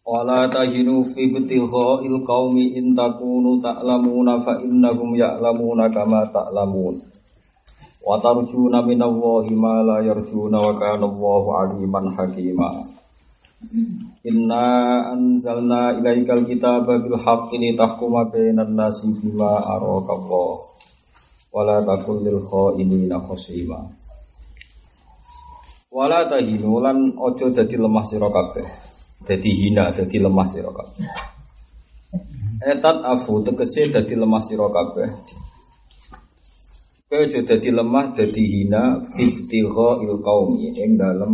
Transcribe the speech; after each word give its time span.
Wala 0.00 0.48
tahinu 0.48 1.04
fi 1.12 1.28
ibtigha'il 1.28 2.24
qaumi 2.24 2.74
in 2.74 2.96
takunu 2.96 3.60
ta'lamuna 3.60 4.40
fa 4.42 4.58
innahum 4.64 5.12
ya'lamuna 5.12 5.92
kama 5.92 6.24
ta'lamun. 6.32 6.98
Wa 8.00 8.16
tarjuna 8.16 8.80
minallahi 8.80 9.52
ma 9.60 9.84
la 9.84 10.00
yarjuna 10.00 10.56
wa 10.56 10.72
kana 10.80 11.04
Allahu 11.04 11.48
aliman 11.52 12.16
hakima. 12.16 12.80
Inna 14.24 14.64
anzalna 15.12 15.92
ilaikal 16.00 16.48
kitaba 16.48 16.96
bil 16.96 17.20
haqqi 17.20 17.60
litahkuma 17.60 18.32
bainan 18.32 18.72
nasi 18.72 19.04
bima 19.20 19.60
araka 19.60 20.16
Allah. 20.16 20.52
Wala 21.52 21.76
takul 21.84 22.24
lil 22.24 22.40
kha'inina 22.40 23.20
khasima. 23.20 23.84
Wala 25.92 26.24
tahinu 26.24 26.80
lan 26.80 27.12
ojo 27.20 27.52
dadi 27.52 27.76
lemah 27.76 28.08
sira 28.08 28.32
kabeh. 28.32 28.89
Jadi 29.20 29.50
hina, 29.52 29.92
jadi 29.92 30.16
lemah 30.24 30.46
sira 30.48 30.72
kabeh. 30.72 31.04
Etat 32.60 32.96
afu 33.04 33.44
tegese 33.44 33.92
dadi 33.92 34.16
lemah 34.16 34.42
sira 34.44 34.68
kabeh. 34.68 35.08
Kowe 37.10 37.26
aja 37.26 37.70
lemah, 37.74 38.16
dadi 38.16 38.44
hina 38.44 39.02
fittigha 39.12 40.00
il 40.04 40.14
qaumi 40.24 40.72
ing 40.72 40.92
dalem 40.96 41.32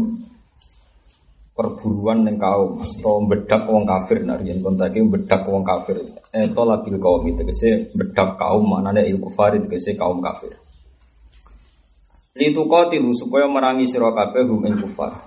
perburuan 1.56 2.28
ning 2.28 2.36
kaum 2.36 2.84
atau 2.84 3.24
bedak 3.24 3.64
wong 3.64 3.88
kafir 3.88 4.28
nah 4.28 4.36
yen 4.44 4.60
kontake 4.60 5.00
bedak 5.08 5.48
wong 5.48 5.64
kafir. 5.64 6.04
Eto 6.28 6.62
labil 6.68 7.00
qaumi 7.00 7.32
tegese 7.32 7.90
bedak 7.96 8.36
kaum 8.36 8.76
manane 8.76 9.08
il 9.08 9.16
kufar 9.16 9.56
tegese 9.56 9.96
kaum 9.96 10.20
kafir. 10.20 10.52
Lituqatilu 12.36 13.16
supaya 13.16 13.48
merangi 13.48 13.88
sira 13.88 14.12
kabeh 14.12 14.44
hum 14.44 14.68
kufar. 14.84 15.25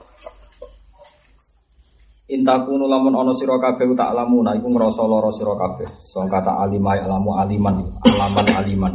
Intakunu 2.30 2.86
lamun 2.86 3.18
ono 3.18 3.34
sira 3.34 3.58
kabeh 3.58 3.90
tak 3.98 4.14
lamuna 4.14 4.54
iku 4.54 4.70
ngrasa 4.70 5.02
lara 5.10 5.34
sira 5.34 5.58
kabeh. 5.58 5.90
Song 5.98 6.30
kata 6.30 6.62
alimai 6.62 7.02
alamu 7.02 7.34
aliman, 7.34 7.90
alaman 8.06 8.48
aliman. 8.54 8.94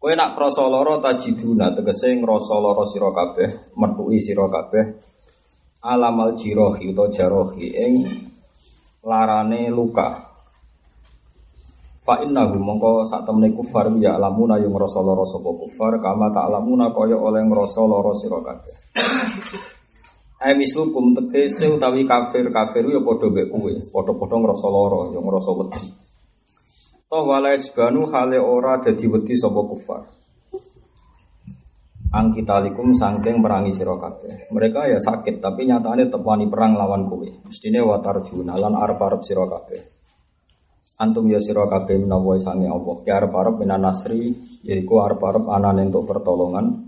Kowe 0.00 0.12
nak 0.16 0.32
krasa 0.32 0.64
lara 0.64 0.96
tajiduna 1.04 1.76
tegese 1.76 2.16
ngrasa 2.16 2.56
lara 2.56 2.88
sira 2.88 3.12
kabeh, 3.12 3.76
metuki 3.76 4.16
sira 4.24 4.48
kabeh. 4.48 4.96
Alamal 5.84 6.32
jirohi 6.40 6.88
utawa 6.88 7.12
jarohi 7.12 7.68
ing 7.84 7.94
larane 9.04 9.68
luka. 9.68 10.24
Fa 12.00 12.24
innahu 12.24 12.56
mongko 12.56 13.04
sak 13.04 13.28
temene 13.28 13.52
kufar 13.52 13.92
ya 14.00 14.16
alamuna 14.16 14.56
yang 14.56 14.72
ngrasa 14.72 15.04
lara 15.04 15.28
sapa 15.28 15.52
kufar 15.52 16.00
kama 16.00 16.32
tak 16.32 16.48
alamuna 16.48 16.96
kaya 16.96 17.20
oleh 17.20 17.44
ngrasa 17.44 17.84
lara 17.84 18.12
sira 18.16 18.40
kabeh. 18.40 18.74
Ai 20.36 20.52
mislukum 20.52 21.16
tegese 21.16 21.64
utawi 21.64 22.04
kafir 22.04 22.52
kafir 22.52 22.84
ya 22.84 23.00
padha 23.00 23.32
mbek 23.32 23.48
kowe, 23.48 23.72
padha-padha 23.72 24.36
ngrasa 24.36 24.68
lara, 24.68 25.00
ya 25.16 25.20
ngrasa 25.24 25.50
wedi. 25.56 25.84
Toh 27.08 27.24
wala 27.24 27.56
isbanu 27.56 28.04
hale 28.12 28.36
ora 28.36 28.76
dadi 28.76 29.08
wedi 29.08 29.32
sapa 29.40 29.64
kufar. 29.64 30.04
Angkitalikum 32.12 32.92
sangking 32.92 33.40
merangi 33.40 33.72
kabeh. 33.80 34.52
Mereka 34.52 34.92
ya 34.92 35.00
sakit 35.00 35.40
tapi 35.40 35.72
nyatane 35.72 36.12
tepani 36.12 36.44
perang 36.52 36.76
lawan 36.76 37.08
kowe. 37.08 37.28
Mestine 37.48 37.80
watarjuna 37.80 38.60
lan 38.60 38.76
arep-arep. 38.76 39.24
Antum 41.00 41.28
ya 41.32 41.40
sira 41.40 41.64
kabeh 41.64 41.96
menawa 41.96 42.36
sange 42.36 42.68
Allah. 42.68 42.96
Ya 43.08 43.24
arep-arep 43.24 43.56
nasri 43.64 44.36
yaiku 44.64 45.00
arep-arep 45.00 45.48
pertolongan 46.04 46.85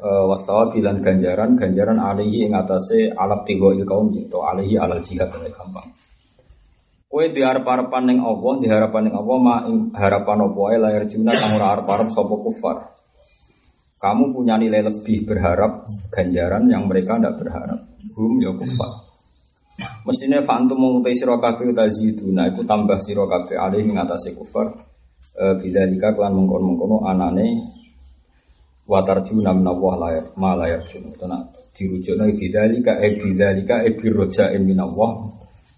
uh, 0.00 0.24
wasawa 0.30 0.70
bilan 0.70 1.02
ganjaran 1.02 1.58
ganjaran 1.58 1.98
alihi 1.98 2.46
ing 2.46 2.54
atase 2.54 3.10
alap 3.10 3.42
tigo 3.44 3.74
il 3.74 3.82
kaum 3.82 4.14
itu 4.14 4.38
alihi 4.38 4.78
alal 4.78 5.02
jihad 5.02 5.28
oleh 5.34 5.50
gampang 5.50 5.90
Kue 7.06 7.30
diharap-harapan 7.30 8.02
ning 8.12 8.18
Allah, 8.18 8.52
diharapan 8.58 9.08
ning 9.08 9.14
Allah 9.14 9.38
ma 9.38 9.56
harapan 9.94 10.36
apa 10.42 10.58
wae 10.58 10.76
layar 10.76 11.06
juna 11.06 11.32
kang 11.38 11.54
ora 11.54 11.78
arep-arep 11.78 12.10
sapa 12.10 12.34
kufar. 12.34 12.76
Kamu 13.96 14.34
punya 14.34 14.58
nilai 14.58 14.84
lebih 14.84 15.22
berharap 15.24 15.86
ganjaran 16.10 16.66
yang 16.66 16.90
mereka 16.90 17.16
tidak 17.16 17.38
berharap. 17.38 17.80
Hum 18.10 18.42
ya 18.42 18.52
kufar. 18.52 19.06
Mestinya 20.02 20.42
fantum 20.42 20.82
mengutai 20.82 21.14
sira 21.14 21.38
kabeh 21.38 21.72
taziduna 21.72 22.52
iku 22.52 22.66
tambah 22.66 22.98
sira 23.00 23.24
kabeh 23.24 23.54
alih 23.54 23.86
ing 23.86 23.96
atase 23.96 24.34
kufar. 24.34 24.74
E, 25.36 25.44
Bidzalika 25.62 26.10
kelan 26.10 26.36
mengkon-mengkono 26.36 27.06
anane 27.06 27.46
watarjuna 28.86 29.50
minallah 29.50 29.94
layar 29.98 30.24
ma 30.38 30.54
layar 30.54 30.82
juna 30.86 31.10
karena 31.18 31.38
dirujukna 31.74 32.24
bidzalika 32.38 32.92
e 33.02 33.08
bidzalika 33.18 33.76
e 33.82 33.90
birroja 33.98 34.54
minallah 34.62 35.34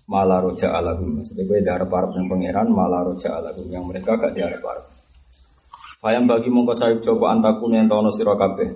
malah 0.09 0.41
roja 0.41 0.73
alahum 0.73 1.21
maksudnya 1.21 1.45
gue 1.45 1.61
diharap 1.61 1.91
harap 1.93 2.17
yang 2.17 2.29
pangeran 2.33 2.69
malah 2.73 3.05
roja 3.05 3.29
alahum 3.29 3.69
yang 3.69 3.85
mereka 3.85 4.17
gak 4.17 4.33
diharap 4.33 4.65
harap 4.65 4.87
Bayang 5.99 6.31
bagi 6.31 6.47
mongko 6.47 6.79
saya 6.79 6.95
coba 7.03 7.35
antaku 7.35 7.75
yang 7.75 7.91
tono 7.91 8.15
sira 8.15 8.39
kabeh. 8.39 8.71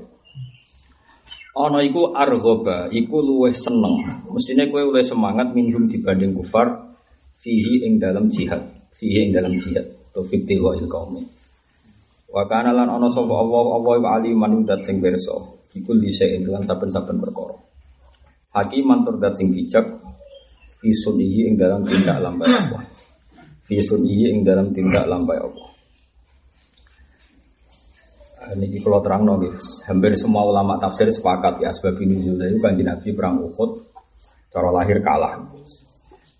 Ono 1.55 1.79
iku 1.79 2.11
argoba, 2.19 2.91
iku 2.91 3.23
luweh 3.23 3.55
seneng. 3.55 4.27
Mestinya 4.27 4.67
kue 4.67 4.83
luweh 4.83 5.07
semangat 5.07 5.55
minum 5.55 5.87
dibanding 5.87 6.35
kufar 6.35 6.99
fihi 7.39 7.87
ing 7.87 8.03
dalam 8.03 8.27
jihad, 8.27 8.67
fihi 8.99 9.31
ing 9.31 9.39
dalam 9.39 9.55
jihad. 9.55 9.87
Atau 10.11 10.27
fikti 10.27 10.59
wa 10.59 10.75
il 10.75 10.91
Wa 12.33 12.49
kana 12.49 12.73
lan 12.73 12.89
ana 12.89 13.09
sapa 13.13 13.29
Allah 13.29 13.65
Allah 13.77 13.95
wa 14.01 14.11
aliman 14.17 14.65
dat 14.65 14.81
sing 14.89 15.05
pirsa. 15.05 15.37
Iku 15.77 15.93
lise 15.93 16.41
lan 16.49 16.65
saben-saben 16.65 17.21
perkara. 17.21 17.61
Hakiman 18.57 19.05
tur 19.05 19.21
dat 19.21 19.37
sing 19.37 19.53
bijak 19.53 19.85
fi 20.81 20.89
sunihi 20.97 21.53
ing 21.53 21.61
dalam 21.61 21.85
tindak 21.85 22.25
lambai 22.25 22.49
Allah. 22.49 22.89
Fi 23.69 23.77
sunihi 23.85 24.33
ing 24.33 24.41
dalam 24.49 24.73
tindak 24.73 25.05
lambai 25.05 25.37
Allah. 25.37 25.69
Ini 28.43 28.83
kalau 28.83 28.99
terang 28.99 29.23
no, 29.23 29.39
hampir 29.87 30.19
semua 30.19 30.43
ulama 30.43 30.75
tafsir 30.75 31.07
sepakat 31.15 31.63
ya 31.63 31.71
sebab 31.71 31.95
ini 32.03 32.27
juga 32.27 32.51
itu 32.51 32.59
kan 32.59 32.75
Nabi 32.75 33.09
perang 33.15 33.39
Uhud, 33.39 33.87
cara 34.51 34.69
lahir 34.75 34.99
kalah, 34.99 35.47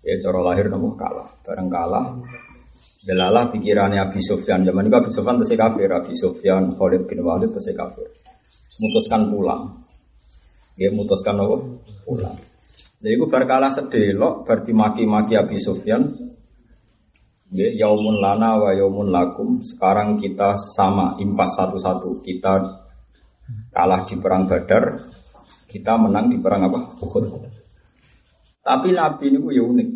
ya 0.03 0.19
cara 0.19 0.39
lahir 0.43 0.67
nopo 0.67 0.99
kalah, 0.99 1.31
bareng 1.47 1.71
kalah, 1.71 2.11
Delalah 3.03 3.51
pikirannya 3.51 3.99
Abi 3.99 4.23
Sufyan 4.23 4.63
zaman 4.63 4.87
itu 4.87 4.95
Abi 4.95 5.11
Sufyan 5.11 5.35
terus 5.43 5.51
kafir, 5.59 5.91
Abi 5.91 6.15
Sufyan 6.15 6.71
Khalid 6.79 7.03
bin 7.03 7.19
Walid 7.19 7.51
terus 7.51 7.67
kafir. 7.75 8.07
Mutuskan 8.79 9.27
pulang. 9.27 9.83
Dia 10.79 10.89
mutuskan 10.89 11.35
apa? 11.35 11.57
Pulang. 12.07 12.35
Jadi 13.03 13.19
itu 13.19 13.27
berkala 13.27 13.67
sedelok 13.67 14.47
berarti 14.47 14.71
maki-maki 14.71 15.35
Abi 15.35 15.59
Sufyan. 15.59 16.07
Ya, 17.51 17.69
yaumun 17.85 18.23
lana 18.23 18.55
wa 18.55 18.71
yaumun 18.71 19.11
lakum. 19.11 19.59
Sekarang 19.59 20.17
kita 20.17 20.55
sama 20.55 21.19
impas 21.19 21.59
satu-satu. 21.59 22.23
Kita 22.23 22.53
kalah 23.75 24.07
di 24.07 24.15
perang 24.15 24.47
Badar, 24.47 25.11
kita 25.67 25.99
menang 25.99 26.31
di 26.31 26.39
perang 26.39 26.71
apa? 26.71 26.95
Uhud. 27.03 27.51
Tapi 28.63 28.95
Nabi 28.95 29.25
ini 29.27 29.39
ya 29.51 29.63
unik. 29.67 29.89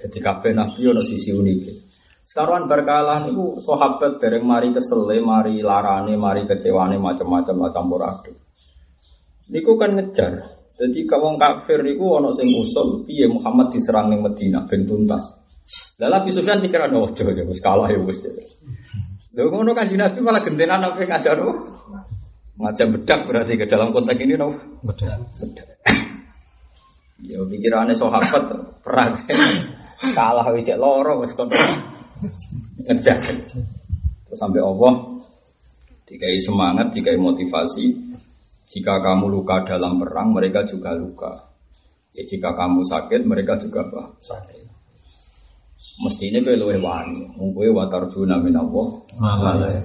Jadi 0.00 0.18
kabeh 0.18 0.56
Nabi 0.56 0.80
ada 0.88 1.04
sisi 1.04 1.36
unik. 1.36 1.91
Sekarang 2.32 2.64
berkalah 2.64 3.28
niku 3.28 3.60
sahabat 3.60 4.16
dereng 4.16 4.48
mari 4.48 4.72
kesele, 4.72 5.20
mari 5.20 5.60
larane, 5.60 6.16
mari 6.16 6.48
kecewane 6.48 6.96
macam-macam 6.96 7.60
lah 7.60 7.70
campur 7.76 8.00
aduk. 8.08 8.40
Niku 9.52 9.76
kan 9.76 9.92
ngejar. 9.92 10.40
Jadi 10.80 11.04
kalau 11.04 11.36
kafir 11.36 11.84
niku 11.84 12.16
ono 12.16 12.32
sing 12.32 12.48
usul 12.56 13.04
piye 13.04 13.28
Muhammad 13.28 13.76
diserang 13.76 14.08
ning 14.08 14.24
Madinah 14.24 14.64
ben 14.64 14.88
tuntas. 14.88 15.20
Lah 16.00 16.24
Abi 16.24 16.32
Sufyan 16.32 16.64
pikir 16.64 16.80
ada 16.80 16.96
ojo 16.96 17.20
ya 17.20 17.44
wis 17.44 17.60
kalah 17.60 17.92
ya 17.92 18.00
wis. 18.00 18.24
Lha 18.24 19.42
ngono 19.52 19.76
kan 19.76 19.92
Nabi 19.92 20.18
malah 20.24 20.40
gentenan 20.40 20.88
apa 20.88 21.04
ngajar 21.04 21.36
oh. 21.36 21.68
Macam 22.56 22.96
bedak 22.96 23.28
berarti 23.28 23.60
ke 23.60 23.68
dalam 23.68 23.92
konteks 23.92 24.16
ini 24.16 24.40
no. 24.40 24.56
Bedak. 24.80 25.20
Bedak. 25.36 25.68
Ya 27.28 27.44
pikirannya 27.44 27.92
sahabat 27.92 28.80
perang. 28.80 29.20
kalah 30.16 30.48
wis 30.56 30.64
loro 30.80 31.20
wis 31.20 31.36
kon 31.36 31.52
ngejar 32.86 33.18
terus 34.26 34.38
sampai 34.38 34.62
Allah 34.62 35.22
dikai 36.06 36.38
semangat 36.38 36.92
dikai 36.94 37.18
motivasi 37.18 37.86
jika 38.72 39.02
kamu 39.02 39.28
luka 39.28 39.66
dalam 39.68 40.00
perang 40.00 40.32
mereka 40.32 40.64
juga 40.64 40.96
luka 40.96 41.32
ya 42.16 42.22
jika 42.24 42.54
kamu 42.54 42.84
sakit 42.84 43.20
mereka 43.26 43.58
juga 43.60 43.84
apa 43.84 44.02
sakit 44.20 44.62
Mesti 46.02 46.32
ini 46.32 46.40
kowe 46.40 46.56
luwih 46.56 46.80
wani. 46.80 47.30
Wong 47.36 47.52
kowe 47.52 47.68
wa 47.68 47.84
tarjuna 47.86 48.40
min 48.40 48.56
Allah. 48.56 48.86
Malah 49.20 49.68
ya. 49.68 49.80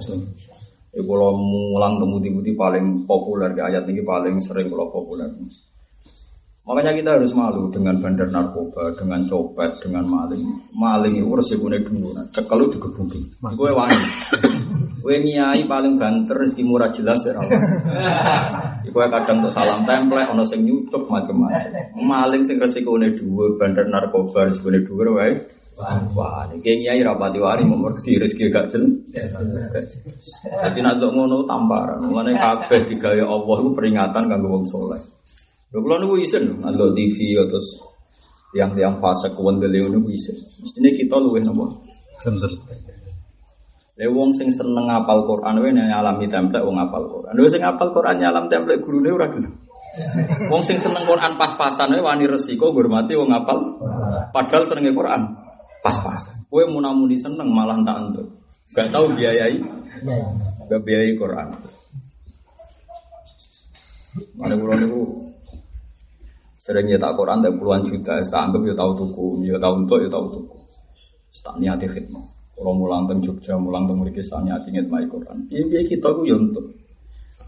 Ya 0.96 1.02
kalau 1.04 1.36
mulang 1.36 2.00
temu-temu 2.00 2.40
paling 2.56 3.04
populer 3.04 3.52
di 3.52 3.60
ayat 3.60 3.84
ini 3.86 4.00
paling 4.00 4.40
sering 4.40 4.72
kalau 4.72 4.88
populer. 4.88 5.28
Makanya 6.68 7.00
kita 7.00 7.10
harus 7.16 7.32
malu 7.32 7.72
dengan 7.72 7.96
bandar 7.96 8.28
narkoba, 8.28 8.92
dengan 8.92 9.24
copet, 9.24 9.80
dengan 9.80 10.04
maling. 10.04 10.68
Maling 10.76 11.16
itu 11.16 11.32
resikonya 11.32 11.80
dulu, 11.80 12.12
cekel 12.28 12.60
itu 12.60 12.76
digebuki. 12.76 13.20
Gue 13.56 13.72
wani. 13.72 13.96
Gue 15.00 15.16
nyai 15.24 15.64
paling 15.64 15.96
banter, 15.96 16.36
rezeki 16.36 16.68
murah 16.68 16.92
jelas 16.92 17.24
ya 17.24 17.40
Gue 18.84 19.04
kadang 19.08 19.40
untuk 19.40 19.56
salam 19.56 19.88
template, 19.88 20.28
ono 20.28 20.44
sing 20.44 20.68
nyucuk 20.68 21.08
macam-macam. 21.08 21.72
Maling 21.96 22.44
sing 22.44 22.60
resikonya 22.60 23.16
dua, 23.16 23.56
bandar 23.56 23.88
narkoba 23.88 24.52
resikonya 24.52 24.84
dua, 24.84 25.08
wae. 25.16 25.40
Wah, 26.12 26.50
ini 26.52 26.84
nyai 26.84 27.00
rapati 27.00 27.38
wari 27.40 27.64
mau 27.64 27.80
ngerti 27.80 28.20
rezeki 28.20 28.52
gak 28.52 28.66
jel. 28.76 28.84
Jadi 30.44 30.78
nak 30.84 31.00
ngono 31.00 31.48
tamparan. 31.48 32.04
Mulane 32.04 32.36
kabeh 32.36 32.84
digawe 32.92 33.22
Allah 33.24 33.56
itu 33.62 33.70
peringatan 33.72 34.22
kanggo 34.28 34.48
wong 34.52 34.66
soleh. 34.68 35.00
Lho 35.68 35.84
kula 35.84 36.00
niku 36.00 36.16
isin 36.16 36.64
ndelok 36.64 36.96
TV 36.96 37.36
terus 37.44 37.76
yang 38.56 38.72
yang 38.80 38.96
fase 39.04 39.28
kuwendele 39.36 39.84
niku 39.84 40.08
isin. 40.08 40.40
Mestine 40.64 40.96
kita 40.96 41.20
luwih 41.20 41.44
napa? 41.44 41.68
Bener. 42.24 42.52
Lha 43.98 44.06
wong 44.08 44.32
sing 44.32 44.48
seneng 44.48 44.88
ngapal 44.88 45.28
Quran 45.28 45.60
wae 45.60 45.74
nyalami 45.76 46.24
template 46.32 46.64
wong 46.64 46.80
ngapal 46.80 47.04
Quran. 47.12 47.32
Lha 47.36 47.48
sing 47.52 47.60
ngapal 47.60 47.88
Quran 47.92 48.16
nyalam 48.16 48.48
template 48.48 48.80
gurune 48.80 49.12
ora 49.12 49.28
gelem. 49.28 49.52
Wong 50.52 50.62
sing 50.62 50.78
seneng 50.78 51.08
Quran 51.08 51.34
pas-pasan 51.40 51.90
wae 51.90 52.02
wani 52.04 52.28
resiko 52.30 52.70
ngurmati 52.70 53.18
wong 53.18 53.34
ngapal. 53.34 53.58
Padahal 54.30 54.64
senenge 54.68 54.94
Quran 54.94 55.34
pas-pasan. 55.82 56.46
Kowe 56.46 56.64
munamuni 56.70 57.18
seneng 57.18 57.50
malah 57.50 57.76
tak 57.82 57.96
entuk. 58.06 58.26
Gak 58.72 58.88
tahu 58.94 59.16
biayai. 59.16 59.58
Gak 60.70 60.80
biayai 60.86 61.12
Quran. 61.18 61.48
Mana 64.38 64.54
kula 64.54 64.74
niku 64.78 65.27
sering 66.68 66.84
nyetak 66.84 67.16
Quran 67.16 67.40
dan 67.40 67.56
puluhan 67.56 67.80
juta, 67.88 68.20
tak 68.20 68.52
anggap 68.52 68.60
ya 68.60 68.76
tahu 68.76 68.92
tuku, 68.92 69.48
ya 69.48 69.56
tahu 69.56 69.88
untuk 69.88 70.04
ya 70.04 70.08
tahu 70.12 70.28
tuku. 70.36 70.56
Tak 71.40 71.56
niati 71.56 71.88
khidmah. 71.88 72.20
Kalau 72.52 72.76
mulang 72.76 73.08
teng 73.08 73.24
Jogja, 73.24 73.56
mulang 73.56 73.88
teng 73.88 74.04
mriki 74.04 74.20
tak 74.20 74.44
niati 74.44 74.68
ngitmai 74.68 75.08
Quran. 75.08 75.48
Piye 75.48 75.64
piye 75.64 75.80
kita 75.88 76.12
ku 76.12 76.28
ya 76.28 76.36
untuk. 76.36 76.76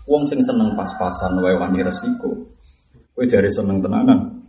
Wong 0.08 0.24
sing 0.24 0.40
seneng 0.40 0.72
pas-pasan 0.72 1.36
wae 1.44 1.52
wani 1.60 1.84
resiko. 1.84 2.48
Kowe 3.12 3.24
jare 3.28 3.52
seneng 3.52 3.84
tenanan. 3.84 4.40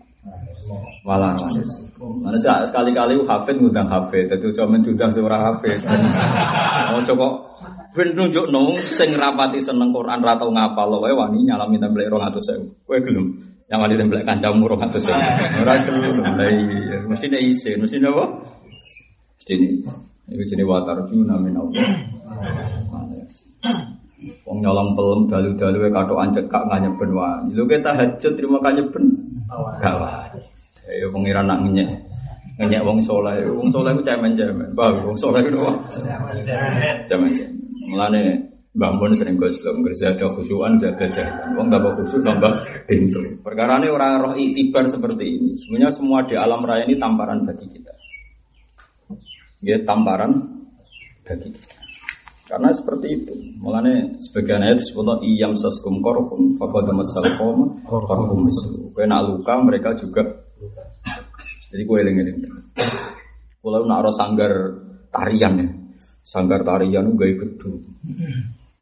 Malah. 1.03 1.35
Mana 1.99 2.37
sekali-kali 2.39 3.19
hafid 3.27 3.59
ngundang 3.59 3.91
hafid, 3.91 4.31
dadi 4.31 4.55
cuma 4.55 4.79
diundang 4.79 5.11
seorang 5.11 5.41
hafid. 5.51 5.83
Oh 6.95 7.03
coba 7.03 7.27
ben 7.91 8.15
nunjuk 8.15 8.47
nong 8.55 8.79
sing 8.79 9.11
rapati 9.19 9.59
seneng 9.59 9.91
Quran 9.91 10.23
ra 10.23 10.39
tau 10.39 10.47
ngapal 10.47 10.95
wae 11.03 11.11
wani 11.11 11.43
nyalami 11.43 11.75
template 11.75 12.07
200.000. 12.07 12.87
Kowe 12.87 12.97
gelem 13.03 13.50
yang 13.71 13.79
wali 13.79 13.95
template 13.95 14.27
kancamu 14.27 14.67
200.000. 14.67 15.63
Ora 15.63 15.73
gelem. 15.79 16.15
Lah 16.19 16.49
iya, 16.51 16.97
mesti 17.07 17.31
nek 17.31 17.39
isin, 17.39 17.79
mesti 17.79 18.03
apa? 18.03 18.25
Mesti 19.39 19.53
ini. 19.55 19.79
Iku 20.27 20.43
jenenge 20.43 20.67
watar 20.67 20.99
juna 21.07 21.39
min 21.39 21.55
Allah. 21.55 21.87
Wong 24.43 24.59
nyolong 24.59 24.91
pelem 24.93 25.21
dalu-dalu 25.31 25.87
katokan 25.87 26.35
cekak 26.35 26.63
nganyeben 26.67 27.09
wae. 27.15 27.55
Lho 27.55 27.63
kita 27.63 27.95
tahajud 27.95 28.33
terima 28.35 28.59
kanyeben. 28.59 29.07
Gawat. 29.79 30.35
Ya 30.91 31.07
pengiran 31.07 31.47
nak 31.47 31.63
ngenyek. 31.63 31.95
Ngenyek 32.59 32.83
wong 32.83 32.99
soleh. 32.99 33.39
Wong 33.47 33.71
soleh 33.71 33.95
ku 33.95 34.03
cemen-cemen. 34.03 34.75
Bah, 34.75 34.91
wong 34.91 35.15
soleh 35.15 35.47
ku 35.47 35.63
apa? 35.63 35.73
Cemen-cemen. 37.07 37.55
Mulane 37.87 38.50
Mbak 38.71 38.91
Mun 38.95 39.11
sering 39.19 39.35
goslo, 39.35 39.75
ngerti 39.83 40.07
ada 40.07 40.31
khusyuan, 40.31 40.79
ada 40.79 40.95
jahitan. 40.95 41.59
Wong 41.59 41.67
tambah 41.67 41.91
khusyuk, 41.91 42.23
tambah 42.23 42.51
pintu. 42.87 43.19
Perkara 43.43 43.83
ini 43.83 43.91
orang 43.91 44.23
roh 44.23 44.33
itibar 44.39 44.87
seperti 44.87 45.27
ini. 45.27 45.51
Sebenarnya 45.59 45.91
semua 45.91 46.23
di 46.23 46.39
alam 46.39 46.63
raya 46.63 46.87
ini 46.87 46.95
tamparan 46.95 47.43
bagi 47.43 47.67
kita. 47.67 47.91
Ya 49.59 49.75
tamparan 49.83 50.63
bagi 51.27 51.51
kita. 51.51 51.75
Karena 52.47 52.71
seperti 52.71 53.07
itu. 53.11 53.33
Mulane 53.59 54.15
sebagian 54.23 54.63
ayat 54.63 54.79
disebut 54.79 55.19
iyam 55.19 55.51
saskum 55.59 55.99
korhum 55.99 56.55
fakad 56.55 56.95
masal 56.95 57.27
koma 57.35 57.75
korhum 57.83 58.39
misu. 58.39 58.95
Kena 58.95 59.19
luka 59.19 59.51
mereka 59.59 59.91
juga. 59.99 60.23
Jadi 61.67 61.83
gue 61.83 61.97
eling-eling. 62.07 62.39
Kalau 63.59 63.83
nak 63.83 64.07
sanggar 64.15 64.51
tarian 65.11 65.59
ya, 65.59 65.67
sanggar 66.23 66.63
tarian 66.63 67.19
gue 67.19 67.35
gedung 67.35 67.83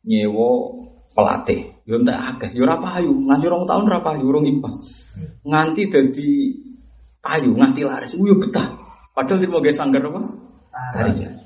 nyewo 0.06 0.80
pelatih. 1.16 1.76
Yo 1.84 1.98
entek 2.00 2.16
akeh. 2.16 2.50
Yo 2.54 2.64
ora 2.70 2.78
payu. 2.78 3.12
Nganti 3.12 3.46
rong 3.50 3.66
tahun 3.66 3.90
ora 3.90 4.00
payu 4.06 4.26
rong 4.30 4.46
impas. 4.46 4.76
Nganti 5.44 5.82
dadi 5.90 6.30
payu 7.20 7.52
nganti 7.58 7.82
laris. 7.84 8.14
Yo 8.16 8.38
betah. 8.38 8.78
Padahal 9.12 9.52
mau 9.52 9.60
ge 9.60 9.76
sanggar 9.76 10.06
apa? 10.06 10.22
Tarian 10.96 11.40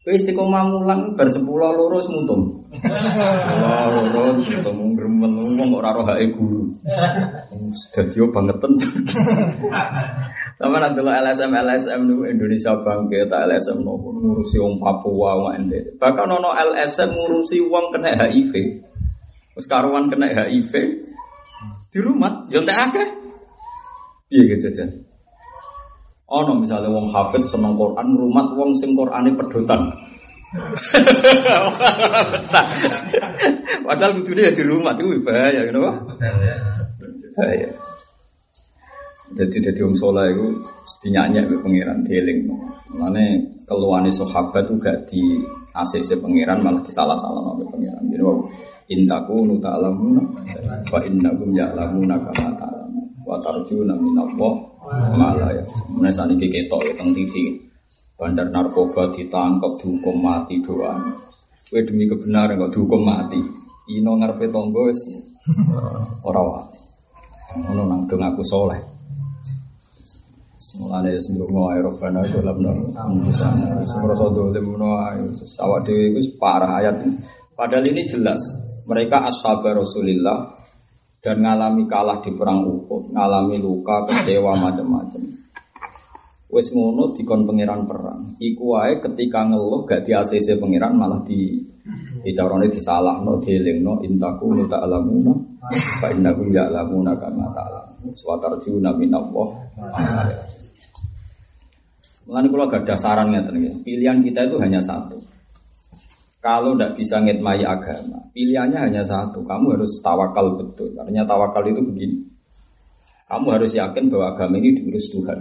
Kowe 0.00 0.16
istiqomah 0.16 0.64
mulang 0.64 1.12
bar 1.12 1.28
10 1.28 1.44
loro 1.44 2.00
semutung. 2.00 2.64
Loro 2.72 4.00
loro 4.08 4.32
semutung 4.40 4.96
gremel 4.96 5.36
wong 5.60 5.76
ora 5.76 5.92
roh 5.92 6.08
guru. 6.08 6.72
Dadi 7.92 8.16
yo 8.16 8.32
bangeten. 8.32 8.80
Sama 10.60 10.76
nanti 10.76 11.00
lo 11.00 11.08
LSM 11.08 11.56
LSM 11.56 12.04
nu 12.04 12.28
Indonesia 12.28 12.76
bangke 12.84 13.24
tak 13.32 13.48
LSM 13.48 13.80
no 13.80 13.96
ngurusi 13.96 14.60
wong 14.60 14.76
Papua 14.76 15.40
wong 15.40 15.56
NTT. 15.64 15.96
Bahkan 15.96 16.28
ono 16.28 16.52
LSM 16.52 17.16
ngurusi 17.16 17.64
wong 17.64 17.88
kena 17.88 18.12
HIV. 18.12 18.52
Terus 19.56 19.64
karuan 19.64 20.12
kena 20.12 20.28
HIV 20.28 20.72
di 21.88 21.98
rumah, 22.04 22.44
yo 22.52 22.60
entek 22.60 22.76
akeh. 22.76 23.08
Piye 24.28 24.52
gitu 24.52 24.68
jajan? 24.68 25.00
Ono 26.28 26.54
misalnya 26.60 26.92
wong 26.92 27.08
hafid 27.08 27.42
seneng 27.48 27.74
Quran, 27.80 28.14
rumah 28.14 28.52
wong 28.52 28.76
sing 28.76 28.92
Qurane 28.92 29.32
pedotan. 29.34 29.90
Padahal 33.86 34.12
kudu 34.20 34.36
dia 34.36 34.52
di 34.52 34.62
rumah 34.62 34.92
itu 34.94 35.24
bahaya, 35.24 35.64
kenapa? 35.66 36.04
Bahaya. 37.34 37.89
Jadi 39.30 39.56
jadi 39.62 39.80
wong 39.86 39.94
soleh 39.94 40.34
itu 40.34 40.46
dinyanyi 41.06 41.46
ke 41.46 41.56
pangeran 41.62 42.02
dieling. 42.02 42.50
Mana 42.90 43.22
keluhan 43.62 44.10
sahabat 44.10 44.66
itu 44.66 44.74
gak 44.82 45.06
di 45.06 45.22
ACC 45.70 46.18
pangeran 46.18 46.66
malah 46.66 46.82
disalah-salah 46.82 47.54
oleh 47.54 47.66
pangeran. 47.70 48.02
Jadi 48.10 48.22
wow, 48.26 48.42
intaku 48.90 49.46
nuta 49.46 49.70
alamuna, 49.78 50.22
wa 50.90 50.98
innakum 51.06 51.54
ya'lamuna 51.54 52.14
kama 52.26 52.50
ta'lamun. 52.58 53.06
Wa 53.22 53.38
tarjuna 53.38 53.94
minallah 53.94 54.54
malah 55.14 55.54
ya. 55.54 55.62
Mulai 55.94 56.10
saat 56.10 56.34
ini 56.34 56.50
ketok 56.50 56.82
ya 56.90 56.92
teng 56.98 57.14
TV. 57.14 57.54
Bandar 58.18 58.50
narkoba 58.50 59.14
ditangkap 59.14 59.78
dihukum 59.80 60.18
mati 60.18 60.58
doang. 60.60 61.14
Kue 61.70 61.86
demi 61.86 62.10
kebenaran 62.10 62.58
kok 62.58 62.74
dihukum 62.74 63.06
mati. 63.06 63.38
Ino 63.94 64.18
ngarepe 64.18 64.50
tonggo 64.50 64.90
wis 64.90 65.00
ora 66.26 66.42
nang 67.54 68.06
dong 68.06 68.22
aku 68.22 68.42
soleh. 68.42 68.99
Mulane 70.78 71.18
wis 71.18 71.26
ndonga 71.32 71.74
ae 71.74 71.80
robana 71.82 72.20
dalam 72.30 72.58
sana. 73.34 73.82
Semroso 73.82 74.30
dolim 74.30 74.70
ngono 74.70 74.88
ae. 75.08 75.26
Awak 75.58 75.80
dhewe 75.88 76.14
wis 76.14 76.30
parah 76.38 76.78
ayat 76.78 77.02
ini. 77.02 77.18
Padahal 77.58 77.84
ini 77.90 78.06
jelas 78.06 78.40
mereka 78.86 79.26
ashabar 79.26 79.74
Rasulillah 79.74 80.60
dan 81.20 81.44
ngalami 81.44 81.84
kalah 81.84 82.24
di 82.24 82.32
perang 82.32 82.64
Uhud, 82.64 83.12
ngalami 83.12 83.60
luka, 83.60 84.08
kecewa 84.08 84.56
macam-macam. 84.56 85.22
Wes 86.50 86.66
ngono 86.74 87.14
dikon 87.14 87.46
pangeran 87.46 87.86
perang. 87.86 88.34
Iku 88.42 88.74
wae 88.74 88.98
ketika 88.98 89.46
ngeluh 89.46 89.86
gak 89.86 90.02
di 90.02 90.10
ACC 90.16 90.58
pangeran 90.58 90.98
malah 90.98 91.22
di 91.22 91.62
dicarone 92.20 92.66
disalahno, 92.66 93.38
dielingno 93.38 94.02
intaku 94.02 94.58
nu 94.58 94.64
ta'lamuna 94.66 95.32
fa 96.02 96.10
innakum 96.10 96.50
ya'lamuna 96.50 97.14
kama 97.16 97.54
ta'lamun. 97.54 98.12
Wa 98.18 98.36
tarjuna 98.42 98.90
minallah. 98.98 99.48
Mulane 102.30 102.46
kula 102.46 102.70
gak 102.70 102.86
ada 102.86 102.94
saran 102.94 103.34
ngeten 103.34 103.82
Pilihan 103.82 104.22
kita 104.22 104.46
itu 104.46 104.62
hanya 104.62 104.78
satu. 104.78 105.18
Kalau 106.38 106.78
tidak 106.78 106.94
bisa 106.96 107.18
ngitmai 107.20 107.66
agama, 107.66 108.30
pilihannya 108.32 108.78
hanya 108.78 109.02
satu. 109.02 109.42
Kamu 109.42 109.76
harus 109.76 109.98
tawakal 109.98 110.56
betul. 110.56 110.94
Artinya 110.96 111.26
tawakal 111.26 111.66
itu 111.68 111.82
begini. 111.82 112.16
Kamu 113.28 113.46
harus 113.50 113.74
yakin 113.74 114.08
bahwa 114.08 114.38
agama 114.38 114.56
ini 114.62 114.78
diurus 114.78 115.10
Tuhan. 115.10 115.38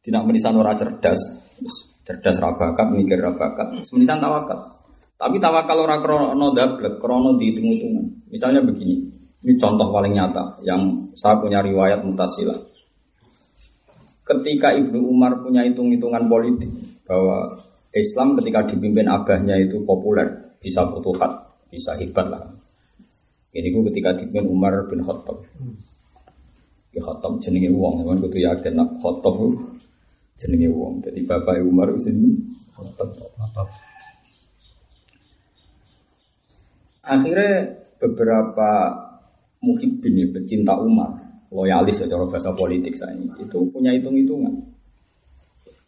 Tidak 0.00 0.22
menisan 0.24 0.58
orang 0.58 0.80
cerdas, 0.80 1.20
cerdas 2.02 2.36
rabakat, 2.40 2.88
mikir 2.96 3.20
rabakat. 3.20 3.84
Menisan 3.94 4.18
tawakal. 4.18 4.58
Tapi 5.14 5.36
tawakal 5.38 5.76
orang 5.86 6.00
krono 6.02 6.46
dablek, 6.56 6.98
krono 6.98 7.38
dihitung-hitungan. 7.38 8.26
Misalnya 8.32 8.64
begini, 8.66 9.06
ini 9.44 9.54
contoh 9.60 9.92
paling 9.92 10.18
nyata 10.18 10.64
yang 10.66 10.98
saya 11.14 11.38
punya 11.38 11.62
riwayat 11.62 12.02
mutasilah. 12.02 12.73
Ketika 14.24 14.72
Ibnu 14.72 15.04
Umar 15.04 15.44
punya 15.44 15.68
hitung-hitungan 15.68 16.24
politik, 16.32 16.72
bahwa 17.04 17.44
Islam 17.92 18.34
ketika 18.40 18.64
dipimpin 18.72 19.06
abahnya 19.06 19.60
itu 19.60 19.84
populer, 19.84 20.56
bisa 20.64 20.88
futuhat, 20.88 21.60
bisa 21.68 21.92
hebat 22.00 22.32
lah. 22.32 22.42
Ini 23.54 23.68
gue 23.70 23.86
ketika 23.92 24.16
dipimpin 24.16 24.48
Umar 24.48 24.88
bin 24.88 25.04
Khattab. 25.04 25.44
Ya 26.90 27.00
Khattab 27.04 27.38
jenenge 27.44 27.70
wong, 27.70 28.02
memang 28.02 28.18
kudu 28.24 28.40
yakin 28.40 28.74
nak 28.74 28.96
Khattab 28.98 29.36
jenenge 30.40 30.72
wong. 30.72 31.04
Jadi 31.04 31.20
bapak 31.28 31.60
Umar 31.62 31.92
sini 32.00 32.34
Khattab. 32.74 33.68
Akhirnya 37.04 37.84
beberapa 38.00 38.70
muhibbin 39.60 40.24
ya, 40.24 40.26
pecinta 40.32 40.72
Umar, 40.80 41.23
loyalis 41.54 42.02
ya 42.02 42.10
bahasa 42.10 42.50
politik 42.58 42.98
saya 42.98 43.14
itu 43.14 43.58
punya 43.70 43.94
hitung-hitungan. 43.94 44.74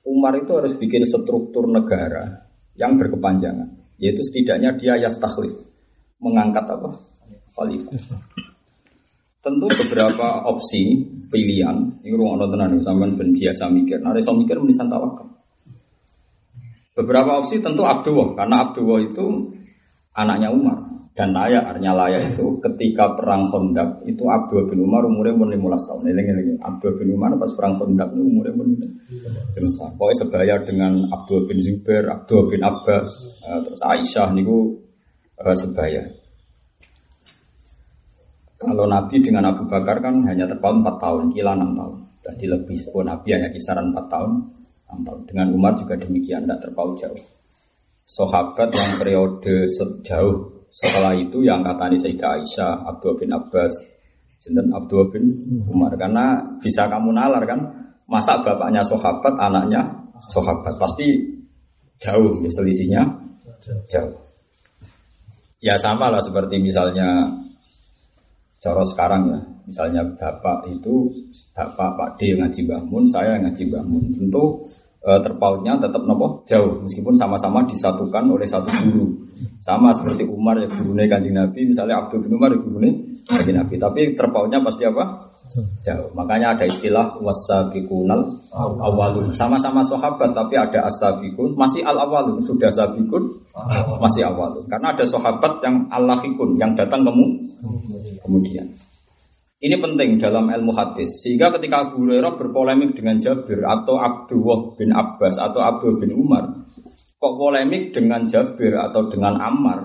Umar 0.06 0.38
itu 0.38 0.54
harus 0.54 0.78
bikin 0.78 1.02
struktur 1.02 1.66
negara 1.66 2.46
yang 2.78 2.94
berkepanjangan, 2.94 3.74
yaitu 3.98 4.22
setidaknya 4.22 4.78
dia 4.78 4.94
yastakhlif, 5.02 5.66
mengangkat 6.22 6.62
apa? 6.70 6.94
Khalifah. 7.58 7.98
Tentu 9.42 9.66
beberapa 9.66 10.46
opsi 10.46 11.10
pilihan, 11.26 11.98
ini 12.06 12.14
ruang 12.14 12.38
tenan 12.38 12.78
sampean 12.86 13.18
ben 13.18 13.34
biasa 13.34 13.66
mikir. 13.66 13.98
Nah, 13.98 14.14
iso 14.14 14.30
mikir 14.30 14.62
menisan 14.62 14.86
tawakal. 14.86 15.26
Beberapa 16.94 17.42
opsi 17.42 17.58
tentu 17.58 17.82
Abdullah, 17.82 18.38
karena 18.38 18.70
Abdullah 18.70 19.02
itu 19.02 19.26
anaknya 20.14 20.54
Umar 20.54 20.85
dan 21.16 21.32
layak 21.32 21.64
artinya 21.64 21.96
layak 22.04 22.36
itu 22.36 22.60
ketika 22.60 23.16
perang 23.16 23.48
Khandaq 23.48 24.04
itu 24.04 24.20
Abdul 24.28 24.68
bin 24.68 24.84
Umar 24.84 25.00
umurnya 25.08 25.32
pun 25.32 25.48
15 25.48 25.88
tahun. 25.88 26.12
Ini 26.12 26.22
ini 26.28 26.42
Abdul 26.60 26.92
bin 27.00 27.16
Umar 27.16 27.32
pas 27.40 27.48
perang 27.56 27.80
Khandaq 27.80 28.12
itu 28.12 28.20
umurnya 28.20 28.52
pun 28.52 28.68
15 28.76 29.80
tahun. 29.80 29.90
Pokoknya 29.96 30.16
sebaya 30.20 30.54
dengan 30.68 30.92
Abdul 31.08 31.48
bin 31.48 31.58
Zubair, 31.64 32.04
Abdul 32.12 32.52
bin 32.52 32.60
Abbas, 32.60 33.08
uh, 33.48 33.64
terus 33.64 33.80
Aisyah 33.80 34.28
niku 34.36 34.76
uh, 35.40 35.56
sebaya. 35.56 36.04
Kalau 38.60 38.84
Nabi 38.84 39.16
dengan 39.24 39.56
Abu 39.56 39.64
Bakar 39.72 40.04
kan 40.04 40.20
hanya 40.28 40.44
terpaut 40.44 40.84
4 40.84 41.00
tahun, 41.00 41.24
kila 41.32 41.56
6 41.56 41.80
tahun. 41.80 41.96
Jadi 42.28 42.44
lebih 42.44 42.76
sepuluh 42.76 43.08
Nabi 43.08 43.28
hanya 43.32 43.48
kisaran 43.56 43.96
4 43.96 44.12
tahun, 44.12 44.32
6 45.00 45.08
tahun. 45.08 45.20
Dengan 45.32 45.46
Umar 45.56 45.80
juga 45.80 45.96
demikian, 45.96 46.44
tidak 46.44 46.60
terpaut 46.60 47.00
jauh. 47.00 47.20
Sahabat 48.04 48.68
yang 48.68 48.92
periode 49.00 49.64
sejauh 49.72 50.56
setelah 50.76 51.16
itu 51.16 51.40
yang 51.40 51.64
kata 51.64 51.88
ini 51.88 51.96
Sayyidah 51.96 52.30
Aisyah, 52.36 52.72
Abdul 52.84 53.16
bin 53.16 53.32
Abbas, 53.32 53.72
Sinten 54.36 54.68
Abdul 54.76 55.08
bin 55.08 55.24
Umar. 55.72 55.96
Karena 55.96 56.44
bisa 56.60 56.84
kamu 56.84 57.16
nalar 57.16 57.48
kan, 57.48 57.60
masa 58.04 58.44
bapaknya 58.44 58.84
sahabat, 58.84 59.40
anaknya 59.40 59.80
sahabat. 60.28 60.76
Pasti 60.76 61.32
jauh 61.96 62.36
ya 62.44 62.50
selisihnya, 62.52 63.02
jauh. 63.88 64.20
Ya 65.64 65.80
sama 65.80 66.12
lah 66.12 66.20
seperti 66.20 66.60
misalnya 66.60 67.24
Cara 68.56 68.82
sekarang 68.82 69.22
ya, 69.30 69.38
misalnya 69.68 70.02
bapak 70.16 70.66
itu 70.72 71.12
bapak 71.52 71.90
Pak 71.94 72.10
D 72.18 72.34
ngaji 72.34 72.66
bangun, 72.66 73.04
saya 73.06 73.36
ngaji 73.38 73.68
bangun. 73.68 74.16
Tentu 74.16 74.64
e, 75.04 75.10
terpautnya 75.22 75.76
tetap 75.76 76.02
nopo 76.02 76.42
jauh, 76.50 76.80
meskipun 76.82 77.14
sama-sama 77.14 77.62
disatukan 77.68 78.26
oleh 78.26 78.48
satu 78.48 78.66
guru. 78.66 79.25
Sama 79.60 79.92
seperti 79.92 80.24
Umar 80.24 80.56
ya 80.56 80.68
gurunya 80.70 81.10
kanjeng 81.10 81.36
Nabi, 81.36 81.68
misalnya 81.68 82.04
Abdul 82.04 82.24
bin 82.24 82.38
Umar 82.38 82.54
ya 82.54 82.58
gurunya 82.60 82.92
kanjeng 83.26 83.56
Nabi. 83.58 83.74
Tapi 83.76 84.00
terpautnya 84.16 84.62
pasti 84.64 84.84
apa? 84.88 85.04
Jauh. 85.56 86.10
Makanya 86.12 86.58
ada 86.58 86.64
istilah 86.66 87.16
wasabikunal 87.22 88.18
awalun. 88.82 89.30
Sama-sama 89.30 89.86
sahabat 89.86 90.34
tapi 90.34 90.58
ada 90.58 90.90
asabikun 90.90 91.54
masih 91.54 91.86
al 91.86 91.96
awalun. 91.96 92.42
Sudah 92.42 92.68
sabikun 92.68 93.46
masih 94.02 94.26
awalun. 94.26 94.66
Karena 94.66 94.92
ada 94.92 95.04
sahabat 95.06 95.62
yang 95.62 95.86
alahikun 95.88 96.58
yang 96.58 96.74
datang 96.74 97.06
kamu 97.06 97.24
kemudian. 98.26 98.66
Ini 99.56 99.80
penting 99.80 100.20
dalam 100.20 100.52
ilmu 100.52 100.76
hadis. 100.76 101.24
Sehingga 101.24 101.48
ketika 101.56 101.88
Abu 101.88 102.04
Hurairah 102.04 102.36
berpolemik 102.36 102.92
dengan 102.92 103.16
Jabir 103.24 103.64
atau 103.64 103.96
Abdullah 103.96 104.76
bin 104.76 104.92
Abbas 104.92 105.40
atau 105.40 105.64
Abdul 105.64 105.96
bin 105.96 106.12
Umar, 106.12 106.65
kok 107.26 107.34
polemik 107.42 107.90
dengan 107.90 108.30
Jabir 108.30 108.78
atau 108.78 109.10
dengan 109.10 109.34
Ammar 109.42 109.82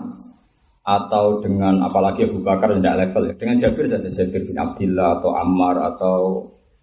atau 0.86 1.41
dengan 1.41 1.81
apalagi 1.81 2.29
Abu 2.29 2.45
Bakar 2.45 2.77
tidak 2.77 3.10
level 3.10 3.33
ya. 3.33 3.33
Dengan 3.33 3.57
Jabir 3.57 3.86
saja 3.89 4.10
Jabir 4.13 4.45
bin 4.45 4.57
Abdullah 4.62 5.17
atau 5.17 5.31
Ammar 5.33 5.75
atau 5.81 6.17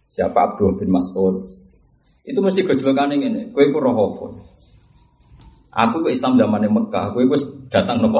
siapa 0.02 0.50
Abdul 0.50 0.74
bin 0.82 0.90
Mas'ud. 0.90 1.34
Itu 2.26 2.42
mesti 2.42 2.66
gejolakan 2.66 3.14
ini. 3.14 3.54
Kue 3.54 3.70
ku 3.70 3.78
roh 3.78 4.34
Aku 5.78 6.02
ke 6.02 6.10
Islam 6.10 6.34
zaman 6.34 6.66
Mekah, 6.66 7.14
kue 7.14 7.22
datang 7.70 8.02
nopo 8.02 8.18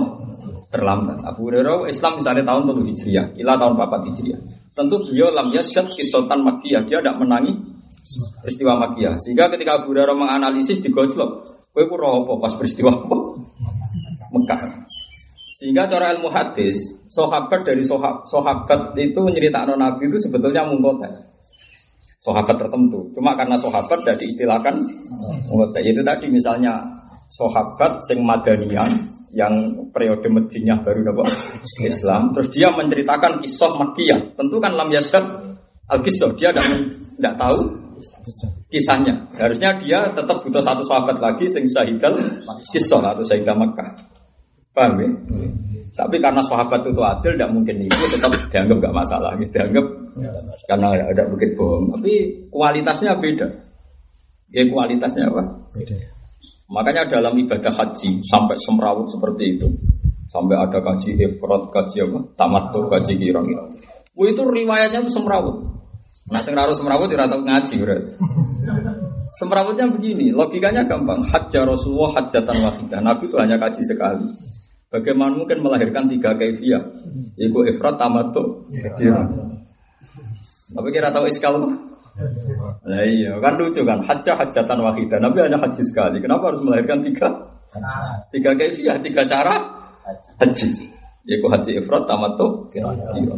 terlambat. 0.68 1.25
Abu 1.25 1.49
Hurairah 1.49 1.88
Islam 1.90 2.21
misalnya 2.21 2.45
tahun 2.45 2.71
7 2.71 2.92
Hijriah, 2.92 3.26
ila 3.40 3.57
tahun 3.57 3.75
4 3.75 4.09
Hijriah. 4.12 4.40
Tentu 4.76 4.97
beliau 5.11 5.33
lam 5.35 5.50
yasyad 5.50 5.90
kisotan 5.97 6.45
Makkiyah, 6.45 6.87
dia 6.87 7.02
tidak 7.02 7.18
menangi 7.18 7.50
peristiwa 8.45 8.78
Makkiyah. 8.87 9.18
Sehingga 9.18 9.50
ketika 9.50 9.83
Abu 9.83 9.90
Hurairah 9.90 10.14
menganalisis 10.14 10.78
di 10.78 10.92
gojlok, 10.92 11.58
kowe 11.73 11.85
ku 11.87 11.95
apa 11.99 12.33
pas 12.43 12.55
peristiwa 12.57 12.91
apa? 12.91 13.17
Mekah. 14.35 14.61
Sehingga 15.59 15.91
cara 15.91 16.15
ilmu 16.15 16.31
hadis, 16.31 16.79
sahabat 17.11 17.67
dari 17.67 17.83
sahabat 17.83 18.95
itu 18.95 19.21
nyeritakno 19.27 19.75
Nabi 19.75 20.07
itu 20.07 20.23
sebetulnya 20.23 20.63
mungkota. 20.71 21.11
Sahabat 22.23 22.63
tertentu. 22.63 23.11
Cuma 23.15 23.35
karena 23.35 23.59
sahabat 23.59 23.99
jadi 24.07 24.23
istilahkan 24.23 24.79
mungkota. 25.51 25.83
Itu 25.83 26.07
tadi 26.07 26.31
misalnya 26.31 26.79
sahabat 27.27 28.07
sing 28.07 28.23
madanian 28.23 29.11
yang 29.35 29.85
periode 29.91 30.31
Madinah 30.31 30.81
baru 30.87 31.11
dapat 31.11 31.27
Islam. 31.83 32.33
Terus 32.39 32.49
dia 32.55 32.71
menceritakan 32.71 33.43
kisah 33.43 33.73
Makkiyah. 33.75 34.39
Tentu 34.39 34.57
kan 34.63 34.73
lam 34.79 34.95
yasad 34.95 35.25
al 35.91 36.01
kisah 36.07 36.33
dia 36.39 36.55
tidak 36.55 37.35
tahu 37.35 37.88
kisahnya. 38.71 39.28
Harusnya 39.37 39.76
dia 39.81 40.11
tetap 40.14 40.43
butuh 40.45 40.62
satu 40.62 40.83
sahabat 40.87 41.19
lagi 41.19 41.47
sing 41.50 41.64
syahidal 41.69 42.17
kisah 42.73 43.02
atau 43.02 43.25
syahidah 43.25 43.57
Makkah. 43.57 43.90
Paham 44.73 45.00
ya? 45.02 45.11
Tapi 45.99 46.23
karena 46.23 46.38
sahabat 46.47 46.87
itu 46.87 47.02
adil, 47.02 47.35
tidak 47.35 47.50
mungkin 47.50 47.83
itu 47.83 48.05
tetap 48.14 48.31
dianggap 48.55 48.76
nggak 48.78 48.95
masalah, 48.95 49.35
gitu. 49.43 49.50
dianggap 49.50 49.87
karena 50.71 50.88
ada 50.95 51.23
bukit 51.26 51.59
bohong. 51.59 51.99
Tapi 51.99 52.47
kualitasnya 52.55 53.19
beda. 53.19 53.49
Ya 54.55 54.62
kualitasnya 54.71 55.26
apa? 55.26 55.43
Beda. 55.75 55.99
Makanya 56.69 57.09
dalam 57.09 57.35
ibadah 57.35 57.73
haji 57.73 58.23
sampai 58.23 58.57
semrawut 58.61 59.09
seperti 59.09 59.59
itu. 59.59 59.67
Sampai 60.28 60.61
ada 60.61 60.78
kaji 60.85 61.17
ifrat, 61.17 61.73
kaji 61.73 61.97
apa? 62.05 62.19
Tamattu, 62.37 62.81
kaji 62.93 63.12
kirang. 63.17 63.49
Itu 64.12 64.43
riwayatnya 64.45 65.02
itu 65.02 65.11
semrawut. 65.11 65.77
Nah, 66.29 66.41
sing 66.45 66.53
semrawut 66.53 67.09
tidak 67.09 67.33
tahu 67.33 67.41
ngaji, 67.41 67.75
berarti. 67.81 68.12
Semrawutnya 69.37 69.88
begini, 69.88 70.29
logikanya 70.33 70.85
gampang. 70.85 71.25
Hajjah 71.25 71.65
Rasulullah 71.65 72.21
hajjatan 72.21 72.57
wahidah. 72.59 73.00
Nabi 73.00 73.29
itu 73.29 73.37
hanya 73.41 73.57
kaji 73.57 73.81
sekali. 73.85 74.29
Bagaimana 74.88 75.37
mungkin 75.37 75.61
melahirkan 75.61 76.09
tiga 76.09 76.33
kaifiah? 76.37 76.81
Ibu 77.37 77.59
ifrat, 77.77 78.00
tamattu, 78.00 78.69
kirang. 78.97 79.61
Tapi 80.73 80.88
kira 80.93 81.12
tahu 81.12 81.29
iskal 81.29 81.61
Nah 82.83 83.05
iya, 83.07 83.38
kan 83.38 83.55
lucu 83.57 83.87
kan. 83.87 84.03
Hajjah 84.03 84.35
hajatan 84.37 84.79
wahidah. 84.83 85.23
Nabi 85.23 85.38
hanya 85.45 85.61
haji 85.62 85.83
sekali. 85.87 86.19
Kenapa 86.19 86.50
harus 86.50 86.67
melahirkan 86.67 87.07
tiga? 87.07 87.29
Tiga 88.35 88.59
kaifiah, 88.59 88.99
tiga 88.99 89.23
cara 89.29 89.55
haji. 90.43 90.88
Yaitu 91.29 91.47
haji 91.47 91.71
ifrat 91.79 92.11
tamattu. 92.11 92.75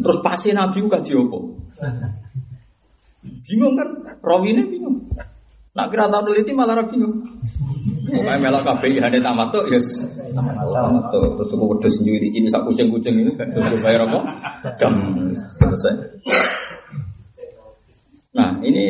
Terus 0.01 0.19
pasti 0.25 0.57
Nabi 0.57 0.81
kaji 0.87 1.13
apa? 1.13 1.39
Bingung 3.21 3.75
kan? 3.77 3.89
Rawi 4.21 4.57
ini 4.57 4.63
bingung. 4.69 4.97
Nak 5.77 5.87
kira 5.93 6.11
tahu 6.11 6.33
neliti 6.33 6.53
malah 6.57 6.83
bingung. 6.89 7.25
Pokoknya 8.11 8.43
melok 8.43 8.63
kabeh 8.67 8.99
hane 8.99 9.19
tamattu 9.23 9.61
ya 9.71 9.79
tamattu. 10.35 11.21
Terus 11.39 11.51
aku 11.55 11.65
wedhus 11.77 11.97
nyuri 12.03 12.29
ini 12.35 12.49
sak 12.51 12.67
kucing-kucing 12.67 13.15
ini 13.23 13.33
terus 13.39 13.79
bayar 13.85 14.09
apa? 14.09 14.19
Dam. 14.81 14.95
Selesai. 15.63 15.95
Nah 18.35 18.59
ini 18.67 18.85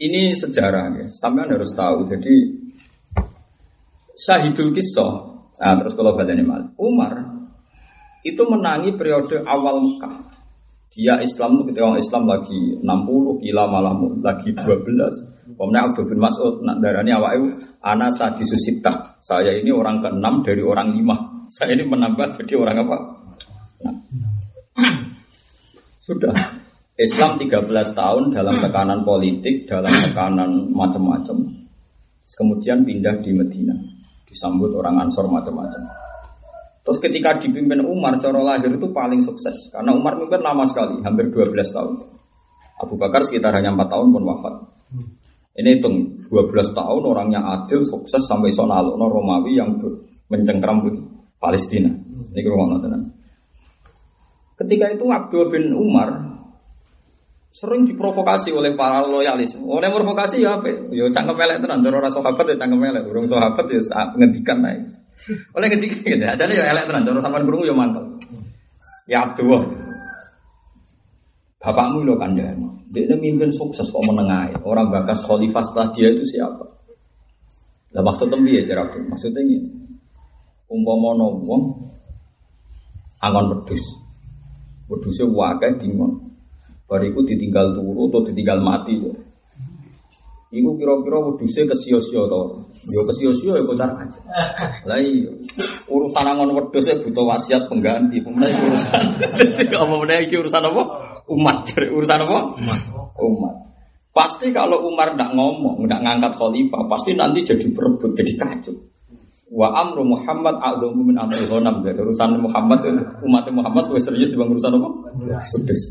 ini 0.00 0.34
sejarah 0.34 0.98
ya. 0.98 1.06
Sampai 1.12 1.46
harus 1.46 1.70
tahu. 1.76 2.08
Jadi 2.08 2.34
Syahidul 4.20 4.76
Kisah. 4.76 5.12
Nah, 5.60 5.76
terus 5.76 5.92
kalau 5.92 6.16
ini 6.16 6.40
mal, 6.40 6.72
Umar 6.80 7.20
itu 8.24 8.40
menangi 8.48 8.96
periode 8.96 9.44
awal 9.44 9.80
Mekah. 9.80 10.29
Dia 10.90 11.22
Islam 11.22 11.62
ketika 11.62 11.86
orang 11.86 12.02
Islam 12.02 12.22
lagi 12.26 12.60
60, 12.82 13.42
kila 13.46 13.64
malam 13.70 14.18
lagi 14.26 14.50
12. 14.50 15.54
Kemudian 15.54 15.86
Abdul 15.86 16.06
bin 16.10 16.18
Mas'ud 16.18 16.54
nak 16.66 16.82
darani 16.82 17.14
awak 17.14 17.38
itu 17.38 17.46
anak 17.78 18.18
tadi 18.18 18.42
susitah. 18.42 19.22
Saya 19.22 19.54
ini 19.54 19.70
orang 19.70 20.02
keenam 20.02 20.42
dari 20.42 20.62
orang 20.66 20.90
lima. 20.90 21.16
Saya 21.54 21.78
ini 21.78 21.86
menambah 21.86 22.42
jadi 22.42 22.54
orang 22.58 22.76
apa? 22.82 22.96
Sudah 26.06 26.34
Islam 26.98 27.38
13 27.38 27.70
tahun 27.94 28.34
dalam 28.34 28.54
tekanan 28.58 29.00
politik, 29.06 29.70
dalam 29.70 29.94
tekanan 29.94 30.74
macam-macam. 30.74 31.38
Kemudian 32.30 32.86
pindah 32.86 33.18
di 33.22 33.30
Medina, 33.34 33.74
disambut 34.26 34.74
orang 34.74 35.06
Ansor 35.06 35.26
macam-macam. 35.26 35.99
Terus 36.90 37.06
ketika 37.06 37.38
dipimpin 37.38 37.86
Umar, 37.86 38.18
cara 38.18 38.42
lahir 38.42 38.66
itu 38.66 38.90
paling 38.90 39.22
sukses. 39.22 39.70
Karena 39.70 39.94
Umar 39.94 40.18
mimpin 40.18 40.42
lama 40.42 40.66
sekali, 40.66 40.98
hampir 41.06 41.30
12 41.30 41.70
tahun. 41.70 42.02
Abu 42.82 42.98
Bakar 42.98 43.22
sekitar 43.22 43.54
hanya 43.54 43.70
4 43.78 43.86
tahun 43.86 44.10
pun 44.10 44.26
wafat. 44.26 44.54
Ini 45.54 45.78
hitung 45.78 46.26
12 46.26 46.50
tahun 46.74 47.02
orangnya 47.06 47.46
adil, 47.46 47.86
sukses 47.86 48.26
sampai 48.26 48.50
sonalo 48.50 48.98
Romawi 48.98 49.54
yang 49.54 49.78
mencengkram 50.34 50.82
Palestina. 51.38 51.94
Ini 52.34 52.42
rumah 52.50 52.82
Ketika 54.58 54.90
itu 54.90 55.06
Abdul 55.06 55.46
bin 55.46 55.70
Umar 55.70 56.10
sering 57.54 57.86
diprovokasi 57.86 58.50
oleh 58.50 58.74
para 58.74 59.06
loyalis. 59.06 59.54
Oleh 59.62 59.94
provokasi 59.94 60.42
ya 60.42 60.58
apa? 60.58 60.90
Ya 60.90 61.06
cangkem 61.06 61.38
melek 61.38 61.62
tenan, 61.62 61.86
cara 61.86 62.02
ora 62.02 62.10
sahabat 62.10 62.50
ya 62.50 62.58
cangkem 62.58 62.82
melek, 62.82 63.06
urung 63.06 63.30
sahabat 63.30 63.70
ya 63.70 63.78
ngendikan 64.18 64.58
ae. 64.66 64.99
Oleh 65.28 65.66
ngendikan 65.68 66.00
gitu, 66.00 66.24
ajane 66.24 66.52
ya 66.56 66.72
elek 66.72 66.88
tenan, 66.88 67.04
cara 67.04 67.20
sampean 67.20 67.44
krungu 67.44 67.68
ya 67.68 67.76
mantel. 67.76 68.04
Ya 69.04 69.18
Abdullah. 69.28 69.68
Bapakmu 71.60 72.08
lo 72.08 72.16
kan 72.16 72.32
dia, 72.32 72.56
dia 72.88 73.16
mimpin 73.20 73.52
sukses 73.52 73.92
kok 73.92 74.00
menengahi. 74.00 74.56
Orang 74.64 74.88
bakas 74.88 75.20
khalifah 75.28 75.60
setelah 75.60 75.92
dia 75.92 76.08
itu 76.08 76.24
siapa? 76.24 76.64
Lah 77.90 78.02
maksudnya 78.06 78.38
piye 78.40 78.64
cara 78.64 78.88
Maksudnya 78.88 79.44
ini, 79.44 79.60
umpama 80.72 81.20
wong 81.20 81.62
angon 83.20 83.46
wedhus. 83.52 83.82
Wedhuse 84.88 85.28
wakai 85.28 85.76
dingon. 85.76 86.32
Bariku 86.88 87.22
ditinggal 87.22 87.78
turu 87.78 88.10
atau 88.10 88.26
ditinggal 88.26 88.58
mati 88.58 88.98
ya. 88.98 89.14
Iku 90.50 90.74
kira-kira 90.74 91.18
wedhuse 91.22 91.62
kesio-sio 91.68 92.26
to. 92.26 92.42
Yo 92.80 93.04
kesio-sio 93.04 93.52
ya 93.60 93.62
kocar 93.68 93.92
aja. 93.92 94.20
Lah 94.88 94.96
iya. 94.96 95.28
Urusan 95.84 96.24
angon 96.24 96.56
wedhus 96.56 96.88
butuh 97.04 97.24
wasiat 97.28 97.68
pengganti. 97.68 98.24
Pemenang 98.24 98.72
urusan. 98.72 99.04
Apa 99.84 99.94
meneh 100.00 100.24
iki 100.24 100.40
urusan 100.40 100.64
apa? 100.64 100.82
Umat. 101.28 101.68
Urusan 101.76 102.24
apa? 102.24 102.38
Umat. 102.56 102.80
Umat. 103.20 103.54
Pasti 104.10 104.50
kalau 104.50 104.90
Umar 104.90 105.14
tidak 105.14 105.38
ngomong, 105.38 105.86
tidak 105.86 106.02
ngangkat 106.02 106.32
khalifah, 106.34 106.82
pasti 106.90 107.14
nanti 107.14 107.46
jadi 107.46 107.62
berebut, 107.70 108.10
jadi 108.18 108.32
kacau. 108.34 108.74
Wa 109.50 109.70
amru 109.70 110.02
Muhammad 110.02 110.58
a'dhamu 110.58 111.06
min 111.06 111.16
amri 111.20 111.46
ghanam. 111.46 111.86
Urusan 111.86 112.42
Muhammad 112.42 112.80
umat 113.22 113.44
Muhammad 113.54 113.84
lebih 113.94 114.02
serius 114.02 114.34
dibanding 114.34 114.58
urusan 114.58 114.72
apa? 114.82 114.88
Wedhus. 115.54 115.82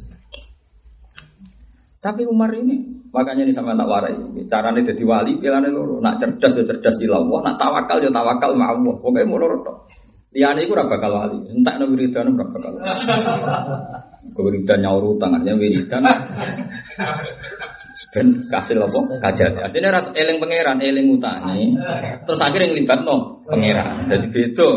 Tapi 1.99 2.23
Umar 2.27 2.51
ini, 2.55 2.98
makanya 3.09 3.43
ini 3.45 3.53
sama 3.53 3.77
tak 3.77 3.87
warai. 3.89 4.15
Caranya 4.49 4.81
jadi 4.85 5.03
wali, 5.05 5.37
pilihannya 5.37 5.69
loro. 5.73 5.97
Nak 6.01 6.17
cerdas 6.21 6.53
ya 6.57 6.63
cerdas 6.65 6.97
ilallah, 7.01 7.39
nak 7.45 7.55
tawakal 7.57 7.97
ya 8.01 8.09
tawakal 8.09 8.53
ma 8.55 8.71
Allah. 8.73 8.93
Pokoknya 8.97 9.27
mau 9.27 9.37
loro 9.41 9.57
tok. 9.61 9.77
Liane 10.29 10.65
iku 10.65 10.77
ora 10.77 10.85
bakal 10.85 11.11
wali. 11.13 11.39
Entak 11.49 11.81
no 11.81 11.89
wiridan 11.89 12.37
ora 12.37 12.45
bakal. 12.45 12.71
Wiridan 14.39 14.79
nyaur 14.79 15.19
utang, 15.19 15.35
artinya 15.35 15.59
wiridan. 15.59 15.99
Ben 18.15 18.47
kasil 18.47 18.79
apa? 18.79 18.99
Kajat. 19.19 19.59
Artinya 19.59 19.99
ras 19.99 20.07
eling 20.15 20.39
pangeran, 20.39 20.79
eling 20.79 21.19
utangi. 21.19 21.75
Terus 22.23 22.39
akhirnya 22.39 22.71
ngelibat 22.71 23.03
no 23.03 23.43
pangeran. 23.43 24.07
Jadi 24.07 24.27
beda. 24.31 24.71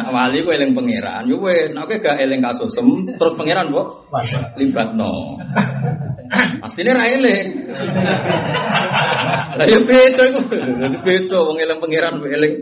Nak 0.00 0.08
wali 0.08 0.40
ku 0.40 0.50
eling 0.56 0.72
pangeran. 0.72 1.28
Yo 1.28 1.36
wes, 1.44 1.76
nak 1.76 1.92
gak 1.92 2.16
eling 2.16 2.40
kasusem, 2.40 3.12
terus 3.20 3.36
pangeran 3.36 3.68
kok 3.68 4.08
libat 4.56 4.96
no. 4.96 5.36
Asline 6.64 6.92
ra 6.96 7.04
eling. 7.04 7.46
Lah 9.60 9.66
ya 9.68 9.78
beda 9.84 10.22
iku. 10.32 10.40
Beda 11.04 11.38
wong 11.44 11.56
eling 11.60 11.78
pangeran 11.78 12.24
eling 12.24 12.54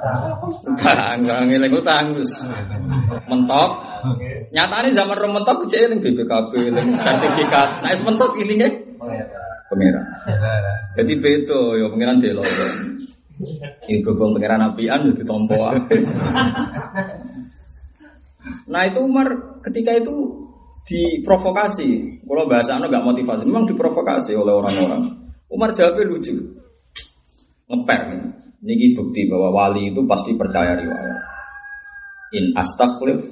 utang, 0.00 1.18
orang 1.28 1.50
eling 1.52 1.72
utang 1.72 2.04
wis 2.16 2.30
mentok. 3.28 3.70
Nyatane 4.50 4.90
zaman 4.96 5.16
rom 5.16 5.32
mentok 5.36 5.68
cek 5.68 5.92
eling 5.92 6.00
BPKB, 6.00 6.52
eling 6.72 6.88
sertifikat. 7.00 7.84
Wis 7.84 8.02
mentok 8.02 8.36
ilinge 8.40 8.96
pangeran. 9.70 10.04
Jadi 10.98 11.12
beda 11.20 11.60
ya 11.78 11.86
pangeran 11.92 12.18
delok. 12.18 12.48
Ibu 13.88 14.10
bang 14.16 14.30
pangeran 14.36 14.66
apian 14.72 15.00
jadi 15.12 15.22
tompo. 15.24 15.60
Nah 18.70 18.82
itu 18.88 19.00
Umar 19.04 19.60
ketika 19.64 19.92
itu 19.96 20.48
diprovokasi. 20.88 22.20
Kalau 22.24 22.44
bahasa 22.48 22.78
anu 22.78 22.88
nggak 22.88 23.04
motivasi, 23.04 23.42
memang 23.44 23.68
diprovokasi 23.68 24.32
oleh 24.34 24.54
orang-orang. 24.54 25.28
Umar 25.50 25.74
jawabnya 25.74 26.06
lucu, 26.06 26.34
ngeper. 27.66 28.00
Ini 28.60 28.92
bukti 28.92 29.24
bahwa 29.24 29.48
wali 29.56 29.88
itu 29.88 30.04
pasti 30.04 30.36
percaya 30.36 30.76
riwayat. 30.76 31.18
In 32.36 32.52
astakhlif 32.52 33.24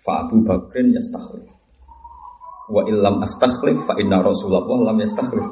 fa 0.00 0.24
Abu 0.24 0.40
Bakrin 0.40 0.96
yastakhlif. 0.96 1.52
Wa 2.72 2.88
illam 2.88 3.20
astakhlif 3.20 3.84
fa 3.84 3.92
inna 4.00 4.24
Rasulullah 4.24 4.64
lam 4.64 4.96
yastakhlif. 4.96 5.44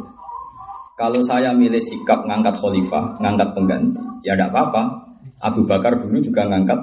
Kalau 0.97 1.21
saya 1.25 1.53
milih 1.53 1.81
sikap 1.81 2.25
ngangkat 2.25 2.61
khalifah, 2.61 3.21
ngangkat 3.21 3.57
pengganti, 3.57 4.01
ya 4.21 4.37
tidak 4.37 4.53
apa-apa. 4.53 4.83
Abu 5.41 5.65
Bakar 5.65 5.97
dulu 5.97 6.21
juga 6.21 6.45
ngangkat 6.45 6.77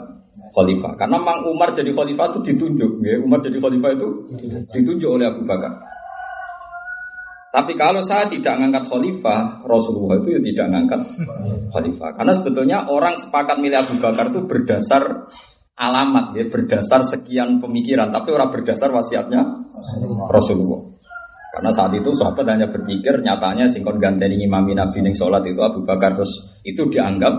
khalifah. 0.58 0.98
Karena 0.98 1.18
Mang 1.22 1.46
Umar 1.46 1.74
jadi 1.74 1.94
khalifah 1.94 2.34
itu 2.34 2.40
ditunjuk, 2.54 2.92
ya. 3.06 3.22
Umar 3.22 3.42
jadi 3.42 3.62
khalifah 3.62 3.90
itu 3.94 4.08
ditunjuk 4.74 5.10
oleh 5.10 5.30
Abu 5.30 5.46
Bakar. 5.46 5.97
Tapi 7.48 7.80
kalau 7.80 8.04
saya 8.04 8.28
tidak 8.28 8.60
ngangkat 8.60 8.92
khalifah, 8.92 9.64
Rasulullah 9.64 10.20
itu 10.20 10.36
ya 10.36 10.40
tidak 10.44 10.68
ngangkat 10.68 11.02
khalifah. 11.72 12.10
Karena 12.20 12.34
sebetulnya 12.36 12.78
orang 12.92 13.16
sepakat 13.16 13.58
milih 13.64 13.78
Abu 13.88 13.96
Bakar 14.04 14.36
itu 14.36 14.44
berdasar 14.44 15.32
alamat, 15.80 16.36
ya, 16.36 16.46
berdasar 16.52 17.08
sekian 17.08 17.64
pemikiran, 17.64 18.12
tapi 18.12 18.36
orang 18.36 18.52
berdasar 18.52 18.92
wasiatnya 18.92 19.42
Rasulullah. 20.28 20.98
Karena 21.58 21.72
saat 21.74 21.90
itu 21.96 22.14
sahabat 22.14 22.46
hanya 22.54 22.70
berpikir 22.70 23.24
nyatanya 23.24 23.66
singkon 23.66 23.98
ganteni 23.98 24.38
imami 24.46 24.78
nabi 24.78 25.02
ning 25.02 25.18
sholat 25.18 25.42
itu 25.48 25.58
Abu 25.58 25.82
Bakar 25.88 26.14
terus 26.14 26.62
itu 26.62 26.86
dianggap 26.86 27.34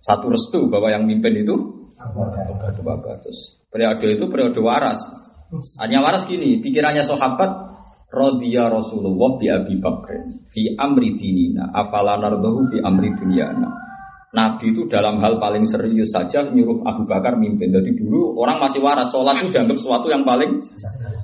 satu 0.00 0.32
restu 0.32 0.70
bahwa 0.72 0.88
yang 0.88 1.04
mimpin 1.04 1.36
itu 1.44 1.52
Abu 2.00 2.80
Bakar. 2.86 3.20
Terus 3.20 3.60
periode 3.68 4.06
itu 4.08 4.24
periode 4.30 4.60
waras. 4.62 5.02
Hanya 5.84 6.00
waras 6.00 6.24
gini, 6.24 6.64
pikirannya 6.64 7.04
sahabat 7.04 7.77
Rodhiya 8.08 8.72
Rasulullah 8.72 9.36
bi 9.36 9.46
Abi 9.52 9.74
Bakr 9.76 10.16
fi 10.48 10.72
amri 10.80 11.12
dinina 11.20 11.68
afala 11.76 12.16
nardahu 12.16 12.72
fi 12.72 12.80
amri 12.80 13.12
dunyana. 13.12 13.68
Nabi 14.28 14.76
itu 14.76 14.84
dalam 14.92 15.24
hal 15.24 15.40
paling 15.40 15.64
serius 15.64 16.12
saja 16.12 16.44
nyuruh 16.52 16.84
Abu 16.84 17.08
Bakar 17.08 17.40
mimpin. 17.40 17.72
Jadi 17.72 17.96
dulu 17.96 18.36
orang 18.36 18.60
masih 18.60 18.84
waras, 18.84 19.08
sholat 19.08 19.40
itu 19.40 19.56
dianggap 19.56 19.76
sesuatu 19.80 20.08
yang 20.12 20.20
paling 20.24 20.60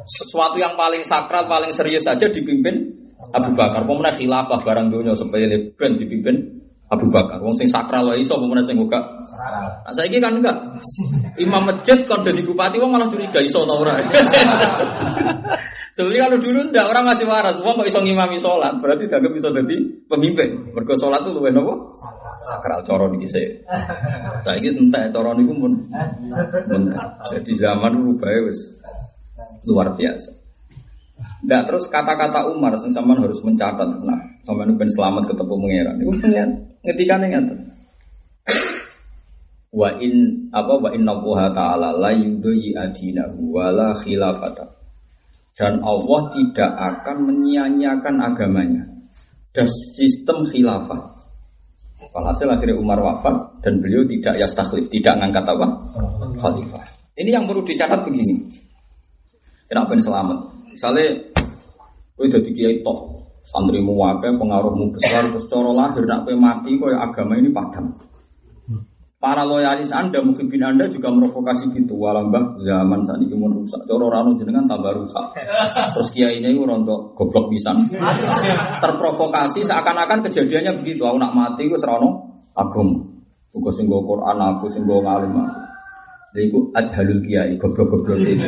sesuatu 0.08 0.56
yang 0.56 0.72
paling 0.72 1.04
sakral, 1.04 1.44
paling 1.44 1.68
serius 1.68 2.08
saja 2.08 2.28
dipimpin 2.32 2.96
Abu 3.32 3.52
Bakar. 3.52 3.84
Pemenang 3.84 4.16
khilafah 4.16 4.60
barang 4.64 4.88
dunia 4.88 5.12
supaya 5.12 5.44
ben 5.76 6.00
dipimpin 6.00 6.64
Abu 6.88 7.12
Bakar. 7.12 7.44
Wong 7.44 7.52
sing 7.56 7.68
sakral 7.68 8.08
wae 8.08 8.24
iso 8.24 8.40
pemenang 8.40 8.64
sing 8.64 8.76
buka. 8.80 9.00
Nah, 9.00 9.92
saiki 9.92 10.20
kan 10.20 10.40
enggak. 10.40 10.56
Imam 11.40 11.64
masjid 11.64 12.08
kan 12.08 12.24
jadi 12.24 12.40
bupati 12.40 12.80
wong 12.80 12.92
malah 12.92 13.08
curiga 13.12 13.40
iso 13.44 13.68
ta 13.68 13.72
ora. 13.76 14.00
Sebenarnya 15.94 16.26
kalau 16.26 16.38
dulu 16.42 16.58
ndak 16.74 16.90
orang 16.90 17.06
masih 17.06 17.26
waras, 17.30 17.54
wong 17.62 17.78
kok 17.78 17.86
iso 17.86 18.02
ngimami 18.02 18.42
sholat, 18.42 18.82
berarti 18.82 19.06
dianggap 19.06 19.30
bisa 19.30 19.54
jadi 19.54 19.78
pemimpin. 20.10 20.74
Mergo 20.74 20.98
sholat 20.98 21.22
itu 21.22 21.30
luwih 21.30 21.54
nopo? 21.54 21.94
Sakral 22.50 22.82
coro 22.82 23.14
niki 23.14 23.30
sih. 23.30 23.62
Saiki 24.42 24.74
entek 24.74 25.14
coro 25.14 25.38
niku 25.38 25.54
pun. 25.54 25.86
Jadi 27.30 27.52
zaman 27.54 27.94
rubah 27.94 28.26
wis 28.42 28.74
luar 29.70 29.94
biasa. 29.94 30.34
Nggak 31.46 31.62
terus 31.70 31.86
kata-kata 31.86 32.50
Umar, 32.50 32.74
sama 32.74 33.14
harus 33.14 33.38
mencatat. 33.46 33.86
Nah, 34.02 34.18
sama 34.42 34.66
ben 34.66 34.90
selamat 34.90 35.30
ketemu 35.30 35.54
pangeran. 35.62 35.94
Itu 36.02 36.12
pengen 36.18 36.48
ngetika 36.82 37.22
nih 37.22 37.38
Wa 39.70 39.94
in 40.02 40.50
apa 40.50 40.74
wa 40.74 40.90
inna 40.90 41.22
Allah 41.22 41.38
taala 41.54 41.88
la 41.94 42.10
yudhi 42.10 42.74
adinahu 42.74 43.54
wa 43.54 43.70
la 43.70 43.94
khilafata. 43.94 44.73
Dan 45.54 45.78
Allah 45.86 46.34
tidak 46.34 46.70
akan 46.74 47.16
menyia-nyiakan 47.30 48.14
agamanya. 48.18 48.84
Dan 49.54 49.70
sistem 49.70 50.50
khilafah. 50.50 51.14
Walhasil 52.10 52.46
akhirnya 52.50 52.78
Umar 52.78 52.98
wafat 52.98 53.62
dan 53.62 53.78
beliau 53.82 54.06
tidak 54.06 54.38
yastakhlif, 54.38 54.86
tidak 54.90 55.14
ngangkat 55.18 55.46
apa? 55.46 55.66
Khalifah. 56.38 56.84
Ini 57.14 57.30
yang 57.30 57.46
perlu 57.46 57.62
dicatat 57.62 58.06
begini. 58.06 58.50
Kenapa 59.70 59.94
ini 59.94 60.02
selamat? 60.02 60.38
Misalnya, 60.74 61.06
itu 62.18 62.26
jadi 62.30 62.50
kiai 62.54 62.76
toh, 62.82 63.30
santrimu 63.46 63.94
wakai, 63.94 64.34
pengaruhmu 64.34 64.94
besar, 64.94 65.26
terus 65.30 65.46
coro 65.46 65.74
lahir, 65.74 66.02
nak 66.06 66.26
mati, 66.34 66.74
kau 66.78 66.90
agama 66.90 67.38
ini 67.38 67.50
padam. 67.54 67.94
Para 69.24 69.40
loyalis 69.40 69.88
Anda, 69.88 70.20
mukhibin 70.20 70.60
Anda 70.60 70.84
juga 70.92 71.08
merokokasi 71.08 71.72
gitu. 71.72 71.96
Walambah 71.96 72.60
zaman 72.60 73.08
saat 73.08 73.24
ini 73.24 73.32
mau 73.32 73.48
rusak. 73.48 73.88
Coro 73.88 74.12
rano 74.12 74.36
jenengan 74.36 74.68
tambah 74.68 74.92
rusak. 74.92 75.32
Terus 75.96 76.12
kiai 76.12 76.44
ini 76.44 76.52
rontok 76.52 77.16
goblok 77.16 77.48
bisa. 77.48 77.72
Terprovokasi 78.84 79.64
seakan-akan 79.64 80.28
kejadiannya 80.28 80.84
begitu. 80.84 81.08
Aku 81.08 81.16
nak 81.16 81.32
mati, 81.32 81.64
gue 81.72 81.80
serono 81.80 82.44
agum. 82.52 83.16
Gue 83.48 83.72
singgo 83.72 84.04
Quran, 84.04 84.36
aku 84.44 84.68
singgo 84.68 85.00
ngalim 85.00 85.32
aku. 85.40 85.73
Iku 86.34 86.74
adhalul 86.74 87.22
kiai, 87.22 87.54
goblok-goblok 87.62 88.18
itu. 88.26 88.42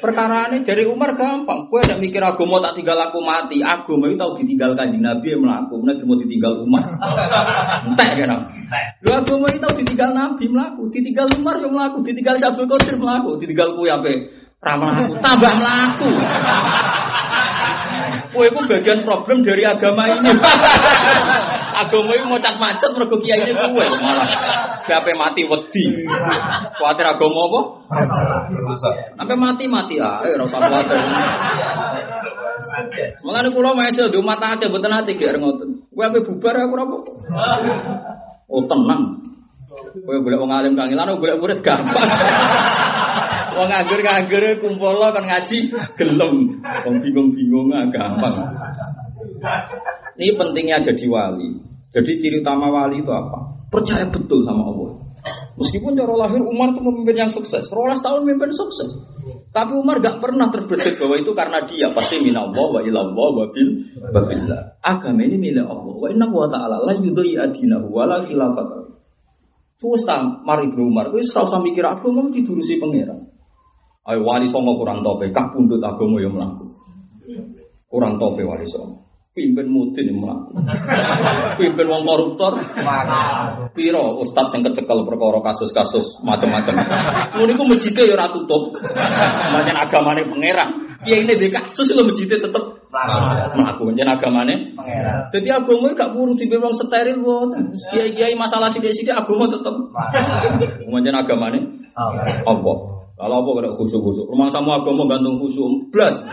Perkara 0.00 0.48
ini 0.48 0.64
dari 0.64 0.88
Umar 0.88 1.12
gampang. 1.12 1.68
Gue 1.68 1.84
ada 1.84 2.00
mikir 2.00 2.24
agama 2.24 2.64
tak 2.64 2.80
tinggal 2.80 2.96
aku 2.96 3.20
mati. 3.20 3.60
Agama 3.60 4.08
itu 4.08 4.16
tahu 4.16 4.40
ditinggal 4.40 4.72
kanjeng 4.72 5.04
Nabi 5.04 5.36
yang 5.36 5.44
melaku. 5.44 5.84
Nanti 5.84 6.00
mau 6.08 6.16
ditinggal 6.16 6.64
Umar. 6.64 6.96
Entek 7.92 8.24
kan? 8.24 8.56
Lu 9.04 9.12
agama 9.12 9.52
itu 9.52 9.60
tahu 9.60 9.84
ditinggal 9.84 10.16
Nabi 10.16 10.48
melaku. 10.48 10.88
Ditinggal 10.88 11.28
Umar 11.36 11.60
yang 11.60 11.76
melaku. 11.76 11.98
Ditinggal 12.08 12.40
Syabdul 12.40 12.64
Qadir 12.64 12.96
melaku. 12.96 13.36
Ditinggal 13.36 13.76
kue 13.76 13.92
apa? 13.92 14.08
Ramah 14.64 14.90
aku. 14.96 15.12
Tambah 15.20 15.52
melaku. 15.52 16.08
Kue 18.32 18.48
itu 18.48 18.60
bagian 18.64 19.04
problem 19.04 19.44
dari 19.44 19.68
agama 19.68 20.08
ini. 20.08 20.32
agama 21.84 22.10
itu 22.16 22.24
mau 22.32 22.40
cat 22.40 22.56
macet 22.56 22.96
mergo 22.96 23.20
kiai 23.20 23.44
ini 23.44 23.60
kue 23.60 23.84
malah. 24.00 24.71
Siapa 24.82 25.10
mati 25.14 25.42
wedi. 25.46 25.84
Kuatir 26.78 27.06
agama 27.06 27.40
apa? 27.46 27.60
Sampai 29.18 29.36
mati 29.38 29.64
mati 29.70 29.94
ah, 30.02 30.22
ora 30.22 30.44
usah 30.44 30.58
kuatir. 30.58 30.98
Mulane 33.22 33.48
kula 33.50 33.74
mesel 33.74 34.10
do 34.10 34.22
mata 34.22 34.54
ate 34.54 34.66
mboten 34.66 34.94
ate 34.94 35.14
gek 35.14 35.38
ngoten. 35.38 35.86
Kowe 35.90 36.04
ape 36.06 36.18
bubar 36.26 36.54
aku 36.58 36.74
ora 36.74 36.84
apa. 36.86 36.96
Oh 38.50 38.62
tenang. 38.66 39.02
Kowe 40.02 40.16
golek 40.18 40.38
wong 40.40 40.50
alim 40.50 40.74
kangelan 40.74 41.14
golek 41.18 41.38
murid 41.38 41.60
gampang. 41.62 42.10
Wong 43.52 43.68
nganggur-nganggur 43.68 44.44
kumpul 44.64 44.96
kan 44.96 45.24
ngaji 45.28 45.58
gelem. 46.00 46.34
Wong 46.88 46.96
bingung-bingung 46.98 47.68
ah, 47.70 47.86
gampang. 47.92 48.34
Ini 50.16 50.38
pentingnya 50.38 50.82
jadi 50.82 51.06
wali. 51.08 51.60
Jadi 51.92 52.10
ciri 52.16 52.40
utama 52.40 52.72
wali 52.72 53.04
itu 53.04 53.12
apa? 53.12 53.61
Percaya 53.72 54.04
betul 54.12 54.44
sama 54.44 54.68
Allah. 54.68 55.00
Meskipun 55.56 55.96
cara 55.96 56.12
lahir 56.16 56.44
Umar 56.44 56.76
itu 56.76 56.80
memimpin 56.84 57.16
yang 57.16 57.32
sukses, 57.32 57.68
rolas 57.72 58.00
tahun 58.04 58.24
memimpin 58.28 58.52
sukses. 58.52 58.88
Tapi 59.52 59.72
Umar 59.76 60.00
gak 60.00 60.20
pernah 60.20 60.48
terbesit 60.48 60.96
bahwa 60.96 61.16
itu 61.20 61.32
karena 61.36 61.64
dia 61.68 61.92
pasti 61.92 62.24
minallah 62.24 62.68
wa 62.72 62.80
ilallah 62.80 63.28
wa 63.36 63.46
bil 63.52 63.68
babillah. 64.12 64.80
Agama 64.80 65.24
ini 65.24 65.36
milik 65.36 65.64
Allah. 65.64 65.92
Wa 65.92 66.08
inna 66.08 66.28
wa 66.28 66.48
ta'ala 66.48 66.84
la 66.84 66.96
yudhi 66.96 67.36
adinahu 67.36 67.88
wa 67.92 68.04
la 68.08 68.24
khilafata. 68.24 68.92
Terus 69.76 70.02
mari 70.46 70.72
Ibnu 70.72 70.88
Umar, 70.88 71.12
wis 71.12 71.28
ora 71.34 71.44
usah 71.44 71.60
mikir 71.60 71.84
agama 71.84 72.28
didurusi 72.32 72.78
pangeran. 72.78 73.28
Ayo 74.02 74.26
wali 74.26 74.50
songo 74.50 74.78
kurang 74.78 75.04
tope, 75.06 75.30
kah 75.30 75.52
pundut 75.54 75.78
agama 75.78 76.18
yang 76.18 76.34
melaku. 76.34 76.66
Kurang 77.86 78.18
tope 78.18 78.42
wali 78.42 78.66
songo. 78.66 79.11
Pimpin 79.32 79.64
mudin 79.64 80.12
melaku. 80.12 80.60
Pimpin 81.58 81.86
wong 81.88 82.04
koruptor. 82.04 82.60
Piro 83.72 84.20
ustad 84.20 84.52
yang 84.52 84.60
kecekel 84.60 85.08
perkara 85.08 85.40
kasus-kasus 85.40 86.20
macam-macam. 86.20 86.84
Ngono 87.40 87.50
iku 87.56 87.64
masjidnya 87.64 88.12
ya 88.12 88.20
ora 88.20 88.28
tutup. 88.28 88.76
Pancen 88.76 89.72
agamane 89.72 90.28
pangeran. 90.28 90.68
Kiai 91.00 91.24
ini 91.24 91.32
di 91.32 91.48
kasus 91.48 91.96
lho 91.96 92.04
masjidnya 92.04 92.44
tetep 92.44 92.64
melaku 93.56 93.88
pancen 93.88 94.08
agamane 94.12 94.76
pangeran. 94.76 95.32
Dadi 95.32 95.48
agama 95.48 95.96
gak 95.96 96.12
perlu 96.12 96.36
di 96.36 96.44
wong 96.52 96.74
steril 96.76 97.24
wonten. 97.24 97.72
Kiai-kiai 97.88 98.36
masalah 98.36 98.68
sithik-sithik 98.68 99.16
agama 99.16 99.48
tetep. 99.48 99.72
Pancen 100.92 101.16
agamane 101.16 101.88
Allah. 101.96 102.91
Kalau 103.12 103.44
apa 103.44 103.50
kena 103.60 103.70
khusuk-khusuk? 103.76 104.26
Rumah 104.26 104.48
sama 104.48 104.80
agama 104.80 105.04
gantung 105.06 105.38
khusuk. 105.38 105.92
Blas. 105.92 106.16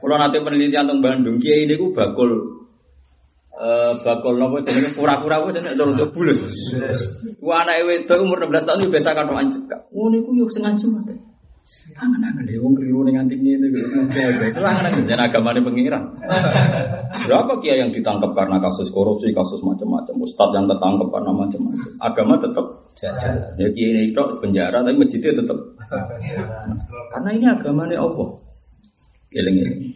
Kalau 0.00 0.16
nanti 0.16 0.40
penelitian 0.40 0.88
tentang 0.88 1.04
Bandung, 1.04 1.36
kiai 1.36 1.68
ini 1.68 1.76
gue 1.76 1.92
bakul 1.92 2.56
eh 3.60 3.92
bakul 4.00 4.40
nopo 4.40 4.64
jenenge 4.64 4.96
pura-pura 4.96 5.44
gue 5.44 5.60
jenenge 5.60 5.76
terus 5.76 6.08
bulus. 6.16 6.40
Gua 7.36 7.60
anak 7.60 7.84
wedok 7.84 8.24
umur 8.24 8.48
16 8.48 8.64
tahun 8.64 8.88
biasa 8.88 9.12
kan 9.12 9.28
anjek. 9.36 9.68
Ngono 9.92 10.16
iku 10.16 10.30
yo 10.32 10.48
sing 10.48 10.64
ngaji 10.64 10.84
mate. 10.88 11.29
Kangen-kangen 11.94 12.50
deh, 12.50 12.58
wong 12.58 12.74
keliru 12.74 13.06
ning 13.06 13.14
nganti 13.14 13.38
semoga. 13.86 14.22
Itu 14.50 15.62
pengiran. 15.70 16.02
Berapa 17.30 17.52
kiai 17.62 17.78
yang 17.78 17.94
ditangkap 17.94 18.34
karena 18.34 18.58
kasus 18.58 18.90
korupsi, 18.90 19.30
kasus 19.30 19.62
macam-macam, 19.62 20.14
ustadz 20.18 20.54
yang 20.54 20.66
tertangkap 20.66 21.08
karena 21.14 21.30
macam-macam. 21.30 21.88
Agama 22.02 22.34
tetap 22.42 22.66
jalan. 22.98 23.34
Ya 23.54 23.68
kiai 23.70 23.90
ini 23.94 24.02
itu 24.10 24.22
penjara 24.42 24.82
tapi 24.82 24.96
masjidnya 24.98 25.32
tetap. 25.38 25.58
Karena 27.14 27.30
ini 27.34 27.46
agamanya 27.46 27.98
Allah. 28.02 28.28
Geleng-geleng. 29.30 29.94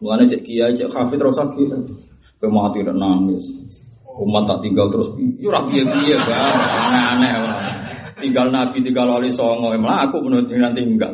Mulane 0.00 0.24
cek 0.28 0.44
kiai, 0.44 0.76
cek 0.76 0.92
hafid 0.92 1.20
rasa 1.20 1.48
kiai. 1.52 1.82
Pemati 2.38 2.86
dan 2.86 3.00
nangis. 3.00 3.48
Umat 4.18 4.46
tak 4.46 4.62
tinggal 4.62 4.90
terus. 4.90 5.10
Piye-piye, 5.14 6.16
Bang. 6.26 6.54
Aneh-aneh. 6.54 7.57
Tinggal 8.18 8.50
Nabi, 8.50 8.82
tinggal 8.82 9.06
wali 9.06 9.30
songo, 9.30 9.70
emang 9.70 10.10
aku 10.10 10.22
menurut 10.26 10.50
nanti 10.50 10.82
enggak. 10.82 11.12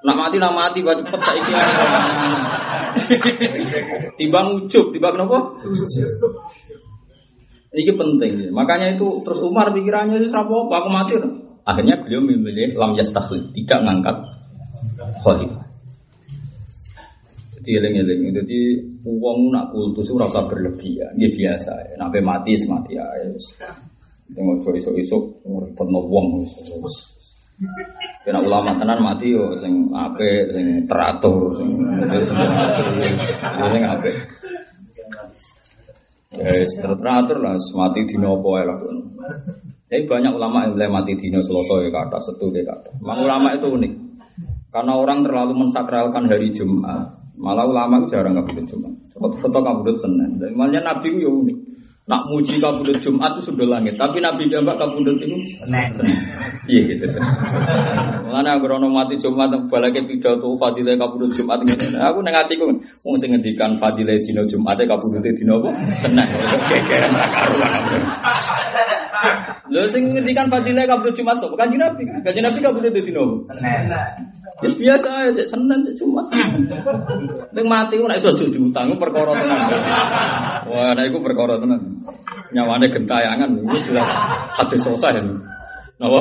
Nak 0.00 0.16
mati, 0.16 0.36
nak 0.40 0.56
mati, 0.56 0.80
baju 0.80 1.04
cepet 1.04 1.20
tak 1.20 1.34
iki. 1.36 1.52
Timbang 4.18 4.46
ujuk, 4.56 4.96
timbang 4.96 5.12
kenapa? 5.12 5.38
Ini 7.70 7.92
penting. 7.94 8.32
Makanya 8.50 8.96
itu 8.96 9.20
terus 9.22 9.44
Umar 9.44 9.70
pikirannya 9.76 10.24
itu 10.24 10.32
apa 10.32 10.48
aku 10.48 10.88
mati. 10.88 11.12
Akhirnya 11.68 12.00
beliau 12.00 12.24
memilih 12.24 12.72
lam 12.80 12.96
yastakhlif, 12.96 13.52
tidak 13.52 13.80
ngangkat 13.84 14.16
khalifah. 15.20 15.68
Jadi 17.60 17.70
eling-eling 17.76 18.32
jadi 18.32 18.60
uang 19.04 19.52
nak 19.52 19.68
kultus 19.76 20.08
itu 20.08 20.16
rasa 20.16 20.48
berlebihan, 20.48 21.12
dia 21.20 21.28
biasa. 21.28 21.92
Ya. 21.92 21.94
Nabi 22.00 22.24
mati 22.24 22.56
semati 22.56 22.96
ya. 22.96 23.04
Tengok 24.30 24.62
coba 24.62 24.78
isok-isok 24.78 25.22
repot 25.42 25.88
wong 25.90 26.46
Kena 28.24 28.40
ulama 28.40 28.72
tenan 28.80 29.00
mati 29.04 29.36
yo 29.36 29.52
sing 29.60 29.92
ape 29.92 30.48
sing 30.52 30.66
teratur 30.88 31.52
sing 31.56 31.68
sing 32.24 33.82
ape. 33.84 34.10
Ya 36.40 36.52
teratur 36.80 37.38
lah 37.44 37.60
mati 37.76 38.00
dino 38.08 38.40
apa 38.40 38.50
lah. 38.64 38.76
Tapi 39.90 40.06
banyak 40.06 40.32
ulama 40.32 40.64
yang 40.64 40.72
mulai 40.78 40.88
mati 40.88 41.12
dino 41.20 41.44
selasa 41.44 41.84
ya 41.84 41.90
kata 41.92 42.18
setu 42.22 42.48
ya 42.54 42.64
kata. 42.64 42.96
Memang 43.02 43.18
ulama 43.28 43.48
itu 43.52 43.66
unik. 43.68 43.92
Karena 44.70 44.92
orang 44.96 45.26
terlalu 45.26 45.52
mensakralkan 45.66 46.30
hari 46.30 46.54
Jumat. 46.54 47.20
Malah 47.34 47.66
ulama 47.66 48.04
itu 48.04 48.14
jarang 48.14 48.38
kabudut 48.38 48.64
Jumat. 48.70 48.94
Foto 49.18 49.58
kabudut 49.60 49.98
Senin. 50.00 50.38
Dan 50.38 50.54
malah 50.54 50.80
Nabi 50.80 51.18
itu 51.18 51.26
ya 51.26 51.30
unik. 51.32 51.58
Nak 52.10 52.26
muji 52.26 52.58
kabudut 52.58 52.98
Jumat 52.98 53.38
itu 53.38 53.54
sudah 53.54 53.70
langit, 53.70 53.94
tapi 53.94 54.18
Nabi 54.18 54.50
jambak 54.50 54.82
kabudut 54.82 55.14
itu 55.22 55.38
Iya 56.66 56.80
gitu. 56.90 57.06
Mulane 58.26 58.50
aku 58.50 58.66
rono 58.66 58.90
mati 58.90 59.14
Jumat 59.14 59.54
balake 59.70 60.02
pidato 60.10 60.58
fadilah 60.58 60.98
kabudut 60.98 61.30
Jumat 61.38 61.62
ngene. 61.62 62.02
Aku 62.02 62.18
nang 62.26 62.34
atiku 62.34 62.66
wong 63.06 63.14
sing 63.22 63.30
ngendikan 63.30 63.78
fadilah 63.78 64.18
dina 64.18 64.42
Jumat 64.50 64.82
e 64.82 64.90
kabudut 64.90 65.22
dina 65.22 65.54
apa? 65.54 65.70
Tenang. 66.02 66.28
Kekeran 66.66 67.12
ra 67.14 67.26
karuan. 67.30 67.72
Lho 69.70 69.86
sing 69.86 70.10
ngendikan 70.10 70.50
fadilah 70.50 70.90
kabudut 70.90 71.14
Jumat 71.14 71.38
sapa? 71.38 71.54
Kanjeng 71.54 71.78
Nabi. 71.78 72.02
Kanjeng 72.26 72.42
Nabi 72.42 72.58
kabudut 72.58 72.90
dina 72.90 73.22
apa? 73.22 73.36
Wis 74.66 74.74
biasa 74.76 75.30
aja 75.30 75.42
Senin 75.46 75.86
Jumat. 75.94 76.26
Ning 77.54 77.66
mati 77.70 77.96
ora 78.02 78.18
iso 78.18 78.34
diutang 78.34 78.98
perkara 78.98 79.32
tenan. 79.32 79.58
Wah, 80.68 80.90
nek 80.92 81.08
iku 81.08 81.18
perkara 81.24 81.56
tenan. 81.56 81.99
Nyawane 82.50 82.86
gentayangan 82.90 83.50
itu 83.54 83.92
jelas 83.92 84.08
hadis 84.58 84.82
sahih. 84.82 85.22
Napa? 86.00 86.20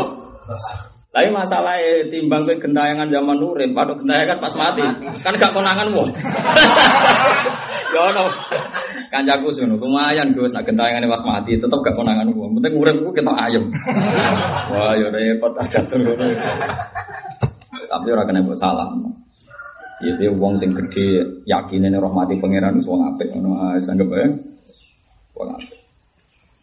Tapi 1.09 1.25
masalah 1.33 1.73
timbang 2.13 2.45
ke 2.45 2.61
gentayangan 2.61 3.09
zaman 3.09 3.41
urip, 3.41 3.73
padha 3.73 3.97
gentayangan 3.97 4.37
pas 4.37 4.53
mati. 4.53 4.85
Kan 5.25 5.33
gak 5.35 5.53
konangan 5.53 5.89
wong. 5.93 6.09
Ya 7.89 8.05
ono. 8.05 8.29
Kancaku 9.09 9.49
ngono, 9.49 9.81
lumayan 9.81 10.29
Gus 10.37 10.53
nak 10.53 10.61
gentayangan 10.69 11.09
pas 11.09 11.25
mati 11.25 11.57
tetep 11.57 11.79
gak 11.81 11.97
konangan 11.97 12.29
wong. 12.37 12.53
Penting 12.61 12.77
ku 12.77 13.09
ketok 13.09 13.33
ayem. 13.33 13.65
Wah, 14.71 14.93
ya 14.93 15.09
repot 15.09 15.57
aja 15.57 15.81
ngono. 15.89 16.25
Tapi 17.89 18.07
ora 18.13 18.23
kena 18.29 18.45
mbok 18.45 18.53
salah. 18.53 18.93
Ya 20.05 20.13
dia 20.21 20.29
wong 20.29 20.61
sing 20.61 20.69
gede 20.71 21.41
yakine 21.49 21.89
rahmati 21.89 22.37
pangeran 22.37 22.77
wong 22.85 23.01
apik 23.09 23.33
ngono 23.33 23.73
ae 23.73 23.81
sanggep 23.81 24.09
ae. 24.13 24.27
Wong 25.39 25.55
apik. 25.55 25.71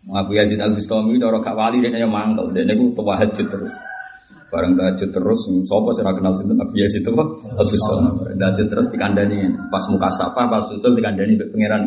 Abu 0.06 0.38
Yazid 0.38 0.60
Al 0.62 0.76
Bustami 0.76 1.18
cara 1.18 1.42
gak 1.42 1.56
wali 1.56 1.82
dia 1.82 1.90
yang 1.98 2.12
mangkel, 2.12 2.54
dia 2.54 2.62
niku 2.62 2.94
tahajud 2.94 3.46
terus. 3.50 3.74
Bareng 4.46 4.78
tahajud 4.78 5.10
terus, 5.10 5.40
sapa 5.66 5.90
sih 5.98 6.04
kenal 6.06 6.38
sinten 6.38 6.62
Abu 6.62 6.78
Yazid 6.78 7.02
itu 7.02 7.10
Pak? 7.10 7.28
Al 7.56 7.66
Bustami. 7.66 8.08
Tahajud 8.38 8.66
terus 8.70 8.86
dikandani 8.92 9.38
pas 9.72 9.82
muka 9.90 10.08
safa, 10.14 10.40
pas 10.46 10.70
usul 10.70 10.94
dikandani 10.94 11.34
mbek 11.34 11.50
pangeran. 11.50 11.82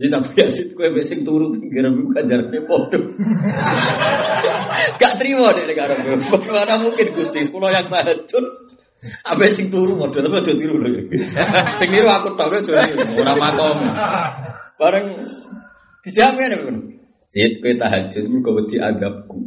Jadi 0.00 0.08
tapi 0.16 0.28
ya 0.32 0.46
sih 0.48 0.64
kue 0.72 0.88
besing 0.96 1.28
turu 1.28 1.52
pinggir 1.52 1.84
bukan 1.92 2.24
jaraknya 2.24 2.60
podo. 2.64 2.98
Gak 4.96 5.12
terima 5.20 5.52
deh 5.52 5.68
negara 5.68 5.92
Bagaimana 6.00 6.80
mungkin 6.80 7.12
gusti 7.12 7.44
sekolah 7.44 7.68
yang 7.68 7.92
tahajud 7.92 8.44
Abe 9.24 9.48
sing 9.56 9.72
turu 9.72 9.96
model 9.96 10.28
apa 10.28 10.44
aja 10.44 10.52
tiru 10.52 10.76
lho. 10.76 11.08
Sing 11.80 11.88
niru 11.88 12.08
aku 12.12 12.36
tok 12.36 12.52
aja 12.52 12.84
tiru 12.84 13.16
ora 13.16 13.32
makom. 13.32 13.76
Bareng 14.76 15.06
dijamin 16.04 16.52
ya, 16.52 16.58
Sit 17.30 17.62
kowe 17.62 17.70
tahajud 17.78 18.26
mergo 18.26 18.50
wedi 18.58 18.82
adabku. 18.82 19.38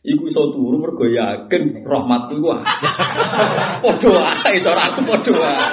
Iku 0.00 0.32
iso 0.32 0.48
turu 0.48 0.80
mergo 0.80 1.04
yakin 1.04 1.84
rahmatku 1.84 2.40
iku. 2.40 2.56
Padha 3.84 4.08
wae 4.08 4.56
cara 4.64 4.82
aku 4.88 5.04
padha 5.04 5.32
wae. 5.36 5.68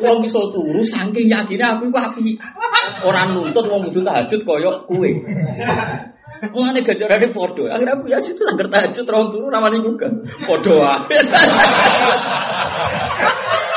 Wong 0.00 0.24
iso 0.24 0.48
turu 0.48 0.80
saking 0.80 1.28
yakine 1.28 1.60
aku 1.60 1.92
iku 1.92 1.98
apik. 2.00 2.40
Ora 3.04 3.28
nuntut 3.28 3.68
wong 3.68 3.92
kudu 3.92 4.00
tahajud 4.00 4.40
kaya 4.48 4.80
kowe. 4.88 5.10
Mulane 6.56 6.80
gajarane 6.80 7.28
padha. 7.28 7.64
Akhirnya 7.68 8.00
aku 8.00 8.08
ya 8.08 8.16
situ 8.24 8.48
anggar 8.48 8.72
tahajud 8.72 9.04
ra 9.04 9.28
turu 9.28 9.52
ramane 9.52 9.84
juga. 9.84 10.08
Padha 10.48 10.72
wae. 10.72 11.20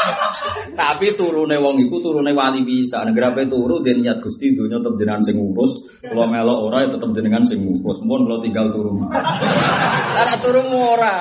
Tapi 0.71 1.13
turune 1.19 1.59
wong 1.59 1.75
iku 1.83 1.99
turune 1.99 2.31
wali 2.31 2.63
bisa. 2.63 3.03
Nek 3.03 3.15
grape 3.15 3.47
turu 3.51 3.83
den 3.83 4.03
niat 4.03 4.23
Gusti 4.23 4.55
donya 4.55 4.79
tetep 4.79 4.95
jenengan 4.95 5.23
sing 5.23 5.35
ngurus. 5.35 5.71
Kula 5.99 6.25
melok 6.31 6.59
ora 6.71 6.77
ya 6.87 6.89
tetep 6.95 7.09
jenengan 7.11 7.43
sing 7.43 7.59
ngurus. 7.63 7.99
Mun 8.03 8.23
kula 8.23 8.39
tinggal 8.39 8.71
turu. 8.71 9.03
Ora 9.03 10.35
turu 10.39 10.61
ora. 10.71 11.15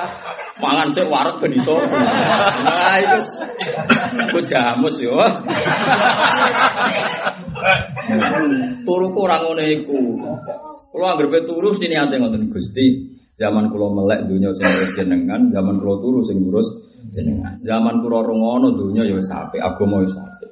Mangan 0.61 0.89
sik 0.93 1.07
wareg 1.09 1.35
ben 1.41 1.53
iso. 1.57 1.75
Nah 1.75 2.95
iku 3.01 3.19
aku 4.29 4.39
jamus 4.47 4.95
yo. 5.03 5.19
Turu 8.87 9.05
ku 9.11 9.19
ora 9.27 9.37
ngene 9.43 9.65
iku. 9.83 9.99
Kula 10.91 11.15
anggere 11.15 11.43
turu 11.43 11.75
sini 11.75 11.95
ate 11.99 12.15
ngoten 12.19 12.47
Gusti. 12.51 13.19
Zaman 13.41 13.73
kula 13.73 13.89
melek 13.89 14.29
dunya 14.29 14.53
sing 14.53 14.69
ngurus 14.69 14.91
jenengan, 14.93 15.49
zaman 15.49 15.81
kula 15.81 15.97
turu 15.97 16.21
sing 16.21 16.45
ngurus 16.45 16.90
jenengan. 17.11 17.59
Zaman 17.61 17.99
kula 17.99 18.23
rungono 18.23 18.73
dunya 18.73 19.03
ya 19.05 19.15
wis 19.19 19.29
apik, 19.29 19.59
agama 19.59 20.01
wis 20.01 20.15
apik. 20.15 20.49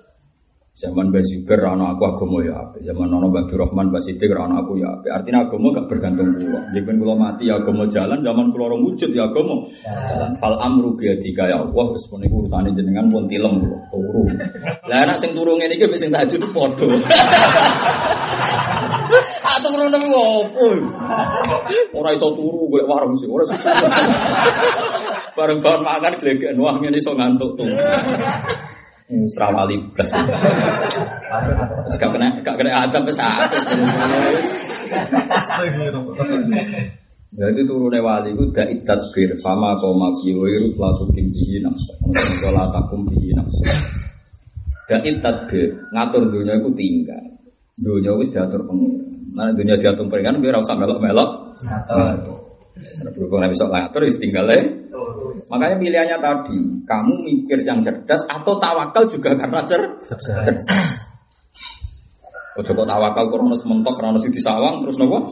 Zaman 0.80 1.12
Mbah 1.12 1.20
Zubair 1.28 1.60
ana 1.60 1.92
aku 1.92 2.08
agama 2.08 2.40
ya 2.40 2.56
apik. 2.56 2.88
Zaman 2.88 3.12
ana 3.12 3.28
Mbah 3.28 3.52
Rahman, 3.52 3.92
Mbah 3.92 4.00
Siddiq 4.00 4.32
ana 4.32 4.64
aku 4.64 4.80
ya 4.80 4.88
apik. 4.96 5.12
Artinya 5.12 5.44
agama 5.44 5.76
gak 5.76 5.92
bergantung 5.92 6.40
kula. 6.40 6.60
Yen 6.72 6.96
kula 6.96 7.16
mati 7.20 7.52
ya 7.52 7.60
agama 7.60 7.84
jalan, 7.92 8.24
zaman 8.24 8.56
kula 8.56 8.72
ora 8.72 8.78
wujud 8.80 9.12
ya 9.12 9.28
agama 9.28 9.68
jalan. 9.84 10.32
Fal 10.40 10.56
amru 10.56 10.96
yadika 10.96 11.52
ya 11.52 11.68
Allah 11.68 11.86
wis 11.92 12.08
pun 12.08 12.24
iku 12.24 12.48
urutane 12.48 12.72
jenengan 12.72 13.12
pun 13.12 13.28
tilem 13.28 13.60
kula 13.60 13.80
turu. 13.92 14.24
Lah 14.88 15.00
anak 15.04 15.20
sing 15.20 15.36
turu 15.36 15.60
ngene 15.60 15.76
iki 15.76 15.84
wis 15.92 16.00
sing 16.00 16.16
tahajud. 16.16 16.48
Atau 19.42 19.70
turu 19.74 19.88
nang 19.90 20.04
opo? 20.14 20.66
Ora 21.98 22.10
iso 22.14 22.28
turu 22.38 22.70
golek 22.70 22.86
warung 22.86 23.18
sih, 23.18 23.26
ora 23.26 23.44
iso. 23.44 23.56
Bareng 25.34 25.60
bangun 25.64 25.82
makan 25.82 26.14
glegek 26.22 26.54
wah 26.60 26.78
ngene 26.78 26.98
iso 27.00 27.12
ngantuk 27.18 27.58
tuh. 27.58 27.66
Serawali 29.10 29.82
plus. 29.90 30.14
Terus 30.14 31.96
gak 31.98 32.12
kena 32.14 32.28
gak 32.46 32.56
kena 32.62 32.86
adab 32.86 33.10
wis 33.10 33.18
Jadi 37.30 37.62
turunnya 37.66 38.02
wali 38.02 38.34
itu 38.34 38.50
dak 38.50 38.70
tadbir 38.90 39.38
sama 39.38 39.78
koma 39.78 40.10
biwiru 40.18 40.74
langsung 40.78 41.14
tinggi 41.14 41.62
nafsu. 41.62 41.94
Kalau 42.42 42.74
takum 42.74 43.06
bihi 43.06 43.38
nafsu. 43.38 43.66
Dak 44.90 45.06
tadbir 45.22 45.78
ngatur 45.94 46.26
dunia 46.30 46.58
itu 46.58 46.70
tinggal. 46.74 47.39
Dunia 47.80 48.12
itu 48.20 48.36
diatur 48.36 48.62
pengiran. 48.68 49.08
Nah 49.36 49.48
dunia 49.56 49.76
diatur 49.80 50.06
pengiran 50.12 50.44
biar 50.44 50.60
usah 50.60 50.76
melok-melok. 50.76 51.30
Ngatur. 51.64 52.40
Karena 52.80 53.12
berhubung 53.12 53.44
bisa 53.52 53.66
ngatur, 53.68 54.02
tinggal 54.20 54.48
Makanya 55.50 55.76
pilihannya 55.82 56.18
tadi, 56.22 56.58
kamu 56.86 57.14
mikir 57.26 57.60
yang 57.66 57.82
cerdas 57.82 58.22
atau 58.30 58.62
tawakal 58.62 59.10
juga 59.10 59.34
karena 59.34 59.66
cer 59.66 59.82
cerdas. 60.46 61.10
Ojo 62.60 62.72
kok 62.76 62.88
tawakal 62.88 63.26
krono 63.32 63.56
sementok 63.56 63.96
krono 63.98 64.20
di 64.20 64.42
sawang 64.42 64.84
terus 64.84 65.00
nopo? 65.00 65.26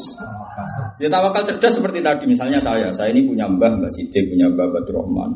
Ya 0.98 1.12
tawakal 1.12 1.44
cerdas 1.46 1.76
seperti 1.76 2.00
tadi 2.02 2.26
misalnya 2.26 2.64
saya, 2.64 2.90
saya 2.96 3.14
ini 3.14 3.30
punya 3.30 3.46
mbah 3.52 3.78
Mbah 3.78 3.92
Sidik, 3.94 4.32
punya 4.32 4.48
mbah 4.48 4.74
Batu 4.74 4.96
Rahman, 4.96 5.32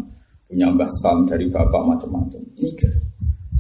punya 0.48 0.72
mbah 0.72 0.90
Sam 1.04 1.28
dari 1.30 1.46
bapak 1.52 1.82
macam-macam. 1.84 2.42
Mikir. 2.58 3.11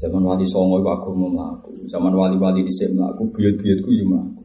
Zaman 0.02 0.26
wali 0.26 0.50
songo 0.50 0.82
itu 0.82 0.90
aku 0.90 1.14
mau 1.14 1.30
melaku, 1.30 1.86
zaman 1.86 2.10
wali-wali 2.18 2.66
di 2.66 2.74
sini 2.74 2.98
melaku, 2.98 3.30
buyut-buyutku 3.30 3.90
ya 3.94 4.06
melaku. 4.10 4.44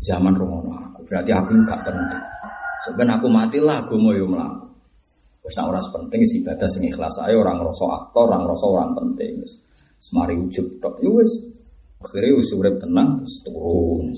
Zaman 0.00 0.32
romono 0.32 0.72
aku, 0.72 1.04
berarti 1.04 1.36
aku 1.36 1.52
gak 1.68 1.84
penting. 1.84 2.24
Sebenarnya 2.88 3.20
aku 3.20 3.28
matilah, 3.28 3.84
aku 3.84 4.00
yo 4.16 4.24
melaku. 4.24 4.64
Wis 5.44 5.60
nak 5.60 5.76
ora 5.76 5.80
penting 5.84 6.24
isi 6.24 6.40
ibadah 6.40 6.64
sing 6.64 6.88
ikhlas 6.88 7.20
ae 7.20 7.36
orang 7.36 7.60
ngrasa 7.60 7.84
aktor, 7.92 8.32
orang 8.32 8.48
ngrasa 8.48 8.64
orang 8.64 8.90
penting. 8.96 9.44
Semari 10.00 10.40
ujub 10.40 10.80
tok. 10.80 10.96
Ya 11.04 11.12
wis. 11.12 11.36
Akhire 12.00 12.32
wis 12.32 12.48
tenang 12.80 13.20
terus 13.20 13.44
turun. 13.44 14.08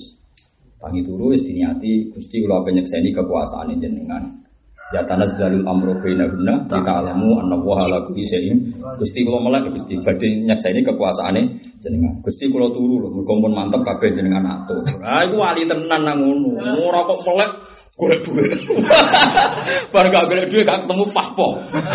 Tangi 0.78 1.02
turu 1.02 1.34
wis 1.34 1.42
diniati 1.42 2.14
Gusti 2.14 2.46
kula 2.46 2.62
penyekseni 2.62 3.10
kekuasaan 3.10 3.74
jenengan. 3.74 4.45
Ya 4.94 5.02
tanazzalul 5.02 5.66
amru 5.66 5.98
bainahunna 5.98 6.70
kita 6.70 6.92
alamu 7.02 7.42
anna 7.42 7.58
wa 7.58 7.82
ala 7.82 8.06
kulli 8.06 8.22
syai'in. 8.22 8.70
Gusti 9.02 9.26
kula 9.26 9.42
melek 9.42 9.74
Gusti 9.74 9.98
badhe 9.98 10.46
nyekseni 10.46 10.86
kekuasaane 10.86 11.42
jenengan. 11.82 12.22
Gusti 12.22 12.46
kula 12.46 12.70
turu 12.70 13.02
lho 13.02 13.08
mergo 13.10 13.34
mantep 13.50 13.82
kabeh 13.82 14.14
jenengan 14.14 14.46
atur. 14.46 14.86
Ah 15.02 15.26
iku 15.26 15.42
wali 15.42 15.66
tenan 15.66 16.06
nang 16.06 16.22
ngono. 16.22 16.62
Ora 16.86 17.02
kok 17.02 17.18
melek 17.26 17.50
golek 17.96 18.20
duit. 18.28 18.52
Bareng 19.92 20.12
gak 20.12 20.28
golek 20.28 20.46
duit 20.52 20.68
gak 20.68 20.84
ketemu 20.84 21.04
fahpo. 21.08 21.48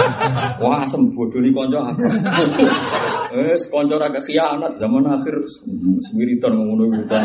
Wah, 0.61 0.81
asem 0.81 1.13
bodoni 1.13 1.53
kanca 1.53 1.93
aku. 1.93 2.05
Wes 3.37 3.63
kanca 3.69 3.95
ra 4.01 4.09
khianat 4.09 4.81
zaman 4.81 5.05
akhir 5.05 5.35
semiritan 6.09 6.57
ngono 6.57 6.89
utang. 6.91 7.23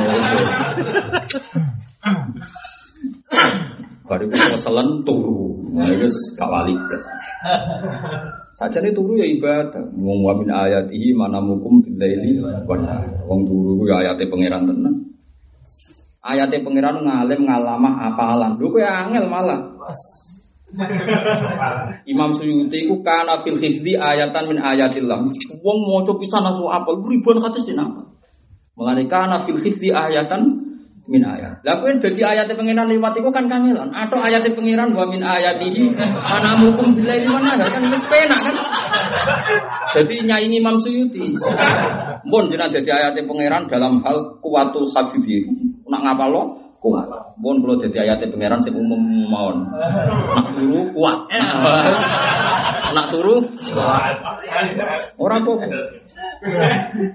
Baru 4.07 4.31
keselen 4.31 5.03
turu, 5.03 5.67
nah 5.75 5.91
itu 5.91 6.07
gak 6.39 6.47
wali 6.47 6.79
plus. 6.79 7.05
Saja 8.55 8.79
ini 8.79 8.95
turu 8.95 9.19
ya 9.19 9.27
ibadah. 9.27 9.83
Wong 9.99 10.23
wa 10.23 10.33
min 10.39 10.47
ayatihi 10.47 11.11
mana 11.11 11.43
mukum 11.43 11.83
bilaili 11.83 12.39
wana. 12.39 13.03
Wong 13.27 13.43
turu 13.45 13.83
ya 13.85 14.07
ayatnya 14.07 14.31
pangeran 14.31 14.63
tenan. 14.63 14.95
Ayatnya 16.23 16.63
pangeran 16.63 17.03
ngalim 17.03 17.51
ngalama 17.51 17.91
apalan. 18.15 18.55
Lho 18.63 18.71
kowe 18.71 18.87
angel 18.87 19.27
malah. 19.27 19.75
Imam 22.07 22.31
Suyuti 22.31 22.87
ku 22.87 23.03
kana 23.03 23.43
fil 23.43 23.59
hifdi 23.59 23.99
ayatan 23.99 24.55
min 24.55 24.59
ayatillah. 24.63 25.19
Wong 25.67 25.79
maca 25.83 26.15
pisan 26.15 26.47
asu 26.47 26.71
apal 26.71 27.03
ribuan 27.03 27.43
din 27.43 27.79
apa. 27.83 28.07
Mulane 28.79 29.11
kana 29.11 29.43
fil 29.43 29.59
hifdi 29.59 29.91
ayatan 29.91 30.66
min 31.07 31.23
ayat. 31.23 31.63
Lah 31.63 31.79
kowe 31.79 31.91
dadi 32.03 32.23
ayate 32.23 32.59
pengiran 32.59 32.91
liwat 32.91 33.15
iku 33.15 33.31
kan 33.31 33.47
kangelan. 33.47 33.95
Atau 33.95 34.19
ayate 34.19 34.51
pengiran 34.53 34.91
wa 34.91 35.07
min 35.07 35.23
ayatihi 35.23 35.95
ana 36.19 36.59
mukum 36.59 36.99
billahi 36.99 37.27
mana 37.31 37.55
kan 37.55 37.83
wis 37.87 38.05
penak 38.11 38.41
kan. 38.43 38.57
Jadi 39.95 40.27
nyanyi 40.27 40.59
Imam 40.59 40.77
Suyuti. 40.83 41.39
Mun 42.27 42.51
jenengan 42.51 42.75
dadi 42.75 42.91
ayate 42.91 43.23
pengiran 43.23 43.71
dalam 43.71 44.03
hal 44.03 44.43
kuwatul 44.43 44.91
hafifi. 44.91 45.47
Nak 45.87 46.01
ngapal 46.03 46.29
lo 46.35 46.43
kuat. 46.83 47.07
Mun 47.39 47.63
kula 47.63 47.87
dadi 47.87 48.03
ayate 48.03 48.27
pengiran 48.27 48.59
sing 48.59 48.75
umum 48.75 48.99
mawon. 49.31 49.71
Nak 50.35 50.59
turu 50.59 50.91
kuat. 50.91 51.19
Nak 52.91 53.07
turu 53.15 53.47
kuat. 53.47 54.15
Ora 55.23 55.39
apa 55.39 55.53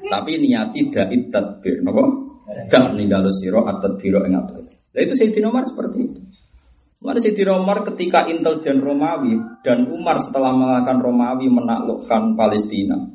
Tapi 0.02 0.32
niati 0.40 0.80
dait 0.90 1.28
tadbir 1.28 1.84
napa? 1.84 2.31
Dan 2.68 2.96
ninggal 3.00 3.28
siro 3.32 3.64
atau 3.68 3.96
biro 3.96 4.22
atur. 4.24 4.68
Nah 4.68 5.00
itu 5.00 5.14
Sayyidina 5.16 5.48
Umar 5.52 5.64
seperti 5.64 5.98
itu. 6.04 6.20
Mana 7.02 7.18
Sayyidina 7.18 7.58
Umar 7.58 7.82
ketika 7.88 8.28
intelijen 8.28 8.84
Romawi 8.84 9.40
dan 9.66 9.88
Umar 9.90 10.20
setelah 10.22 10.54
mengalahkan 10.54 11.02
Romawi 11.02 11.48
menaklukkan 11.50 12.36
Palestina, 12.38 13.10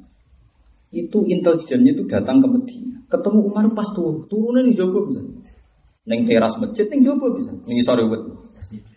itu 0.91 1.23
intelijennya 1.29 1.95
itu 1.95 2.03
datang 2.09 2.41
ke 2.43 2.49
Medina. 2.49 2.99
Ketemu 3.07 3.39
Umar 3.47 3.65
pas 3.77 3.87
turun, 3.95 4.27
turunnya 4.27 4.67
nih 4.67 4.75
Jogo 4.75 5.07
bisa. 5.07 5.23
Neng 6.07 6.27
teras 6.27 6.59
masjid, 6.59 6.87
neng 6.91 7.07
Jogo 7.07 7.31
bisa. 7.37 7.53
Nih 7.69 7.85
sorry 7.85 8.03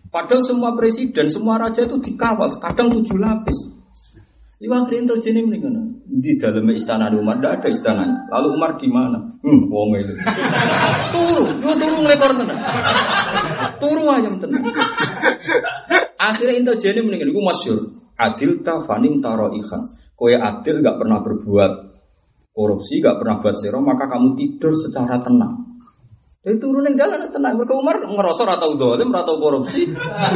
Padahal 0.10 0.42
semua 0.42 0.74
presiden, 0.74 1.30
semua 1.30 1.62
raja 1.62 1.86
itu 1.86 2.02
dikawal, 2.02 2.50
kadang 2.58 2.90
tujuh 2.90 3.14
lapis. 3.22 3.79
Lewat 4.60 4.92
intelijen 4.92 5.40
ini 5.40 5.48
mendingan. 5.48 6.04
Di 6.04 6.36
dalam 6.36 6.68
istana 6.76 7.08
Umar 7.16 7.40
tidak 7.40 7.64
ada 7.64 7.68
istana. 7.72 8.04
Lalu 8.28 8.48
Umar 8.60 8.76
di 8.76 8.92
mana? 8.92 9.40
Hmm, 9.40 9.72
wong 9.72 9.96
itu. 9.96 10.20
Turu, 11.16 11.48
yo 11.64 11.72
turu 11.80 11.98
ngelekor 12.04 12.32
tenan. 12.36 12.60
Turu 13.80 14.04
ayam 14.12 14.36
tenan. 14.44 14.68
Akhirnya 16.20 16.60
intelijen 16.60 17.00
ini 17.00 17.02
mendingan. 17.08 17.32
Gue 17.32 17.44
masyur. 17.48 17.78
Adil 18.20 18.60
ta 18.60 18.84
fanim 18.84 19.24
taro 19.24 19.56
ikan. 19.64 19.80
Kowe 20.20 20.36
adil 20.36 20.84
gak 20.84 21.00
pernah 21.00 21.24
berbuat 21.24 21.74
korupsi, 22.52 23.00
gak 23.00 23.24
pernah 23.24 23.40
buat 23.40 23.56
sero, 23.56 23.80
maka 23.80 24.12
kamu 24.12 24.36
tidur 24.36 24.76
secara 24.76 25.16
tenang. 25.24 25.69
Jadi 26.40 26.56
turun 26.56 26.88
yang 26.88 26.96
jalan 26.96 27.28
tenang. 27.36 27.60
Mereka 27.60 27.76
Umar 27.76 28.00
ngerasa 28.00 28.48
rata 28.48 28.72
dolim, 28.72 29.12
rata 29.12 29.36
korupsi. 29.36 29.84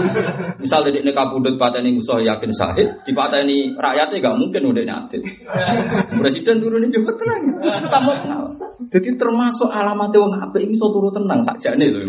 Misalnya 0.64 1.00
di 1.00 1.12
kabudut 1.16 1.56
pateni 1.56 1.96
musuh 1.96 2.20
yakin 2.20 2.52
sahid, 2.52 2.92
di 3.08 3.16
pateni 3.16 3.72
rakyatnya 3.72 4.20
gak 4.20 4.36
mungkin 4.36 4.68
udah 4.68 4.84
nyati. 4.84 5.24
Presiden 6.20 6.60
turun 6.60 6.92
juga 6.92 7.16
tenang. 7.16 7.56
Tamu 7.88 8.12
Jadi 8.94 9.16
termasuk 9.16 9.72
alamat 9.72 10.12
wong 10.12 10.44
apa 10.44 10.60
ini 10.60 10.76
so 10.76 10.92
turun 10.92 11.16
tenang 11.16 11.40
sakjane 11.40 11.88
loh. 11.88 12.04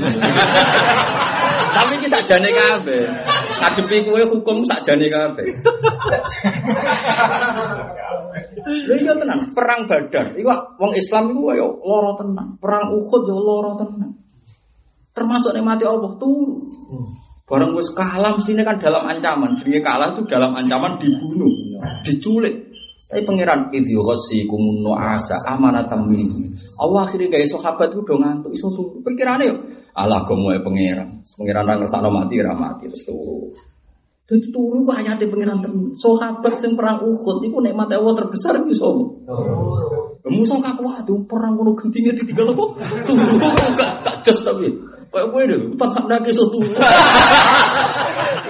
Tapi 1.74 1.92
ini 1.98 2.06
sakjane 2.06 2.50
kabe. 2.54 2.98
Ngadepi 3.60 3.96
kue 4.06 4.22
hukum 4.22 4.62
sakjane 4.62 5.06
kabe. 5.10 5.44
Lha 8.64 8.94
iya 8.96 9.12
tenang, 9.18 9.52
perang 9.52 9.84
Badar. 9.90 10.38
Iku 10.38 10.50
wong 10.80 10.92
Islam 10.96 11.34
iku 11.34 11.52
yo 11.52 11.68
lara 11.82 12.12
tenang. 12.16 12.48
Perang 12.62 12.94
Uhud 12.94 13.22
yo 13.26 13.36
lara 13.42 13.72
tenang. 13.76 14.12
Termasuk 15.14 15.54
nikmati 15.54 15.84
Allah 15.86 16.16
turu. 16.18 16.66
Barang 17.44 17.76
wis 17.76 17.92
kalah 17.92 18.34
mestinya 18.34 18.64
kan 18.64 18.80
dalam 18.80 19.04
ancaman. 19.04 19.52
Jenenge 19.52 19.84
kalah 19.84 20.16
itu 20.16 20.24
dalam 20.24 20.56
ancaman 20.56 20.96
dibunuh, 20.96 21.52
diculik. 22.00 22.73
Saya 23.04 23.20
pangeran 23.20 23.68
itu 23.76 24.00
ghasi 24.00 24.48
kumun 24.48 24.88
asa 24.96 25.36
amanatam 25.44 26.08
minhu. 26.08 26.56
Allah 26.80 27.04
akhirnya 27.04 27.36
gaya 27.36 27.44
sahabat 27.44 27.92
itu 27.92 28.00
dong 28.00 28.24
ngantuk 28.24 28.56
iso 28.56 28.72
turu. 28.72 29.04
Perkirane 29.04 29.44
yo 29.44 29.56
Allah 29.92 30.24
kamu 30.24 30.64
pangeran. 30.64 31.20
Pangeran 31.20 31.64
nang 31.68 31.84
ngersakno 31.84 32.08
mati 32.08 32.40
ra 32.40 32.56
mati 32.56 32.88
terus 32.88 33.04
turu. 33.04 33.52
Jadi 34.24 34.48
turu 34.48 34.88
kok 34.88 34.96
ayate 35.04 35.28
pangeran 35.28 35.60
temen. 35.60 35.92
Sahabat 36.00 36.56
sing 36.56 36.80
perang 36.80 37.04
Uhud 37.04 37.44
iku 37.44 37.60
nikmat 37.60 37.92
Allah 37.92 38.16
terbesar 38.16 38.64
iki 38.64 38.72
sapa? 38.72 39.04
Oh. 39.28 40.16
Musa 40.24 40.56
kakuat 40.56 41.04
perang 41.28 41.60
ngono 41.60 41.76
gentinge 41.76 42.16
ditinggal 42.16 42.56
apa? 42.56 42.64
Turu 43.04 43.36
gak 43.36 44.00
gak 44.00 44.16
jos 44.24 44.40
tapi. 44.40 44.72
Kayak 45.14 45.30
gue 45.30 45.42
deh, 45.46 45.58
utar 45.78 45.94
sak 45.94 46.10
nake 46.10 46.34
so 46.34 46.50
turu. 46.50 46.74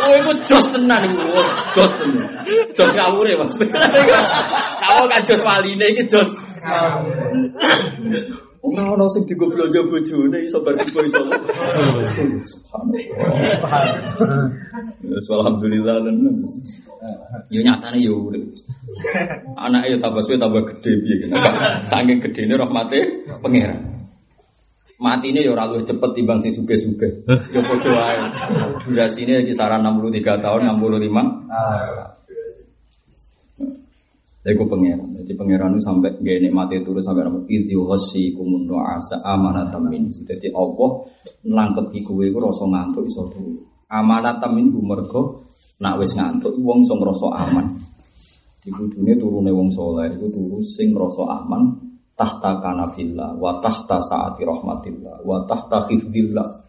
Kowe 0.01 0.17
iku 0.17 0.33
jos 0.49 0.73
tenan 0.73 1.05
iku. 1.13 1.21
Jos 1.77 1.93
tenan. 2.01 2.25
Jos 2.73 2.91
ngawure 2.97 3.37
Mas. 3.37 3.53
Kamu 4.81 5.05
kan 5.13 5.21
jos 5.29 5.45
waline 5.45 5.93
iki 5.93 6.09
jos. 6.09 6.25
Ora 8.65 8.97
ono 8.97 9.05
sing 9.13 9.29
digo 9.29 9.53
blonjo 9.53 9.93
bojone 9.93 10.41
iso 10.49 10.65
bar 10.65 10.73
tiba 10.73 11.05
iso. 11.05 11.21
Subhanallah. 12.49 13.13
Alhamdulillah 15.21 16.01
tenan. 16.01 16.49
Yo 17.53 17.61
nyatane 17.61 18.01
yo 18.01 18.25
urip. 18.25 18.57
Anake 19.61 19.93
yo 19.93 20.01
tambah 20.01 20.25
suwe 20.25 20.41
tambah 20.41 20.65
gede 20.65 20.97
piye 20.97 21.29
kene. 21.29 21.37
Saking 21.85 22.25
gedene 22.25 22.57
rahmate 22.57 23.29
pangeran. 23.45 24.04
Matine 25.05 25.45
yo 25.45 25.53
ora 25.53 25.69
luwih 25.69 25.85
cepet 25.85 26.17
timbang 26.17 26.41
sing 26.41 26.57
suge-suge. 26.57 27.29
Yo 27.53 27.61
padha 27.61 27.93
wae. 27.93 28.17
Durasine 28.89 29.45
kisaran 29.45 29.85
63 29.85 30.41
tahun 30.41 30.81
65. 30.81 31.45
Iku 34.45 34.65
pangeran. 34.65 35.09
Jadi 35.21 35.33
pangeran 35.37 35.77
itu 35.77 35.85
sampai 35.85 36.17
gak 36.21 36.41
nikmati 36.41 36.85
turun 36.85 37.01
sampai 37.05 37.25
nama 37.25 37.41
idzi 37.49 37.75
ghasi 37.77 38.33
kumun 38.33 38.65
asa 38.81 39.21
amanatan 39.29 39.93
min. 39.93 40.09
Jadi 40.09 40.49
Allah 40.57 41.05
nangkep 41.45 41.93
iku 42.01 42.25
iku 42.25 42.41
rasa 42.41 42.65
ngantuk 42.65 43.05
iso 43.05 43.29
turu. 43.29 43.61
Amanatan 43.93 44.57
min 44.57 44.73
mergo 44.73 45.45
nak 45.85 46.01
wis 46.01 46.17
ngantuk 46.17 46.57
wong 46.65 46.81
iso 46.81 46.97
ngrasa 46.97 47.29
aman. 47.45 47.77
Di 48.65 48.73
kudune 48.73 49.13
turune 49.21 49.53
wong 49.53 49.69
saleh 49.69 50.17
iku 50.17 50.33
turu 50.33 50.65
sing 50.65 50.97
ngrasa 50.97 51.29
aman 51.29 51.93
tahta 52.15 52.63
kanafillah 52.63 53.35
wa 53.35 53.59
tahta 53.59 53.99
saati 53.99 54.47
rahmatillah 54.47 55.27
wa 55.27 55.43
tahta 55.47 55.91
khifdillah. 55.91 56.65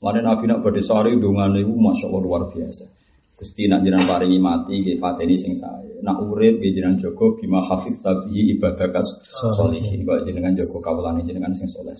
Mana 0.00 0.24
Nabi 0.24 0.48
nak 0.48 0.64
badhe 0.64 0.80
sari 0.80 1.14
dongane 1.20 1.60
iku 1.60 1.76
masyaallah 1.76 2.20
luar 2.24 2.42
biasa. 2.48 2.88
Gusti 3.36 3.68
nak 3.68 3.84
jenengan 3.84 4.04
paringi 4.04 4.36
mati 4.36 4.80
nggih 4.80 5.00
pateni 5.00 5.36
sing 5.36 5.56
sae. 5.56 6.00
Nak 6.00 6.24
urip 6.24 6.60
nggih 6.60 6.72
jenengan 6.76 6.96
jaga 7.00 7.26
bima 7.36 7.60
hafid 7.64 8.00
tabihi 8.00 8.56
ibadakas 8.56 9.06
sholihin. 9.56 10.04
Kok 10.04 10.24
jenengan 10.24 10.56
jaga 10.56 10.78
kawulane 10.80 11.24
jenengan 11.24 11.52
sing 11.52 11.68
saleh. 11.68 11.96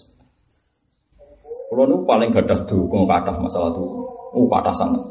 Kulo 1.70 1.86
nu 1.86 1.96
paling 2.02 2.34
gadah 2.34 2.66
dukung 2.66 3.06
kathah 3.06 3.36
masalah 3.38 3.70
tuh. 3.72 3.88
Oh, 4.34 4.48
kathah 4.50 4.74
sangat. 4.74 5.04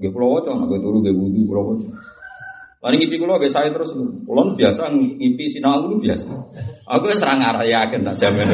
Nggih 0.00 0.10
kulo 0.14 0.40
waca 0.40 0.50
nek 0.54 0.78
turu 0.78 0.98
nggih 1.02 1.14
wudu 1.14 1.40
kulo 1.44 1.60
waca. 1.74 1.90
Mari 2.82 2.94
ngipi 3.02 3.16
kulo 3.18 3.36
nggih 3.36 3.52
saya 3.52 3.68
terus. 3.74 3.90
Kulo 3.94 4.40
biasa 4.54 4.94
ngipi 4.94 5.44
sinau 5.50 5.90
biasa. 5.98 6.26
Aku 6.82 7.04
wis 7.10 7.22
ora 7.22 7.38
ngarayaken 7.38 8.02
tak 8.10 8.16
jamin. 8.18 8.48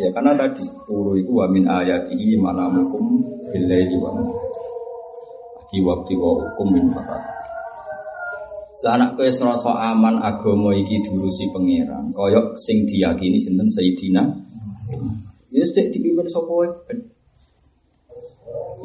Ya 0.00 0.08
karena 0.10 0.32
tadi 0.34 0.64
turu 0.88 1.14
itu 1.14 1.30
wa 1.30 1.46
min 1.52 1.68
ayatihi 1.68 2.40
manamukum 2.40 3.22
billaili 3.52 3.96
wa 4.00 4.10
di 5.68 5.78
waktu 5.84 6.16
wa 6.16 6.30
hukum 6.40 6.68
min 6.74 6.84
fakat. 6.90 7.22
Anak 8.86 9.18
kowe 9.18 9.26
ngrasa 9.26 9.72
aman 9.92 10.22
agama 10.22 10.70
iki 10.70 11.02
diurusi 11.02 11.50
pangeran, 11.50 12.14
kaya 12.14 12.54
sing 12.54 12.86
diyakini 12.86 13.42
sinten 13.42 13.66
Sayyidina. 13.66 14.22
Ya 15.50 15.66
sik 15.66 15.90
dipimpin 15.90 16.30
sapa 16.30 16.46
wae. 16.54 16.70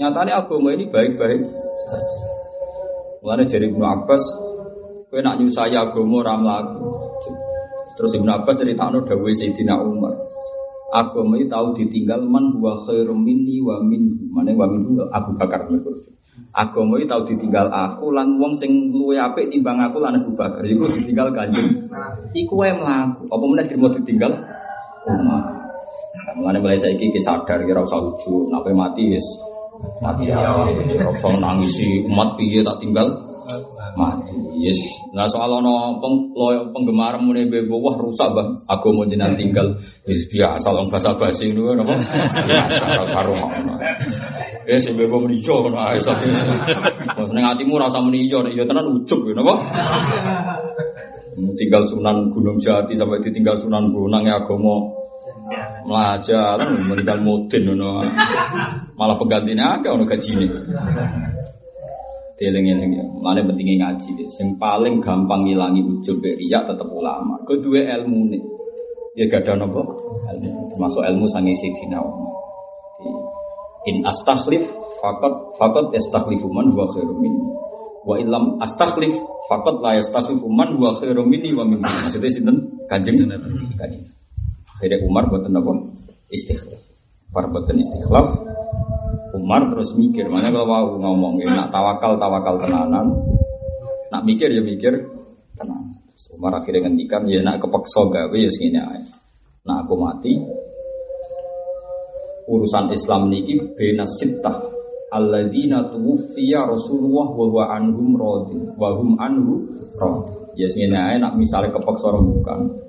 Nyatanya 0.01 0.41
agama 0.41 0.73
ini 0.73 0.89
baik-baik 0.89 1.45
Mulane 3.21 3.45
dari 3.45 3.69
Ibnu 3.69 3.85
Abbas, 3.85 4.23
kowe 5.11 5.19
nak 5.19 5.43
nyusai 5.43 5.75
agama 5.75 6.23
ora 6.23 6.39
mlaku. 6.39 6.87
Terus 7.99 8.15
Ibnu 8.15 8.31
Abbas 8.31 8.55
critakno 8.55 9.03
dawuhe 9.03 9.35
Sayyidina 9.35 9.75
Umar. 9.83 10.15
Agama 10.95 11.35
ini 11.35 11.51
tahu 11.51 11.75
ditinggal 11.75 12.23
man 12.23 12.55
huwa 12.55 12.79
khairum 12.87 13.19
minni 13.19 13.59
wa 13.59 13.83
min 13.83 14.07
mana 14.31 14.55
wa 14.55 14.67
min 14.71 14.95
Abu 15.11 15.35
Bakar 15.35 15.67
Agama 16.51 16.99
iki 16.99 17.07
tau 17.11 17.23
ditinggal 17.27 17.67
aku 17.67 18.11
lan 18.11 18.39
wong 18.39 18.55
sing 18.55 18.91
luwe 18.91 19.19
apik 19.19 19.51
timbang 19.51 19.83
aku 19.83 19.99
lan 19.99 20.15
Abu 20.15 20.31
Bakar. 20.31 20.63
Iku 20.63 20.87
ditinggal 20.87 21.35
Kanjeng. 21.35 21.91
Iku 22.31 22.55
wae 22.55 22.71
mlaku. 22.71 23.27
Apa 23.27 23.43
meneh 23.43 23.67
dirimo 23.67 23.91
ditinggal? 23.91 24.31
Umar. 25.11 25.43
Mulane 26.39 26.63
mulai 26.63 26.79
saiki 26.79 27.11
ki 27.11 27.19
sadar 27.19 27.59
kira 27.67 27.83
usah 27.83 27.99
lucu, 27.99 28.47
nape 28.47 28.71
mati 28.71 29.11
wis 29.11 29.27
mati 29.99 30.31
ya. 30.31 30.39
Usah 31.11 31.35
nangisi 31.35 32.07
umat 32.07 32.39
piye 32.39 32.63
tak 32.63 32.79
tinggal 32.79 33.11
mati. 33.95 34.35
Yes. 34.59 34.79
Nah 35.11 35.27
soal 35.27 35.51
ono 35.61 35.99
peng, 35.99 36.31
penggemar 36.71 37.19
mune 37.19 37.47
bebo 37.51 37.79
wah 37.81 37.95
rusak 37.99 38.31
bang. 38.31 38.49
Aku 38.67 38.95
mau 38.95 39.07
jenengan 39.07 39.35
tinggal 39.35 39.67
wis 40.07 40.27
biasa 40.31 40.71
wong 40.71 40.87
basa 40.87 41.15
basi 41.15 41.51
ngono 41.51 41.83
napa. 41.83 41.95
Biasa 42.47 42.85
karo 43.11 43.35
Eh 44.69 44.79
sing 44.79 44.95
bebo 44.95 45.21
muni 45.21 45.41
yo 45.41 45.65
ngono 45.65 45.77
ae 45.81 45.99
sapi. 45.99 46.27
Ning 47.31 47.43
atimu 47.43 47.75
rasa 47.75 47.99
muni 47.99 48.29
yo 48.31 48.43
nek 48.45 48.55
yo 48.55 48.63
tenan 48.63 48.87
ujug 48.87 49.27
ya 49.27 49.33
napa. 49.35 49.53
Tinggal 51.31 51.83
Sunan 51.87 52.31
Gunung 52.31 52.59
Jati 52.59 52.93
sampai 52.95 53.23
ditinggal 53.23 53.55
Sunan 53.55 53.89
Bonang 53.89 54.27
ya 54.27 54.35
agama 54.41 55.01
Melajar, 55.81 56.61
meninggal 56.61 57.17
mudin 57.25 57.65
ngono. 57.65 58.05
Malah 58.93 59.17
penggantinya 59.17 59.81
ada 59.81 59.97
ono 59.97 60.05
gajine. 60.05 60.45
Dieling-eling 62.41 62.97
ya. 62.97 63.05
Mulane 63.05 63.45
pentingnya 63.45 63.85
ngaji 63.85 64.17
deh. 64.17 64.25
Yang 64.25 64.57
paling 64.57 64.97
gampang 64.97 65.45
ngilangi 65.45 65.85
ujub 65.85 66.25
riya 66.25 66.65
tetap 66.65 66.89
ulama. 66.89 67.37
Kedua 67.45 67.85
ilmu 68.01 68.33
nih. 68.33 68.41
Ya 69.13 69.29
gak 69.29 69.45
ada 69.45 69.61
nopo. 69.61 69.85
Termasuk 70.73 71.05
ilmu 71.05 71.29
sangi 71.29 71.53
sidina 71.53 72.01
In 73.85 74.01
astakhlif 74.09 74.65
fakot 75.05 75.53
fakot 75.61 75.93
yastakhlifu 75.93 76.49
man 76.49 76.73
huwa 76.73 76.89
khairum 76.89 77.21
minni. 77.21 77.45
Wa 78.01 78.17
ilam 78.17 78.57
astakhlif 78.57 79.13
fakot 79.45 79.77
la 79.85 80.01
yastakhlifu 80.01 80.49
man 80.49 80.81
huwa 80.81 80.97
khairum 80.97 81.29
minni 81.29 81.53
wa 81.53 81.61
minni. 81.61 81.85
Maksudnya 81.85 82.29
sinten? 82.33 82.57
Kanjeng 82.89 83.21
Kanjeng. 83.77 84.05
Akhirnya 84.81 84.97
Umar 85.05 85.29
buatan 85.29 85.53
apa? 85.53 85.71
Istikhlaf. 86.33 86.90
Para 87.31 87.47
buatan 87.47 87.79
istikhlaf 87.79 88.27
Umar 89.31 89.71
terus 89.71 89.95
mikir, 89.95 90.27
mana 90.27 90.51
kalau 90.51 90.67
mau 90.67 90.87
ngomong, 90.99 91.39
nak 91.47 91.71
tawakal 91.71 92.19
tawakal 92.19 92.59
tenanan, 92.59 93.15
nak 94.11 94.27
mikir 94.27 94.51
ya 94.51 94.59
mikir 94.59 95.07
tenan. 95.55 95.95
Umar 96.35 96.59
akhirnya 96.59 96.91
ngendikan, 96.91 97.23
ya 97.31 97.39
nak 97.39 97.63
kepeksa 97.63 98.11
gawe 98.11 98.35
ya 98.35 98.51
segini 98.51 98.83
aja. 98.83 99.15
Nah 99.63 99.79
aku 99.79 99.95
mati, 99.95 100.35
urusan 102.51 102.91
Islam 102.91 103.31
niki 103.31 103.55
bena 103.79 104.03
sitah 104.03 104.59
alladzina 105.15 105.87
tuwfiya 105.87 106.67
Rasulullah 106.67 107.31
wa 107.31 107.45
huwa 107.47 107.63
anhum 107.71 108.19
radhi 108.19 108.59
wa 108.75 108.89
hum 108.99 109.15
anhu 109.15 109.63
radhi. 109.95 110.59
Ya 110.59 110.67
segini 110.67 110.99
aja 110.99 111.23
nak 111.23 111.39
misalnya 111.39 111.71
kepeksa 111.71 112.11
bukan. 112.19 112.80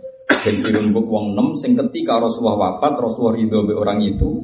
Dan 0.43 0.59
dirembuk 0.59 1.07
wong 1.07 1.39
nem 1.39 1.55
sing 1.55 1.79
ketika 1.79 2.19
Rasulullah 2.19 2.59
wafat, 2.59 2.99
Rasulullah 2.99 3.39
ridho 3.39 3.63
be 3.63 3.79
orang 3.79 4.03
itu, 4.03 4.43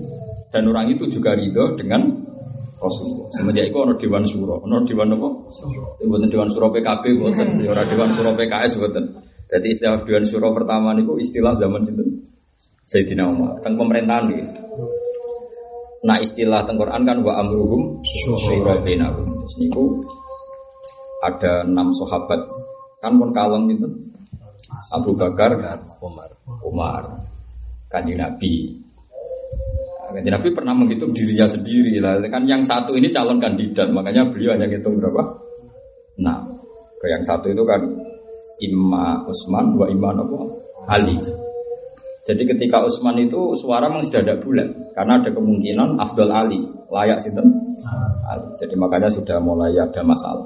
dan 0.55 0.71
orang 0.71 0.95
itu 0.95 1.11
juga 1.11 1.35
ridho 1.35 1.75
dengan 1.75 2.07
Rasulullah. 2.79 3.27
Semenjak 3.35 3.75
itu 3.75 3.77
ono 3.83 3.95
Dewan 3.99 4.23
Suro, 4.23 4.63
ono 4.63 4.87
Dewan 4.87 5.11
apa? 5.19 5.29
Bukan 5.99 6.31
Dewan 6.31 6.49
Suro 6.55 6.71
PKB, 6.71 7.05
bukan. 7.19 7.49
Orang 7.75 7.87
Dewan 7.91 8.11
Suro 8.15 8.31
PKS, 8.39 8.79
bukan. 8.79 9.05
Jadi 9.51 9.67
istilah 9.75 10.07
Dewan 10.07 10.25
Suro 10.31 10.55
pertama 10.55 10.95
niku 10.95 11.19
istilah 11.19 11.59
zaman 11.59 11.83
sinten. 11.83 12.23
Sayyidina 12.89 13.29
Umar 13.29 13.61
tentang 13.61 13.85
pemerintahan 13.85 14.25
gitu. 14.33 14.45
Nah 16.09 16.17
istilah 16.25 16.65
tengkoran 16.65 17.05
kan 17.05 17.21
wa 17.21 17.37
amruhum 17.37 18.01
syura 18.25 18.81
bainahum. 18.81 19.45
Terus 19.45 19.55
niku 19.61 20.01
ada 21.21 21.69
enam 21.69 21.93
sahabat 21.93 22.41
kan 23.05 23.13
pun 23.21 23.31
kalem 23.37 23.69
itu 23.77 23.87
Abu 24.69 25.17
Bakar, 25.17 25.57
Umar, 26.05 26.31
Umar, 26.61 27.03
kanjeng 27.89 28.21
Nabi. 28.21 28.77
Nah, 30.05 30.13
kanjeng 30.13 30.35
Nabi 30.37 30.49
pernah 30.53 30.75
menghitung 30.77 31.13
dirinya 31.17 31.49
sendiri 31.49 31.97
lah. 32.01 32.21
Kan 32.29 32.45
yang 32.45 32.61
satu 32.61 32.93
ini 32.97 33.09
calon 33.09 33.41
kandidat, 33.41 33.89
makanya 33.91 34.29
beliau 34.29 34.53
hanya 34.57 34.69
ngitung 34.69 34.97
berapa? 35.01 35.23
Nah, 36.21 36.45
ke 37.01 37.07
yang 37.09 37.25
satu 37.25 37.49
itu 37.49 37.63
kan 37.65 37.81
Imma 38.61 39.25
Usman, 39.25 39.77
dua 39.77 39.89
Imma 39.89 40.13
apa? 40.13 40.39
Ali. 40.89 41.17
Jadi 42.29 42.45
ketika 42.45 42.85
Utsman 42.85 43.17
itu 43.25 43.57
suara 43.57 43.89
memang 43.89 44.05
sudah 44.05 44.21
ada 44.21 44.37
bulan 44.37 44.69
karena 44.93 45.17
ada 45.17 45.33
kemungkinan 45.33 45.97
Abdul 45.97 46.29
Ali 46.29 46.61
layak 46.93 47.25
sih 47.25 47.33
Ali. 47.33 48.49
Jadi 48.61 48.75
makanya 48.77 49.09
sudah 49.09 49.41
mulai 49.41 49.73
ada 49.81 50.05
masalah. 50.05 50.45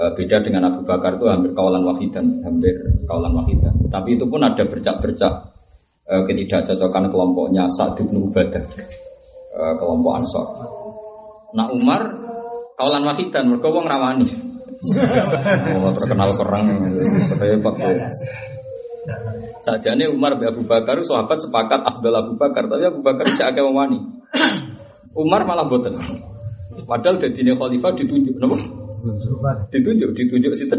E, 0.00 0.04
beda 0.16 0.40
dengan 0.40 0.64
Abu 0.64 0.80
Bakar 0.88 1.20
itu 1.20 1.28
hampir 1.28 1.52
kawalan 1.52 1.84
wahidan, 1.84 2.40
hampir 2.40 2.72
kawalan 3.04 3.36
wahidan. 3.36 3.76
Tapi 3.92 4.16
itu 4.16 4.24
pun 4.24 4.40
ada 4.40 4.64
bercak-bercak 4.64 5.32
e, 6.08 6.14
ketidakcocokan 6.24 7.12
kelompoknya 7.12 7.68
Sa'd 7.68 8.00
bin 8.00 8.16
Ubadah, 8.16 8.64
e, 9.52 9.60
kelompok 9.76 10.12
Ansor. 10.16 10.46
Nah 11.52 11.68
Umar 11.68 12.16
kawalan 12.80 13.12
wahidan, 13.12 13.52
mereka 13.52 13.68
wong 13.68 13.84
rawani. 13.84 14.24
oh, 15.76 15.92
terkenal 15.92 16.32
kerang, 16.32 16.96
repot. 17.36 17.76
Saja 19.60 19.92
nih 19.92 20.08
Umar 20.08 20.40
bin 20.40 20.48
Abu 20.48 20.64
Bakar 20.64 20.96
sahabat 21.04 21.44
sepakat 21.44 21.84
Abdul 21.84 22.16
Abu 22.16 22.40
Bakar, 22.40 22.72
tapi 22.72 22.88
Abu 22.88 23.04
Bakar 23.04 23.28
tidak 23.36 23.52
akan 23.52 23.76
wani. 23.76 24.00
Umar 25.12 25.44
malah 25.44 25.68
boten. 25.68 25.92
Padahal 26.88 27.20
jadi 27.20 27.52
khalifah 27.52 27.92
ditunjuk, 27.92 28.40
nopo? 28.40 28.79
Ditunjuk, 29.72 30.10
ditunjuk 30.16 30.52
situ 30.56 30.76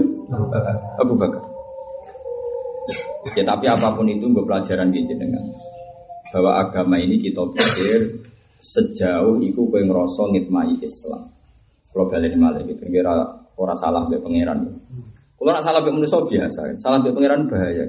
Abu 0.99 1.13
Bakar. 1.17 1.43
Ya 3.37 3.43
tapi 3.45 3.65
apa 3.69 3.93
pun 3.93 4.09
itu 4.09 4.25
gue 4.29 4.43
pelajaran 4.43 4.89
gitu 4.89 5.13
dengan 5.13 5.45
bahwa 6.33 6.51
agama 6.63 6.97
ini 6.97 7.21
kita 7.21 7.43
pikir 7.53 8.23
sejauh 8.61 9.37
itu 9.43 9.61
gue 9.61 9.81
ngerasa 9.85 10.21
ngitmai 10.31 10.81
Islam. 10.81 11.29
Kalau 11.91 12.07
balik 12.07 12.33
malah 12.39 12.63
gitu, 12.63 12.87
kira 12.87 13.13
orang 13.59 13.77
salah 13.77 14.07
be 14.07 14.15
pangeran. 14.17 14.79
Kalau 15.35 15.51
nak 15.51 15.63
salah 15.65 15.83
be 15.83 15.91
manusia 15.91 16.23
biasa, 16.23 16.79
salah 16.79 17.03
be 17.03 17.11
pangeran 17.11 17.51
bahaya 17.51 17.85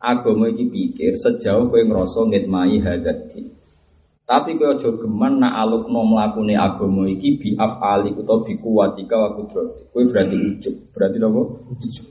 agama 0.00 0.48
iki 0.48 0.64
pikir 0.72 1.12
sejauh 1.12 1.68
kowe 1.68 1.80
ngrasa 1.84 2.20
ngitmai 2.32 2.80
hadati. 2.80 3.59
Tapi 4.30 4.54
kowe 4.62 4.78
aja 4.78 4.94
geman 4.94 5.42
nak 5.42 5.58
alukno 5.58 6.06
mlakune 6.06 6.54
agama 6.54 7.02
iki 7.10 7.34
bi 7.34 7.48
afali 7.58 8.14
utawa 8.14 8.46
bi 8.46 8.54
kuwatika 8.62 9.18
wa 9.18 9.34
kudrati. 9.34 9.90
Kowe 9.90 10.06
berarti 10.06 10.36
ujub, 10.38 10.74
berarti 10.94 11.18
apa? 11.18 11.40
Ujub. 11.74 12.06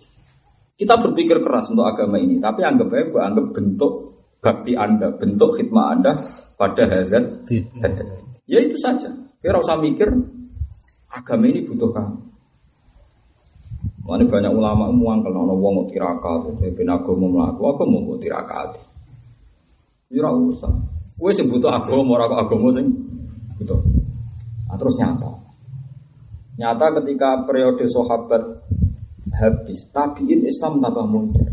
Kita 0.75 0.99
berpikir 0.99 1.39
keras 1.39 1.71
untuk 1.71 1.87
agama 1.87 2.19
ini, 2.19 2.43
tapi 2.43 2.67
anggap 2.67 2.91
aja 2.91 3.23
anggap 3.23 3.55
bentuk 3.55 4.19
bakti 4.43 4.75
Anda, 4.75 5.15
bentuk 5.15 5.55
khidmat 5.55 5.85
Anda 5.95 6.11
pada 6.59 6.83
hadat. 6.91 7.47
Ya 8.51 8.59
itu 8.67 8.75
saja. 8.75 9.15
Kira 9.39 9.63
usah 9.63 9.79
mikir 9.79 10.11
agama 11.07 11.47
ini 11.47 11.63
butuh 11.71 11.87
kamu. 11.95 12.19
Mana 14.03 14.27
banyak 14.27 14.51
ulama 14.51 14.91
muang 14.91 15.23
kalau 15.23 15.47
ono 15.47 15.55
wong 15.55 15.87
tirakat, 15.87 16.51
ben 16.75 16.89
agama 16.91 17.31
mlaku, 17.31 17.61
agama 17.63 18.03
mau 18.03 18.19
tirakat. 18.19 18.75
Ya 20.11 20.19
ora 20.19 20.35
usah. 20.35 20.98
Kowe 21.19 21.31
sing 21.35 21.51
butuh 21.51 21.67
agama 21.67 22.15
ora 22.15 22.31
agama 22.31 22.71
sing 22.71 22.87
butuh. 23.59 23.75
Nah, 24.71 24.79
terus 24.79 24.95
nyata. 24.95 25.35
Nyata 26.55 26.85
ketika 27.03 27.43
periode 27.43 27.83
sahabat 27.91 28.63
habis, 29.35 29.83
tabiin 29.91 30.47
Islam 30.47 30.79
tambah 30.79 31.03
muncul. 31.03 31.43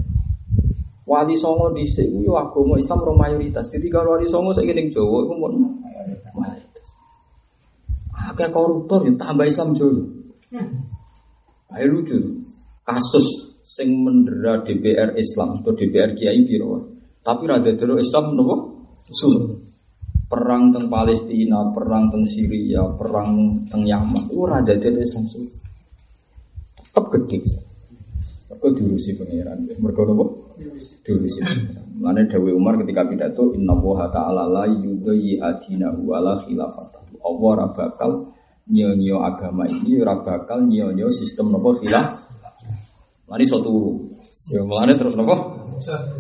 Wali 1.07 1.35
Songo 1.39 1.71
di 1.75 1.83
sini, 1.87 2.27
agama 2.31 2.79
Islam 2.79 3.03
orang 3.03 3.19
mayoritas. 3.19 3.67
Jadi 3.71 3.91
kalau 3.91 4.15
Wali 4.15 4.31
Songo 4.31 4.55
saya 4.55 4.71
ingin 4.71 4.91
Jawa 4.95 5.27
itu 5.27 5.35
pun 5.35 5.53
mayoritas. 6.39 6.87
Agak 8.15 8.55
koruptor 8.55 9.03
ya 9.03 9.15
tambah 9.19 9.47
Islam 9.51 9.75
Jawa. 9.75 10.03
Ayo 11.75 11.87
lucu 11.91 12.23
kasus 12.87 13.59
sing 13.67 13.91
mendera 14.07 14.63
DPR 14.63 15.19
Islam 15.19 15.59
atau 15.59 15.75
DPR 15.75 16.15
Kiai 16.15 16.47
biro. 16.47 16.87
Tapi 17.27 17.43
rada 17.51 17.75
dulu 17.75 17.99
Islam 17.99 18.39
nopo? 18.39 18.76
Suruh. 19.11 19.63
Perang 20.27 20.75
teng 20.75 20.91
Palestina, 20.91 21.71
perang 21.71 22.11
teng 22.11 22.27
Syria, 22.27 22.83
perang 22.99 23.63
teng 23.71 23.87
Yaman, 23.87 24.27
rada 24.43 24.75
dulu 24.75 24.99
Islam 24.99 25.25
suruh. 25.31 25.53
Tetap 26.83 27.05
gede. 27.15 27.39
Mereka 28.51 28.67
diurusi 28.75 29.15
pangeran. 29.15 29.71
Mereka 29.71 30.01
nopo? 30.03 30.57
Diurusi. 31.07 31.41
Mana 31.97 32.27
Dewi 32.27 32.51
Umar 32.53 32.77
ketika 32.83 33.07
pidato 33.07 33.55
Inna 33.55 33.73
woha 33.79 34.11
ta'ala 34.11 34.51
la 34.51 34.65
yudayi 34.67 35.39
adinahu 35.39 36.11
ala 36.11 36.43
khilafat. 36.43 36.99
Allah 37.23 37.71
bakal 37.71 38.35
nyonyo 38.67 39.23
agama 39.23 39.65
ini, 39.71 40.03
bakal 40.03 40.67
nyonyo 40.67 41.07
sistem 41.15 41.55
nopo 41.55 41.79
khilaf 41.79 42.27
Mari 43.27 43.43
iso 43.43 43.59
turu. 43.59 44.15
Ya 44.55 44.95
terus 44.95 45.15
napa? 45.19 45.35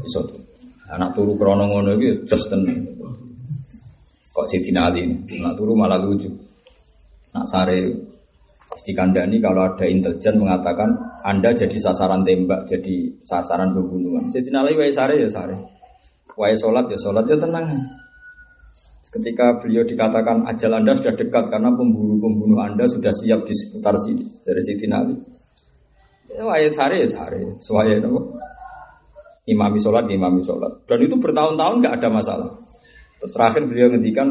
Iso 0.03 0.20
turu. 0.26 0.46
Anak 0.87 1.18
turu 1.18 1.34
krana 1.34 1.66
ngono 1.66 1.99
iki 1.99 2.30
just 2.30 2.47
tenan. 2.47 2.87
Kok 4.30 4.47
Sidina 4.53 4.93
Ali 4.93 5.09
ini, 5.09 5.41
nak 5.41 5.57
turu 5.59 5.72
malah 5.74 5.99
lucu. 5.99 6.28
Nak 7.34 7.47
sare 7.49 7.91
dikandani 8.87 9.43
kalau 9.43 9.66
ada 9.66 9.82
intelijen 9.89 10.39
mengatakan 10.39 10.95
Anda 11.26 11.51
jadi 11.57 11.74
sasaran 11.74 12.22
tembak, 12.22 12.70
jadi 12.70 13.11
sasaran 13.26 13.74
pembunuhan. 13.74 14.30
Sidina 14.30 14.62
Ali 14.62 14.78
wae 14.78 14.95
sare 14.95 15.18
ya 15.18 15.26
sare. 15.26 15.59
Wae 16.39 16.55
salat 16.55 16.87
ya 16.93 16.99
salat 17.01 17.26
ya 17.26 17.34
tenang. 17.34 17.74
Ketika 19.11 19.57
beliau 19.59 19.82
dikatakan 19.89 20.45
ajal 20.45 20.76
Anda 20.76 20.93
sudah 20.93 21.16
dekat 21.16 21.49
karena 21.49 21.72
pembunuh-pembunuh 21.72 22.61
Anda 22.61 22.84
sudah 22.84 23.11
siap 23.11 23.49
di 23.49 23.55
sekitar 23.57 23.97
sini 23.97 24.28
dari 24.45 24.62
Sidina 24.62 25.03
Ali. 25.03 25.16
Wayat 26.37 26.76
sare 26.76 27.01
ya 27.01 27.09
sare, 27.09 27.41
suaya 27.64 27.97
itu 27.97 28.12
imami 29.47 29.79
sholat, 29.79 30.11
imami 30.11 30.43
sholat. 30.43 30.85
Dan 30.85 30.99
itu 31.07 31.15
bertahun-tahun 31.17 31.75
nggak 31.81 31.95
ada 32.03 32.09
masalah. 32.11 32.51
Terus 33.23 33.33
terakhir 33.33 33.63
beliau 33.71 33.89
ngendikan 33.95 34.29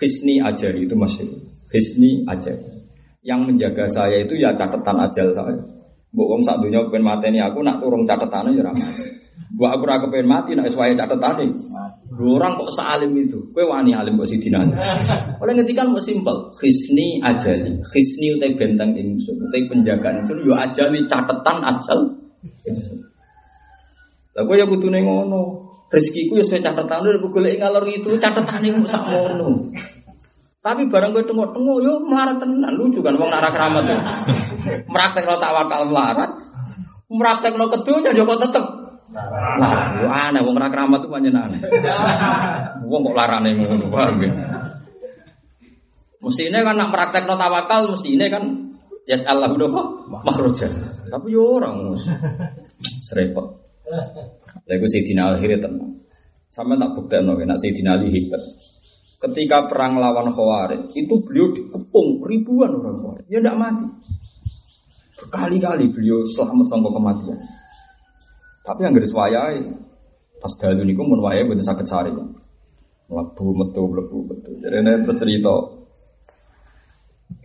hisni 0.00 0.42
ajari 0.42 0.88
itu 0.88 0.96
masih 0.96 1.28
hisni 1.70 2.24
ajari. 2.26 2.82
Yang 3.22 3.40
menjaga 3.54 3.86
saya 3.86 4.26
itu 4.26 4.34
ya 4.34 4.56
catatan 4.58 4.98
ajal 5.06 5.30
saya. 5.30 5.62
Bu 6.12 6.28
wong 6.28 6.42
sak 6.44 6.60
dunia 6.60 6.84
pengen 6.92 7.08
mateni 7.08 7.40
aku 7.40 7.64
nak 7.64 7.80
turun 7.80 8.04
catatannya 8.04 8.58
ya 8.58 8.66
ramah. 8.66 8.90
Bu 9.56 9.64
aku 9.64 9.84
ora 9.88 10.02
pengen 10.10 10.28
mati 10.28 10.52
nak 10.58 10.68
sesuai 10.68 10.98
catatane. 10.98 11.46
Orang 12.12 12.60
kok 12.60 12.76
salim 12.76 13.16
itu, 13.16 13.40
kue 13.56 13.64
wani 13.64 13.96
alim 13.96 14.20
kok 14.20 14.28
sidina. 14.28 14.60
Oleh 15.40 15.56
ngetikan 15.56 15.88
mau 15.88 16.02
simpel, 16.02 16.52
khisni 16.60 17.24
ajali, 17.24 17.80
khisni 17.88 18.36
utai 18.36 18.52
benteng 18.52 18.92
ingsun, 18.92 19.40
utai 19.48 19.64
penjagaan 19.64 20.20
ingsun, 20.20 20.44
yo 20.44 20.52
ajali 20.52 21.08
catatan 21.08 21.58
ajal. 21.64 22.00
Lah 24.32 24.42
gue 24.48 24.56
ya 24.56 24.64
butuh 24.64 24.88
ngono, 24.88 25.42
rezekiku 25.92 26.40
ya 26.40 26.44
sesuai 26.44 26.64
catatan 26.64 27.04
udah 27.04 27.20
gue 27.20 27.52
ngalor 27.60 27.84
itu 27.88 28.16
catatan 28.16 28.64
itu 28.64 28.88
sak 28.88 29.04
ngono. 29.12 29.68
Tapi 30.62 30.86
barang 30.86 31.10
gue 31.10 31.26
tengok-tengok, 31.26 31.78
yo 31.82 31.98
melarat 32.06 32.38
tenan 32.38 32.78
lucu 32.78 33.02
kan, 33.02 33.18
wong 33.18 33.34
narak 33.34 33.50
keramat 33.50 33.82
tuh. 33.82 33.98
Meraktek 34.86 35.26
lo 35.26 35.34
tawakal 35.36 35.90
melarat, 35.90 36.38
meraktek 37.10 37.58
lo 37.58 37.66
kedunya 37.66 38.14
dia 38.14 38.22
kok 38.22 38.40
tetep 38.46 38.64
Nah, 39.12 40.08
aneh 40.08 40.40
wong 40.40 40.56
ora 40.56 40.72
keramat 40.72 41.04
tuh 41.04 41.12
pancen 41.12 41.36
aneh. 41.36 41.60
Wong 42.88 43.00
kok 43.04 43.16
larane 43.16 43.52
ngono, 43.52 43.92
paham 43.92 44.16
ya? 44.24 44.32
Mestine 46.22 46.58
kan 46.64 46.78
nak 46.78 46.94
praktekno 46.94 47.34
tawakal 47.36 47.92
mestine 47.92 48.30
kan 48.32 48.72
ya 49.04 49.20
Allah 49.28 49.52
udah 49.52 49.68
kok 49.68 49.86
makhraja. 50.24 50.68
Tapi 51.12 51.28
yo 51.28 51.44
orang 51.60 51.98
serepot. 53.04 53.61
Lha 53.92 54.72
iku 54.72 54.86
Sayyidina 54.88 55.36
akhirnya 55.36 55.68
tenang. 55.68 56.00
Sama 56.52 56.76
tak 56.76 56.96
buktekno 56.96 57.36
nek 57.36 57.60
Sayyidina 57.60 57.96
Ali 57.96 58.08
hebat. 58.12 58.40
Ketika 59.22 59.70
perang 59.70 60.02
lawan 60.02 60.34
Khawarij, 60.34 60.90
itu 60.98 61.14
beliau 61.22 61.54
dikepung 61.54 62.26
ribuan 62.26 62.74
orang 62.74 62.96
Khawarij. 62.98 63.26
Ya 63.30 63.38
tidak 63.38 63.56
mati. 63.60 63.86
Berkali-kali 65.22 65.94
beliau 65.94 66.26
selamat 66.26 66.66
sampai 66.66 66.90
kematian. 66.90 67.38
Tapi 68.62 68.80
yang 68.82 68.94
garis 68.94 69.14
wayai 69.14 69.58
pas 70.42 70.52
dalu 70.58 70.82
niku 70.82 71.06
mun 71.06 71.22
wayahe 71.22 71.46
mboten 71.46 71.62
saged 71.62 71.86
sari. 71.86 72.10
Mlebu 72.10 73.46
metu 73.54 73.82
mlebu 73.86 74.18
metu. 74.26 74.50
Jadi 74.58 74.82
terus 74.82 75.16
cerita 75.22 75.54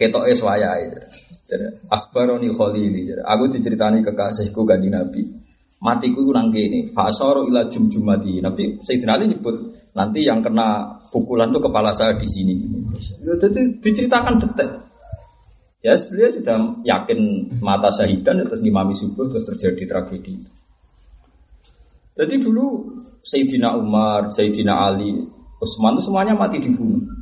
ketoke 0.01 0.33
wayai. 0.41 0.83
Jadi 1.45 1.65
akhbaroni 1.93 2.49
khalili. 2.53 3.01
Jadi 3.05 3.21
aku 3.21 3.43
diceritani 3.53 4.01
kekasihku 4.01 4.65
kanjeng 4.65 4.97
Nabi. 4.97 5.46
Matiku 5.77 6.25
itu 6.25 6.31
nang 6.33 6.49
kene. 6.49 6.89
Fasoro 6.93 7.45
ila 7.45 7.69
jumjumati. 7.69 8.41
Nabi 8.41 8.81
Sayyidina 8.81 9.13
Ali 9.13 9.29
nyebut 9.29 9.55
nanti 9.93 10.25
yang 10.25 10.41
kena 10.41 10.97
pukulan 11.13 11.49
itu 11.53 11.59
kepala 11.61 11.93
saya 11.93 12.17
di 12.17 12.27
sini. 12.29 12.53
Jadi 13.21 13.81
diceritakan 13.81 14.41
detail. 14.41 14.71
Ya 15.85 15.93
beliau 16.09 16.33
sudah 16.33 16.57
yakin 16.81 17.19
mata 17.61 17.93
syahidan 17.93 18.41
terus 18.49 18.65
ngimami 18.65 18.97
subuh 18.97 19.29
terus 19.29 19.45
terjadi 19.45 19.85
tragedi. 19.85 20.33
Jadi 22.17 22.35
dulu 22.41 22.97
Sayyidina 23.21 23.77
Umar, 23.77 24.33
Sayyidina 24.33 24.73
Ali, 24.73 25.21
Utsman 25.61 25.97
itu 25.97 26.09
semuanya 26.09 26.33
mati 26.33 26.57
dibunuh. 26.57 27.16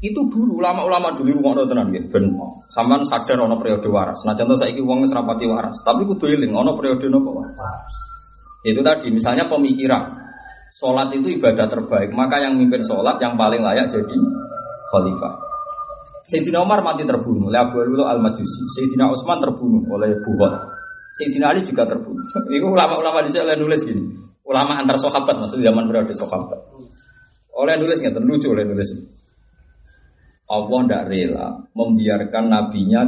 Itu 0.00 0.32
dulu 0.32 0.64
ulama-ulama 0.64 1.12
dulu 1.12 1.44
rumah 1.44 1.60
tenan 1.68 1.92
gitu. 1.92 2.08
Ben 2.08 2.32
sampean 2.72 3.04
sadar 3.04 3.44
ono 3.44 3.60
periode 3.60 3.84
waras. 3.92 4.24
Nah 4.24 4.32
contoh 4.32 4.56
saya 4.56 4.72
wong 4.80 5.04
wis 5.04 5.12
rapati 5.12 5.44
waras, 5.44 5.76
tapi 5.84 6.08
kudu 6.08 6.24
eling 6.24 6.56
ono 6.56 6.72
periode 6.72 7.04
nopo 7.12 7.36
waras. 7.36 7.92
Itu 8.64 8.80
tadi 8.80 9.12
misalnya 9.12 9.44
pemikiran. 9.44 10.20
Sholat 10.70 11.10
itu 11.12 11.34
ibadah 11.34 11.66
terbaik, 11.66 12.14
maka 12.14 12.40
yang 12.40 12.54
mimpin 12.54 12.80
sholat 12.80 13.18
yang 13.18 13.34
paling 13.34 13.60
layak 13.60 13.90
jadi 13.90 14.16
khalifah. 14.94 15.34
Sayyidina 16.30 16.62
Umar 16.62 16.78
mati 16.86 17.02
terbunuh 17.02 17.50
oleh 17.50 17.58
Abu 17.58 17.82
Lulu 17.82 18.06
al-Majusi. 18.06 18.62
Sayyidina 18.78 19.10
Utsman 19.10 19.42
terbunuh 19.42 19.82
oleh 19.90 20.14
Bukhot. 20.22 20.54
Sayyidina 21.18 21.50
Ali 21.50 21.66
juga 21.66 21.90
terbunuh. 21.90 22.22
Itu 22.54 22.70
ulama-ulama 22.70 23.26
di 23.26 23.34
oleh 23.34 23.58
nulis 23.58 23.82
gini. 23.82 24.14
Ulama 24.46 24.78
antar 24.78 24.94
sahabat 24.94 25.42
maksudnya 25.42 25.74
zaman 25.74 25.90
periode 25.90 26.14
sahabat. 26.14 26.58
Oleh 27.50 27.74
nulis 27.82 27.98
nggak 27.98 28.22
lucu 28.22 28.46
oleh 28.46 28.62
nulis. 28.62 28.94
Allah 30.50 30.80
tidak 30.82 31.06
rela 31.06 31.48
membiarkan 31.78 32.44
nabinya 32.50 33.02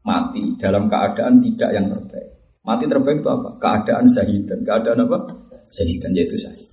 mati 0.00 0.56
dalam 0.56 0.88
keadaan 0.88 1.36
tidak 1.44 1.70
yang 1.76 1.86
terbaik. 1.92 2.28
Mati 2.64 2.84
terbaik 2.88 3.20
itu 3.20 3.28
apa? 3.28 3.50
Keadaan 3.60 4.08
syahidan. 4.08 4.58
Keadaan 4.64 5.04
apa? 5.04 5.18
Syahidan 5.60 6.16
yaitu 6.16 6.40
syahid. 6.40 6.68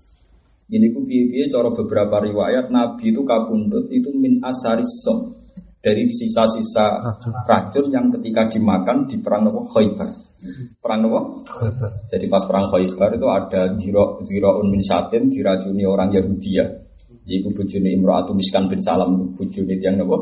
Ini 0.67 0.91
ku 0.91 1.07
piye 1.07 1.47
cara 1.47 1.71
beberapa 1.71 2.19
riwayat 2.19 2.67
Nabi 2.71 3.15
itu 3.15 3.23
kabundut 3.23 3.87
itu 3.87 4.11
min 4.11 4.43
asarisom 4.43 5.31
dari 5.79 6.03
sisa-sisa 6.11 7.15
racun 7.47 7.87
yang 7.87 8.11
ketika 8.11 8.51
dimakan 8.51 9.07
di 9.07 9.15
perang 9.23 9.47
Nabi 9.47 9.63
Khaybar. 9.71 10.09
Perang 10.83 10.99
Nabi 11.07 11.19
Jadi 12.11 12.25
pas 12.27 12.43
perang 12.43 12.67
Khaybar 12.67 13.09
itu 13.15 13.27
ada 13.31 13.61
ziro 13.79 14.19
ziro 14.27 14.59
min 14.67 14.83
satin 14.83 15.31
diracuni 15.31 15.87
orang 15.87 16.11
Yahudi 16.11 16.51
ya. 16.51 16.67
Iku 17.27 17.51
bujuni 17.51 17.91
Imro'atu 17.99 18.31
Miskan 18.31 18.71
bin 18.71 18.79
Salam 18.79 19.35
bujuni 19.35 19.75
yang 19.83 19.99
Nabi 19.99 20.15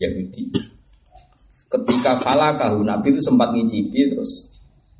Yahudi. 0.00 0.48
Ketika 1.68 2.16
falakahu 2.16 2.80
Nabi 2.80 3.12
itu 3.12 3.20
sempat 3.20 3.52
ngicipi 3.52 4.08
terus 4.08 4.48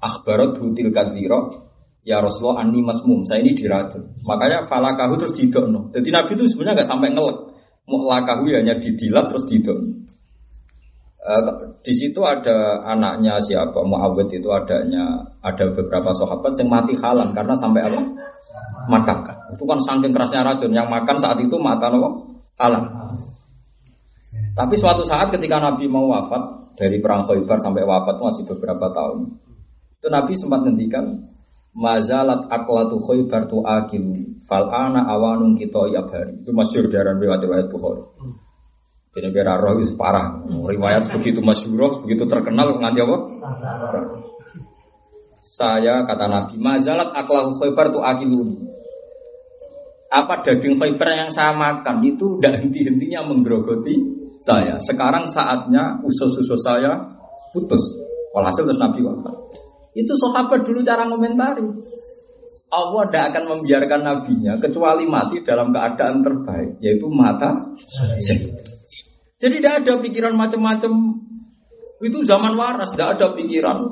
akhbarat 0.05 0.61
hutil 0.61 0.93
kadhiro 0.93 1.73
ya 2.05 2.21
Rasulullah 2.21 2.61
ani 2.69 2.85
masmum 2.85 3.25
saya 3.25 3.41
ini 3.41 3.57
diracun 3.57 4.21
makanya 4.29 4.69
falakahu 4.69 5.17
terus 5.17 5.33
didokno. 5.33 5.89
Jadi 5.97 6.09
Nabi 6.13 6.37
itu 6.37 6.45
sebenarnya 6.53 6.85
nggak 6.85 6.91
sampai 6.93 7.09
ngelek. 7.17 7.39
Lakahu 7.89 8.45
ya 8.53 8.61
hanya 8.61 8.77
didilat 8.77 9.33
terus 9.33 9.49
didokno. 9.49 10.05
Uh, 11.19 11.73
di 11.81 11.93
situ 11.97 12.21
ada 12.21 12.85
anaknya 12.85 13.41
siapa? 13.41 13.81
Muawid 13.81 14.29
itu 14.37 14.49
adanya 14.53 15.33
ada 15.41 15.73
beberapa 15.73 16.13
sahabat 16.13 16.53
yang 16.61 16.69
mati 16.69 16.93
halam 17.01 17.33
karena 17.33 17.57
sampai 17.57 17.81
apa? 17.85 18.01
Makan 18.89 19.19
kan 19.25 19.38
itu 19.55 19.65
kan 19.65 19.79
saking 19.81 20.13
kerasnya 20.13 20.45
racun 20.45 20.73
yang 20.73 20.89
makan 20.89 21.17
saat 21.21 21.39
itu 21.41 21.57
mata 21.57 21.89
apa 21.89 22.11
halam 22.59 22.85
tapi 24.53 24.75
suatu 24.75 25.07
saat 25.07 25.31
ketika 25.31 25.63
Nabi 25.63 25.87
mau 25.87 26.11
wafat 26.11 26.75
dari 26.75 26.99
perang 26.99 27.27
Khaybar 27.27 27.59
sampai 27.63 27.87
wafat 27.87 28.19
masih 28.19 28.45
beberapa 28.45 28.91
tahun 28.91 29.39
itu 29.99 30.07
Nabi 30.11 30.33
sempat 30.37 30.63
ngendikan 30.67 31.05
Mazalat 31.79 32.51
aklatu 32.51 32.99
khaybar 32.99 33.47
tu 33.47 33.63
akilu 33.63 34.35
fal 34.51 34.67
ana 34.67 35.07
awanung 35.07 35.55
kita 35.55 35.87
yabari. 35.95 36.43
Itu 36.43 36.51
masyhur 36.51 36.91
dari 36.91 37.07
riwayat-riwayat 37.07 37.71
Bukhari. 37.71 38.03
Jadi 39.15 39.29
biar 39.31 39.63
roh 39.63 39.79
itu 39.79 39.95
parah. 39.95 40.43
Riwayat 40.49 41.07
begitu 41.15 41.39
masyhur, 41.39 42.03
begitu 42.03 42.27
terkenal 42.27 42.75
nganti 42.83 42.99
apa? 42.99 43.17
Saya 45.45 46.03
kata 46.03 46.27
Nabi, 46.27 46.59
mazalat 46.59 47.15
aklatu 47.15 47.55
khaybar 47.63 47.95
tu 47.95 48.03
akilu. 48.03 48.68
Apa 50.09 50.41
daging 50.41 50.81
khaybar 50.81 51.09
yang 51.13 51.31
saya 51.31 51.53
makan 51.53 52.01
itu 52.01 52.41
tidak 52.41 52.65
henti-hentinya 52.65 53.29
menggerogoti 53.29 53.95
saya. 54.41 54.81
Sekarang 54.81 55.29
saatnya 55.29 56.01
usus-usus 56.01 56.61
saya 56.65 56.97
putus. 57.53 57.81
Walhasil 58.33 58.65
terus 58.65 58.81
Nabi 58.81 59.05
wafat. 59.05 59.37
Itu 59.93 60.13
sahabat 60.17 60.65
dulu 60.65 60.81
cara 60.81 61.05
komentari. 61.05 61.65
Allah 62.69 63.03
tidak 63.09 63.25
akan 63.33 63.45
membiarkan 63.57 64.01
nabinya 64.05 64.61
kecuali 64.61 65.09
mati 65.09 65.41
dalam 65.41 65.73
keadaan 65.73 66.21
terbaik, 66.21 66.77
yaitu 66.85 67.09
mata. 67.09 67.73
Jadi 69.41 69.55
tidak 69.61 69.85
ada 69.85 69.93
pikiran 70.05 70.37
macam-macam. 70.37 70.93
Itu 72.05 72.23
zaman 72.29 72.53
waras, 72.55 72.93
tidak 72.93 73.17
ada 73.17 73.27
pikiran 73.33 73.89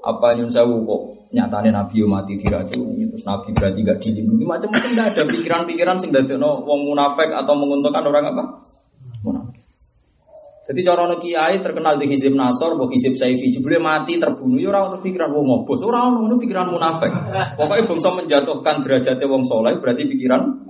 apa 0.00 0.28
yang 0.36 0.48
saya 0.48 0.64
kok 0.64 1.02
nyatanya 1.30 1.70
nabi 1.82 2.02
mati 2.06 2.34
diracuni 2.34 3.06
terus 3.06 3.22
nabi 3.22 3.54
berarti 3.54 3.78
gak 3.86 3.98
dilindungi 4.02 4.44
macam-macam 4.46 4.90
tidak 4.90 5.06
ada 5.14 5.22
pikiran-pikiran 5.30 5.96
sing 6.02 6.10
no 6.38 6.66
wong 6.66 6.90
munafik 6.90 7.30
atau 7.30 7.54
menguntungkan 7.54 8.02
orang 8.02 8.24
apa 8.34 8.44
munafik 9.22 9.60
jadi 10.70 10.86
cara 10.86 11.18
kiai 11.18 11.58
terkenal 11.58 11.98
di 11.98 12.06
hizib 12.06 12.30
Nasor, 12.38 12.78
bahwa 12.78 12.94
hizib 12.94 13.18
Saifi, 13.18 13.50
jebule 13.50 13.82
mati 13.82 14.22
terbunuh, 14.22 14.62
ya 14.62 14.70
orang 14.70 15.02
pikiran 15.02 15.34
wong 15.34 15.66
ngobos, 15.66 15.82
orang 15.82 16.30
itu 16.30 16.46
pikiran 16.46 16.70
munafik. 16.70 17.10
Pokoknya 17.58 17.90
bangsa 17.90 18.14
menjatuhkan 18.14 18.78
derajatnya 18.86 19.26
wong 19.26 19.42
soleh, 19.42 19.82
berarti 19.82 20.06
pikiran 20.06 20.62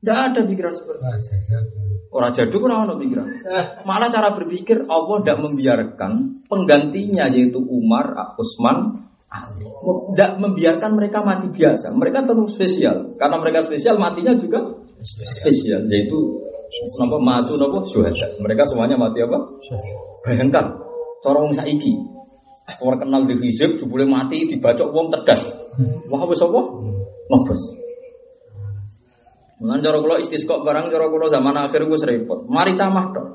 tidak 0.00 0.18
ada 0.18 0.40
pikiran 0.48 0.72
seperti 0.72 1.04
itu. 1.04 1.30
Orang 2.08 2.32
jaduk 2.32 2.64
orang 2.64 2.88
ada 2.88 2.96
pikiran. 2.96 3.26
Malah 3.84 4.08
cara 4.08 4.32
berpikir 4.32 4.88
Allah 4.88 5.16
tidak 5.20 5.38
membiarkan 5.44 6.12
penggantinya 6.48 7.28
yaitu 7.28 7.60
Umar, 7.60 8.34
Utsman. 8.40 9.11
Tidak 9.32 10.30
membiarkan 10.38 10.90
mereka 10.92 11.24
mati 11.24 11.48
biasa. 11.48 11.96
Mereka 11.96 12.28
tetap 12.28 12.48
spesial. 12.52 13.16
Karena 13.16 13.40
mereka 13.40 13.64
spesial, 13.64 13.96
matinya 13.96 14.36
juga 14.36 14.60
spesial. 15.00 15.88
Yaitu 15.88 16.42
Napa 16.72 17.20
matu 17.20 17.60
napa 17.60 17.84
syuhada. 17.84 18.32
Mereka 18.40 18.64
semuanya 18.64 18.96
mati 18.96 19.20
apa? 19.20 19.38
Bayangkan 20.24 20.80
cara 21.20 21.38
wong 21.44 21.52
saiki. 21.52 21.92
Orang 22.80 23.04
kenal 23.04 23.28
di 23.28 23.36
hizib 23.42 23.76
jebule 23.76 24.08
mati 24.08 24.48
dibacok 24.48 24.88
wong 24.88 25.12
tedas. 25.12 25.44
Wah 26.08 26.24
wis 26.24 26.40
apa? 26.40 26.60
Nobos. 27.28 27.62
Mulan 29.60 29.84
cara 29.84 30.00
kula 30.00 30.16
istisqa 30.24 30.64
barang 30.64 30.88
cara 30.88 31.06
kula 31.12 31.28
zaman 31.28 31.54
akhir 31.60 31.84
gue 31.84 31.98
repot. 32.08 32.48
Mari 32.48 32.72
camah 32.72 33.06
dong. 33.12 33.30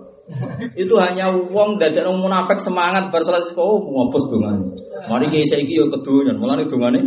Itu 0.75 0.99
hanya 0.99 1.31
wong 1.31 1.79
dadekno 1.79 2.19
munafik 2.19 2.59
semangat 2.59 3.07
bar 3.07 3.23
salat 3.23 3.47
oh 3.55 3.79
ngopos 3.79 4.27
dongane. 4.27 4.75
Mari 5.07 5.31
kiai 5.31 5.47
saiki 5.47 5.79
yo 5.79 5.87
kedonyan, 5.87 6.35
mulane 6.35 6.67
dongane. 6.67 6.99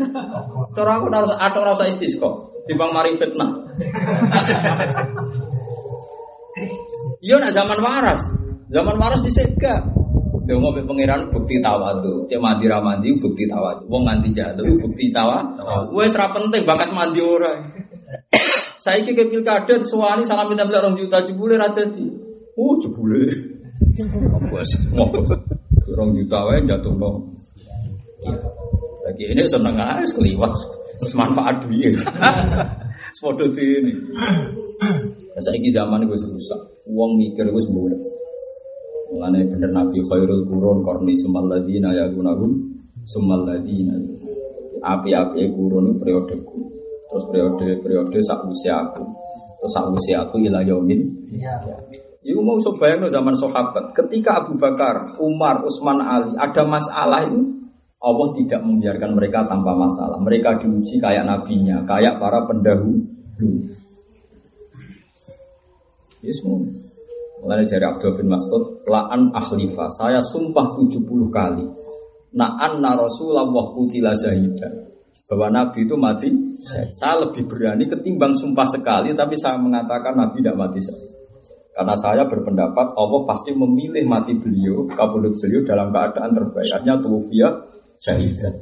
Cara 0.72 0.90
aku 0.96 1.12
ora 1.12 1.28
ora 1.36 1.76
usah 1.76 1.88
istisqa. 1.92 2.30
Timbang 2.64 2.96
mari 2.96 3.12
fitnah. 3.16 3.50
Iya 7.20 7.36
nak 7.36 7.52
zaman 7.52 7.78
waras. 7.84 8.20
Zaman 8.72 8.96
waras 8.96 9.20
disegak. 9.20 9.92
Dongo 10.48 10.72
be 10.72 10.82
pangeran 10.88 11.28
bukti 11.28 11.60
tawadu. 11.60 12.24
Cek 12.26 12.40
mandi 12.40 12.64
ra 12.64 12.80
mandi 12.80 13.12
bukti 13.12 13.44
tawadu. 13.44 13.84
Wong 13.92 14.08
nganti 14.08 14.32
jatuh 14.32 14.64
bukti 14.80 15.12
tawa. 15.12 15.44
Wes 15.92 16.16
ra 16.16 16.32
penting 16.32 16.64
bakas 16.64 16.90
mandi 16.96 17.20
ora. 17.20 17.60
Saiki 18.84 19.12
ke 19.12 19.28
pilkada 19.28 19.84
suwani 19.84 20.24
salam 20.24 20.48
minta 20.48 20.64
beli 20.64 20.80
orang 20.80 20.96
juta 20.96 21.20
jebule 21.20 21.60
ra 21.60 21.68
dadi. 21.68 22.29
Oh 22.60 22.76
jebule. 22.76 23.24
Bos. 24.52 24.70
Orang 25.96 26.12
juta 26.12 26.38
wae 26.44 26.60
jatuh 26.68 26.92
no. 26.92 27.32
Lagi 29.00 29.24
ini 29.32 29.48
seneng 29.48 29.80
aja 29.80 30.04
keliwat. 30.12 30.52
Manfaat 31.16 31.64
duit. 31.64 31.96
Sepodo 33.16 33.48
ini. 33.56 33.96
Saya 35.40 35.56
ini 35.56 35.72
zaman 35.72 36.04
gue 36.04 36.20
rusak. 36.20 36.60
Uang 36.92 37.16
mikir 37.16 37.48
gue 37.48 37.62
sembuh. 37.64 37.88
Mulane 39.16 39.48
bener 39.48 39.72
Nabi 39.72 39.98
khairul 40.12 40.44
kurun 40.46 40.84
korni 40.84 41.16
sumal 41.18 41.48
ladina 41.48 41.90
ya 41.96 42.12
gunagum 42.12 42.52
sumal 43.08 43.48
ladina. 43.48 43.96
Api-api 44.84 45.48
kurun 45.56 45.90
itu 45.90 45.94
periodeku. 45.96 46.58
Terus 47.08 47.24
periode 47.26 47.68
periode 47.80 48.18
sak 48.20 48.44
usia 48.44 48.84
aku. 48.84 49.02
Terus 49.58 49.72
sak 49.72 49.88
usia 49.88 50.28
aku 50.28 50.38
ilah 50.44 50.62
yaumin. 50.62 51.00
Iya. 51.32 51.56
Ibu 52.20 52.40
mau 52.44 52.60
bayang 52.76 53.08
zaman 53.08 53.32
sahabat. 53.32 53.96
Ketika 53.96 54.44
Abu 54.44 54.60
Bakar, 54.60 55.16
Umar, 55.16 55.64
Utsman, 55.64 56.04
Ali 56.04 56.36
ada 56.36 56.68
masalah 56.68 57.24
itu 57.24 57.64
Allah 58.00 58.28
tidak 58.36 58.60
membiarkan 58.60 59.16
mereka 59.16 59.48
tanpa 59.48 59.72
masalah. 59.72 60.20
Mereka 60.20 60.60
diuji 60.60 61.00
kayak 61.00 61.24
nabinya, 61.24 61.80
kayak 61.88 62.20
para 62.20 62.44
pendahulu. 62.44 63.04
Ya 66.20 66.32
semua. 66.36 66.68
Mulai 67.40 67.64
dari 67.64 67.84
Abdul 67.88 68.20
bin 68.20 68.28
Mas'ud, 68.28 68.84
la'an 68.84 69.32
akhlifa, 69.32 69.88
saya 69.88 70.20
sumpah 70.20 70.76
70 70.76 71.08
kali. 71.32 71.64
na 72.30 72.46
anna 72.60 72.94
Rasulullah 72.94 73.48
kutila 73.72 74.12
syahidan. 74.12 74.92
Bahwa 75.24 75.48
Nabi 75.50 75.88
itu 75.88 75.96
mati. 75.96 76.28
Saya 76.94 77.24
lebih 77.24 77.48
berani 77.48 77.88
ketimbang 77.88 78.36
sumpah 78.36 78.68
sekali 78.68 79.16
tapi 79.16 79.32
saya 79.34 79.56
mengatakan 79.56 80.12
Nabi 80.14 80.44
tidak 80.44 80.60
mati 80.60 80.78
syahid. 80.84 81.19
Karena 81.80 81.96
saya 81.96 82.28
berpendapat 82.28 82.92
Allah 82.92 83.20
pasti 83.24 83.56
memilih 83.56 84.04
mati 84.04 84.36
beliau, 84.36 84.84
kabulut 84.84 85.32
beliau 85.32 85.64
dalam 85.64 85.88
keadaan 85.88 86.36
terbayarnya 86.36 87.00
tuwfiya 87.00 87.48
syahidan. 87.96 88.52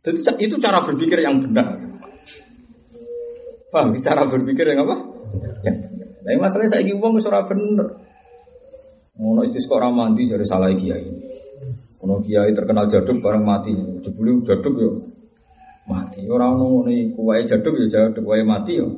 Jadi 0.00 0.48
itu 0.48 0.56
cara 0.56 0.80
berpikir 0.80 1.20
yang 1.20 1.44
benar. 1.44 1.76
Paham? 3.68 4.00
Cara 4.00 4.24
berpikir 4.24 4.64
yang 4.72 4.88
apa? 4.88 4.96
Yang 5.60 5.76
benar. 5.92 6.08
Tapi 6.24 6.36
masalahnya 6.40 6.70
saya 6.72 6.80
ingin 6.88 7.04
uang 7.04 7.20
surah 7.20 7.44
bener. 7.44 7.86
Ngono 9.20 9.44
istisqa 9.44 9.76
ora 9.76 9.92
mandi 9.92 10.24
jadi 10.24 10.46
salah 10.48 10.72
kiai. 10.72 11.04
Ono 12.00 12.24
kiai 12.24 12.56
terkenal 12.56 12.88
jaduk 12.88 13.20
bareng 13.20 13.44
mati. 13.44 13.76
Jebule 14.00 14.40
jaduk 14.40 14.72
yo 14.80 15.04
mati. 15.84 16.24
Ora 16.32 16.48
ono 16.48 16.80
ngene 16.80 17.12
iku 17.12 17.28
jaduk 17.44 17.76
yo 17.76 17.92
jaduk 17.92 18.24
mati 18.48 18.80
yo. 18.80 18.88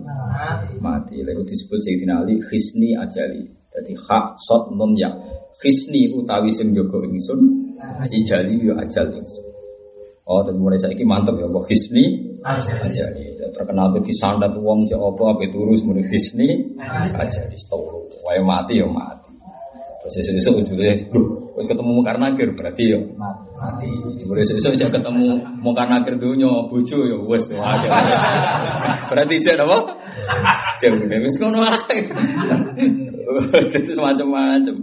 Mati. 0.79 1.17
Lalu 1.23 1.43
disebut 1.47 1.79
Sayyidina 1.83 2.23
Ali 2.23 2.39
khisni 2.43 2.95
ajali. 2.95 3.43
Jadi 3.75 3.93
hak 3.95 4.39
sot 4.39 4.73
non 4.75 4.95
ya. 4.95 5.11
Khisni 5.59 6.11
utawi 6.15 6.51
sing 6.55 6.71
jaga 6.75 6.99
ingsun 7.03 7.41
ajali 8.03 8.55
yo 8.63 8.75
ajal 8.79 9.11
ingsun. 9.11 9.49
Oh, 10.29 10.45
dan 10.45 10.61
mulai 10.61 10.77
saya 10.77 10.93
mantap 11.09 11.41
ya, 11.41 11.49
Mbok 11.49 11.73
Hisni 11.73 12.37
Ajali. 12.45 13.33
Terkenal 13.49 13.97
bagi 13.97 14.13
sandat 14.13 14.53
uang 14.61 14.85
cek 14.85 15.01
apa 15.01 15.23
apa 15.25 15.45
turus 15.49 15.81
mulai 15.89 16.05
Hisni 16.05 16.77
Ajali. 17.17 17.57
Setoro. 17.57 18.05
Wae 18.29 18.45
mati 18.45 18.77
ya 18.77 18.85
mati. 18.85 19.33
Terus 20.05 20.21
sesuk 20.21 20.61
ujule, 20.61 21.01
wis 21.57 21.65
ketemu 21.65 22.05
Nakir 22.05 22.53
berarti 22.53 22.85
ya 22.93 23.01
mati. 23.17 23.48
Mulai 23.59 24.45
sesuk 24.47 24.79
aja 24.79 24.87
ketemu 24.87 25.35
Mungkar 25.59 25.91
Nakir 25.91 26.15
dunya 26.15 26.47
bojo 26.71 26.99
ya 27.11 27.19
wis 27.29 27.45
wae. 27.51 27.89
Berarti 29.11 29.35
cek 29.43 29.59
apa? 29.59 29.79
Cek 30.79 30.91
wis 30.95 31.37
ngono 31.43 31.67
ae. 31.67 31.99
Itu 33.75 33.91
semacam-macam. 33.99 34.77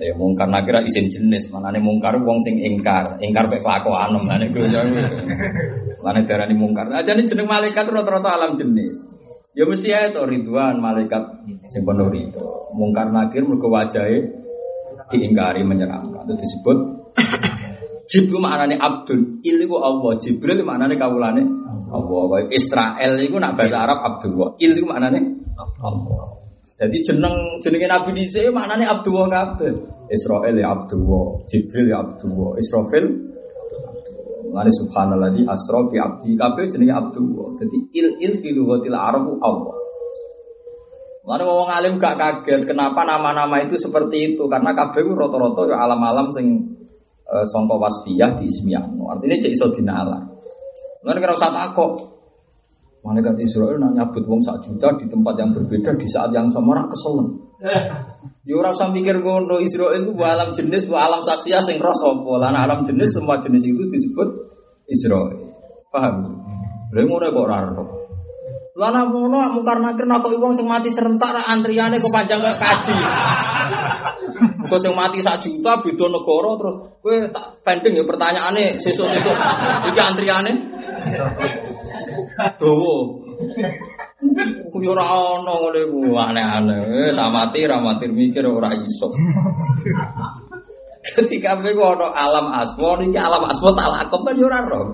Ya 0.00 0.16
mungkar 0.16 0.48
nakira 0.48 0.80
isim 0.80 1.12
jenis, 1.12 1.52
mana 1.52 1.68
nih 1.76 1.82
mungkar 1.82 2.16
wong 2.24 2.40
sing 2.40 2.56
ingkar, 2.56 3.20
ingkar 3.20 3.52
pek 3.52 3.60
kelakuan, 3.60 4.16
mana 4.16 4.40
nih 4.40 4.48
dunia, 4.48 4.80
mana 6.00 6.24
darah 6.24 6.48
nih 6.48 6.56
mungkar. 6.56 6.88
Aja 6.88 7.12
nih 7.12 7.28
jeneng 7.28 7.44
malaikat 7.44 7.84
rata-rata 7.84 8.32
alam 8.32 8.56
jenis. 8.56 8.96
Ya 9.52 9.68
mesti 9.68 9.92
ya 9.92 10.08
itu 10.08 10.24
ridwan 10.24 10.80
malaikat 10.80 11.44
sing 11.68 11.84
penuh 11.84 12.08
itu. 12.16 12.40
Mungkar 12.72 13.12
nakir 13.12 13.44
mergo 13.44 13.68
wajahe 13.68 14.24
diingkari 15.12 15.68
menyeramkan. 15.68 16.24
Itu 16.24 16.34
disebut 16.38 16.78
Jibril 18.10 18.42
maknane 18.42 18.74
Abdul, 18.74 19.38
il 19.46 19.56
iku 19.62 19.78
Allah, 19.78 20.18
Jibril 20.18 20.66
maknane 20.66 20.98
kawulane 20.98 21.46
Allah. 21.94 22.50
Israel 22.50 23.22
iku 23.22 23.38
nak 23.38 23.54
bahasa 23.54 23.86
Arab 23.86 24.02
Abdullah, 24.02 24.58
il 24.58 24.74
iku 24.74 24.90
maknane 24.90 25.20
Allah. 25.78 26.26
Jadi 26.74 26.96
jeneng 27.06 27.62
jenenge 27.62 27.86
Nabi 27.86 28.10
Dise 28.18 28.50
maknane 28.50 28.82
Abdullah 28.82 29.30
kabeh. 29.30 29.72
Israel 30.10 30.58
ya 30.58 30.74
Abdullah, 30.74 31.46
Jibril 31.46 31.86
ya 31.86 32.02
Abdullah, 32.02 32.58
Israfil 32.58 33.30
Lani 34.50 34.72
subhanallah 34.74 35.30
di 35.30 35.46
asra 35.46 35.78
bi 35.86 35.94
abdi 35.94 36.34
kabeh 36.34 36.66
jenenge 36.66 36.90
Abdullah. 36.90 37.54
Jadi 37.54 37.78
il 37.94 38.18
il 38.18 38.32
fi 38.42 38.50
lughatil 38.50 38.98
Arab 38.98 39.30
Allah. 39.38 39.78
Lalu 41.20 41.44
wong 41.46 41.70
alim 41.70 41.94
gak 42.02 42.18
kaget 42.18 42.66
kenapa 42.66 43.06
nama-nama 43.06 43.62
itu 43.62 43.78
seperti 43.78 44.34
itu 44.34 44.50
karena 44.50 44.74
kabeh 44.74 45.06
rata-rata 45.06 45.62
ya 45.70 45.78
alam-alam 45.78 46.26
sing 46.34 46.46
e, 47.30 47.36
sangka 47.46 47.78
wasfiyah 47.78 48.34
di 48.34 48.50
ismiyah. 48.50 48.84
Artinya 48.84 49.36
cek 49.38 49.52
iso 49.54 49.70
dinalar. 49.70 50.26
Lalu 51.06 51.18
kira 51.22 51.32
usah 51.32 51.54
takok, 51.54 52.20
Malaikat 53.00 53.32
Israel 53.40 53.80
nak 53.80 53.96
nyabut 53.96 54.28
wong 54.28 54.44
sak 54.44 54.60
juta 54.60 54.92
di 55.00 55.08
tempat 55.08 55.32
yang 55.40 55.56
berbeda 55.56 55.96
di 55.96 56.04
saat 56.04 56.36
yang 56.36 56.52
sama 56.52 56.76
ora 56.76 56.84
keselen. 56.88 57.28
Ya 58.40 58.56
ora 58.56 58.72
usah 58.72 58.88
mikir 58.88 59.20
ngono 59.20 59.60
Israel 59.60 60.00
itu 60.00 60.16
alam 60.20 60.52
jenis, 60.52 60.88
bu 60.88 60.96
alam 60.96 61.20
saksia 61.20 61.60
sing 61.60 61.76
roh 61.76 61.92
sapa. 61.92 62.32
Lan 62.40 62.56
alam 62.56 62.84
jenis 62.88 63.12
semua 63.12 63.36
jenis 63.40 63.64
itu 63.68 63.84
disebut 63.84 64.28
Israel. 64.88 65.38
Paham? 65.92 66.40
Lha 66.92 67.00
ngono 67.04 67.30
kok 67.30 67.44
ora 67.46 67.56
ora. 68.76 68.88
Lan 68.90 69.10
ngono 69.10 69.38
mungkar 69.58 69.78
nakir 69.82 70.06
kok 70.06 70.30
wong 70.38 70.52
sing 70.54 70.66
mati 70.66 70.90
serentak 70.90 71.34
ra 71.34 71.42
antriane 71.50 71.98
kok 71.98 72.12
panjang 72.12 72.38
kok 72.38 72.58
kaji. 72.58 72.94
Kok 74.70 74.80
sing 74.80 74.92
mati 74.94 75.18
sak 75.18 75.42
juta 75.42 75.82
beda 75.82 76.06
negara 76.06 76.50
terus 76.58 76.76
kowe 77.00 77.16
tak 77.32 77.46
pending 77.66 77.96
ya 77.98 78.04
pertanyaane 78.06 78.78
sesuk-sesuk 78.78 79.36
iki 79.90 80.00
antriane. 80.00 80.52
Dawa. 82.60 82.94
Ku 84.70 84.76
yo 84.84 84.92
ora 84.94 85.04
ana 85.08 85.52
ngene 85.58 85.82
ku 85.90 86.00
aneh-aneh. 86.14 87.10
Samati 87.16 87.66
ra 87.66 87.82
mati 87.82 88.06
mikir 88.06 88.46
ora 88.46 88.70
iso. 88.76 89.10
Jadi 91.00 91.40
kabeh 91.40 91.72
ku 91.72 91.82
ana 91.82 92.12
alam 92.12 92.46
asma 92.52 93.00
niki 93.00 93.18
alam 93.18 93.42
asma 93.48 93.72
tak 93.74 93.88
lakon 93.88 94.20
kan 94.22 94.34
yo 94.38 94.46
ora 94.46 94.60
roh. 94.62 94.84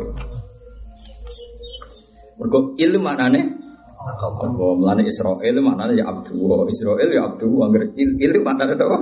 Mergo 2.36 2.76
ilmu 2.76 3.00
maknane 3.00 3.65
apa 4.06 4.44
melane 4.54 5.02
Israel 5.10 5.56
maknane 5.58 5.98
ya 5.98 6.06
abdu 6.06 6.66
Israel 6.70 7.10
ya 7.10 7.26
abdu 7.26 7.50
angger 7.66 7.90
il 7.98 8.34
maknane 8.40 8.78
apa 8.78 8.98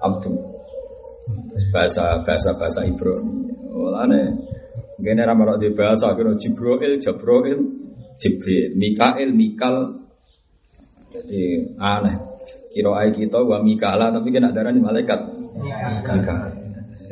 abdu 0.00 0.32
bahasa 1.72 2.24
bahasa 2.24 2.50
bahasa 2.56 2.80
Ibrani 2.88 3.52
melane 3.76 4.20
Gini 4.96 5.20
ramal 5.20 5.60
di 5.60 5.68
bahasa 5.76 6.16
kira 6.16 6.32
Jibril, 6.40 6.96
Jabroil, 6.96 7.60
Jibril, 8.16 8.72
Mikael, 8.80 9.28
Mikal. 9.28 9.92
Jadi 11.12 11.76
aneh. 11.76 12.16
Kira 12.72 12.92
ayat 13.04 13.16
kita 13.16 13.40
wa 13.44 13.60
Mikala 13.60 14.08
tapi 14.08 14.32
kena 14.32 14.56
darah 14.56 14.72
di 14.72 14.80
malaikat. 14.80 15.20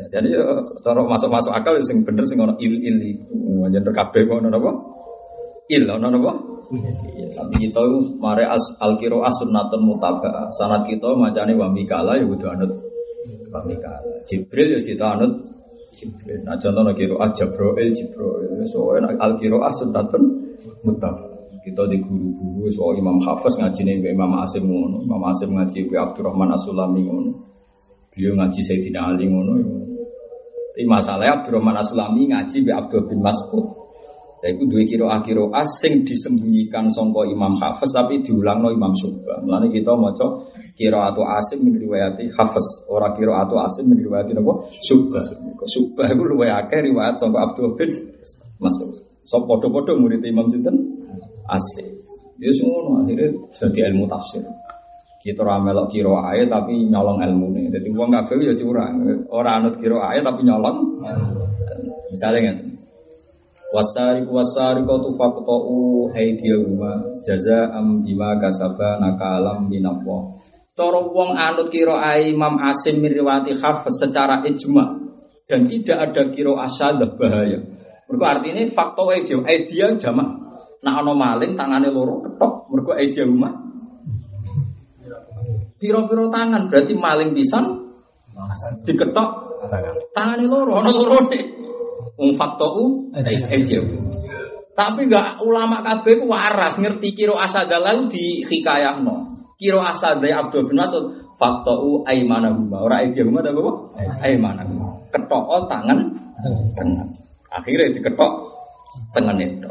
Jadi 0.09 0.29
cara 0.81 1.01
masuk-masuk 1.05 1.53
akal 1.53 1.77
sing 1.85 2.05
bener 2.09 2.25
sing 2.25 2.41
ono 2.41 2.57
il 2.57 2.73
il 2.81 2.97
iku. 3.17 3.69
Yen 3.69 3.85
kabeh 3.85 4.33
ono 4.33 4.49
apa? 4.49 4.73
Il 5.69 5.85
ono 5.85 6.09
apa? 6.65 6.75
Tapi 7.37 7.55
kita 7.69 7.83
mare 8.17 8.49
as 8.49 8.65
al 8.81 8.97
kiro 8.97 9.21
sunnatun 9.21 9.85
mutaba. 9.85 10.49
Sanat 10.57 10.89
kita 10.89 11.13
macane 11.13 11.53
wa 11.53 11.69
Mikala 11.69 12.17
ya 12.17 12.25
kudu 12.25 12.47
anut 12.49 12.73
wa 13.53 13.61
Mikala. 13.69 14.25
Jibril 14.25 14.75
ya 14.75 14.81
kita 14.81 15.21
anut 15.21 15.33
Jibril. 15.93 16.41
Nah 16.49 16.57
contohnya 16.57 16.97
kiro 16.97 17.21
ah 17.21 17.29
Jabroil 17.29 17.93
Jibril. 17.93 18.65
So 18.65 18.97
enak 18.97 19.21
al 19.21 19.37
kiro 19.37 19.61
ah 19.61 19.73
sunatun 19.73 20.23
mutaf. 20.83 21.17
Kita 21.65 21.89
di 21.89 21.97
guru-guru 21.97 22.69
so 22.73 22.93
Imam 22.93 23.17
Hafiz 23.25 23.57
ngaji 23.57 23.81
nih 23.89 24.13
Imam 24.13 24.37
Asim 24.41 24.69
ngono. 24.69 25.05
Imam 25.05 25.25
Asim 25.29 25.53
ngaji 25.53 25.89
be 25.89 25.97
Abdurrahman 25.97 26.53
Asulami 26.53 27.01
ngono. 27.05 27.33
Beliau 28.13 28.37
ngaji 28.37 28.61
Sayyidina 28.61 29.01
Ali 29.13 29.33
ngono. 29.33 29.53
Tapi 30.75 30.85
masalahnya 30.85 31.41
Abdurrahman 31.41 31.81
Asulami 31.81 32.29
ngaji 32.29 32.57
be 32.67 32.73
Abdul 32.75 33.09
bin 33.09 33.25
Mas'ud. 33.25 33.84
Ya 34.45 34.53
itu 34.53 34.69
dua 34.69 34.85
kiro 34.85 35.09
akiro 35.09 35.49
asing 35.57 36.05
disembunyikan 36.05 36.93
songko 36.93 37.25
Imam 37.25 37.57
Hafiz 37.57 37.89
tapi 37.97 38.21
diulang 38.21 38.61
no 38.61 38.69
Imam 38.69 38.93
Subah. 38.93 39.41
Mulanya 39.41 39.73
kita 39.73 39.97
mau 39.97 40.13
kiro 40.77 41.01
atau 41.01 41.25
asim 41.25 41.65
riwayati 41.65 42.29
Hafiz. 42.37 42.85
Orang 42.93 43.17
kiro 43.17 43.33
atau 43.33 43.57
asim 43.65 43.89
riwayati 43.89 44.37
nopo 44.37 44.69
Subah. 44.69 45.25
Subah 45.65 46.13
itu 46.13 46.23
luwih 46.29 46.53
akeh 46.53 46.77
riwayat 46.77 47.17
songko 47.17 47.41
Abdul 47.41 47.73
bin 47.73 47.89
Mas'ud. 48.61 49.01
So 49.25 49.41
podo-podo 49.49 49.97
murid 49.97 50.21
Imam 50.29 50.53
Sinten 50.53 50.77
asim. 51.49 51.89
Ya 52.37 52.53
semua 52.53 53.01
akhirnya 53.01 53.33
jadi 53.57 53.97
ilmu 53.97 54.05
tafsir. 54.05 54.45
Kita 55.25 55.41
ramelok 55.41 55.89
kiro 55.89 56.21
ayat 56.21 56.53
tapi 56.53 56.85
nyolong 56.93 57.17
ilmu 57.17 57.49
nih. 57.57 57.73
Jadi 57.73 57.89
uang 57.97 58.13
kabeh 58.13 58.45
ya 58.45 58.53
curang. 58.61 59.01
Orang 59.33 59.65
anut 59.65 59.81
kiro 59.81 60.05
ayat 60.05 60.21
tapi 60.21 60.45
nyolong. 60.45 61.01
Misalnya 62.13 62.53
kan, 62.53 62.57
Wasari 63.75 64.23
wasari 64.31 64.87
kau 64.87 65.03
tu 65.03 65.11
faktohu 65.19 66.07
haidiyahuma 66.15 67.11
jaza 67.27 67.75
am 67.75 68.07
bima 68.07 68.39
kasaba 68.39 69.03
nakalam 69.03 69.67
minallah. 69.67 70.31
Coro 70.79 71.11
wong 71.11 71.35
anut 71.35 71.75
kiro 71.75 71.99
Imam 71.99 72.55
Asim 72.63 73.03
miriwati 73.03 73.51
hafiz 73.59 73.99
secara 73.99 74.47
ijma 74.47 74.95
dan 75.51 75.67
tidak 75.67 75.99
ada 76.07 76.23
kiro 76.31 76.55
asadah 76.55 77.19
bahaya. 77.19 77.59
Mereka 78.07 78.27
artinya 78.31 78.63
faktor 78.71 79.11
aidia 79.11 79.43
aidia 79.43 79.87
jamak. 79.99 80.29
Nah 80.87 80.95
ono 81.03 81.19
maling 81.19 81.59
tangane 81.59 81.91
loro 81.91 82.23
ketok. 82.23 82.71
Mereka 82.71 82.93
aidia 82.95 83.27
rumah. 83.27 83.59
Piro-piro 85.83 86.31
tangan 86.31 86.71
berarti 86.71 86.95
maling 86.95 87.35
pisan 87.35 87.91
diketok 88.87 89.31
tangan 90.15 90.47
loro 90.47 90.79
ono 90.79 90.91
loro 90.95 91.27
nih. 91.27 91.54
Faktohu 92.15 93.11
aidia. 93.15 93.83
Tapi 94.75 95.07
enggak 95.07 95.39
ulama 95.43 95.87
kabeh 95.87 96.19
ku 96.19 96.27
waras 96.27 96.83
ngerti 96.83 97.15
kiro 97.15 97.39
asadalah 97.39 97.95
di 98.11 98.43
hikayahno. 98.43 99.47
Kiro 99.55 99.79
asadai 99.79 100.35
Abdul 100.35 100.67
bin 100.67 100.83
Mas'ud 100.83 101.25
Faktau 101.35 102.07
aimanahuma. 102.07 102.83
Ora 102.83 103.03
aidiyahuma 103.03 103.43
tapi 103.43 103.59
apa? 103.59 103.73
Aimanahuma. 104.23 105.11
Ketok 105.11 105.67
tangan 105.71 105.99
tangan. 106.75 107.09
Akhirnya 107.51 107.95
diketok 107.95 108.33
tangan 109.15 109.39
itu. 109.39 109.71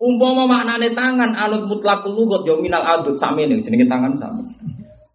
Umpama 0.00 0.44
maknane 0.44 0.92
tangan 0.92 1.32
anut 1.32 1.64
mutlak 1.64 2.04
lugat 2.04 2.44
yo 2.44 2.60
minal 2.60 2.84
adut 2.84 3.16
sami 3.16 3.48
nih 3.48 3.64
jenenge 3.64 3.88
tangan 3.88 4.12
sami. 4.16 4.44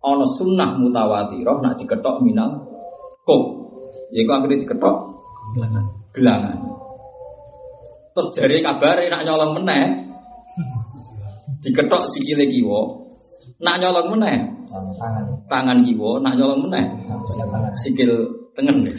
Ana 0.02 0.26
sunnah 0.26 0.78
mutawatirah 0.78 1.62
nak 1.62 1.78
diketok 1.78 2.22
minal 2.26 2.66
kok. 3.26 3.42
Ya 4.10 4.26
kok 4.26 4.36
akhirnya 4.42 4.66
diketok 4.66 4.96
gelangan. 6.16 6.58
Terus 8.14 8.28
jari 8.36 8.60
kabare 8.60 9.08
nak 9.08 9.24
nyolong 9.24 9.52
meneh. 9.62 9.86
Diketok 11.60 12.08
sikile 12.10 12.48
kiwa. 12.50 12.82
Nak 13.60 13.76
nyolong 13.80 14.08
meneh. 14.18 14.38
tangan 14.70 15.26
Tangan 15.50 15.78
kiwa 15.86 16.20
nak 16.22 16.34
nyolong 16.36 16.62
meneh. 16.68 16.86
Sikil 17.78 18.12
tengen. 18.58 18.86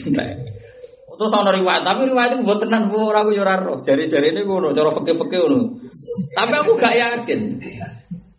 Terus 1.21 1.37
ana 1.37 1.53
riwayat, 1.53 1.85
tapi 1.85 2.09
riwayat 2.09 2.33
itu 2.33 2.49
buat 2.49 2.65
tenan 2.65 2.89
bu 2.89 3.13
ora 3.13 3.21
aku 3.21 3.37
roh. 3.37 3.85
Jari-jari 3.85 4.33
ini 4.33 4.41
ngono, 4.41 4.73
cara 4.73 4.89
fikih-fikih 4.89 5.37
ngono. 5.45 5.85
Tapi 6.33 6.55
aku 6.57 6.81
gak 6.81 6.97
yakin. 6.97 7.61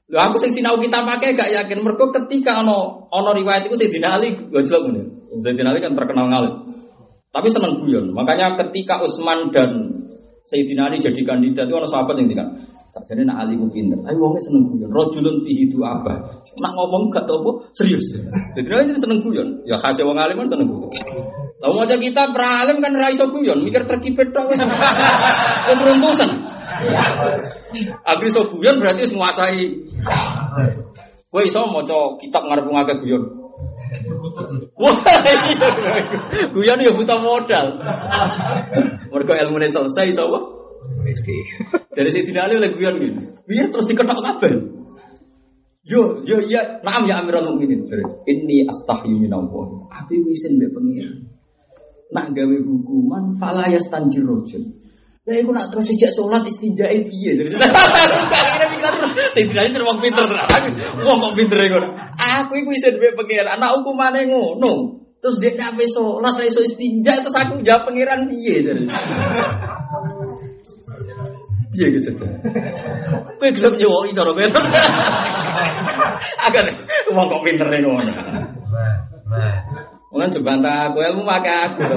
Lho 0.09 0.17
aku 0.17 0.41
sing 0.41 0.49
sinau 0.49 0.81
kita 0.81 1.05
pakai 1.05 1.37
gak 1.37 1.53
yakin 1.53 1.77
mergo 1.85 2.09
ketika 2.09 2.65
ana 2.65 3.05
ana 3.13 3.31
riwayat 3.37 3.69
itu 3.69 3.77
Sayyidina 3.77 4.17
Ali 4.17 4.33
gojlok 4.33 4.81
ngene. 4.89 5.01
Sayyidina 5.45 5.69
Ali 5.77 5.79
kan 5.85 5.93
terkenal 5.93 6.25
ngalim. 6.33 6.53
Tapi 7.31 7.47
seneng 7.47 7.79
guyon. 7.79 8.11
Makanya 8.11 8.59
ketika 8.59 8.99
Utsman 8.99 9.55
dan 9.55 9.87
Sayyidina 10.43 10.91
Ali 10.91 10.99
jadi 10.99 11.23
kandidat 11.23 11.71
itu 11.71 11.75
ana 11.79 11.87
sahabat 11.87 12.19
yang 12.19 12.27
ngendikan, 12.27 12.47
Sakjane 12.91 13.23
nak 13.23 13.47
Ali 13.47 13.55
pinter. 13.71 14.03
Ayo 14.03 14.19
wonge 14.19 14.43
seneng 14.43 14.67
guyon. 14.67 14.91
Rajulun 14.91 15.39
fihi 15.47 15.63
apa? 15.79 16.43
Nak 16.59 16.71
ngomong 16.75 17.07
gak 17.07 17.23
tau 17.23 17.63
serius. 17.71 18.19
Jadi 18.51 18.67
Ali 18.67 18.91
seneng 18.99 19.23
guyon. 19.23 19.63
Ya 19.63 19.79
khase 19.79 20.03
wong 20.03 20.19
alim 20.19 20.35
kan 20.43 20.51
seneng 20.51 20.67
guyon. 20.67 20.91
Lah 21.63 21.71
mau 21.71 21.87
kita 21.87 22.35
pralim 22.35 22.83
kan 22.83 22.91
ra 22.91 23.07
iso 23.07 23.31
guyon, 23.31 23.63
mikir 23.63 23.87
terkipet 23.87 24.35
wis. 24.35 24.59
Wis 25.71 25.79
runtusan. 25.87 26.29
Iso 28.27 28.41
guyon 28.51 28.75
berarti 28.83 29.07
wis 29.07 29.15
nguasai. 29.15 29.63
Kowe 31.31 31.47
iso 31.47 31.63
maca 31.71 32.19
kitab 32.19 32.43
ngarep 32.43 32.67
ngake 32.67 33.07
guyon. 33.07 33.23
Wah, 34.77 34.97
iya. 35.25 35.69
guyon 36.49 36.79
ya 36.81 36.91
buta 36.95 37.15
modal. 37.19 37.79
Mergo 39.11 39.33
ilmune 39.35 39.67
selesai 39.69 40.11
iso 40.11 40.27
apa? 40.27 40.39
Dari 41.91 42.09
sini 42.09 42.27
dinali 42.31 42.57
oleh 42.57 42.71
guyon 42.73 42.95
gitu. 43.01 43.19
Biar 43.45 43.67
terus 43.69 43.85
diketok 43.87 44.19
kabel. 44.23 44.55
Yo, 45.81 46.21
yo, 46.23 46.37
iya, 46.45 46.79
naam 46.85 47.09
ya 47.09 47.25
Amirul 47.25 47.57
Mukminin. 47.57 47.89
Ini 48.25 48.69
astahyu 48.69 49.17
minallah. 49.17 49.89
Aku 49.89 50.13
wisin 50.29 50.61
mbek 50.61 50.71
pengiran. 50.77 51.25
Nak 52.11 52.37
gawe 52.37 52.57
hukuman 52.61 53.33
fala 53.39 53.65
yastanjir 53.71 54.21
rajul. 54.27 54.80
Lah 55.21 55.37
iku 55.37 55.53
nak 55.53 55.69
terus 55.69 55.85
sejak 55.85 56.09
salat 56.17 56.41
istinjae 56.49 56.97
piye? 57.05 57.37
Jadi 57.37 57.53
kira 57.53 58.65
pikir 58.73 58.93
sing 59.37 59.45
terus 59.53 59.85
wong 59.85 60.01
pinter 60.01 60.25
tenan. 60.25 60.73
Wong 61.05 61.17
kok 61.21 61.33
pinter 61.37 61.61
ngono. 61.61 61.93
Aku 62.17 62.57
iku 62.57 62.73
isin 62.73 62.97
mbek 62.97 63.13
pengiran. 63.13 63.61
Anak 63.61 63.77
hukumane 63.77 64.25
ngono. 64.25 64.97
Terus 65.21 65.37
dia 65.37 65.53
nabe 65.53 65.85
sholat, 65.85 66.33
iso 66.41 66.65
istinja, 66.65 67.21
terus 67.21 67.37
aku 67.37 67.61
jawab 67.61 67.85
pengiran 67.85 68.25
piye 68.25 68.65
jadi. 68.65 68.89
Piye 71.69 71.85
gitu 72.01 72.17
aja. 72.17 72.25
Kowe 73.37 73.49
gelem 73.53 73.73
nyewoki 73.77 74.17
cara 74.17 74.33
bener. 74.33 74.57
Agar 76.49 76.65
wong 77.13 77.25
kok 77.29 77.43
pintere 77.45 77.77
ngono. 77.85 78.13
Wong 80.11 80.27
jebantah 80.27 80.91
aku 80.91 80.99
ilmu 80.99 81.23
make 81.23 81.47
aku. 81.47 81.87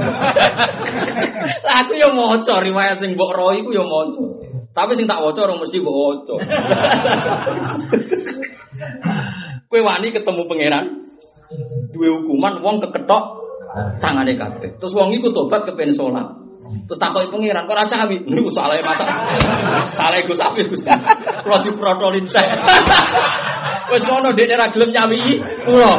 Lah 1.66 1.76
aku 1.82 1.98
yo 1.98 2.14
maca 2.14 2.62
riwayat 2.62 3.02
sing 3.02 3.18
mbok 3.18 3.34
ro 3.34 3.50
iku 3.50 3.74
yo 3.74 3.82
maca. 3.82 4.22
Tapi 4.70 4.94
sing 4.94 5.10
tak 5.10 5.18
waca 5.18 5.42
ora 5.42 5.58
mesti 5.58 5.82
mbok 5.82 5.96
waca. 5.98 6.34
Kowe 9.66 9.80
wani 9.82 10.14
ketemu 10.14 10.46
pangeran 10.46 10.86
duwe 11.90 12.08
hukuman 12.22 12.62
wong 12.62 12.78
keketok 12.86 13.24
tangane 13.98 14.38
kabeh. 14.38 14.78
Terus 14.78 14.94
wong 14.94 15.10
iku 15.10 15.34
tobat 15.34 15.66
kepen 15.66 15.90
salat. 15.90 16.43
Terus 16.64 16.98
takoki 17.00 17.28
pangeran, 17.28 17.68
kok 17.68 17.76
ora 17.76 17.84
cawi? 17.84 18.16
Niku 18.24 18.50
saleh 18.52 18.80
masak. 18.80 19.08
Saleh 19.92 20.20
Gus 20.24 20.40
Afif 20.40 20.66
Gus. 20.72 20.82
Kulo 20.84 21.56
diprotolin 21.60 22.24
saya. 22.24 22.56
Wis 23.92 24.04
ngono 24.08 24.32
dek 24.32 24.52
ora 24.56 24.72
gelem 24.72 24.90
nyawi 24.92 25.20
kulo. 25.64 25.92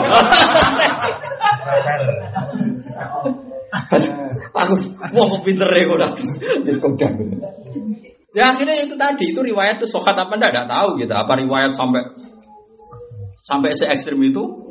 Aku 4.56 4.76
wong 5.14 5.28
kok 5.38 5.42
pinter 5.46 5.70
Jadi 5.70 6.80
kodang. 6.82 7.14
Ya 8.36 8.52
akhirnya 8.52 8.84
itu 8.84 9.00
tadi 9.00 9.32
itu 9.32 9.40
riwayat 9.40 9.80
itu 9.80 9.88
sokat 9.88 10.18
apa 10.18 10.36
ndak 10.36 10.52
enggak 10.52 10.68
tahu 10.68 11.00
gitu. 11.00 11.14
Apa 11.16 11.40
riwayat 11.40 11.72
sampai 11.72 12.04
sampai 13.46 13.72
se 13.72 13.88
ekstrim 13.88 14.20
itu 14.26 14.66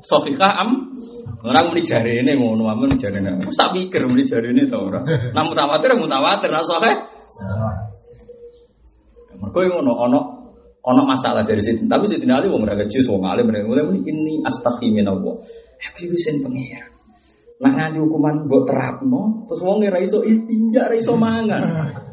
Sofika 0.00 0.56
am 0.56 0.96
orang 1.44 1.64
muni 1.72 1.82
jari 1.84 2.20
ini 2.20 2.36
ngono 2.36 2.68
amun 2.68 2.96
jari 3.00 3.20
ini. 3.20 3.44
Aku 3.44 3.52
tak 3.56 3.72
pikir 3.72 4.04
muni 4.04 4.24
jari 4.28 4.52
ini 4.52 4.68
tau 4.68 4.92
ora. 4.92 5.00
Nah 5.34 5.42
mutawatir 5.44 5.96
mutawatir 5.96 6.52
nah 6.52 6.64
soalnya. 6.64 7.08
Mereka 9.40 9.58
yang 9.64 9.72
ngono 9.80 9.92
ono 9.96 10.20
ono 10.84 11.02
masalah 11.08 11.44
dari 11.44 11.64
situ. 11.64 11.88
Tapi 11.88 12.04
situ 12.08 12.28
nali 12.28 12.48
wong 12.48 12.64
mereka 12.64 12.84
jus 12.88 13.08
wong 13.08 13.24
alim 13.24 13.48
mereka 13.48 13.68
mulai 13.68 13.84
muni 13.88 14.04
ini 14.04 14.44
astaghfirin 14.44 15.08
Allah. 15.08 15.34
Aku 15.80 16.08
wisen 16.12 16.44
pengira. 16.44 16.84
Nak 17.60 17.72
nganti 17.76 18.00
hukuman 18.00 18.48
mbok 18.48 18.64
terapno, 18.64 19.44
terus 19.44 19.60
wong 19.60 19.84
ora 19.84 20.00
iso 20.00 20.24
istinja, 20.24 20.88
ora 20.88 20.96
iso 20.96 21.12
mangan. 21.16 21.62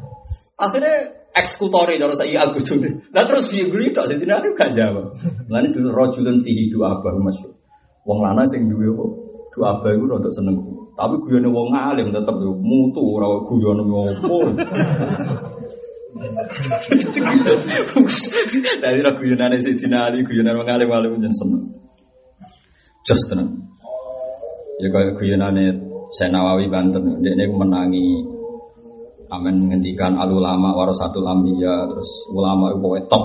Akhirnya 0.64 1.18
eksekutori 1.32 1.96
kalau 1.96 2.18
saya 2.18 2.44
al 2.44 2.50
gujuni. 2.52 3.12
Lah 3.14 3.24
terus 3.24 3.48
dia 3.52 3.68
guri 3.70 3.94
tak 3.94 4.10
sih 4.10 4.18
tidak 4.18 4.44
gak 4.58 4.74
jawab. 4.74 5.14
Lalu 5.48 5.66
dulu 5.72 5.88
rojulun 5.94 6.42
fihi 6.42 6.68
dua 6.72 6.98
abah 6.98 7.14
masuk. 7.20 7.57
Wong 8.08 8.24
lana 8.24 8.40
sing 8.48 8.72
duwe 8.72 8.88
kok 8.96 9.10
dua 9.52 9.76
abah 9.76 9.92
itu 9.92 10.08
untuk 10.08 10.32
seneng. 10.32 10.56
Tapi 10.96 11.14
guyone 11.20 11.48
wong 11.52 11.68
alim 11.76 12.08
tetep 12.08 12.36
yo 12.40 12.56
mutu 12.56 13.04
ora 13.04 13.28
guyone 13.44 13.84
ngopo. 13.84 14.36
Dari 18.82 18.98
ra 19.04 19.12
guyonane 19.12 19.60
Sayyidina 19.60 20.08
Ali 20.08 20.24
guyonan 20.24 20.56
wong 20.56 20.68
alim 20.72 20.88
alim 20.88 21.20
jeneng 21.20 21.36
seneng. 21.36 21.62
Just 23.04 23.28
tenang. 23.28 23.52
Ya 24.80 24.88
kaya 24.88 25.12
guyonane 25.12 25.84
Senawawi 26.08 26.72
Banten, 26.72 27.20
dia 27.20 27.36
menangi 27.52 28.24
Amin 29.28 29.68
menghentikan 29.68 30.16
al 30.16 30.32
ulama 30.32 30.72
warasatul 30.72 31.28
ambiya 31.28 31.84
terus 31.92 32.08
ulama 32.32 32.72
itu 32.72 32.80
pokoknya 32.80 33.04
top. 33.12 33.24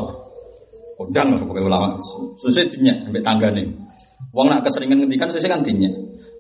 Kodang 1.00 1.28
pokoknya 1.48 1.64
ulama. 1.64 1.88
Susah 2.44 2.68
dinyak 2.68 3.08
sampai 3.08 3.24
tangga 3.24 3.48
nih. 3.56 3.64
Wong 4.34 4.50
nak 4.50 4.66
keseringan 4.66 5.06
ngendikan 5.06 5.30
susah 5.30 5.46
kan 5.46 5.62
dinyak. 5.62 5.94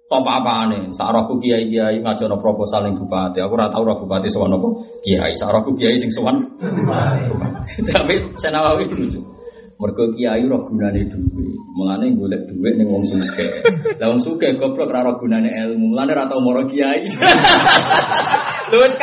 Top 0.10 0.26
apa 0.26 0.66
nih? 0.74 0.90
Saroku 0.98 1.38
kiai 1.38 1.70
kiai 1.70 2.02
ngajono 2.02 2.42
proposal 2.42 2.90
yang 2.90 2.98
bupati. 2.98 3.38
Aku 3.40 3.54
rata 3.54 3.78
tahu 3.78 3.86
bupati 4.04 4.28
sowan 4.34 4.58
apa 4.58 4.70
kiai. 5.06 5.38
Saroku 5.38 5.78
kiai 5.78 6.02
sing 6.02 6.10
sowan. 6.10 6.42
Tapi 7.94 8.14
saya 8.34 8.52
nawawi 8.58 8.90
lucu. 8.90 9.22
Mergo 9.78 10.10
kiai 10.18 10.42
ora 10.42 10.58
gunane 10.66 11.06
duwe. 11.06 11.46
Mulane 11.78 12.18
golek 12.18 12.50
duit 12.50 12.74
ning 12.82 12.90
wong 12.90 13.06
sugih. 13.06 13.62
Lah 14.02 14.10
wong 14.10 14.22
sugih 14.22 14.58
goblok 14.58 14.90
ora 14.90 15.06
ora 15.06 15.14
gunane 15.14 15.54
ilmu. 15.54 15.94
Mulane 15.94 16.18
ora 16.18 16.26
tau 16.26 16.42
moro 16.42 16.66
kiai. 16.66 17.06
Lu 18.74 18.82
wis 18.82 18.98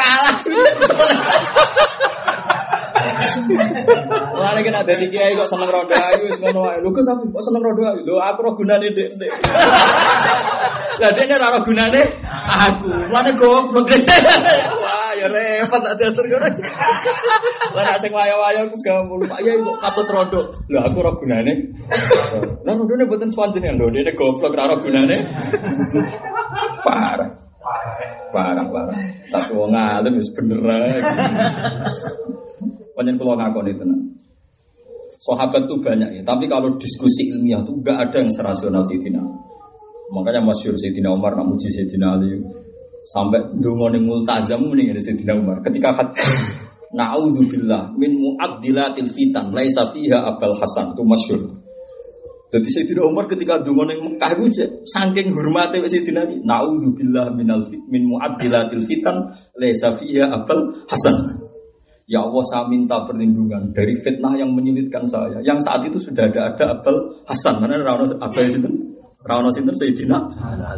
kalah. 3.30 3.68
Mulane 4.34 4.60
kena 4.66 4.80
dadi 4.82 5.06
kiai 5.12 5.38
kok 5.38 5.48
seneng 5.50 5.70
rondo 5.70 5.94
ayu 5.94 6.26
wis 6.26 6.38
ngono 6.42 6.60
wae. 6.66 6.78
Lho 6.82 6.90
aku 6.90 7.24
kok 7.30 7.44
seneng 7.46 7.62
rondo 7.62 7.82
ayu. 7.86 8.00
Lho 8.02 8.14
aku 8.18 8.38
ora 8.42 8.50
gunane 8.58 8.88
dek 8.90 9.08
dek. 9.20 9.30
Lah 11.00 11.10
dek 11.14 11.30
ora 11.30 11.46
ora 11.54 11.60
gunane 11.62 12.02
aku. 12.50 12.86
Mulane 13.10 13.30
goblok. 13.38 13.90
Wah 14.80 15.10
ya 15.14 15.26
repot 15.30 15.80
tak 15.80 15.94
diatur 16.00 16.24
ngono. 16.26 16.48
Lah 17.70 17.82
nek 17.86 17.96
sing 18.02 18.10
wayo-wayo 18.10 18.66
aku 18.66 18.76
gampang. 18.82 19.30
Pak 19.30 19.40
Yai 19.46 19.56
kok 19.60 19.76
katut 19.78 20.08
rondo. 20.10 20.40
Lah 20.72 20.82
aku 20.90 20.96
ora 21.04 21.12
gunane. 21.14 21.52
Lah 22.66 22.72
rondone 22.74 23.04
mboten 23.06 23.30
swanjene 23.30 23.78
lho. 23.78 23.92
Dene 23.94 24.12
goblok 24.16 24.54
ora 24.54 24.74
ora 24.74 24.76
gunane. 24.82 25.16
Parah. 26.80 27.30
Parah, 28.30 28.62
parah. 28.62 28.94
Tapi 29.30 29.52
wong 29.58 29.74
alim 29.74 30.22
wis 30.22 30.30
bener 30.32 30.62
ae. 30.64 31.02
Panjen 33.00 33.16
kula 33.16 33.32
ngakoni 33.32 33.72
tenan. 33.80 34.12
Sahabat 35.24 35.64
tuh 35.64 35.80
banyak 35.80 36.20
ya, 36.20 36.22
tapi 36.24 36.44
kalau 36.52 36.76
diskusi 36.76 37.32
ilmiah 37.32 37.64
tuh 37.64 37.80
gak 37.80 37.96
ada 37.96 38.20
yang 38.20 38.28
serasional 38.28 38.84
Sayyidina. 38.84 39.24
Makanya 40.12 40.44
masyur 40.44 40.76
Sayyidina 40.76 41.08
Umar 41.08 41.32
nak 41.32 41.48
muji 41.48 41.72
Sayyidina 41.72 42.20
Ali 42.20 42.44
sampai 43.08 43.56
dungone 43.56 44.04
multazam 44.04 44.68
mending 44.68 44.92
dari 44.92 45.00
Sayyidina 45.00 45.32
Umar. 45.32 45.64
Ketika 45.64 45.96
khat 45.96 46.08
Na'udzubillah 47.00 47.96
min 47.96 48.20
mu'addilatil 48.20 49.14
fitan 49.16 49.48
laisa 49.56 49.88
fiha 49.88 50.20
abal 50.20 50.52
hasan 50.60 50.92
itu 50.92 51.00
masyur. 51.00 51.40
Jadi 52.52 52.68
Sayyidina 52.68 53.08
Umar 53.08 53.24
ketika 53.32 53.64
dungo 53.64 53.88
ning 53.88 54.04
Mekah 54.04 54.36
iku 54.36 54.44
saking 54.84 55.32
hormate 55.32 55.80
Sayyidina 55.88 56.28
Ali, 56.28 56.36
naudzubillah 56.44 57.32
fit 57.64 57.80
min 57.88 58.12
mu'addilatil 58.12 58.84
fitan 58.84 59.32
laisa 59.56 59.96
fiha 59.96 60.28
abal 60.28 60.84
hasan. 60.84 61.48
Ya 62.10 62.26
Allah 62.26 62.42
saya 62.50 62.66
minta 62.66 63.06
perlindungan 63.06 63.70
dari 63.70 63.94
fitnah 64.02 64.34
yang 64.34 64.50
menyulitkan 64.50 65.06
saya. 65.06 65.38
Yang 65.46 65.62
saat 65.62 65.86
itu 65.86 66.02
sudah 66.02 66.26
ada 66.26 66.50
ada 66.50 66.64
Abel 66.74 67.22
Hasan. 67.22 67.62
Mana 67.62 67.78
Rano 67.78 68.10
Abel 68.18 68.50
itu? 68.50 68.66
Rano 69.22 69.46
Sinten 69.54 69.78
Sayyidina. 69.78 70.18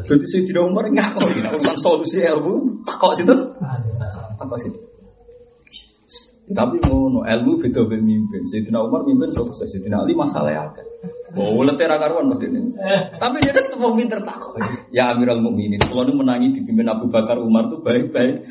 Jadi 0.05 0.29
Sayyidina 0.29 0.61
Umar 0.61 0.93
ngaku 0.93 1.25
ini 1.33 1.49
urusan 1.49 1.77
solusi 1.81 2.21
ilmu. 2.21 2.85
Takok 2.85 3.17
Sinten. 3.17 3.39
Takok 4.37 4.59
Sinten. 4.61 4.85
Tapi 6.53 6.77
ngono 6.85 7.25
ilmu 7.25 7.53
beda 7.65 7.81
be 7.89 7.97
mimpin. 7.97 8.45
Sayyidina 8.45 8.85
Umar 8.85 9.01
mimpin 9.09 9.33
sukses. 9.33 9.73
Sayyidina 9.73 10.05
Ali 10.05 10.13
masalah 10.13 10.53
ya. 10.53 10.69
Oh, 11.33 11.65
letera 11.65 11.97
karuan 11.97 12.29
Mas 12.29 12.45
ini. 12.45 12.77
Tapi 13.17 13.41
dia 13.41 13.57
kan 13.57 13.65
semua 13.73 13.97
pinter 13.97 14.21
takut. 14.21 14.61
Ya 14.93 15.17
Amirul 15.17 15.41
Mukminin, 15.41 15.81
kalau 15.81 16.05
nu 16.05 16.21
menangi 16.21 16.53
dipimpin 16.53 16.85
Abu 16.93 17.09
Bakar 17.09 17.41
Umar 17.41 17.73
tuh 17.73 17.81
baik-baik. 17.81 18.45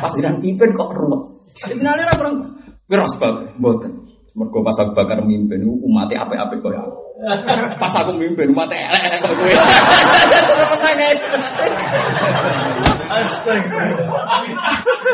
Pas 0.00 0.12
dia 0.16 0.32
pimpin 0.40 0.72
kok 0.72 0.88
ruwet. 0.96 1.37
Sayyidina 1.58 1.90
Ali 1.94 2.02
orang 2.06 2.34
kira 2.88 3.04
sebab 3.10 3.58
mboten. 3.58 3.92
Mergo 4.38 4.62
pas 4.62 4.78
Abu 4.78 4.94
Bakar 4.94 5.18
mimpin 5.26 5.66
umat 5.66 6.14
apa-apa 6.14 6.54
kok 6.62 6.70
ya. 6.70 6.82
Pas 7.74 7.90
aku 7.90 8.14
mimpin 8.14 8.54
umat 8.54 8.70
elek 8.70 9.18
kok 9.18 9.34
kowe. 9.34 9.50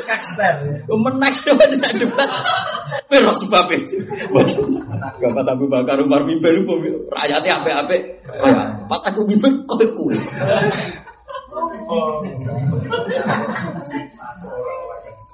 Kakster. 0.05 0.84
Menang 0.92 1.32
menang 1.57 1.95
debat. 1.97 2.28
Piro 3.09 3.32
sebab 3.32 3.64
itu. 3.72 3.97
Gak 5.24 5.32
pas 5.32 5.47
Abu 5.49 5.72
Bakar 5.72 5.97
Umar 6.05 6.28
mimpin 6.28 6.61
rakyatnya 7.09 7.64
apik-apik. 7.64 8.03
Pas 8.92 9.01
aku 9.09 9.24
mimpin 9.24 9.64
kok 9.64 9.80
kowe. 9.97 10.12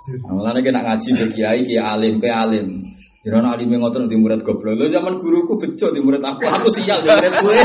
Mulane 0.08 0.64
kena 0.64 0.80
ngaji 0.80 1.08
ke 1.12 1.26
kiai, 1.36 1.60
kiai 1.60 1.84
alim, 1.84 2.16
ke 2.24 2.28
alim. 2.32 2.80
Jangan 3.20 3.52
alim 3.52 3.68
yang 3.68 3.84
ngotot 3.84 4.08
di 4.08 4.16
murid 4.16 4.40
goblok. 4.40 4.80
Lo 4.80 4.88
zaman 4.88 5.20
guruku 5.20 5.60
bejo 5.60 5.92
di 5.92 6.00
murid 6.00 6.24
aku, 6.24 6.48
aku 6.48 6.72
sial 6.72 7.04
di 7.04 7.12
murid 7.12 7.34
gue. 7.36 7.52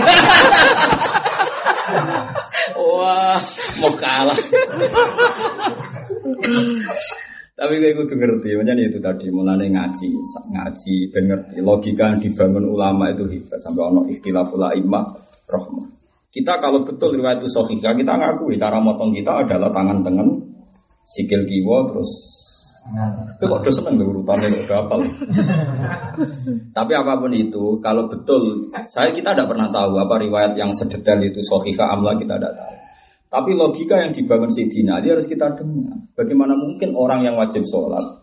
Wah, 2.75 3.39
mau 3.79 3.93
kalah. 3.95 4.35
Tapi 7.55 7.73
gue 7.79 8.03
ngerti, 8.03 8.49
makanya 8.59 8.83
itu 8.83 8.99
tadi 8.99 9.31
mulai 9.31 9.71
ngaji, 9.71 10.07
ngaji, 10.51 10.95
ben 11.15 11.23
ngerti 11.31 11.63
logika 11.63 12.11
yang 12.11 12.19
dibangun 12.19 12.67
ulama 12.67 13.15
itu 13.15 13.23
hebat 13.31 13.63
sampai 13.63 13.79
ono 13.79 14.11
ikhtilaful 14.11 14.59
imam 14.75 15.15
rahmah. 15.47 15.87
Kita 16.35 16.59
kalau 16.59 16.83
betul 16.83 17.15
riwayat 17.15 17.39
itu 17.39 17.47
sohika, 17.47 17.95
kita 17.95 18.11
ngakui 18.19 18.59
cara 18.59 18.83
motong 18.83 19.15
kita 19.15 19.47
adalah 19.47 19.71
tangan 19.71 20.03
tengen, 20.03 20.54
sikil 21.05 21.45
kiwa, 21.45 21.89
terus 21.89 22.11
itu 22.85 23.43
kok 23.49 23.59
udah 23.65 23.73
seneng 23.73 23.97
urutannya 23.97 24.45
udah 24.45 24.77
hafal. 24.77 25.01
Tapi 26.77 26.91
apa 26.93 27.13
pun 27.17 27.33
itu, 27.33 27.81
kalau 27.81 28.05
betul, 28.05 28.69
saya 28.93 29.09
kita 29.09 29.33
tidak 29.33 29.49
pernah 29.49 29.73
tahu 29.73 29.97
apa 29.97 30.21
riwayat 30.21 30.53
yang 30.53 30.69
sedetail 30.69 31.17
itu 31.25 31.41
sohika 31.41 31.89
amla 31.89 32.13
kita 32.13 32.37
tidak 32.37 32.53
tahu. 32.53 32.73
Tapi 33.25 33.51
logika 33.57 33.97
yang 33.97 34.13
dibangun 34.13 34.53
Sayyidina 34.53 35.01
Ali 35.01 35.11
harus 35.11 35.25
kita 35.25 35.57
dengar. 35.57 35.97
Bagaimana 36.13 36.53
mungkin 36.53 36.93
orang 36.93 37.25
yang 37.25 37.35
wajib 37.35 37.65
sholat, 37.65 38.21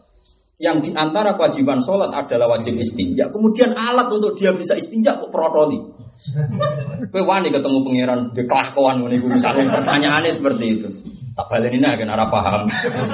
yang 0.63 0.79
di 0.79 0.95
antara 0.95 1.35
kewajiban 1.35 1.83
sholat 1.83 2.15
adalah 2.15 2.55
wajib 2.55 2.79
istinja, 2.79 3.35
kemudian 3.35 3.75
alat 3.75 4.07
untuk 4.15 4.39
dia 4.39 4.55
bisa 4.55 4.79
istinja 4.79 5.19
kok 5.19 5.35
protoli. 5.35 5.83
Kowe 7.11 7.23
wani 7.27 7.51
ketemu 7.51 7.83
pangeran 7.83 8.31
di 8.31 8.47
kelakuan 8.47 9.03
ngene 9.03 9.19
iku 9.19 9.27
misalnya 9.27 9.75
pertanyaannya 9.75 10.31
seperti 10.31 10.65
itu. 10.71 10.89
Tak 11.33 11.47
baleni 11.49 11.81
nek 11.81 12.05
ora 12.05 12.27
paham. 12.29 12.69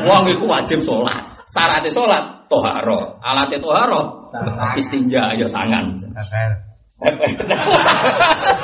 Wong 0.06 0.24
iku 0.34 0.44
wajib 0.50 0.82
sholat. 0.82 1.22
Syaratnya 1.48 1.88
sholat 1.88 2.24
toharo, 2.50 3.16
alatnya 3.24 3.56
toharo 3.56 4.32
istinja 4.76 5.32
ya 5.38 5.48
tangan. 5.48 5.96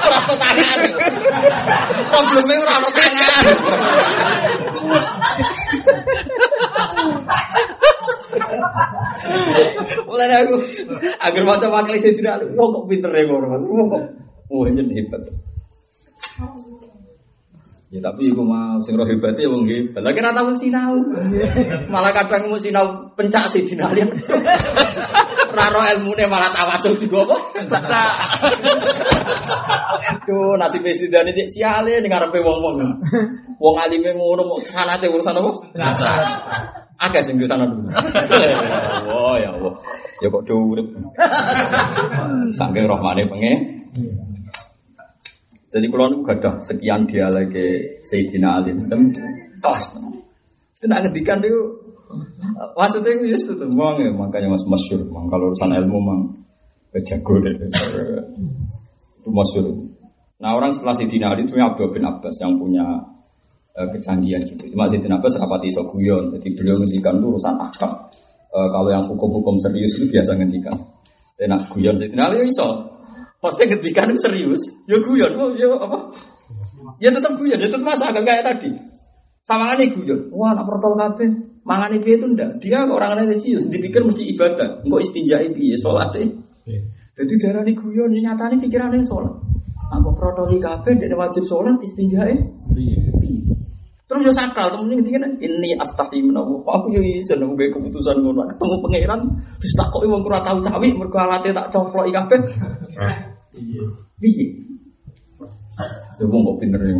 Ono 0.04 0.34
tangan. 0.36 0.78
Probleme 2.10 2.54
ora 2.64 2.74
ono 2.82 2.90
tangan. 2.90 3.42
Mulai 10.04 10.34
aku 10.44 10.54
agar 11.22 11.42
macam 11.46 11.70
wakil 11.72 11.96
saya 12.02 12.12
tidak, 12.14 12.36
wah 12.58 12.66
kok 12.68 12.84
pinter 12.90 13.10
ya 13.14 13.22
kok, 13.24 13.38
wah 13.38 13.86
kok, 13.88 14.02
wah 14.50 14.66
jadi 14.70 14.92
hebat. 14.92 15.22
Ya 17.94 18.02
tapi 18.02 18.26
iku 18.26 18.42
mah 18.42 18.82
sing 18.82 18.98
roh 18.98 19.06
hebat 19.06 19.38
ya 19.38 19.46
wong 19.46 19.70
hebat. 19.70 20.02
Lagi 20.02 20.18
rata 20.18 20.42
tahu 20.42 20.58
sinau. 20.58 20.98
Malah 21.94 22.10
kadang 22.10 22.50
mau 22.50 22.58
sinau 22.58 23.14
pencak 23.14 23.46
sih 23.54 23.62
dinalian. 23.62 24.10
Raro 25.54 25.78
ilmune 25.86 26.26
malah 26.26 26.50
tawasul 26.50 26.98
juga 26.98 27.22
apa? 27.22 27.36
Pencak. 27.70 28.12
Aduh, 30.10 30.58
nasib 30.58 30.82
istidane 30.82 31.30
cek 31.30 31.46
siale 31.46 32.02
ning 32.02 32.10
ngarepe 32.10 32.42
wong-wong. 32.42 32.82
Wong 33.62 33.74
alime 33.78 34.10
ngono 34.18 34.42
mau 34.42 34.58
sanate 34.66 35.06
urusan 35.06 35.38
apa? 35.38 35.50
Pencak. 35.78 36.18
Akeh 36.98 37.22
sing 37.22 37.38
di 37.38 37.46
sana 37.46 37.70
dulu. 37.70 37.94
Oh 39.06 39.38
ya 39.38 39.54
Allah. 39.54 39.78
Ya 40.18 40.26
kok 40.34 40.42
do 40.42 40.58
urip. 40.74 40.90
Saking 42.58 42.90
rahmane 42.90 43.30
pengen. 43.30 43.58
Jadi 45.74 45.90
kalau 45.90 46.06
nu 46.06 46.22
gada 46.22 46.62
sekian 46.62 47.02
dia 47.10 47.26
lagi 47.26 47.98
Sayyidina 48.06 48.62
Ali 48.62 48.78
kan 48.86 49.10
kelas. 49.58 49.98
Itu 50.78 50.86
nak 50.86 51.02
ngedikan 51.02 51.42
itu 51.42 51.82
maksudnya 52.78 53.10
itu 53.18 53.34
ya 53.34 53.38
itu 53.42 53.58
memang 53.58 53.98
ya 53.98 54.14
makanya 54.14 54.54
mas 54.54 54.62
masyur. 54.70 55.02
Memang 55.02 55.26
kalau 55.26 55.50
urusan 55.50 55.74
ilmu 55.74 55.98
memang 55.98 56.20
jago 57.02 57.42
deh. 57.42 57.58
Itu 59.18 59.28
masyur. 59.34 59.66
Nah 60.38 60.54
orang 60.54 60.78
setelah 60.78 60.94
Sayyidina 60.94 61.34
Ali 61.34 61.42
itu 61.42 61.58
Abdul 61.58 61.90
bin 61.90 62.06
Abbas 62.06 62.38
yang 62.38 62.54
punya 62.54 62.86
uh, 63.74 63.88
kecanggihan 63.90 64.46
gitu. 64.46 64.70
Cuma 64.70 64.86
Sayyidina 64.86 65.18
Abbas 65.18 65.42
rapati 65.42 65.74
guyon. 65.74 66.38
Jadi 66.38 66.54
beliau 66.54 66.78
ngendikan 66.78 67.18
itu 67.18 67.26
urusan 67.34 67.54
akam. 67.58 67.90
Uh, 68.54 68.70
kalau 68.70 68.94
yang 68.94 69.02
hukum-hukum 69.02 69.58
serius 69.58 69.98
itu 69.98 70.06
biasa 70.06 70.38
ngendikan. 70.38 70.78
Dan 71.34 71.50
nak 71.50 71.66
guyon 71.74 71.98
Sayyidina 71.98 72.30
Ali 72.30 72.46
ya 72.46 72.46
iso. 72.46 72.93
Maksudnya 73.44 73.76
ketika 73.76 74.08
itu 74.08 74.16
serius, 74.16 74.62
ya 74.88 74.96
guyon, 75.04 75.36
oh, 75.36 75.52
ya 75.52 75.68
apa? 75.76 76.16
Ya 76.96 77.12
tetap 77.12 77.36
guyon, 77.36 77.60
ya 77.60 77.68
tetap 77.68 77.84
masa 77.84 78.08
agak 78.08 78.24
kayak 78.24 78.40
tadi. 78.40 78.72
Sama 79.44 79.76
ini 79.76 79.92
guyon, 79.92 80.32
wah 80.32 80.56
anak 80.56 80.64
protol 80.64 80.96
kafe, 80.96 81.28
mangan 81.60 81.92
itu 81.92 82.16
itu 82.16 82.24
ndak. 82.24 82.64
Dia 82.64 82.88
orang 82.88 83.20
religius, 83.20 83.68
dipikir 83.68 84.00
mesti 84.00 84.24
ibadah, 84.32 84.80
enggak 84.80 85.00
istinja 85.04 85.44
ya 85.44 85.76
sholat 85.76 86.16
eh. 86.16 86.32
Jadi 87.20 87.32
darah 87.36 87.60
ini 87.68 87.76
guyon, 87.76 88.16
ya 88.16 88.32
nyata 88.32 88.48
ini 88.48 88.64
pikirannya 88.64 89.04
sholat. 89.04 89.36
Apa 89.92 90.08
protol 90.16 90.48
kafe, 90.56 90.96
dia 90.96 91.12
wajib 91.12 91.44
sholat 91.44 91.76
istinja 91.84 92.24
eh. 92.24 92.40
Terus 94.04 94.30
ya 94.30 94.32
sakral, 94.36 94.72
temen 94.72 95.00
ini 95.00 95.10
kan 95.12 95.36
ini 95.36 95.76
astaghfirullah 95.80 96.44
menawa. 96.44 96.80
Aku 96.80 96.92
yo 96.92 97.00
iso 97.04 97.36
nang 97.36 97.56
keputusan 97.56 98.20
ngono. 98.20 98.48
Ketemu 98.48 98.76
pangeran, 98.84 99.20
terus 99.60 99.74
takoki 99.76 100.08
wong 100.08 100.24
ora 100.24 100.40
tau 100.44 100.60
cawi 100.60 100.92
mergo 100.92 101.18
alate 101.20 101.52
tak 101.52 101.68
coplok 101.72 102.08
kabeh. 102.12 102.40
Iya. 103.54 103.84
Piye? 104.18 104.46
Ya 106.18 106.24
wong 106.26 106.42
kok 106.46 106.58
pinter 106.62 106.80
ya. 106.82 106.94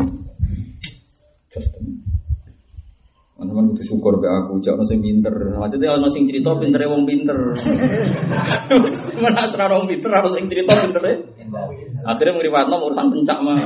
Teman-teman 3.34 3.74
kudu 3.74 3.82
syukur 3.82 4.22
be 4.22 4.30
aku, 4.30 4.62
jak 4.62 4.78
ono 4.78 4.86
sing 4.86 5.02
pinter. 5.02 5.34
Maksudnya 5.59 5.98
ono 5.98 6.07
sing 6.07 6.22
cerita 6.26 6.55
pintere 6.55 6.86
wong 6.86 7.02
pinter. 7.02 7.34
Mana 9.22 9.42
asra 9.42 9.66
wong 9.70 9.90
pinter 9.90 10.11
ono 10.14 10.30
sing 10.30 10.46
cerita 10.46 10.74
pintere. 10.78 11.34
Akhirnya 12.07 12.32
ngriwatno 12.38 12.74
urusan 12.86 13.11
pencak 13.11 13.38
mah. 13.42 13.59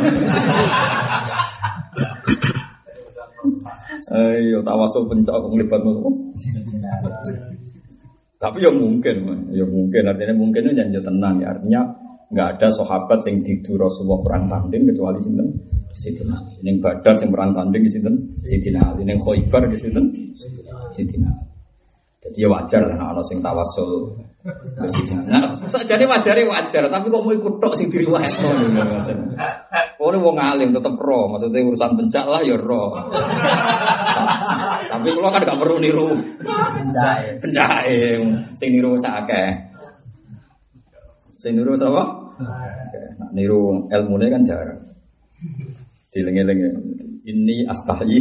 Ayo 4.09 4.59
tawasul 4.65 5.05
pencak 5.09 5.37
kok 5.37 5.53
nglibatno 5.53 5.91
kok. 6.01 6.15
Tapi 8.39 8.57
ya 8.63 8.71
mungkin, 8.71 9.17
ya 9.53 9.67
mungkin 9.67 10.03
artinya 10.07 10.35
mungkin 10.37 10.63
itu 10.63 10.73
janji 10.79 11.01
tenang 11.03 11.43
ya 11.43 11.51
artinya 11.53 12.08
nggak 12.29 12.49
ada 12.57 12.69
sahabat 12.73 13.25
yang 13.25 13.41
tidur 13.41 13.89
Rasulullah 13.89 14.21
perang 14.21 14.45
tanding 14.53 14.85
kecuali 14.93 15.19
sinten 15.25 15.49
Sidina 15.93 16.37
Ali. 16.37 16.61
Yang 16.61 16.77
Badar 16.85 17.15
yang 17.17 17.31
perang 17.33 17.51
tanding 17.57 17.83
di 17.83 17.91
sinten 17.91 18.15
Sidina 18.45 18.81
Ali. 18.93 19.03
Yang 19.09 19.21
Khaybar 19.25 19.63
di 19.73 19.77
sinten 19.81 20.05
Sidina 20.93 21.33
Ali. 21.33 21.49
Jadi 22.19 22.45
ya 22.45 22.49
wajar 22.51 22.83
lah 22.83 23.15
ana 23.15 23.23
sing 23.23 23.39
tawasul. 23.39 24.11
Nah, 25.31 25.55
sajane 25.71 26.03
wajare 26.03 26.43
wajar, 26.51 26.83
tapi 26.91 27.07
kok 27.15 27.23
mau 27.23 27.31
ikut 27.31 27.55
tok 27.63 27.79
sing 27.79 27.87
diriwayatno. 27.89 28.49
Oh, 30.03 30.11
ini 30.11 30.19
wong 30.19 30.35
alim 30.39 30.75
tetep 30.75 30.95
ro, 30.99 31.31
maksudnya 31.31 31.63
urusan 31.63 31.95
pencak 31.95 32.27
lah 32.27 32.43
ya 32.43 32.59
ro. 32.59 32.91
tapi 34.95 35.09
kalau 35.15 35.31
kan 35.31 35.43
gak 35.43 35.59
perlu 35.59 35.79
niru 35.79 36.15
pencahe, 36.43 37.39
pencahe, 37.39 38.19
sing 38.59 38.69
niru 38.75 38.99
sakeh. 38.99 39.71
Sing 41.39 41.55
niru 41.55 41.79
sapa? 41.79 42.18
Nah, 42.39 43.31
niru 43.35 43.91
ilmu 43.91 44.15
kan 44.31 44.43
jarang. 44.47 44.81
Dilengi-lengi. 46.15 46.69
Ini 47.27 47.67
astahi. 47.67 48.19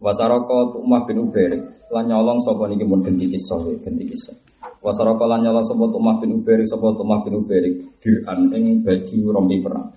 Wasaroko 0.00 0.80
Umar 0.80 1.04
bin 1.04 1.20
Uberik 1.20 1.60
lan 1.92 2.08
nyolong 2.08 2.40
sapa 2.40 2.64
niki 2.72 2.88
mun 2.88 3.04
genti 3.04 3.28
kisah 3.28 3.60
genti 3.84 4.08
kisah. 4.08 4.32
Wasaroko 4.80 5.28
lan 5.28 5.44
nyolong 5.44 5.60
sapa 5.60 5.84
Umar 5.92 6.16
bin 6.24 6.40
Uberik 6.40 6.64
sapa 6.64 6.88
Umar 6.96 7.20
bin 7.20 7.36
Uberik 7.36 8.00
diran 8.00 8.48
ing 8.56 8.80
baju 8.80 9.18
rompi 9.28 9.60
perang. 9.60 9.92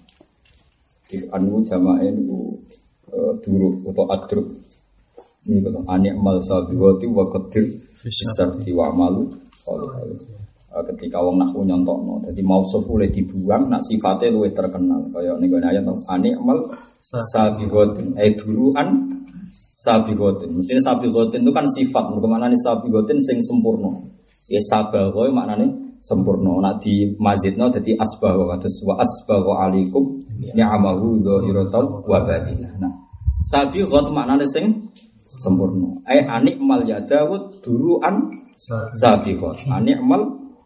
Diran 1.08 1.42
ku 1.48 1.58
jamae 1.64 2.08
niku 2.12 2.52
uh, 3.16 3.32
duruk 3.40 3.96
atau 3.96 4.06
adruk. 4.12 4.48
Ini 5.48 5.60
kata 5.64 5.80
anik 5.88 6.14
mal 6.20 6.44
sabiwati 6.44 7.08
wa 7.08 7.24
qadir 7.32 7.68
besar 8.04 8.52
wa 8.76 8.88
malu 8.92 9.32
ketika 10.82 11.22
wong 11.22 11.38
nahwu 11.38 11.62
nyontokno 11.62 12.26
dadi 12.26 12.42
mausuf 12.42 12.82
oleh 12.90 13.14
dibuang 13.14 13.70
nak 13.70 13.86
sifatnya 13.86 14.34
luwih 14.34 14.50
terkenal. 14.50 15.06
Kaya 15.14 15.38
gone 15.38 15.66
ayat 15.70 15.86
anik 15.86 16.34
mal 16.42 16.58
sabiqatin. 17.06 18.18
Eh 18.18 18.34
duruan 18.34 19.22
sabiqatin. 19.78 20.50
Mestinya 20.50 20.82
sabiqatin 20.82 21.46
itu 21.46 21.54
kan 21.54 21.66
sifat. 21.70 22.04
Mergo 22.10 22.26
maknane 22.26 22.58
sabiqatin 22.58 23.22
sing 23.22 23.38
sempurna. 23.46 23.94
Ya 24.50 24.58
sabagha 24.66 25.30
maknane 25.30 25.70
sempurna. 26.02 26.58
Nak 26.58 26.82
di 26.82 27.14
mazidno 27.22 27.70
dadi 27.70 27.94
asbagha 27.94 28.58
kados 28.58 28.76
wa 28.90 28.98
asbagha 28.98 29.54
alaikum 29.70 30.18
ni'amahu 30.42 31.22
dzahiratan 31.22 31.86
wa 32.10 32.18
batinah 32.26 32.74
nah 32.82 32.94
sabiqat 33.46 34.10
maknane 34.10 34.50
sing 34.50 34.90
sempurna. 35.38 36.02
Eh 36.10 36.26
anik 36.26 36.58
mal 36.58 36.82
ya 36.82 36.98
Dawud 36.98 37.62
duruan 37.62 38.42
sabiqat 38.98 39.70
anik 39.70 40.02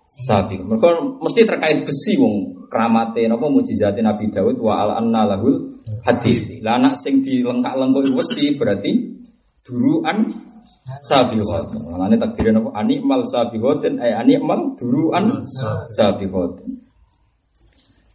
sabi. 0.08 0.58
Mereka 0.64 1.20
mesti 1.20 1.44
terkait 1.44 1.84
besi 1.84 2.16
wong 2.16 2.66
keramate 2.72 3.28
napa 3.28 3.52
mujizate 3.52 4.00
Nabi 4.00 4.32
Daud 4.32 4.58
wa 4.64 4.80
al 4.80 5.04
anna 5.04 5.36
lahul 5.36 5.84
hadid. 6.08 6.64
Lah 6.64 6.80
anak 6.80 6.98
sing 6.98 7.20
dilengkak-lengkok 7.22 8.08
besi 8.16 8.56
berarti 8.56 8.92
duruan 9.62 10.32
sabiqat. 11.04 11.76
Mulane 11.84 12.16
takdire 12.16 12.56
napa 12.56 12.72
animal 12.80 13.28
sabiqatin 13.28 14.00
ay 14.00 14.16
animal 14.16 14.74
duruan 14.80 15.44
sabiqat. 15.92 16.64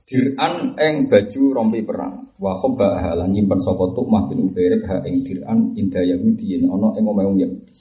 Diran 0.03 0.77
eng 0.77 1.09
baju 1.09 1.43
rompi 1.57 1.81
perang 1.81 2.37
wa 2.37 2.53
khabba 2.59 3.17
lan 3.17 3.33
nyimpen 3.33 3.57
sapa 3.63 3.95
Tukmah 3.95 4.29
bin 4.29 4.51
Ubairik 4.51 4.85
ha 4.91 5.01
ing 5.07 5.25
diran 5.25 5.73
inda 5.79 6.03
Yahudi 6.03 6.59
ana 6.67 6.93
ing 6.99 7.05
omahe 7.07 7.33
Yahudi. 7.33 7.73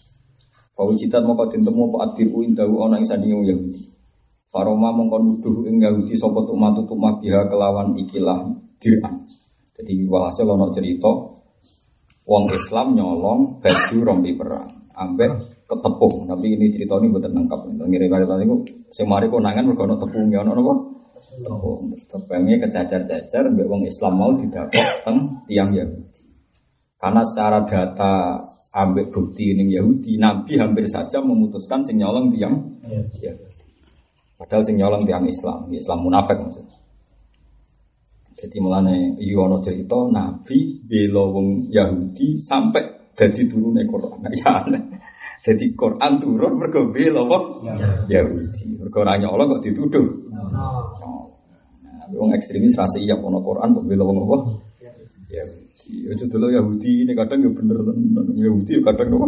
Fawujitat 0.78 1.28
moko 1.28 1.51
ditemu 1.51 1.91
apa 1.91 1.97
adiru 2.14 2.39
indahu 2.45 2.88
ana 2.88 3.01
ing 3.01 3.05
sandinge. 3.09 3.57
Faroma 4.51 4.91
mongko 4.91 5.17
nuduh 5.23 5.63
ing 5.63 5.79
Yahudi 5.79 6.19
sapa 6.19 6.43
tumatu 6.43 6.83
tumah 6.83 7.23
biha 7.23 7.47
kelawan 7.47 7.95
ikilah 7.95 8.51
diran. 8.83 9.23
Jadi 9.79 10.03
walhasil 10.11 10.43
ana 10.43 10.67
cerita 10.75 11.07
wong 12.27 12.43
Islam 12.51 12.99
nyolong 12.99 13.63
baju 13.63 13.97
rompi 14.03 14.35
perang 14.35 14.91
ambek 14.91 15.63
ketepung. 15.71 16.27
Tapi 16.27 16.59
ini 16.59 16.67
cerita 16.67 16.99
ini 16.99 17.07
buatan 17.15 17.31
lengkap. 17.31 17.59
Ngirim 17.79 18.11
kali 18.11 18.25
tadi 18.27 18.45
sing 18.91 19.07
mari 19.07 19.31
konangan 19.31 19.63
mergo 19.71 19.87
ana 19.87 19.95
tepungnya 19.95 20.43
ana 20.43 20.51
napa? 20.51 20.73
Tepung. 21.47 21.95
Terus 21.95 22.05
tepungnya 22.11 22.55
kecacar-cacar 22.59 23.43
ambek 23.47 23.67
wong 23.71 23.87
Islam 23.87 24.13
mau 24.19 24.31
didapat 24.35 25.07
teng 25.07 25.47
tiang 25.47 25.71
Yahudi. 25.71 26.11
Karena 26.99 27.23
secara 27.23 27.63
data 27.63 28.43
ambek 28.75 29.15
bukti 29.15 29.55
ini 29.55 29.73
Yahudi, 29.73 30.19
Nabi 30.19 30.59
hampir 30.59 30.85
saja 30.91 31.23
memutuskan 31.23 31.87
sing 31.87 32.03
nyolong 32.03 32.35
tiang 32.35 32.55
Yahudi. 32.83 33.50
Padahal 34.41 34.65
sing 34.65 34.81
nyolong 34.81 35.05
tiang 35.05 35.21
Islam, 35.29 35.69
Islam 35.69 36.01
munafik 36.01 36.33
maksudnya. 36.41 36.81
Jadi 38.41 38.57
mulane 38.57 39.21
iya 39.21 39.37
ana 39.37 39.61
cerita 39.61 40.01
Nabi 40.09 40.81
bela 40.81 41.29
wong 41.29 41.69
Yahudi 41.69 42.41
sampai 42.41 43.13
jadi 43.13 43.45
turun 43.45 43.77
Quran. 43.85 44.17
Ya 44.33 44.65
Jadi 45.45 45.77
Quran 45.77 46.17
turun 46.17 46.57
mergo 46.57 46.89
bela 46.89 47.21
wong 47.21 47.69
Yahudi. 48.09 48.81
Mergo 48.81 49.05
ora 49.05 49.21
nyolong 49.21 49.45
kok 49.45 49.61
dituduh. 49.61 50.09
Nah, 50.33 52.09
wong 52.09 52.33
ekstremis 52.33 52.73
rasa 52.73 52.97
iya 52.97 53.13
ono 53.13 53.45
Quran 53.45 53.77
kok 53.77 53.85
bela 53.85 54.09
wong 54.09 54.25
apa? 54.25 54.37
Yahudi. 55.29 55.95
Ya 56.09 56.17
dulu 56.17 56.49
Yahudi 56.49 57.05
ini 57.05 57.13
kadang 57.13 57.45
ya 57.45 57.49
bener 57.53 57.77
Yahudi 58.41 58.73
kadang 58.81 59.21
apa? 59.21 59.27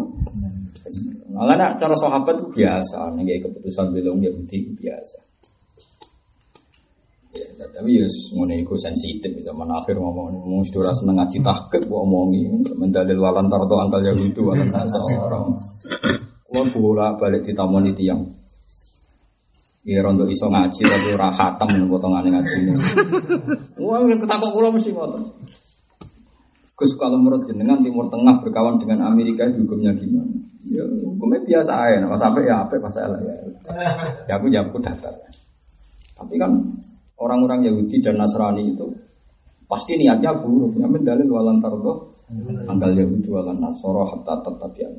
Malah 1.34 1.56
nak 1.58 1.72
cara 1.82 1.98
sahabat 1.98 2.38
itu 2.38 2.62
biasa, 2.62 3.10
nih 3.18 3.42
keputusan 3.42 3.90
belum 3.90 4.22
Yahudi 4.22 4.70
itu 4.70 4.72
biasa. 4.78 5.18
Ya, 7.34 7.50
tapi 7.58 7.98
ya 7.98 8.06
semuanya 8.06 8.62
itu 8.62 8.78
sensitif 8.78 9.34
zaman 9.42 9.66
akhir 9.66 9.98
ngomong 9.98 10.46
ngomong 10.46 10.62
sudah 10.70 10.94
seneng 10.94 11.18
ngaji 11.18 11.42
tahqiq 11.42 11.90
gua 11.90 12.06
omongi 12.06 12.46
mendalil 12.78 13.18
walan 13.18 13.50
tarto 13.50 13.74
angkal 13.82 14.06
Yahudi 14.06 14.38
walan 14.38 14.70
orang. 14.70 15.58
Kulo 16.46 16.62
bola 16.78 17.18
balik 17.18 17.50
ditamoni 17.50 17.98
tiang. 17.98 18.22
Ya 19.82 20.06
rondo 20.06 20.30
iso 20.30 20.46
ngaji 20.46 20.86
tapi 20.86 21.08
ora 21.18 21.34
khatam 21.34 21.90
potongane 21.90 22.30
ngaji. 22.30 22.60
Wah, 23.82 24.06
ketakok 24.06 24.54
kula 24.54 24.70
mesti 24.70 24.94
ngoten. 24.94 25.34
Gus 26.84 27.00
kalau 27.00 27.16
menurut 27.16 27.48
jenengan 27.48 27.80
Timur 27.80 28.12
Tengah 28.12 28.44
berkawan 28.44 28.76
dengan 28.76 29.08
Amerika 29.08 29.48
hukumnya 29.48 29.96
gimana? 29.96 30.36
Ya, 30.68 30.84
hukumnya 30.84 31.40
biasa 31.48 31.72
aja, 31.72 32.04
nah, 32.04 32.20
sampai 32.20 32.44
ya 32.44 32.60
apa 32.60 32.76
masalah 32.76 33.20
ya. 33.24 33.36
Ya 34.28 34.34
aku 34.36 34.52
ya 34.52 34.68
aku 34.68 34.84
daftar. 34.84 35.16
Tapi 36.20 36.36
kan 36.36 36.52
orang-orang 37.16 37.64
Yahudi 37.72 38.04
dan 38.04 38.20
Nasrani 38.20 38.76
itu 38.76 38.84
pasti 39.72 39.96
niatnya 39.96 40.36
buruk. 40.44 40.76
Ya 40.76 40.92
mendalil 40.92 41.32
walan 41.32 41.64
tardo 41.64 42.12
anggal 42.68 42.92
Yahudi 43.00 43.32
walan 43.32 43.64
Nasoro 43.64 44.04
hatta 44.04 44.44
tetap 44.44 44.76
ya. 44.76 44.92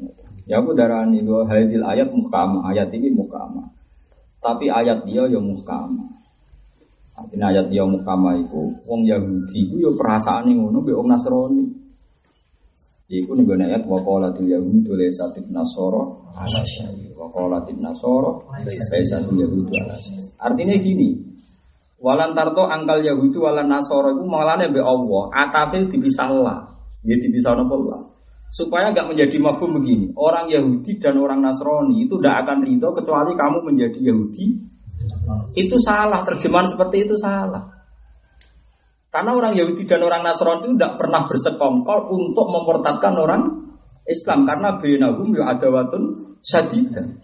Ya 0.49 0.65
aku 0.65 0.73
darani 0.73 1.21
dua 1.21 1.45
hadil 1.45 1.85
ayat 1.85 2.09
muhkama, 2.17 2.65
ayat 2.73 2.89
ini 2.97 3.13
muhkama. 3.13 3.69
Tapi 4.41 4.73
ayat 4.73 5.05
dia 5.05 5.29
ya 5.29 5.37
muhkama. 5.37 6.24
Artinya 7.15 7.47
ayat 7.55 7.71
dia 7.71 7.87
muhkama 7.87 8.35
itu, 8.43 8.75
wong 8.91 9.07
Yahudi 9.07 9.71
itu 9.71 9.87
ya 9.87 9.91
yang 10.43 10.59
ngono, 10.59 10.83
wong 10.83 11.07
Nasrani. 11.07 11.65
Iku 13.05 13.37
nih 13.37 13.45
gue 13.45 13.57
ayat 13.61 13.85
wakolatil 13.85 14.49
yahudu 14.49 14.97
lesatit 14.97 15.45
nasoro 15.53 16.25
wakolatil 17.15 17.77
nasoro 17.77 18.49
lesatil 18.65 19.37
yahudu 19.37 19.77
Artinya 20.41 20.75
gini, 20.81 21.13
walan 22.01 22.33
tarto 22.33 22.65
angkal 22.65 23.05
yahudu 23.05 23.45
walan 23.45 23.69
nasoro 23.69 24.17
itu 24.17 24.25
malah 24.25 24.57
be 24.67 24.81
Allah, 24.81 25.23
atafil 25.37 25.87
dipisah 25.93 26.33
lah, 26.33 26.59
dia 27.05 27.21
dipisah 27.21 27.55
nopo 27.55 27.77
lah. 27.85 28.03
Supaya 28.55 28.95
nggak 28.95 29.11
menjadi 29.11 29.37
mafhum 29.43 29.83
begini, 29.83 30.15
orang 30.15 30.47
Yahudi 30.47 31.03
dan 31.03 31.19
orang 31.19 31.43
Nasrani 31.43 32.07
itu 32.07 32.15
tidak 32.23 32.47
akan 32.47 32.63
ridho 32.63 32.95
kecuali 32.95 33.35
kamu 33.35 33.59
menjadi 33.67 34.15
Yahudi. 34.15 34.47
Itu 35.55 35.77
salah, 35.81 36.27
terjemahan 36.27 36.69
seperti 36.69 37.07
itu 37.09 37.15
salah. 37.19 37.75
Karena 39.15 39.31
orang 39.31 39.55
Yahudi 39.55 39.87
dan 39.87 40.03
orang 40.03 40.27
Nasrani 40.27 40.67
itu 40.67 40.75
tidak 40.75 40.99
pernah 40.99 41.23
bersekongkol 41.23 42.11
untuk 42.11 42.47
mempertahankan 42.51 43.15
orang 43.15 43.43
Islam 44.11 44.43
karena 44.43 44.75
bainahum 44.83 45.31
ya 45.31 45.55
ada 45.55 45.71
watun 45.71 46.11
sadidan. 46.43 47.23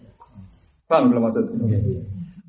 Paham 0.87 1.11
belum 1.11 1.27
maksudnya? 1.27 1.83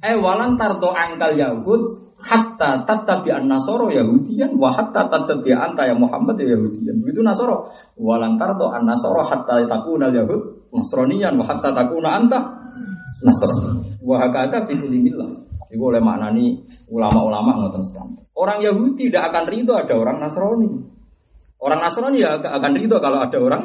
Eh 0.01 0.15
walan 0.21 0.61
tarto 0.61 0.93
angkal 0.93 1.33
Yahud 1.33 1.81
hatta 2.21 2.85
tatabi 2.85 3.33
an 3.33 3.49
nasoro 3.49 3.89
Yahudian 3.89 4.61
wa 4.61 4.69
hatta 4.69 5.09
tatabi 5.09 5.57
anta 5.57 5.89
ya 5.89 5.97
Muhammad 5.97 6.37
ya 6.37 6.53
Yahudian. 6.53 7.01
Begitu 7.01 7.25
Nasoro 7.25 7.73
walan 7.97 8.37
tarto 8.37 8.69
an 8.69 8.85
nasoro 8.85 9.25
hatta 9.25 9.65
takuna 9.65 10.13
Yahud 10.13 10.69
Nasronian 10.69 11.33
wa 11.41 11.49
hatta 11.49 11.73
takuna 11.73 12.21
anta 12.21 12.60
Nasrani. 13.21 14.01
Wa 14.01 14.15
hakata 14.21 14.65
fi 14.65 14.73
kulli 14.77 15.13
Iku 15.71 15.87
oleh 15.87 16.03
maknani 16.03 16.67
ulama-ulama 16.91 17.63
ngoten 17.63 17.83
standar. 17.87 18.27
Orang 18.35 18.59
Yahudi 18.59 19.07
tidak 19.07 19.31
akan 19.31 19.47
ridho 19.47 19.71
ada 19.71 19.95
orang 19.95 20.19
Nasrani. 20.19 20.67
Orang 21.63 21.79
Nasrani 21.79 22.19
ya 22.19 22.43
akan 22.43 22.71
ridho 22.75 22.97
kalau 22.99 23.23
ada 23.23 23.37
orang 23.39 23.63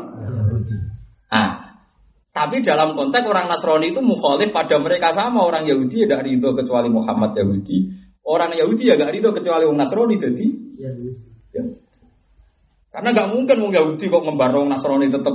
Ah, 1.26 1.82
tapi 2.30 2.62
dalam 2.62 2.94
konteks 2.94 3.26
orang 3.26 3.50
Nasrani 3.50 3.90
itu 3.90 3.98
mukhalif 3.98 4.54
pada 4.54 4.78
mereka 4.78 5.10
sama 5.10 5.42
orang 5.42 5.66
Yahudi 5.66 6.06
tidak 6.06 6.22
ridho 6.22 6.54
kecuali 6.54 6.86
Muhammad 6.86 7.34
Yahudi. 7.34 7.90
Orang 8.22 8.54
Yahudi 8.54 8.92
ya 8.92 8.94
gak 8.94 9.10
ridho 9.10 9.34
kecuali 9.34 9.66
orang 9.66 9.80
Nasrani 9.82 10.14
jadi. 10.20 10.46
Ya. 10.78 11.62
Karena 12.92 13.08
gak 13.10 13.32
mungkin 13.32 13.56
orang 13.66 13.74
Yahudi 13.74 14.06
kok 14.06 14.22
membarong 14.22 14.68
Nasrani 14.70 15.10
tetap 15.10 15.34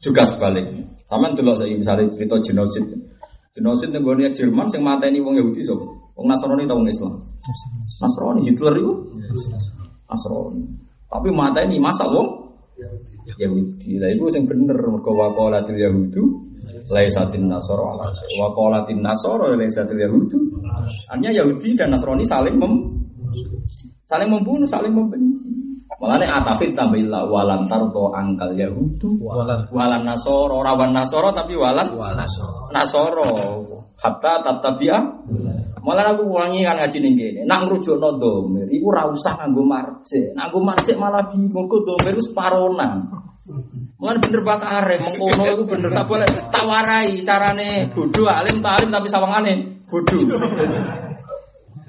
juga 0.00 0.24
sebaliknya. 0.26 0.88
Sama 1.04 1.36
dulu 1.36 1.52
saya 1.54 1.76
misalnya 1.76 2.08
cerita 2.16 2.40
genosid. 2.40 3.09
Genosid 3.50 3.90
yang 3.90 4.06
gue 4.06 4.30
Jerman 4.30 4.70
yang 4.70 4.82
mata 4.86 5.10
ini 5.10 5.18
wong 5.18 5.34
Yahudi 5.34 5.66
so, 5.66 5.74
wong 6.14 6.26
Nasrani 6.30 6.70
atau 6.70 6.78
wong 6.78 6.86
Islam. 6.86 7.18
Nasrani 7.98 8.40
Hitler 8.46 8.74
itu 8.78 8.92
Nasrani. 10.06 10.62
Tapi 11.10 11.28
mata 11.34 11.58
ini 11.66 11.82
masa 11.82 12.06
wong 12.06 12.54
Yahudi. 13.42 13.98
Lah 13.98 14.10
itu 14.14 14.22
yang 14.30 14.46
bener 14.46 14.78
mergo 14.78 15.12
waqalatil 15.18 15.78
yahudu 15.82 16.22
laisatin 16.94 17.50
nasara 17.50 17.82
ala 17.82 18.06
Waqalatin 18.14 19.02
nasara 19.02 19.50
laisatil 19.58 19.98
yahudu 19.98 20.38
Artinya 21.10 21.42
Yahudi 21.42 21.74
dan 21.74 21.90
Nasrani 21.90 22.22
saling 22.22 22.54
mem 22.54 22.72
saling 24.10 24.28
membunuh, 24.30 24.66
saling 24.66 24.90
membenci. 24.90 25.29
Malah 26.00 26.16
nih 26.16 26.32
atafit 26.32 26.72
tambahillah 26.72 27.28
walan 27.28 27.68
tarto 27.68 28.08
angkal 28.16 28.56
Yahudu. 28.56 29.20
Walan. 29.20 29.68
walan 29.68 30.00
Nasoro 30.00 30.64
rawan 30.64 30.96
Nasoro 30.96 31.28
tapi 31.36 31.52
walan 31.52 31.92
Walasor. 31.92 32.72
Nasoro. 32.72 33.28
Hatta 34.00 34.40
tatabia 34.40 34.96
malah 35.84 36.16
aku 36.16 36.24
wangi 36.24 36.64
kan 36.64 36.80
ngaji 36.80 36.98
ning 37.04 37.14
kene. 37.20 37.40
Nak 37.44 37.68
ngrujukno 37.68 38.16
domir 38.16 38.64
iku 38.72 38.96
ora 38.96 39.12
usah 39.12 39.36
nganggo 39.44 39.60
marjek 39.60 40.32
nak 40.32 40.48
nganggo 40.48 40.60
marjek 40.72 40.96
malah 40.96 41.28
bingung 41.28 41.68
kok 41.68 41.84
domir 41.84 42.16
iku 42.16 42.24
separonan. 42.24 43.04
Mulane 44.00 44.18
bener 44.24 44.40
bakare 44.40 44.96
mengkono 45.04 45.44
iku 45.52 45.62
bener. 45.68 45.92
Tak 45.92 46.08
boleh 46.08 46.28
tak 46.48 46.64
warai 46.64 47.12
carane 47.28 47.92
bodoh 47.92 48.24
alim 48.24 48.64
tak 48.64 48.80
alim 48.80 48.88
tapi 48.88 49.08
sawangane 49.12 49.84
bodoh 49.84 50.24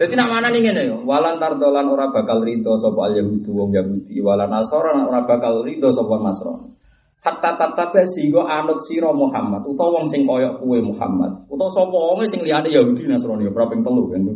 Jadi 0.02 0.18
nak 0.18 0.34
mana 0.34 0.50
nih 0.50 0.66
ngene 0.66 0.82
yo, 0.90 0.98
walan 1.06 1.38
tardolan 1.38 1.86
ora 1.86 2.10
bakal 2.10 2.42
rido 2.42 2.74
sapa 2.74 3.06
al 3.06 3.22
yahudu 3.22 3.54
wong 3.54 3.70
yahudi, 3.70 4.18
walan 4.18 4.50
nasara 4.50 4.98
ora 4.98 5.22
bakal 5.30 5.62
rido 5.62 5.94
sapa 5.94 6.18
nasrani. 6.18 6.74
Hatta 7.22 7.54
tatabe 7.54 8.02
sehingga 8.10 8.42
anut 8.50 8.82
sira 8.82 9.14
Muhammad 9.14 9.62
utawa 9.70 10.02
wong 10.02 10.10
sing 10.10 10.26
kaya 10.26 10.58
kuwe 10.58 10.82
Muhammad 10.82 11.46
utawa 11.54 11.70
sapa 11.70 11.94
wong 11.94 12.26
sing 12.26 12.42
liyane 12.42 12.74
Yahudi 12.74 13.06
Nasrani 13.06 13.46
ya 13.46 13.54
ping 13.54 13.86
telu 13.86 14.10
kan. 14.10 14.26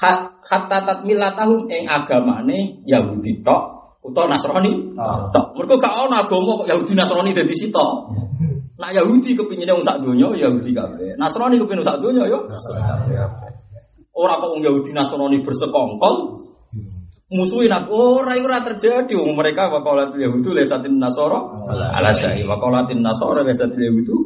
Hat- 0.00 0.40
Hatta 0.48 0.78
tatmilatahum 0.88 1.68
ing 1.68 1.84
agamane 1.84 2.80
Yahudi 2.88 3.44
tok 3.44 3.92
utawa 4.00 4.32
Nasrani 4.32 4.72
tok. 5.36 5.52
Mergo 5.52 5.76
gak 5.76 5.92
ono 6.08 6.16
agama 6.16 6.64
kok 6.64 6.68
Yahudi 6.72 6.96
Nasrani 6.96 7.36
dadi 7.36 7.52
sitok. 7.52 7.92
Nak 8.78 8.90
Yahudi 8.94 9.34
kepingine 9.34 9.74
wong 9.74 9.82
sak 9.82 10.00
donya 10.00 10.30
Yahudi 10.38 10.70
kabeh. 10.70 11.18
Nasrani 11.18 11.58
kepingin 11.58 11.82
sak 11.82 11.98
donya 11.98 12.24
yo. 12.30 12.46
Ora 14.14 14.34
kok 14.38 14.50
wong 14.54 14.62
Yahudi 14.62 14.94
Nasrani 14.94 15.42
bersekongkol 15.42 16.46
musuhin 17.28 17.68
aku 17.68 18.24
ora 18.24 18.32
iku 18.40 18.48
ora 18.48 18.64
terjadi 18.64 19.12
wong 19.12 19.36
mereka 19.36 19.68
waqalatul 19.68 20.16
yahudu 20.16 20.56
lesatin 20.56 20.96
nasara 20.96 21.36
ala 21.68 22.08
syai 22.08 22.40
waqalatin 22.40 23.04
nasara 23.04 23.44
lesatil 23.44 23.84
yahudu 23.84 24.16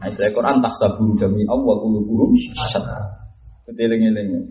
Nah, 0.00 0.08
Quran 0.16 0.64
tahsabun 0.64 1.12
jami 1.12 1.44
Allah 1.44 1.76
qulubuhum 1.76 2.32
syat. 2.40 2.80
Keteling-eling. 3.68 4.48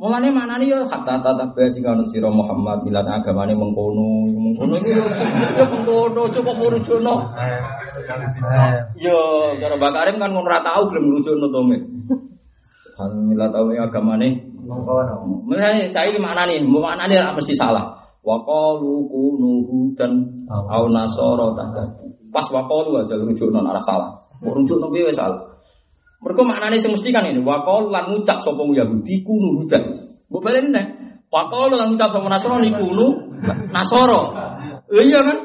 Mulane 0.00 0.32
manane 0.32 0.64
yo 0.64 0.80
kata 0.88 1.20
tata 1.20 1.44
bae 1.52 1.68
sing 1.68 1.84
ana 1.84 2.00
sira 2.08 2.32
Muhammad 2.32 2.80
milat 2.88 3.04
agamane 3.04 3.52
mengkono, 3.52 4.32
mengkono 4.32 4.80
yo 4.80 5.04
yo 5.60 5.64
mengkono 5.68 6.24
cukup 6.32 6.56
merujukno. 6.56 7.14
Yo, 8.96 9.20
cara 9.60 9.76
Mbak 9.76 9.92
Karim 9.92 10.16
kan 10.16 10.32
ngono 10.32 10.48
ora 10.48 10.64
tau 10.64 10.88
gelem 10.88 11.04
merujukno 11.04 11.52
to 11.52 11.60
me. 11.68 11.76
Kan 12.96 13.12
milat 13.28 13.52
agamane 13.52 14.40
Mengkono. 14.64 15.44
Ini 15.52 16.16
makna 16.16 16.48
nih, 16.48 16.64
makna 16.64 17.04
nih 17.04 17.20
mesti 17.36 17.52
salah. 17.52 17.92
Wakalu 18.24 19.04
kunu 19.04 19.68
hudan 19.68 20.16
au 20.48 20.88
nasoro 20.88 21.52
tahta. 21.52 21.84
Pas 22.32 22.48
wakalu 22.48 23.04
aja 23.04 23.20
rujuk 23.20 23.52
non 23.52 23.68
arah 23.68 23.84
salah. 23.84 24.16
Mau 24.40 24.56
rujuk 24.56 24.80
non 24.80 24.88
biasa 24.88 25.28
salah. 25.28 25.49
Mereka 26.20 26.42
maknanya 26.44 26.76
sing 26.76 26.92
mesti 26.92 27.08
kan 27.10 27.24
ini. 27.24 27.40
Wakalu 27.40 27.88
lan 27.88 28.12
ngucap 28.12 28.44
sopong 28.44 28.76
Yahudi 28.76 29.24
kunu 29.24 29.64
hudan. 29.64 29.82
Gue 30.28 30.40
balik 30.40 30.68
nih. 30.68 30.86
Wakalu 31.32 31.80
lan 31.80 31.96
ngucap 31.96 32.12
sopong 32.12 32.28
Nasrani 32.28 32.70
kunu 32.76 33.06
nasoro. 33.72 34.36
Iya 34.92 35.20
kan? 35.24 35.38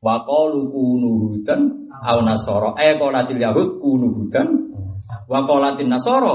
Wakalu 0.00 0.72
kunu 0.72 1.10
hudan 1.36 1.92
au 1.92 2.24
nasoro. 2.24 2.72
Eh 2.80 2.96
kolatil 2.96 3.36
Yahud 3.36 3.76
kunu 3.76 4.16
hudan. 4.16 4.48
Wakolatin 5.28 5.92
nasoro. 5.92 6.34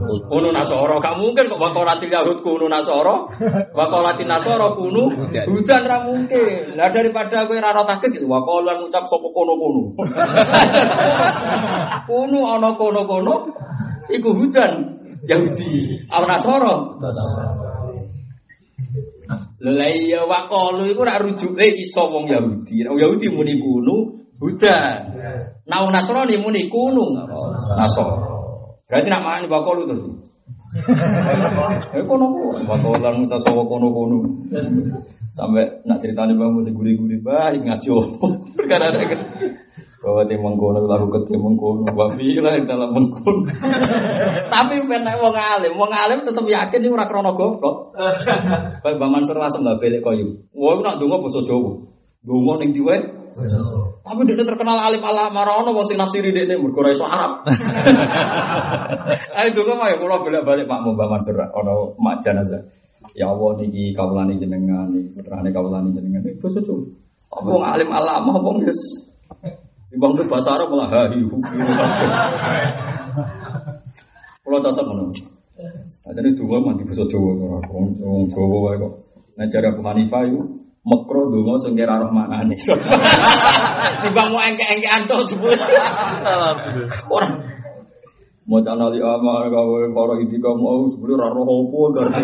Kunu 0.00 0.48
nasoro, 0.48 0.96
gak 0.96 1.20
mungkin 1.20 1.52
kok 1.52 1.60
wakolatil 1.60 2.08
Yahud 2.08 2.40
kunu 2.40 2.72
nasoro, 2.72 3.28
wakolatin 3.76 4.24
nasoro 4.24 4.72
kunu 4.72 5.28
hudan 5.28 5.82
ra 5.84 6.08
mungkin. 6.08 6.72
Lah 6.72 6.88
daripada 6.88 7.44
kowe 7.44 7.60
ra 7.60 7.76
takut 7.84 8.08
gitu, 8.08 8.24
wakolan 8.24 8.80
ngucap 8.80 9.04
sapa 9.04 9.28
kono-kono. 9.28 9.82
Kunu 12.08 12.40
ana 12.48 12.72
kono-kono 12.80 13.52
iku 14.08 14.32
hudan 14.32 14.72
Yahudi, 15.28 16.00
au 16.08 16.24
nasoro. 16.24 16.96
Lha 19.60 19.86
iya 19.92 20.24
wakalu 20.24 20.96
iku 20.96 21.04
rak 21.04 21.20
rujuke 21.20 21.66
iso 21.76 22.08
wong 22.08 22.32
Yahudi. 22.32 22.88
Wong 22.88 22.96
Yahudi 22.96 23.28
muni 23.28 23.60
kunu 23.60 24.24
hudan. 24.40 25.12
Nah 25.68 25.84
Nasrani 25.92 26.40
muni 26.40 26.72
kunu 26.72 27.20
nasoro. 27.76 28.29
Berarti 28.90 29.06
nak 29.06 29.22
makan 29.22 29.46
wakalu 29.46 29.82
terus. 29.86 30.04
Eh 31.94 32.02
kono 32.06 32.26
kono, 32.30 32.62
wakalan 32.94 33.26
muta 33.26 33.38
sawa 33.42 33.62
kono 33.66 33.90
kono. 33.90 34.18
Sampai 35.34 35.66
nak 35.86 35.98
ceritanya 36.02 36.34
bang 36.34 36.50
mesti 36.54 36.74
gurih-gurih 36.74 37.22
baik 37.22 37.66
ngaji 37.66 37.88
opo. 37.90 38.26
Perkara 38.58 38.90
ada 38.90 39.02
kan. 39.02 39.20
Bahwa 40.00 40.22
tim 40.26 40.40
mengkono 40.40 40.86
lalu 40.86 41.06
ke 41.12 41.18
tim 41.28 41.42
mengkono, 41.42 41.84
babi 41.92 42.38
lah 42.38 42.56
di 42.58 42.66
dalam 42.66 42.90
mengkono. 42.94 43.46
Tapi 44.54 44.74
penak 44.86 45.18
wong 45.22 45.36
alim, 45.38 45.74
wong 45.74 45.92
alim 45.92 46.22
tetap 46.22 46.46
yakin 46.46 46.82
ini 46.82 46.90
ora 46.90 47.06
krono 47.06 47.34
goblok. 47.34 47.94
Kayak 48.82 48.98
Bang 48.98 49.10
Mansur 49.10 49.38
Lasem 49.38 49.66
lah 49.66 49.78
belik 49.78 50.02
koyo. 50.02 50.50
Iku 50.50 50.82
nak 50.82 50.98
donga 50.98 51.18
basa 51.18 51.42
Jawa. 51.46 51.82
Donga 52.22 52.62
ning 52.62 52.74
diwe. 52.74 53.19
Tapi 53.36 54.20
dia 54.26 54.42
terkenal 54.42 54.78
alim 54.82 55.02
alam 55.06 55.30
marono 55.30 55.70
wong 55.70 55.86
sing 55.86 55.98
nafsiri 55.98 56.34
dekne 56.34 56.58
mergo 56.58 56.82
ora 56.82 56.90
iso 56.90 57.06
Arab. 57.06 57.46
Ayo 59.38 59.48
donga 59.54 59.74
mah 59.78 59.86
ya 59.92 59.96
kula 60.02 60.18
bolak-balik 60.18 60.66
Pak 60.66 60.78
Mbah 60.82 61.08
Mansur 61.08 61.38
ono 61.38 61.94
mak 62.02 62.18
jenazah. 62.24 62.62
Ya 63.14 63.30
Allah 63.30 63.58
niki 63.58 63.94
kawulane 63.94 64.38
jenengan, 64.38 64.90
niki 64.90 65.14
putrane 65.14 65.50
kawulane 65.54 65.94
jenengan. 65.94 66.26
Basa 66.42 66.60
Jawa. 66.62 66.84
Apa 67.30 67.46
wong 67.46 67.64
alim 67.64 67.90
alam 67.94 68.26
apa 68.26 68.50
wis 68.66 68.80
Ibang 69.90 70.14
tuh 70.14 70.26
bahasa 70.30 70.54
Arab 70.54 70.70
malah 70.70 70.86
hahi 70.86 71.18
Kalau 74.42 74.58
tetap 74.66 74.84
ngono. 74.86 75.10
Nah, 75.10 76.12
jadi 76.14 76.30
dua 76.38 76.56
mandi 76.62 76.86
bahasa 76.86 77.04
Jawa 77.10 77.30
ora 77.34 77.58
wong 77.66 77.98
wong 77.98 78.24
Jawa 78.30 78.78
kok. 78.78 78.92
Nah 79.34 79.46
cara 79.50 79.66
Abu 79.74 79.82
Hanifah 79.82 80.22
itu 80.26 80.40
makro 80.90 81.30
donga 81.30 81.54
sing 81.62 81.78
kira 81.78 82.02
roh 82.02 82.10
maknane. 82.10 82.58
Timbang 84.02 84.28
mau 84.34 84.42
engke-engkean 84.42 85.06
to 85.06 85.16
jebul. 85.30 85.54
Ora 87.06 87.30
mau 88.50 88.58
cana 88.66 88.90
li 88.90 88.98
amal 88.98 89.46
gawe 89.46 89.80
para 89.94 90.14
itika 90.26 90.50
mau 90.58 90.90
sebelum 90.90 91.22
ora 91.22 91.28
roh 91.30 91.46
opo 91.46 91.94
ngerti. 91.94 92.22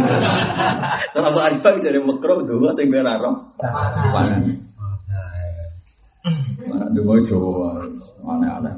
Cara 1.15 1.27
Abu 1.31 1.39
Hanifah 1.39 1.79
jadi 1.79 2.03
makro 2.03 2.43
donga 2.43 2.75
sing 2.75 2.91
kira 2.91 3.15
roh 3.23 3.55
maknane. 3.63 4.59
Mana 6.67 6.91
donga 6.91 7.23
Jawa 7.23 7.71
aneh-aneh. 8.27 8.75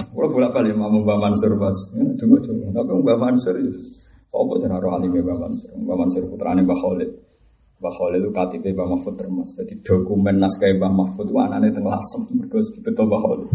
Kalau 0.00 0.28
bolak 0.32 0.56
balik 0.56 0.72
mau 0.80 0.88
Mbak 0.88 1.18
Mansur 1.20 1.52
pas, 1.60 1.76
tunggu 2.16 2.40
coba. 2.40 2.72
Tapi 2.72 2.92
Mbak 3.04 3.18
Mansur 3.20 3.54
itu, 3.60 4.00
apa 4.32 4.52
sih 4.56 4.68
naruh 4.68 4.96
alim 4.96 5.12
Mbak 5.12 5.36
Mansur? 5.36 5.70
Mbak 5.76 5.96
Mansur 6.00 6.22
putrane 6.24 6.64
Mbak 6.64 6.78
Khalid. 6.80 7.10
Mbak 7.80 7.92
Khalid 7.96 8.20
itu 8.20 8.30
KTP 8.36 8.64
Mbak 8.76 8.88
Mahfud 8.92 9.14
termas. 9.16 9.56
Jadi 9.56 9.80
dokumen 9.80 10.36
naskah 10.36 10.68
Mbak 10.76 10.92
Mahfud 10.92 11.26
itu 11.32 11.40
anaknya 11.40 11.72
tengah 11.72 11.96
lasem. 11.96 12.28
Mbak 12.28 13.20
Khalid. 13.24 13.48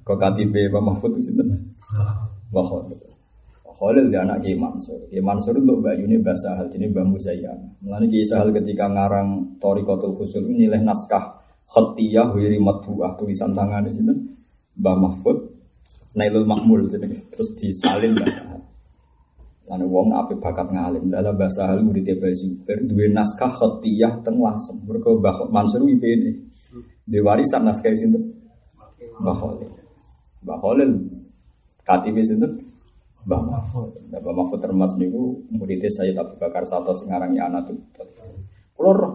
Kok 0.00 0.16
KTP 0.16 0.54
Mbak 0.72 0.82
Mahfud 0.82 1.12
itu 1.20 1.30
Mbak 1.36 2.64
Khalid. 2.64 3.00
Mbak 3.04 3.74
Khalid 3.76 4.06
dia 4.08 4.20
anak 4.24 4.40
Kiai 4.40 4.56
Mansur. 4.56 5.00
Kiai 5.12 5.20
Mansur 5.20 5.60
untuk 5.60 5.84
Mbak 5.84 5.94
Yuni 6.00 6.16
bahasa 6.24 6.56
hal 6.56 6.72
ini 6.72 6.88
Mbak 6.88 7.04
Muzayyan. 7.04 7.58
Melani 7.84 8.08
Kiai 8.08 8.24
Sahal 8.24 8.48
ketika 8.56 8.88
ngarang 8.88 9.60
Torikotul 9.60 10.16
Fusul 10.16 10.48
nilai 10.48 10.80
naskah 10.80 11.44
khatiyah 11.68 12.32
wiri 12.32 12.56
matbuah 12.56 13.20
tulisan 13.20 13.52
tangan 13.52 13.84
di 13.84 13.92
sini 13.92 14.14
Mbak 14.80 14.96
Mahfud 14.96 15.38
Nailul 16.16 16.48
Makmul 16.48 16.88
jadi 16.88 17.12
terus 17.28 17.52
disalin 17.60 18.16
bahasa 18.16 18.40
hal. 18.48 18.60
Lalu 19.66 19.86
wong 19.90 20.08
ape 20.14 20.38
bakat 20.38 20.70
ngalim 20.70 21.10
dalam 21.10 21.34
bahasa 21.34 21.66
hal 21.66 21.82
murid 21.82 22.06
Mbah 22.06 22.30
Zubair 22.30 22.78
naskah 23.10 23.50
khatiyah 23.50 24.22
teng 24.22 24.38
lasem. 24.38 24.78
Mergo 24.86 25.18
Mbah 25.18 25.50
Mansur 25.50 25.82
ini 25.82 26.38
di 27.02 27.18
warisan 27.18 27.66
naskah 27.66 27.90
sinten 27.98 28.30
Mbah 29.18 29.34
Khalil. 29.34 29.70
Mbah 30.46 30.58
Khalil 30.62 30.90
KTP 31.82 32.16
sinten 32.22 32.52
Mbah 33.26 33.42
Mahfud. 33.42 33.90
Mbah 34.14 34.34
Mahfud 34.38 34.58
termas 34.62 34.94
niku 34.94 35.42
murid 35.50 35.82
Sayyid 35.82 36.14
Abu 36.14 36.38
Bakar 36.38 36.62
Sato 36.62 36.94
sing 36.94 37.10
aran 37.10 37.34
ya 37.34 37.50
anak 37.50 37.66
tuh. 37.66 37.78
Kulo 38.78 38.90
roh 38.94 39.14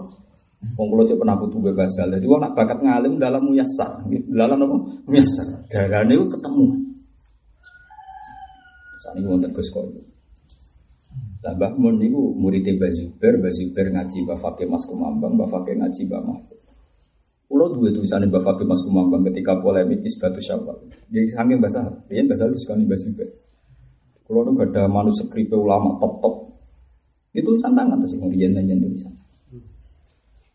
Wong 0.61 0.93
kula 0.93 1.09
cek 1.09 1.17
pernah 1.17 1.41
kudu 1.41 1.57
bebas 1.57 1.97
hal. 1.97 2.13
Wong 2.21 2.37
nak 2.37 2.53
bakat 2.53 2.85
ngalim 2.85 3.17
dalam 3.17 3.41
muyassar. 3.49 4.05
Dalam 4.29 4.61
apa? 4.61 4.75
Muyassar. 5.09 5.65
Darane 5.73 6.13
itu 6.13 6.29
ketemu. 6.29 6.65
Saat 9.01 9.17
ini 9.17 9.25
wonten 9.25 9.49
Gus 9.49 9.73
Koyo. 9.73 10.10
Lah 11.41 11.57
Mbah 11.57 11.73
Mun 11.73 11.97
niku 11.97 12.37
murid 12.37 12.69
Mbah 12.69 12.91
Zubair, 12.93 13.33
Mbah 13.41 13.53
Zubair 13.53 13.87
ngaji 13.89 14.17
Mbah 14.29 14.37
Fakih 14.37 14.69
Mas 14.69 14.85
Kumambang, 14.85 15.33
Mbah 15.33 15.49
Fakih 15.49 15.73
ngaji 15.73 16.01
Mbah 16.05 16.21
Mahfud. 16.21 16.59
Kulo 17.49 17.65
dua 17.75 17.89
tulisannya 17.91 18.29
Bapak 18.29 18.61
Fakih 18.61 18.67
Mas 18.69 18.81
Kumambang 18.85 19.25
ketika 19.25 19.57
polemik 19.57 20.05
isbatu 20.05 20.37
syawal. 20.37 20.77
Dia 21.09 21.25
saking 21.25 21.57
bahasa, 21.57 21.81
dia 22.07 22.21
bahasa 22.29 22.45
itu 22.47 22.61
sekali 22.61 22.85
bahasa 22.85 23.09
juga. 23.09 23.25
Kalau 24.23 24.47
tuh 24.47 24.63
ada 24.63 24.87
manuskrip 24.87 25.51
ulama 25.51 25.99
top 25.99 26.13
top, 26.23 26.35
itu 27.35 27.43
tulisan 27.43 27.75
tangan 27.75 27.99
terus 27.99 28.15
kemudian 28.15 28.55
nanya 28.55 28.77
tulisan. 28.79 29.11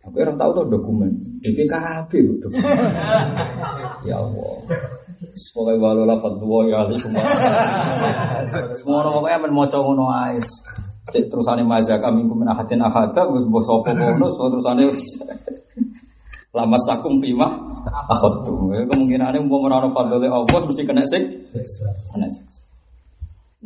Aku 0.06 0.22
orang 0.22 0.38
tahu 0.38 0.50
tuh 0.54 0.64
dokumen 0.70 1.10
BPKB 1.42 2.10
dokumen. 2.38 2.62
ya 4.08 4.22
Allah. 4.22 4.54
Semoga 5.36 5.72
walau 5.76 6.04
lafad 6.04 6.36
dua 6.40 6.68
ya. 6.68 6.80
Semua 8.76 9.04
orang 9.04 9.12
pokoknya 9.20 9.38
men 9.44 9.52
moco 9.52 9.78
ngono 9.80 10.04
ais. 10.12 10.48
Cek 11.12 11.30
terusane 11.30 11.62
mazhab 11.62 12.02
kami 12.02 12.26
kumin 12.26 12.50
ahadin 12.50 12.82
ahada 12.82 13.24
wis 13.30 13.46
mbok 13.46 13.62
sapa 13.62 13.94
ngono 13.94 14.26
terusane 14.32 14.84
lama 16.56 16.78
sakum 16.88 17.16
fima 17.20 17.48
akhadtu. 17.86 18.72
Kemungkinane 18.92 19.40
umpama 19.40 19.68
ora 19.68 19.76
ana 19.84 19.88
fadhole 19.92 20.26
Allah 20.28 20.60
mesti 20.64 20.82
kena 20.84 21.04
sik. 21.04 21.52
Kena 22.12 22.28
sik. 22.28 22.44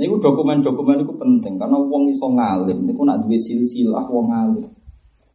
Dokumen-dokumen 0.00 1.04
itu 1.04 1.12
penting 1.12 1.60
karena 1.60 1.76
wong 1.76 2.08
iso 2.08 2.24
ngalim 2.32 2.88
niku 2.88 3.04
nak 3.04 3.20
duwe 3.26 3.36
silsilah 3.36 4.06
wong 4.08 4.26
ngalim. 4.32 4.64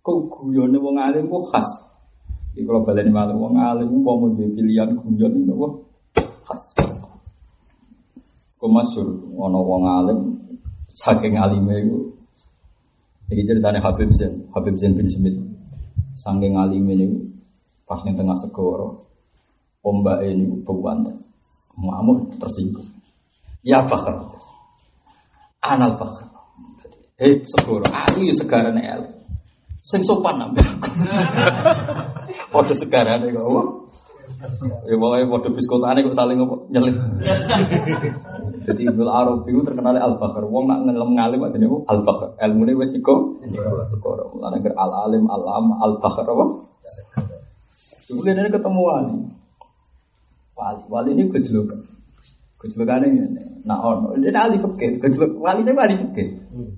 Kok 0.02 0.18
guyone 0.30 0.78
wong 0.78 0.96
alim 0.98 1.30
kok 1.30 1.44
khas. 1.54 1.70
Iki 2.56 2.66
kalau 2.66 2.82
baleni 2.82 3.12
malu 3.14 3.36
wong 3.36 3.62
alim 3.62 3.90
umpama 3.94 4.34
duwe 4.34 4.48
pilihan 4.58 4.98
guyon 4.98 5.34
niku. 5.46 5.85
Kok 8.66 8.74
masyhur 8.74 9.14
ana 9.46 9.62
wong 9.62 9.86
alim 9.86 10.20
saking 10.98 11.38
alime 11.38 11.86
iku. 11.86 12.18
Iki 13.30 13.46
ceritane 13.46 13.78
Habib 13.78 14.10
Zain, 14.18 14.42
Habib 14.58 14.74
Zain 14.82 14.98
bin 14.98 15.06
Smith. 15.06 15.38
Saking 16.18 16.58
alime 16.58 16.98
niku 16.98 17.30
pas 17.86 18.02
ning 18.02 18.18
tengah 18.18 18.34
segoro 18.42 19.06
ombak 19.86 20.26
ini 20.26 20.66
bewan 20.66 21.06
ngamuk 21.78 22.42
tersinggung. 22.42 22.90
Ya 23.62 23.86
bakar. 23.86 24.34
Anal 25.62 26.02
bakar. 26.02 26.26
Hei 27.22 27.46
segoro 27.46 27.86
aku 27.86 28.26
ya 28.26 28.34
segaran 28.34 28.82
el 28.82 29.30
sing 29.86 30.02
sopan 30.02 30.42
nambah 30.42 30.66
Podo 32.50 32.74
segarane 32.74 33.30
kok? 33.30 33.85
Ya 34.86 34.96
pokoknya 34.98 35.26
podo 35.30 35.50
biskotane 35.54 36.06
kok 36.06 36.18
saling 36.18 36.38
nyelip. 36.70 36.96
Jadi 38.66 38.82
Ibnu 38.90 39.06
Arabi 39.06 39.54
itu 39.54 39.62
terkenal 39.62 39.98
al 39.98 40.18
bakar. 40.18 40.42
Wong 40.46 40.66
nak 40.66 40.86
ngelem 40.90 41.14
ngalim 41.14 41.46
aja 41.46 41.58
nih 41.62 41.70
al 41.70 42.00
bakar. 42.02 42.34
Ilmu 42.42 42.62
ini 42.66 42.74
wes 42.78 42.92
iko. 42.94 43.38
Koro. 44.02 44.34
Mulane 44.38 44.62
ger 44.62 44.74
al 44.74 44.92
alim 45.06 45.30
al 45.30 45.44
am 45.46 45.68
al 45.78 46.02
bakar 46.02 46.26
apa? 46.26 46.46
Kemudian 48.06 48.42
ini 48.42 48.50
ketemu 48.54 48.82
wali. 48.82 49.18
Wali, 50.56 50.84
wali 50.90 51.10
ini 51.18 51.24
gejolak. 51.34 51.74
Gejolakannya 52.62 53.08
ini. 53.12 53.44
Nah, 53.66 53.82
ono, 53.82 54.14
ini 54.16 54.30
ahli 54.30 54.62
fikih. 54.62 55.02
Gejolak, 55.02 55.32
wali 55.42 55.66
ini 55.66 55.74
ahli 55.74 55.96
fikih. 55.98 56.28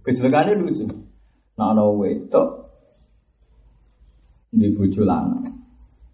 Gejolakannya 0.07 0.55
lucu. 0.55 0.87
Nah, 1.59 1.75
ono 1.75 1.99
wedok 1.99 2.47
di 4.55 4.71
bojo 4.71 5.03
lanang. 5.03 5.43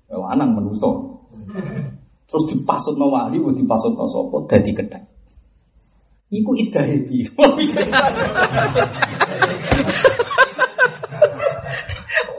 Lanang. 0.10 0.50
Terus 2.28 2.44
dipasut 2.50 2.98
no 2.98 3.14
wali, 3.14 3.38
terus 3.38 3.58
dipasut 3.62 3.94
no 3.94 4.10
sopo, 4.10 4.50
dadi 4.50 4.74
kedai. 4.74 5.06
Iku 6.34 6.58
idahe 6.58 6.98
piye? 7.06 7.30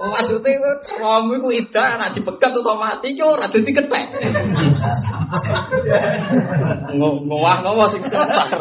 Maksudnya 0.04 0.84
suami 0.84 1.40
ku 1.40 1.48
ida 1.48 1.96
anak 1.96 2.12
dipegat 2.12 2.52
atau 2.52 2.76
mati 2.76 3.16
ki 3.16 3.24
ora 3.24 3.48
dadi 3.48 3.70
ketek. 3.72 4.04
Ngowah 6.94 7.56
ngowah 7.64 7.88
sing 7.88 8.02
sebar. 8.04 8.60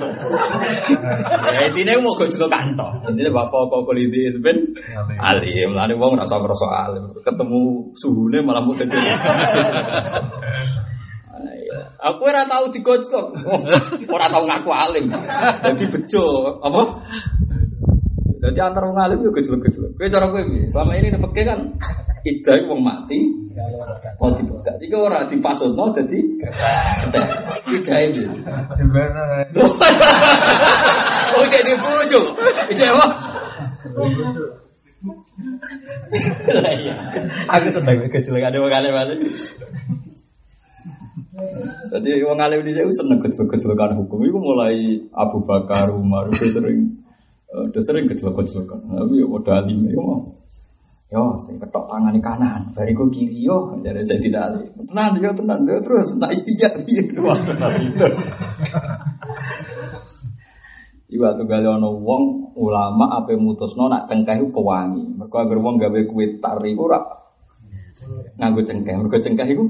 Ya 1.51 1.59
intine 1.67 1.99
mau 1.99 2.15
go 2.15 2.23
juga 2.29 2.47
kantor. 2.47 3.11
Intine 3.11 3.29
bapak 3.35 3.59
kok 3.67 3.81
kuliti 3.83 4.31
ben 4.39 4.71
alim. 5.19 5.75
Lane 5.75 5.93
wong 5.99 6.15
ora 6.15 6.23
ngrasa 6.23 6.67
alim. 6.87 7.03
Ketemu 7.19 7.91
suhune 7.97 8.39
malah 8.45 8.63
dadi. 8.63 8.97
Aku 12.03 12.21
ora 12.23 12.47
tau 12.47 12.71
digojlok. 12.71 13.27
Ora 14.07 14.27
tau 14.31 14.43
ngaku 14.47 14.71
alim. 14.71 15.11
Jadi 15.63 15.85
bejo, 15.91 16.59
apa? 16.59 16.81
Jadi 18.43 18.59
antar 18.59 18.83
wong 18.83 18.99
alim 18.99 19.23
yo 19.23 19.31
gejlek-gejlek. 19.31 19.95
Kowe 19.95 20.07
cara 20.11 20.27
kowe 20.27 20.43
piye? 20.43 20.67
Selama 20.67 20.99
ini 20.99 21.15
fakir 21.15 21.47
kan 21.47 21.59
ida 22.27 22.53
wong 22.67 22.83
mati. 22.83 23.19
Oh 24.19 24.35
dibegat. 24.35 24.75
Iki 24.83 24.95
ora 24.99 25.23
dipasutno 25.23 25.95
dadi 25.95 26.19
ketek. 26.43 27.23
Ida 27.71 27.95
iki. 28.03 28.23
Oh 31.39 31.45
jadi 31.47 31.73
bojo. 31.79 32.21
Iki 32.67 32.83
apa? 32.83 33.07
Aku 37.47 37.67
seneng 37.71 38.11
gejlek 38.11 38.43
ada 38.43 38.59
wong 38.59 38.73
alim 38.75 38.91
alim. 38.91 39.19
Jadi 41.95 42.11
wong 42.27 42.43
alim 42.43 42.59
di 42.67 42.75
saya 42.75 42.91
seneng 42.91 43.23
gejlek-gejlekan 43.23 43.95
hukum. 44.03 44.19
Iku 44.27 44.35
mulai 44.35 44.99
Abu 45.15 45.47
Bakar, 45.47 45.95
Umar, 45.95 46.27
itu 46.27 46.51
sering 46.51 46.99
Udah 47.53 47.81
sering 47.85 48.09
kejelok-kejelokan. 48.09 48.79
Tapi 48.89 49.21
ya 49.21 49.25
udah 49.29 49.53
alim 49.61 49.85
ya 49.85 50.01
mau. 50.01 50.25
Yo, 51.13 51.37
saya 51.45 51.61
ketok 51.61 51.85
tangan 51.93 52.17
kanan, 52.25 52.61
bariku 52.73 53.05
kiri 53.13 53.45
yo, 53.45 53.77
jadi 53.85 54.01
saya 54.01 54.17
tidak 54.17 54.41
alim. 54.49 54.65
Tenang, 54.89 55.21
yo 55.21 55.29
tenang, 55.37 55.61
yo 55.61 55.77
terus, 55.85 56.09
nak 56.17 56.33
istijak, 56.33 56.73
iya, 56.89 57.05
dua 57.13 57.37
itu. 57.77 58.07
Iwa 61.13 61.37
tuh 61.37 61.45
gali 61.45 61.69
ono 61.69 61.93
wong 62.01 62.57
ulama 62.57 63.21
apa 63.21 63.37
mutusno 63.37 63.85
nak 63.85 64.09
cengkeh 64.09 64.41
itu 64.41 64.49
pewangi. 64.49 65.13
Mereka 65.13 65.45
agar 65.45 65.57
wong 65.61 65.77
gawe 65.77 65.99
kue 66.09 66.41
tari 66.41 66.73
rak 66.73 67.05
nganggo 68.41 68.61
cengkeh. 68.65 68.97
Mereka 68.97 69.21
cengkeh 69.21 69.45
itu. 69.53 69.65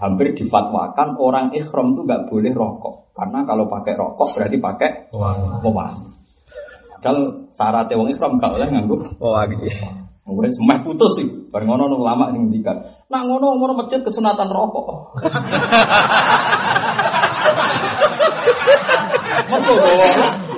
Hampir 0.00 0.32
difatwakan 0.32 1.20
orang 1.20 1.52
ikhram 1.52 1.92
itu 1.92 2.08
nggak 2.08 2.24
boleh 2.24 2.52
rokok. 2.56 3.12
Karena 3.12 3.44
kalau 3.44 3.68
pakai 3.68 3.92
rokok 4.00 4.28
berarti 4.32 4.56
pakai 4.56 4.90
pewangi. 5.60 6.17
Padahal 6.98 7.46
syaratnya 7.54 7.94
wong 7.94 8.10
Islam 8.10 8.42
gak 8.42 8.58
oleh 8.58 8.68
nganggo 8.74 8.98
wangi. 9.22 9.70
Wes 10.28 10.58
semah 10.58 10.82
putus 10.82 11.14
sih. 11.14 11.30
Bareng 11.48 11.70
ngono 11.70 11.94
ulama 11.94 12.34
sing 12.34 12.50
ngendikan. 12.50 12.82
Nak 13.06 13.22
ngono 13.22 13.54
umur 13.54 13.70
masjid 13.78 14.02
kesunatan 14.02 14.50
rokok. 14.50 15.14
Mergo 19.28 19.74
bawa 19.76 20.06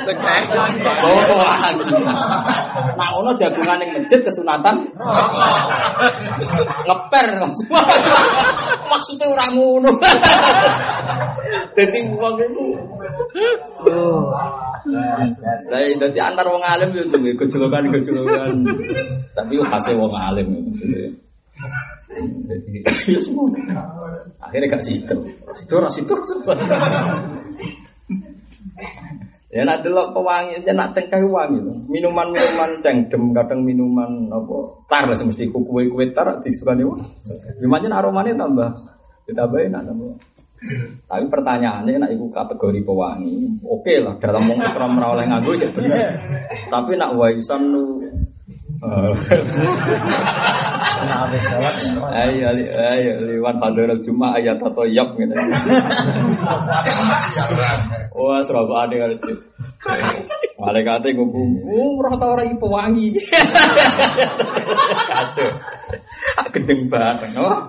cekek. 0.00 0.42
Bawa 0.50 1.20
wangi. 1.34 1.84
Nak 2.96 3.08
ngono 3.14 3.30
jagungan 3.34 3.76
ning 3.82 3.90
masjid 3.98 4.20
kesunatan 4.22 4.76
ngeper. 6.86 7.28
Maksudnya 8.90 9.26
ora 9.30 9.46
ngono. 9.50 9.90
Dadi. 11.74 12.00
Lah 15.70 15.80
dadi 16.00 16.18
antar 16.18 16.46
wong 16.46 16.64
alim 16.64 16.90
yo 16.94 17.04
duwe 17.10 17.34
gejolokan-gejolokan. 17.36 18.64
Tapi 19.34 19.52
yo 19.58 19.62
khase 19.66 19.92
wong 19.98 20.14
alim 20.14 20.48
ya. 20.80 21.10
Akhirnya 24.42 24.66
gak 24.66 24.82
situ. 24.82 25.14
Situ 25.54 25.74
situ 25.94 26.14
cepat. 26.26 26.58
Ya 29.50 29.66
nak 29.66 29.82
delok 29.82 30.14
pewangi, 30.14 30.62
ya 30.62 30.70
nak 30.70 30.94
cengkeh 30.94 31.26
wangi 31.26 31.58
lho. 31.58 31.74
Minuman-minuman 31.90 32.78
cengdem, 32.78 33.34
kadang 33.34 33.66
minuman 33.66 34.30
apa? 34.30 34.56
Tar 34.86 35.10
lah 35.10 35.18
semesti 35.18 35.50
kue-kue 35.50 36.14
tar 36.14 36.38
disukani 36.38 36.86
wong. 36.86 37.02
Gimana 37.58 37.98
aromanya 37.98 38.46
tambah 38.46 38.70
ditambahin 39.26 39.74
nak 39.74 39.90
tambah. 39.90 40.14
Tapi 41.10 41.24
pertanyaannya 41.26 41.98
nak 41.98 42.12
ibu 42.14 42.30
kategori 42.30 42.78
pewangi, 42.86 43.58
oke 43.66 43.94
lah 43.98 44.14
dalam 44.22 44.46
wong 44.46 44.62
ikram 44.62 45.02
ora 45.02 45.18
oleh 45.18 45.26
nganggo 45.26 45.58
cek 45.58 45.74
bener. 45.74 46.14
Tapi 46.70 46.94
nak 46.94 47.10
waisan 47.18 47.74
lu 47.74 47.98
Ayo, 50.80 52.48
ayo, 52.72 53.12
liwan 53.28 53.56
pada 53.60 53.94
cuma 54.00 54.32
ayat 54.36 54.56
atau 54.56 54.84
yap 54.88 55.12
gitu. 55.20 55.34
Wah, 58.16 58.40
seraba 58.44 58.88
ada 58.88 58.94
kan 58.96 59.10
itu. 59.12 59.32
Malaikatnya 60.60 61.16
ngomong, 61.16 61.50
oh, 61.68 61.96
rata 62.04 62.26
orang 62.28 62.52
itu 62.52 62.66
wangi. 62.68 63.06
Kacau. 65.08 65.48
Gendeng 66.52 66.88
banget, 66.92 67.32
oh. 67.40 67.60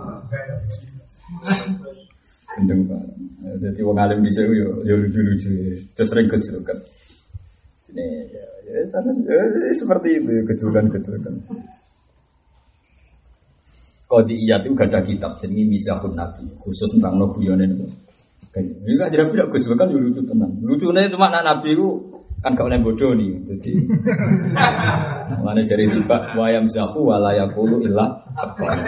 Gendeng 2.59 2.81
banget. 2.88 3.11
Jadi 3.41 3.79
wong 3.83 3.97
alim 3.99 4.21
bisa 4.23 4.45
yo 4.45 4.79
yo 4.85 4.95
lucu-lucu. 5.01 5.49
Terus 5.97 6.07
sering 6.07 6.27
kecelakaan. 6.29 6.77
Ini 7.91 8.05
ya, 8.31 8.45
ya, 8.71 9.39
ya, 9.67 9.73
seperti 9.75 10.23
itu 10.23 10.29
ya 10.31 10.43
kecelakaan-kecelakaan. 10.47 11.35
Kodi 14.11 14.35
iya 14.43 14.59
itu 14.59 14.75
gak 14.75 14.91
ada 14.91 14.99
kitab 15.07 15.39
jadi 15.39 15.63
misahun 15.63 16.19
nabi 16.19 16.43
khusus 16.59 16.99
tentang 16.99 17.15
no 17.15 17.31
guyone 17.31 17.63
itu. 17.63 17.88
Ini 18.59 18.99
kan 18.99 19.07
jadi 19.07 19.23
tidak 19.23 19.47
gus 19.55 19.63
kan 19.71 19.88
lucu 19.88 20.19
tenan. 20.27 20.51
Lucunya 20.59 21.07
cuma 21.07 21.31
anak 21.31 21.47
nabi 21.47 21.79
itu 21.79 21.88
kan 22.43 22.51
gak 22.51 22.67
boleh 22.67 22.83
bodoh 22.83 23.15
nih. 23.15 23.31
Jadi 23.47 23.71
mana 25.47 25.63
jadi 25.63 25.88
tiba 25.88 26.35
wayam 26.35 26.67
zahu 26.67 27.07
walayakulu 27.07 27.88
ilah. 27.88 28.19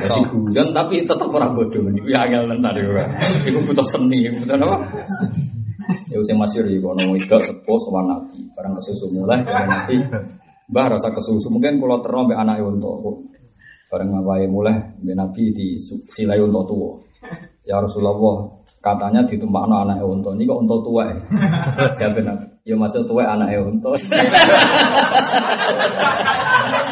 Jadi 0.03 0.21
guyon 0.27 0.75
tapi 0.75 1.07
tetap 1.07 1.31
orang 1.31 1.55
bodoh. 1.55 1.87
Ini 1.87 2.03
ya 2.03 2.27
angel 2.27 2.59
nanti 2.59 2.83
Iku 3.47 3.63
butuh 3.63 3.87
seni, 3.87 4.27
butuh 4.27 4.59
apa? 4.59 4.75
Ya 6.11 6.19
usah 6.19 6.35
masyur 6.35 6.67
ya, 6.67 6.79
kalau 6.83 7.15
itu 7.15 7.37
sepuh 7.39 7.79
sama 7.79 8.11
nabi. 8.11 8.43
Barang 8.51 8.75
kesusu 8.75 9.07
mulai 9.15 9.39
dari 9.39 9.71
nabi. 9.71 9.95
Mbah 10.67 10.99
rasa 10.99 11.15
kesusu 11.15 11.47
mungkin 11.47 11.79
kalau 11.79 12.03
terang 12.03 12.27
anak 12.35 12.59
untuk 12.59 13.31
Bareng 13.94 14.10
ngawae 14.10 14.49
mulai 14.49 14.74
mbek 15.06 15.14
Nabi 15.14 15.53
di 15.53 15.78
silai 15.78 16.41
untuk 16.41 16.65
tua. 16.65 16.98
Ya 17.61 17.78
Rasulullah, 17.78 18.41
katanya 18.82 19.22
ditumpakno 19.22 19.86
anak 19.86 20.02
unta. 20.02 20.34
Ini 20.34 20.49
kok 20.49 20.65
unta 20.65 20.76
tua 20.82 21.14
ya? 21.14 21.18
Jawab 22.02 22.26
Nabi. 22.26 22.45
Ya 22.65 22.74
maksud 22.74 23.06
tua 23.06 23.30
anak 23.30 23.53
unta. 23.53 23.94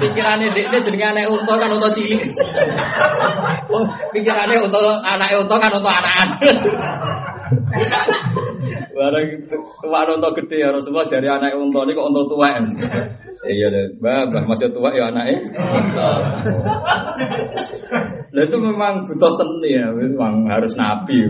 Pikirannya 0.00 0.48
dia 0.52 0.80
jenenge 0.80 1.06
anak 1.12 1.28
unta 1.28 1.54
kan 1.56 1.72
unta 1.72 1.88
cilik. 1.92 2.20
Oh, 3.70 3.84
pikirannya 4.12 4.56
untuk 4.64 4.82
anak 5.04 5.28
unta 5.36 5.56
kan 5.60 5.72
untuk 5.72 5.92
anak-anak. 5.92 6.38
Barang 8.94 9.26
tua 9.48 10.00
unta 10.06 10.28
gede 10.36 10.56
ya 10.60 10.68
Rasulullah 10.72 11.08
jari 11.08 11.28
anak 11.28 11.56
unta 11.56 11.80
ini 11.84 11.92
kok 11.96 12.08
unta 12.08 12.22
tua 12.28 12.48
Iya 13.40 13.72
deh, 13.72 13.96
mbak 14.04 14.44
masih 14.44 14.68
tua 14.68 14.92
ya 14.92 15.08
anaknya. 15.08 15.48
Nah 18.30 18.42
itu 18.44 18.56
memang 18.60 19.00
butuh 19.08 19.32
seni 19.32 19.80
ya, 19.80 19.88
memang 19.96 20.44
harus 20.52 20.76
nabi. 20.76 21.24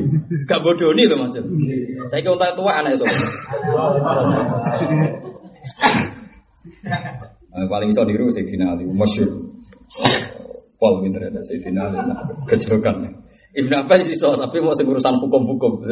Gak 0.44 0.58
bodoh 0.58 0.90
nih 0.90 1.06
loh 1.06 1.22
maksud. 1.22 1.46
Saya 2.10 2.20
kira 2.26 2.50
tua 2.58 2.72
anaknya 2.82 2.98
soalnya. 2.98 3.30
Nah, 7.50 7.66
paling 7.66 7.90
iso 7.90 8.06
niru 8.06 8.30
Sayyidina 8.30 8.74
Ali, 8.74 8.86
masyur. 8.86 9.30
Paul 10.78 11.02
pinter 11.02 11.28
ada 11.28 11.42
Sayyidina 11.42 11.90
Ali, 11.90 11.98
nah, 11.98 12.22
kejauhan. 12.46 13.10
Ibn 13.50 13.72
Abbas 13.82 14.06
sih 14.06 14.14
so, 14.14 14.30
tapi 14.38 14.62
mau 14.62 14.70
urusan 14.70 15.14
hukum-hukum, 15.18 15.82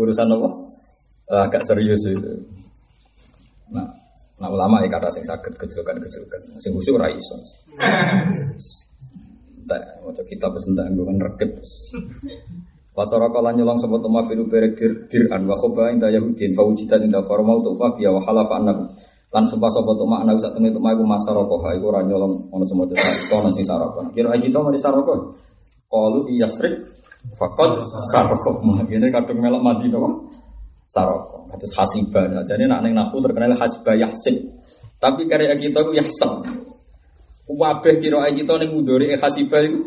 urusan 0.00 0.26
apa? 0.32 0.48
Agak 1.44 1.62
serius 1.68 2.08
itu. 2.08 2.32
Nah, 3.70 4.00
Nah 4.40 4.48
ulama 4.48 4.80
ya 4.80 4.88
kata 4.88 5.12
sing 5.12 5.20
sakit 5.20 5.52
kecilkan, 5.52 6.00
sing 6.56 6.72
khusyuk 6.72 6.96
ora 6.96 7.12
iso. 7.12 7.36
Tak, 9.68 9.80
macam 10.02 10.24
kita 10.24 10.48
pesen 10.48 10.72
tak 10.72 10.88
kan. 11.36 11.50
Pasara 12.90 13.28
kala 13.30 13.54
nyolong 13.54 13.78
sapa 13.78 14.02
tuma 14.02 14.26
biru 14.26 14.48
berek 14.50 14.74
dir 14.74 14.92
diran 15.06 15.46
wa 15.46 15.54
khoba 15.54 15.94
inda 15.94 16.10
yahudin 16.10 16.56
fa 16.58 16.66
wujita 16.66 16.98
inda 16.98 17.22
farma 17.22 17.54
tu 17.62 17.70
fa 17.78 17.94
biya 17.94 18.10
wa 18.10 18.18
halafa 18.18 18.58
annahu 18.58 18.82
lan 19.30 19.44
sumpah 19.46 19.70
sapa 19.70 19.90
tuma 19.94 20.26
anak 20.26 20.42
sak 20.42 20.58
temne 20.58 20.74
tuma 20.74 20.90
iku 20.90 21.06
masaroko 21.06 21.62
ha 21.62 21.74
iku 21.78 21.94
ora 21.94 22.02
nyolong 22.02 22.50
ono 22.50 22.84
desa 22.90 23.30
kono 23.30 23.48
sing 23.54 23.62
saroko 23.62 24.02
kira 24.10 24.34
aji 24.34 24.50
to 24.50 24.58
mari 24.58 24.78
saroko 24.78 25.38
qalu 25.86 26.26
iyasrik 26.34 26.74
faqad 27.38 27.70
saroko 28.10 28.58
ngene 28.62 29.06
kadung 29.14 29.38
melok 29.38 29.62
mati 29.62 29.86
to 29.86 29.98
saroko. 30.90 31.46
Terus 31.54 31.72
hasibah. 31.78 32.26
Nah, 32.26 32.44
jadi 32.44 32.66
nak 32.66 32.82
neng 32.82 32.98
nahu 32.98 33.22
terkenal 33.22 33.54
hasibah 33.54 33.94
yahsib. 33.94 34.42
Tapi 34.98 35.30
karya 35.30 35.54
kita 35.56 35.80
itu 35.86 35.92
yahsab. 35.96 36.44
Wabeh 37.50 37.94
kira 38.02 38.26
kita 38.34 38.52
neng 38.58 38.74
mudori 38.74 39.14
hasibah 39.14 39.62
itu 39.62 39.80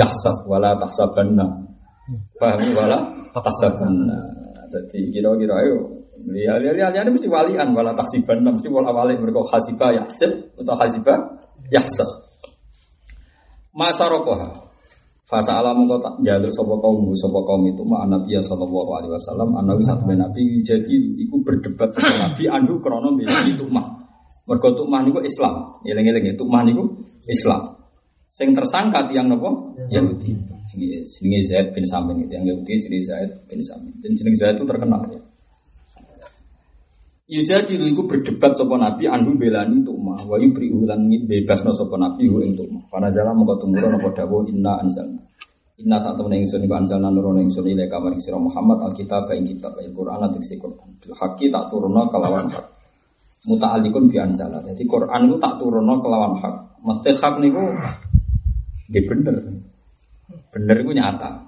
yahsab. 0.00 0.48
Wala 0.48 0.80
tahsabanna. 0.80 1.46
Paham 2.40 2.60
wala 2.72 2.98
tahsabanna. 3.36 4.18
Jadi 4.72 5.12
kira-kira 5.12 5.54
ayo. 5.64 5.97
Lihat-lihat 6.28 6.92
ini 6.92 7.10
mesti 7.12 7.28
walian 7.28 7.72
wala 7.72 7.96
tahsibanna 7.96 8.52
mesti 8.54 8.68
wala 8.68 8.92
wali 8.92 9.16
mereka 9.16 9.40
hasibah 9.48 9.90
yahsib 9.96 10.52
atau 10.60 10.74
hasibah 10.76 11.16
yahsab. 11.72 12.08
Masarokoha 13.72 14.68
Fasa 15.28 15.60
alam 15.60 15.84
kau 15.84 16.00
tak 16.00 16.24
jaluk 16.24 16.48
sopo 16.56 16.80
kaum 16.80 17.12
sopo 17.12 17.44
kaum 17.44 17.60
itu 17.68 17.84
ma 17.84 18.08
Nabi 18.08 18.32
ya 18.32 18.40
sallallahu 18.40 18.96
alaihi 18.96 19.12
wasallam 19.12 19.60
anawi 19.60 19.84
satu 19.84 20.08
nabi 20.08 20.64
jadi 20.64 20.88
iku 21.20 21.44
berdebat 21.44 21.92
sama 22.00 22.32
nabi 22.32 22.48
anu 22.48 22.80
krono 22.80 23.12
itu 23.20 23.68
mah 23.68 24.08
mergo 24.48 24.72
mah 24.88 25.04
niku 25.04 25.20
Islam 25.20 25.84
eling-eling 25.84 26.32
mah 26.32 26.64
niku 26.64 27.04
Islam. 27.28 27.76
Sing 28.32 28.56
tersangka 28.56 29.04
tiang 29.12 29.28
nopo 29.28 29.76
Yahudi. 29.92 30.32
Jenenge 30.72 31.44
Zaid 31.44 31.76
bin 31.76 31.84
Samin 31.84 32.24
itu 32.24 32.32
yang 32.32 32.48
Yahudi 32.48 32.80
jadi 32.80 32.98
Zaid 33.04 33.30
bin 33.52 33.60
Samin. 33.60 33.92
Dan 34.00 34.16
jeneng 34.16 34.32
Zaid 34.32 34.56
itu 34.56 34.64
terkenal 34.64 35.12
ya 35.12 35.20
Ya 37.28 37.44
jadi 37.44 37.76
itu 37.76 38.08
berdebat 38.08 38.56
sopo 38.56 38.80
nabi 38.80 39.04
anhu 39.04 39.36
belani 39.36 39.84
tukmah 39.84 40.16
wa 40.24 40.40
yubrihu 40.40 40.88
lan 40.88 41.12
bebasno 41.28 41.76
sopo 41.76 42.00
nabi 42.00 42.24
hu 42.24 42.40
ing 42.40 42.56
tukmah. 42.56 42.88
Para 42.88 43.12
jalan 43.12 43.36
mongko 43.36 43.68
tumurun 43.68 44.00
apa 44.00 44.08
dawuh 44.16 44.48
inna 44.48 44.80
anzalna. 44.80 45.20
Inna 45.76 46.00
saat 46.00 46.16
temen 46.16 46.40
ingsun 46.40 46.64
iku 46.64 46.80
anzalna 46.80 47.12
nurun 47.12 47.44
ingsun 47.44 47.68
ile 47.68 47.84
kamar 47.84 48.16
sira 48.16 48.40
Muhammad 48.40 48.80
alkitab 48.80 49.28
ing 49.36 49.44
kitab 49.44 49.76
al 49.76 49.92
Quran 49.92 50.24
atik 50.24 50.56
Quran. 50.56 50.88
Bil 51.04 51.12
haqi 51.20 51.52
tak 51.52 51.68
turunno 51.68 52.08
kelawan 52.08 52.48
hak. 52.48 52.64
Muta'alliqun 53.44 54.08
bi 54.08 54.16
anzala. 54.16 54.64
Jadi 54.64 54.88
Quran 54.88 55.20
itu 55.28 55.36
tak 55.36 55.60
turunno 55.60 55.94
kelawan 56.00 56.32
hak. 56.40 56.80
Mesti 56.80 57.12
hak 57.12 57.34
niku 57.44 57.60
nggih 58.88 59.04
bener. 59.04 59.36
Bener 60.48 60.76
iku 60.80 60.96
nyata. 60.96 61.44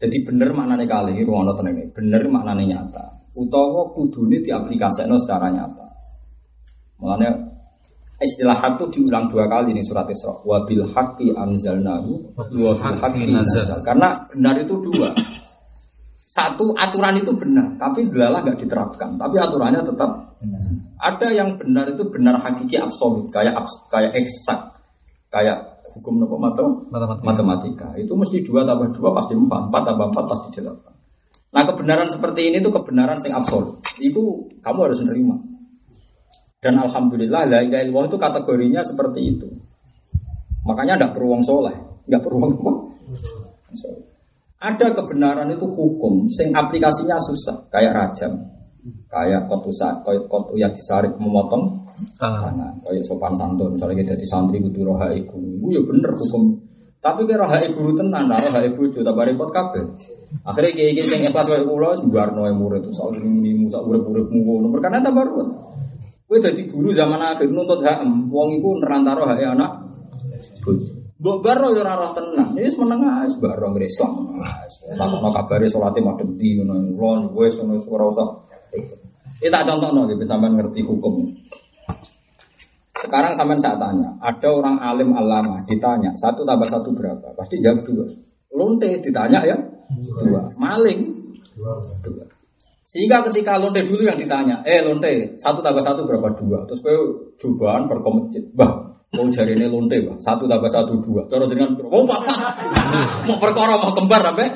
Jadi 0.00 0.16
bener 0.24 0.48
maknane 0.56 0.88
kali 0.88 1.20
ruang 1.28 1.44
tenenge. 1.60 1.92
Bener 1.92 2.24
maknane 2.32 2.64
nyata 2.64 3.15
utawa 3.36 3.92
kudune 3.92 4.40
diaplikasekno 4.40 5.20
secara 5.20 5.52
nyata. 5.52 5.86
Mulane 6.96 7.28
istilah 8.16 8.56
hak 8.56 8.80
itu 8.80 8.84
diulang 9.00 9.28
dua 9.28 9.44
kali 9.44 9.76
nih 9.76 9.84
surat 9.84 10.08
Isra. 10.08 10.40
Wa 10.40 10.64
bil 10.64 10.88
haqqi 10.88 11.36
anzalnahu 11.36 12.32
wa 12.36 12.44
bil 12.48 12.72
haqqi 12.74 13.28
nazal. 13.28 13.84
Karena 13.84 14.08
benar 14.32 14.56
itu 14.56 14.74
dua. 14.80 15.12
Satu 16.26 16.76
aturan 16.76 17.16
itu 17.16 17.32
benar, 17.32 17.80
tapi 17.80 18.04
gelalah 18.12 18.44
nggak 18.44 18.60
diterapkan. 18.60 19.16
Tapi 19.16 19.36
aturannya 19.40 19.80
tetap 19.80 20.36
benar. 20.36 20.60
Ada 21.00 21.28
yang 21.32 21.56
benar 21.56 21.88
itu 21.88 22.04
benar 22.12 22.36
hakiki 22.44 22.76
absolut, 22.76 23.32
kayak 23.32 23.56
kayak 23.88 24.12
eksak, 24.12 24.60
kayak 25.32 25.80
hukum 25.96 26.20
nopo 26.20 26.36
matematika. 26.36 27.24
matematika. 27.24 27.88
Itu 27.96 28.12
mesti 28.20 28.44
dua 28.44 28.68
tambah 28.68 28.92
dua 28.92 29.16
pasti 29.16 29.32
empat, 29.32 29.72
empat 29.72 29.82
tambah 29.88 30.06
empat 30.12 30.24
pasti 30.28 30.48
delapan. 30.60 30.92
Nah 31.56 31.64
kebenaran 31.64 32.12
seperti 32.12 32.52
ini 32.52 32.60
itu 32.60 32.68
kebenaran 32.68 33.16
yang 33.24 33.40
absolut. 33.40 33.80
Itu 33.96 34.44
kamu 34.60 34.78
harus 34.84 35.00
menerima. 35.00 35.36
Dan 36.60 36.76
alhamdulillah 36.84 37.48
la 37.48 37.64
ilaha 37.64 37.80
illallah 37.80 38.06
itu 38.12 38.18
kategorinya 38.20 38.84
seperti 38.84 39.20
itu. 39.24 39.48
Makanya 40.68 41.00
tidak 41.00 41.12
perlu 41.16 41.32
wong 41.32 41.42
soleh, 41.46 41.72
nggak 42.04 42.20
perlu 42.20 42.36
wong 42.42 42.52
apa? 42.60 42.72
Ada 44.56 44.86
kebenaran 44.98 45.48
itu 45.54 45.64
hukum, 45.64 46.26
sing 46.26 46.50
aplikasinya 46.50 47.14
susah, 47.22 47.70
kayak 47.70 47.92
rajam, 47.94 48.34
kayak 49.06 49.46
kotusa, 49.46 50.02
kayak 50.02 50.26
kotu 50.26 50.58
yang 50.58 50.74
disarik 50.74 51.14
memotong 51.22 51.86
tangan, 52.18 52.82
kayak 52.82 53.04
sopan 53.06 53.30
santun, 53.38 53.78
misalnya 53.78 54.02
kita 54.02 54.14
di 54.18 54.26
santri 54.26 54.58
kudu 54.58 54.90
roha 54.90 55.14
iku, 55.14 55.38
ya 55.70 55.78
bener 55.86 56.10
hukum 56.18 56.65
tapi 57.06 57.22
kira 57.22 57.46
hak 57.46 57.70
ibu 57.70 57.94
tenan, 57.94 58.26
naruh 58.26 58.50
hak 58.50 58.66
itu 58.66 58.98
tak 58.98 59.14
repot 59.14 59.54
kabeh. 59.54 59.94
Akhirnya 60.42 60.74
kiai 60.74 60.90
kiai 60.90 61.06
yang 61.06 61.30
ikhlas 61.30 61.46
wae 61.46 61.62
kula 61.62 61.94
sembarno 61.94 62.50
murid 62.50 62.90
ini 63.22 63.62
musa 63.62 63.78
urip 63.78 64.02
urip 64.02 64.26
ngono. 64.26 64.74
Perkara 64.74 64.98
tambah 64.98 65.22
ruwet. 65.22 65.48
Kowe 66.26 66.42
dadi 66.42 66.66
guru 66.66 66.90
zaman 66.90 67.22
akhir 67.22 67.46
nuntut 67.46 67.86
hak 67.86 68.02
wong 68.26 68.58
iku 68.58 68.82
nerantaro 68.82 69.30
hak 69.30 69.38
anak 69.38 69.86
Mbok 71.16 71.38
baro 71.40 71.72
yo 71.72 71.80
ora 71.80 71.94
roh 71.94 72.10
tenan. 72.12 72.52
Wis 72.58 72.74
meneng 72.74 73.00
ae 73.06 73.30
baro 73.38 73.70
ngre 73.70 73.86
Islam. 73.86 74.26
Takokno 74.98 75.30
kabare 75.30 75.66
salate 75.70 76.02
madhep 76.02 76.28
di 76.34 76.58
ngono. 76.58 76.74
Lon 76.98 77.20
wis 77.38 77.54
ngono 77.62 77.78
ora 77.86 78.04
usah. 78.10 78.28
Iki 79.38 79.46
tak 79.46 79.62
contohno 79.62 80.10
nggih 80.10 80.26
sampean 80.26 80.58
ngerti 80.58 80.82
hukum. 80.82 81.30
Sekarang 83.06 83.30
sampai 83.38 83.54
saya 83.62 83.78
tanya, 83.78 84.10
ada 84.18 84.48
orang 84.50 84.82
alim 84.82 85.14
alama 85.14 85.62
ditanya 85.62 86.10
satu 86.18 86.42
tambah 86.42 86.66
satu 86.66 86.90
berapa? 86.90 87.38
Pasti 87.38 87.62
jawab 87.62 87.86
dua. 87.86 88.02
Lonte 88.50 88.98
ditanya 88.98 89.46
ya 89.46 89.54
dua. 89.94 90.50
Maling 90.58 91.14
dua. 92.02 92.26
Sehingga 92.82 93.22
ketika 93.30 93.62
lonte 93.62 93.86
dulu 93.86 94.02
yang 94.02 94.18
ditanya, 94.18 94.66
eh 94.66 94.82
lonte 94.82 95.38
satu 95.38 95.62
tambah 95.62 95.86
satu 95.86 96.02
berapa 96.02 96.34
dua? 96.34 96.66
Terus 96.66 96.82
kau 96.82 97.30
cobaan 97.38 97.86
berkomentar, 97.86 98.42
bah 98.58 98.98
mau 99.14 99.30
cari 99.30 99.54
ini 99.54 99.70
lonte 99.70 100.02
bah 100.02 100.18
satu 100.18 100.50
tambah 100.50 100.66
satu 100.66 100.98
dua. 100.98 101.30
Terus 101.30 101.46
dengan 101.46 101.78
oh 101.86 102.02
bapak 102.02 102.38
mau 103.30 103.38
perkara 103.38 103.78
mau 103.78 103.94
kembar 103.94 104.18
sampai 104.18 104.50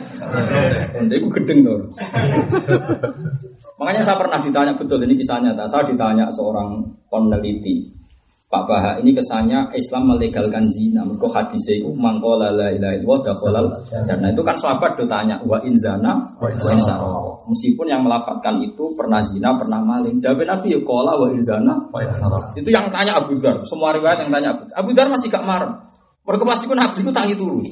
lonte 0.99 1.15
itu 1.15 1.29
gedeng 1.39 1.59
tuh. 1.63 1.79
Makanya 3.79 4.03
saya 4.03 4.19
pernah 4.19 4.43
ditanya 4.43 4.75
betul 4.75 4.99
ini 5.07 5.15
kisahnya, 5.15 5.55
saya 5.55 5.87
ditanya 5.87 6.35
seorang 6.35 6.83
peneliti 7.07 8.00
Pak 8.51 8.67
Baha 8.67 8.99
ini 8.99 9.15
kesannya 9.15 9.71
Islam 9.79 10.11
melegalkan 10.11 10.67
zina. 10.75 11.07
Mereka 11.07 11.31
hadis 11.31 11.71
itu 11.71 11.87
mangkola 11.95 12.51
la 12.51 12.75
ilaha 12.75 12.99
illallah 12.99 13.19
dakhalal 13.23 13.67
jannah. 14.03 14.35
Itu 14.35 14.43
kan 14.43 14.59
sahabat 14.59 14.99
do 14.99 15.07
tanya 15.07 15.39
wa 15.47 15.63
in 15.63 15.79
zana 15.79 16.35
wa 16.35 16.51
in. 16.51 16.59
Meskipun 17.47 17.87
yang 17.87 18.03
melafatkan 18.03 18.59
itu 18.59 18.91
pernah 18.99 19.23
zina, 19.23 19.55
pernah 19.55 19.79
maling. 19.79 20.19
Jawab 20.19 20.43
Nabi 20.43 20.75
ya 20.75 20.83
kola 20.83 21.15
wa 21.15 21.31
in 21.31 21.39
zana 21.47 21.79
wa. 21.95 22.03
Itu 22.59 22.67
yang 22.75 22.91
tanya 22.91 23.23
Abu 23.23 23.39
Dar. 23.39 23.63
Semua 23.63 23.95
riwayat 23.95 24.27
yang 24.27 24.35
tanya 24.35 24.59
Abu 24.59 24.63
Dar. 24.67 24.75
Abu 24.83 24.91
Dar 24.99 25.07
masih 25.15 25.31
gak 25.31 25.47
marah. 25.47 25.87
Mereka 26.27 26.43
pasti 26.43 26.67
pun 26.67 26.75
Nabi 26.75 27.07
itu 27.07 27.13
tangi 27.15 27.39
turun. 27.39 27.63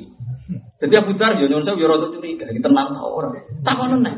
Jadi 0.78 0.94
Abu 0.94 1.10
Dar 1.18 1.34
ya 1.42 1.50
nyuruh 1.50 1.66
saya 1.66 1.74
ya 1.74 1.90
rada 1.90 2.06
curiga, 2.06 2.46
iki 2.46 2.62
tenang 2.62 2.94
ta 2.94 3.02
ora. 3.02 3.34
Takon 3.66 3.98
nek. 3.98 4.14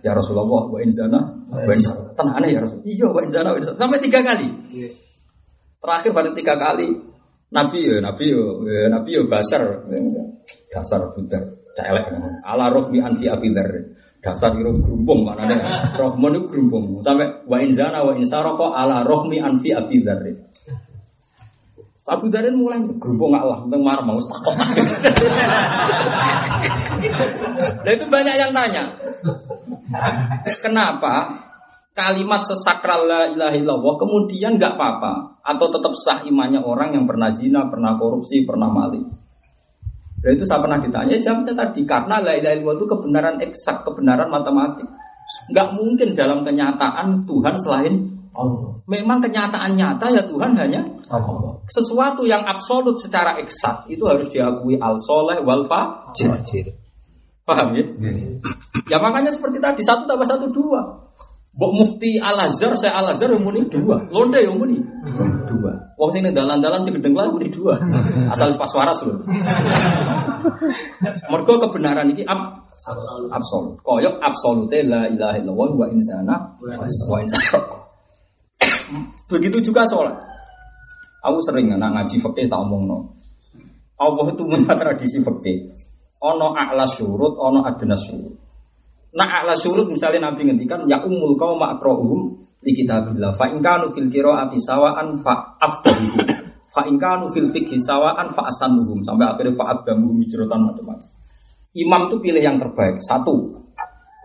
Ya 0.00 0.16
Rasulullah 0.16 0.48
wa 0.48 0.80
in 0.80 0.88
zana 0.88 1.20
wa 1.52 1.68
in. 1.68 1.84
Tenane 2.16 2.48
ya 2.48 2.64
Rasul. 2.64 2.80
Iya 2.88 3.12
wa 3.12 3.20
in 3.20 3.28
zana 3.28 3.52
wa 3.52 3.60
in. 3.60 3.76
Sampai 3.76 4.00
tiga 4.00 4.24
kali. 4.24 4.48
Terakhir 5.78 6.10
pada 6.10 6.30
tiga 6.34 6.54
kali 6.58 6.90
Nabi 7.48 7.78
ya, 7.80 7.96
Nabi 8.04 8.28
ya, 8.28 8.92
Nabi 8.92 9.10
ya 9.16 9.22
basar, 9.24 9.88
dasar 10.68 11.00
budak, 11.16 11.40
celek. 11.72 12.12
Ala 12.44 12.68
rohmi 12.68 13.00
anfi 13.00 13.24
abidar, 13.24 13.88
dasar 14.20 14.52
itu 14.52 14.68
gerumpung 14.84 15.24
mana 15.24 15.48
deh. 15.48 15.56
Rohmon 15.96 16.36
itu 16.36 16.44
gerumpung. 16.52 17.00
Sampai 17.00 17.40
wa 17.48 17.56
inzana 17.64 18.04
wa 18.04 18.12
insaroko 18.12 18.76
ala 18.76 19.00
rohmi 19.00 19.40
anfi 19.40 19.72
abidar. 19.72 20.20
Abu 22.08 22.32
Darin 22.32 22.56
mulai 22.56 22.80
gerumpung 23.00 23.36
Allah, 23.36 23.64
tentang 23.68 23.84
marah 23.84 24.04
mau 24.04 24.16
takut. 24.16 24.56
Nah 27.84 27.92
itu 27.92 28.04
banyak 28.08 28.34
yang 28.36 28.52
tanya, 28.52 28.96
kenapa 30.60 31.47
kalimat 31.98 32.46
sesakral 32.46 33.10
la 33.10 33.26
ilaha 33.26 33.58
illallah 33.58 33.94
kemudian 33.98 34.54
nggak 34.54 34.78
apa-apa 34.78 35.42
atau 35.42 35.66
tetap 35.74 35.92
sah 35.98 36.22
imannya 36.22 36.62
orang 36.62 36.94
yang 36.94 37.04
pernah 37.10 37.34
zina, 37.34 37.66
pernah 37.66 37.98
korupsi, 37.98 38.46
pernah 38.46 38.70
maling. 38.70 39.10
Dan 40.22 40.34
itu 40.38 40.46
saya 40.46 40.62
pernah 40.62 40.78
ditanya 40.78 41.18
jawabnya 41.18 41.54
tadi 41.58 41.82
karena 41.82 42.22
la 42.22 42.38
ilaha 42.38 42.54
illallah 42.54 42.76
itu 42.78 42.86
kebenaran 42.86 43.36
eksak, 43.42 43.82
kebenaran 43.82 44.30
matematik. 44.30 44.86
Nggak 45.50 45.68
mungkin 45.74 46.08
dalam 46.14 46.46
kenyataan 46.46 47.26
Tuhan 47.26 47.54
selain 47.58 47.94
Allah. 48.38 48.78
Memang 48.86 49.18
kenyataan 49.18 49.74
nyata 49.74 50.06
ya 50.14 50.22
Tuhan 50.22 50.54
hanya 50.54 50.86
Allah. 51.10 51.58
Sesuatu 51.66 52.22
yang 52.24 52.46
absolut 52.46 52.94
secara 53.02 53.42
eksak 53.42 53.90
itu 53.90 54.06
harus 54.06 54.30
diakui 54.30 54.78
al 54.78 55.02
soleh 55.02 55.42
wal 55.42 55.66
fajir. 55.66 56.70
Paham 57.42 57.74
ya? 57.74 57.84
Ya 58.86 58.96
makanya 59.00 59.32
seperti 59.32 59.58
tadi 59.58 59.80
satu 59.80 60.04
tambah 60.06 60.28
satu 60.28 60.52
dua. 60.52 61.07
Bok 61.58 61.74
mufti 61.74 62.22
Al 62.22 62.38
Azhar, 62.38 62.70
saya 62.78 63.02
Al 63.02 63.18
Azhar 63.18 63.34
yang 63.34 63.42
muni 63.42 63.66
dua, 63.66 63.98
londe 64.14 64.38
yang 64.38 64.54
muni 64.62 64.78
dua. 65.50 65.74
Wong 65.98 66.10
sini 66.14 66.30
dalan-dalan 66.30 66.86
sing 66.86 66.94
gedeng 66.94 67.18
lah 67.18 67.26
muni 67.34 67.50
dua, 67.50 67.74
asal 68.30 68.54
pas 68.54 68.70
waras 68.78 69.02
loh. 69.02 69.18
Mergo 71.26 71.58
kebenaran 71.66 72.14
ini 72.14 72.22
ab 72.22 72.62
absolut. 73.34 73.74
Koyok 73.82 74.22
absolute 74.22 74.86
la 74.86 75.10
ilaha 75.10 75.34
illallah 75.34 75.70
wa 75.74 75.86
insana 75.90 76.34
wa 76.62 77.18
insana. 77.18 77.58
Begitu 79.26 79.58
juga 79.58 79.82
sholat. 79.90 80.14
Aku 81.26 81.42
sering 81.42 81.74
anak 81.74 81.90
ngaji 81.90 82.22
fakih 82.22 82.46
tak 82.46 82.62
omong 82.62 82.86
no. 82.86 82.98
Allah 83.98 84.30
itu 84.30 84.46
punya 84.46 84.78
tradisi 84.78 85.18
fakih. 85.18 85.74
Ono 86.22 86.54
a'la 86.54 86.86
surut, 86.86 87.34
ono 87.34 87.66
adna 87.66 87.98
surut. 87.98 88.47
Nah 89.16 89.28
ala 89.44 89.56
surut 89.56 89.88
misalnya 89.88 90.28
Nabi 90.28 90.48
ngendikan 90.48 90.84
ya 90.84 91.00
umul 91.00 91.38
kau 91.40 91.56
makrohum 91.56 92.44
di 92.60 92.72
kitabillah. 92.76 93.32
Fa 93.38 93.48
ingkanu 93.48 93.88
fil 93.94 94.10
ati 94.12 94.58
sawaan 94.60 95.16
fa 95.24 95.56
afdahuhum. 95.62 96.26
Fa 96.68 96.84
ingkanu 96.84 97.32
fil 97.32 97.48
fikhi 97.48 97.80
sawaan 97.80 98.36
fa 98.36 98.44
asanuhum. 98.50 99.00
Sampai 99.06 99.30
akhirnya 99.30 99.56
fa 99.56 99.72
adamuhum 99.72 100.20
hijratan 100.20 100.60
macam-macam. 100.68 101.08
Imam 101.76 102.10
itu 102.10 102.16
pilih 102.18 102.42
yang 102.42 102.58
terbaik. 102.58 102.98
Satu, 103.04 103.54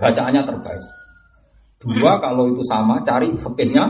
bacaannya 0.01 0.41
terbaik. 0.41 0.83
Dua, 1.83 2.15
kalau 2.23 2.47
itu 2.49 2.63
sama, 2.63 3.03
cari 3.03 3.35
fikihnya 3.35 3.83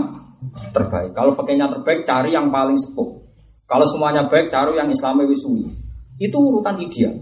terbaik. 0.74 1.14
Kalau 1.14 1.32
fikihnya 1.38 1.70
terbaik, 1.70 2.04
cari 2.04 2.34
yang 2.34 2.50
paling 2.50 2.76
sepuh. 2.76 3.22
Kalau 3.70 3.86
semuanya 3.88 4.28
baik, 4.28 4.50
cari 4.50 4.76
yang 4.76 4.90
Islami 4.90 5.30
wisui. 5.30 5.64
Itu 6.18 6.38
urutan 6.42 6.82
ideal. 6.82 7.14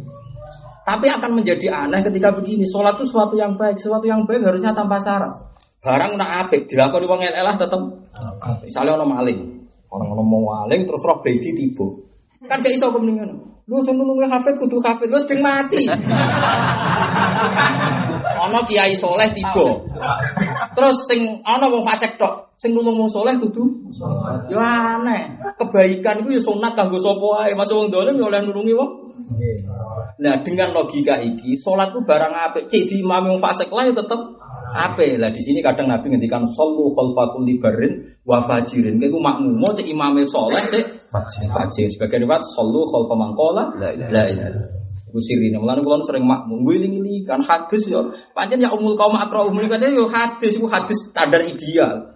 Tapi 0.81 1.05
akan 1.05 1.37
menjadi 1.37 1.69
aneh 1.69 2.01
ketika 2.01 2.33
begini. 2.33 2.65
Sholat 2.65 2.97
itu 2.97 3.05
sesuatu 3.05 3.37
yang 3.37 3.53
baik. 3.53 3.77
Sesuatu 3.77 4.05
yang 4.09 4.25
baik 4.25 4.41
harusnya 4.41 4.73
tanpa 4.73 4.97
syarat. 5.01 5.33
Barang 5.81 6.13
nak 6.13 6.45
apik, 6.45 6.69
dilakoni 6.69 7.09
wong 7.09 7.25
elah 7.25 7.57
tetap. 7.57 7.81
Misalnya 8.61 9.01
orang 9.01 9.17
maling. 9.17 9.39
Orang 9.89 10.13
orang 10.13 10.27
mau 10.29 10.41
maling 10.53 10.85
terus 10.85 11.01
roh 11.01 11.17
bedi 11.25 11.57
tiba. 11.57 11.89
Kan 12.45 12.61
gak 12.61 12.77
iso 12.77 12.93
kemeningan. 12.93 13.51
Lu 13.69 13.77
sing 13.85 13.93
nulungi 13.97 14.25
hafid 14.25 14.57
kudu 14.57 14.81
hafid, 14.81 15.09
lu 15.09 15.21
sedang 15.21 15.41
mati. 15.45 15.85
Ono 18.49 18.59
kiai 18.65 18.97
soleh 18.97 19.29
tiba. 19.33 19.65
Terus 20.73 20.97
sing 21.05 21.41
ono 21.45 21.65
wong 21.69 21.85
fasik 21.85 22.17
tok, 22.17 22.57
sing 22.57 22.73
nulung 22.73 22.97
wong 22.97 23.09
soleh 23.09 23.37
kudu 23.37 23.69
yo 24.49 24.57
aneh. 24.57 25.37
Kebaikan 25.61 26.25
itu 26.25 26.37
ya 26.37 26.41
sunat 26.41 26.73
kanggo 26.73 26.97
sapa 26.97 27.21
wae. 27.21 27.53
Masuk 27.53 27.85
wong 27.85 27.89
dolim 27.93 28.17
ya 28.17 28.25
oleh 28.33 28.41
nulungi 28.41 28.73
wong. 28.73 28.91
Nah, 30.21 30.35
dengan 30.45 30.75
logika 30.75 31.17
iki, 31.21 31.57
salat 31.57 31.91
ku 31.95 32.03
barang 32.03 32.33
apik. 32.51 32.69
Cek 32.69 32.83
di 32.87 33.01
imam 33.01 33.35
wong 33.35 33.39
fasik 33.39 33.71
lah 33.71 33.89
ya 33.89 33.93
tetep 33.95 34.19
apik. 34.71 35.19
Lah 35.19 35.31
di 35.31 35.41
sini 35.41 35.59
kadang 35.59 35.91
Nabi 35.91 36.11
ngendikan 36.11 36.43
sallu 36.47 36.91
khalfakul 36.91 37.43
libarin 37.43 38.17
wa 38.27 38.43
fajirin. 38.45 38.99
Kayak 38.99 39.17
makmum 39.17 39.63
cek 39.73 39.87
imame 39.87 40.23
soleh 40.27 40.63
cek 40.67 41.11
fajir. 41.11 41.47
Fajir. 41.51 41.87
Sebagai 41.91 42.23
riwayat 42.23 42.43
sallu 42.47 42.85
khalfa 42.87 43.15
mangkola 43.15 43.63
la 43.79 43.89
ilaha 43.95 44.81
Iku 45.11 45.19
sirine. 45.19 45.59
Mulane 45.59 45.83
kula 45.83 45.99
sering 46.07 46.23
makmum 46.23 46.63
ngiling-iling 46.63 47.27
kan 47.27 47.43
hadis 47.43 47.83
yo. 47.91 48.15
Pancen 48.31 48.63
ya 48.63 48.71
umul 48.71 48.95
kaum 48.95 49.19
akra 49.19 49.43
umul 49.43 49.67
kan 49.67 49.83
yo 49.91 50.07
hadis 50.07 50.55
iku 50.55 50.71
hadis 50.71 51.11
standar 51.11 51.43
ideal. 51.43 52.10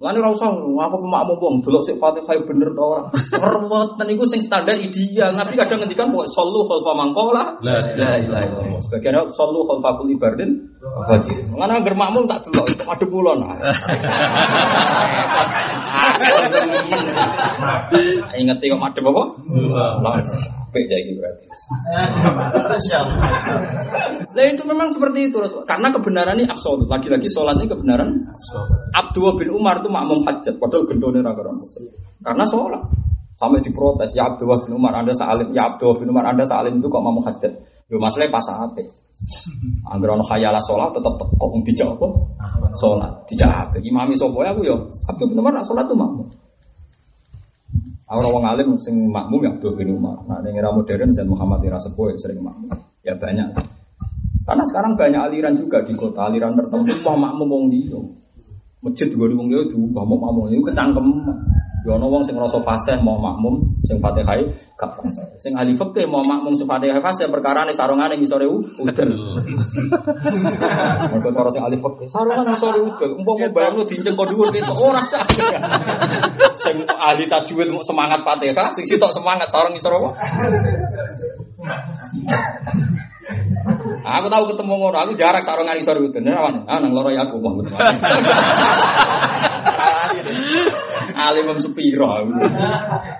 Lan 0.00 0.16
ora 0.16 0.32
usah 0.32 0.48
aku 0.48 0.96
pemakmum 1.04 1.36
wong 1.36 1.54
delok 1.60 1.84
sik 1.84 2.00
Fatihah 2.00 2.40
bener 2.48 2.72
to 2.72 2.80
ora. 2.80 3.12
Ruwet 3.36 4.00
niku 4.08 4.24
sing 4.24 4.40
standar 4.40 4.80
ideal. 4.80 5.36
Nabi 5.36 5.52
kadang 5.52 5.84
ngendikan 5.84 6.08
kok 6.08 6.24
sallu 6.32 6.64
khalfa 6.64 6.96
mangqala. 6.96 7.60
La 7.60 7.84
ilaha 7.84 8.16
illallah. 8.16 8.80
Sebagian 8.80 9.28
sallu 9.36 9.60
khalfa 9.68 10.00
kulli 10.00 10.16
bardin 10.16 10.72
fajir. 11.04 11.44
Ngana 11.52 11.84
agar 11.84 11.92
makmum 12.00 12.24
tak 12.24 12.48
delok 12.48 12.80
madhep 12.80 13.12
kula 13.12 13.44
nah. 13.44 13.60
Ingat 18.40 18.56
kok 18.56 18.80
madhep 18.80 19.04
apa? 19.04 19.22
Apik 20.70 20.86
jadi 20.86 21.10
berarti. 21.18 21.44
Nah 24.30 24.44
itu 24.46 24.62
memang 24.62 24.86
seperti 24.94 25.26
itu 25.26 25.36
karena 25.66 25.90
kebenaran 25.90 26.38
ini 26.38 26.46
absolut. 26.46 26.86
Lagi-lagi 26.86 27.26
sholatnya 27.26 27.66
kebenaran. 27.66 28.14
Abdul 28.94 29.34
bin 29.34 29.50
Umar 29.50 29.82
itu 29.82 29.90
makmum 29.90 30.22
hajat, 30.22 30.54
padahal 30.62 30.86
gendone 30.86 31.18
ra 31.18 31.34
Karena 32.22 32.44
sholat. 32.46 32.86
Sampai 33.34 33.58
diprotes, 33.66 34.14
ya 34.14 34.30
Abdul 34.30 34.54
bin 34.62 34.78
Umar 34.78 34.94
Anda 34.94 35.10
salim, 35.10 35.50
ya 35.50 35.74
Abdul 35.74 35.98
bin 35.98 36.14
Umar 36.14 36.30
Anda 36.30 36.46
salim 36.46 36.78
itu 36.78 36.86
kok 36.86 37.02
makmum 37.02 37.26
hajat. 37.26 37.52
Yo 37.90 37.98
masalahnya 37.98 38.30
pas 38.30 38.46
apik. 38.46 38.86
Angger 39.92 40.14
ana 40.14 40.24
khayalah 40.24 40.62
sholat 40.62 40.94
tetap 40.94 41.18
kok 41.18 41.50
dijawab 41.66 41.98
apa? 41.98 42.08
Sholat, 42.78 43.12
dijawab. 43.26 43.74
Imami 43.82 44.14
sapa 44.14 44.54
aku 44.54 44.62
yo 44.62 44.86
Abdul 45.10 45.34
bin 45.34 45.42
Umar 45.42 45.58
sholat 45.66 45.90
tuh 45.90 45.98
makmum. 45.98 46.30
Aku 48.10 48.26
orang 48.26 48.58
alim 48.58 48.74
sing 48.82 49.06
makmum 49.06 49.38
ya 49.46 49.54
Abdul 49.54 49.78
bin 49.78 49.94
Umar. 49.94 50.18
Nah, 50.26 50.42
yang 50.42 50.58
era 50.58 50.74
modern 50.74 51.14
dan 51.14 51.30
Muhammad 51.30 51.62
era 51.62 51.78
sepuh 51.78 52.10
sering 52.18 52.42
makmum. 52.42 52.74
Ya 53.06 53.14
banyak. 53.14 53.54
Karena 54.42 54.64
sekarang 54.66 54.98
banyak 54.98 55.30
aliran 55.30 55.54
juga 55.54 55.78
di 55.86 55.94
kota, 55.94 56.26
aliran 56.26 56.50
tertentu 56.50 56.90
mau 57.06 57.14
makmum 57.14 57.46
wong 57.46 57.64
dia. 57.70 57.94
Masjid 58.82 59.06
di 59.06 59.14
wong 59.14 59.46
dia 59.46 59.62
tuh 59.70 59.78
mau 59.94 60.02
makmum 60.10 60.50
itu 60.50 60.58
kecangkem. 60.66 61.06
Ya 61.80 61.96
ana 61.96 62.04
wong 62.04 62.20
sing 62.28 62.36
ngrasa 62.36 62.60
fasih 62.60 63.00
mau 63.00 63.16
makmum 63.16 63.56
sing 63.88 63.96
Fatihah 64.04 64.36
gak 64.76 65.00
fasih. 65.00 65.24
Sing 65.40 65.56
ahli 65.56 65.72
fikih 65.72 66.04
mau 66.04 66.20
makmum 66.20 66.52
sing 66.52 66.68
Fatihah 66.68 67.00
fasih 67.00 67.32
perkara 67.32 67.64
ne 67.64 67.72
sarungane 67.72 68.20
ngisore 68.20 68.44
udan. 68.44 69.08
Mergo 71.08 71.28
cara 71.32 71.48
sing 71.48 71.64
ahli 71.64 71.80
fikih 71.80 72.04
sarungane 72.04 72.52
ngisore 72.52 72.84
udan. 72.84 73.16
Umpama 73.16 73.48
bayangno 73.48 73.88
dinceng 73.88 74.12
kok 74.12 74.28
dhuwur 74.28 74.52
ketok 74.52 74.76
ora 74.76 75.00
sah. 75.00 75.24
Sing 76.60 76.84
ahli 76.84 77.24
tajwid 77.24 77.72
semangat 77.80 78.20
Fatihah, 78.28 78.68
sing 78.76 78.84
sitok 78.84 79.16
semangat 79.16 79.48
sarung 79.48 79.72
ngisore 79.72 79.96
apa? 79.96 80.10
Aku 84.00 84.26
tahu 84.28 84.44
ketemu 84.52 84.74
ngono, 84.80 84.96
aku 85.00 85.12
jarak 85.16 85.40
sarungan 85.40 85.80
isor 85.80 85.96
udan. 85.96 86.28
Nah, 86.28 86.60
nang 86.66 86.92
loro 86.92 87.08
ya 87.08 87.24
aku 87.24 87.40
mau 87.40 87.56
alim 91.14 91.50
sepiro. 91.58 92.26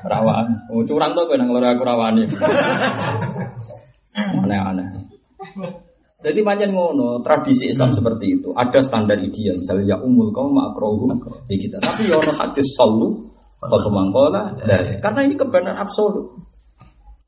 Rawan. 0.07 0.47
Oh, 0.71 0.83
curang 0.87 1.12
tuh 1.15 1.35
nang 1.35 1.51
loro 1.51 1.67
aku 1.71 1.83
rawani. 1.83 2.25
Aneh-aneh. 4.15 4.87
Jadi 6.21 6.41
panjang 6.45 6.77
ngono 6.77 7.25
tradisi 7.25 7.73
Islam 7.73 7.97
seperti 7.97 8.41
itu. 8.41 8.53
Ada 8.53 8.85
standar 8.85 9.17
ideal. 9.17 9.57
Misalnya 9.61 9.97
ya 9.97 9.97
umul 10.05 10.35
kaum 10.37 10.53
makrohum 10.53 11.17
di 11.49 11.57
kita. 11.57 11.81
Tapi 11.81 12.12
ya 12.12 12.21
ono 12.21 12.33
hadis 12.35 12.69
solu 12.77 13.31
Kalau 13.61 13.93
mangkola, 13.93 14.57
karena 15.05 15.21
ini 15.21 15.37
kebenaran 15.37 15.85
absolut. 15.85 16.33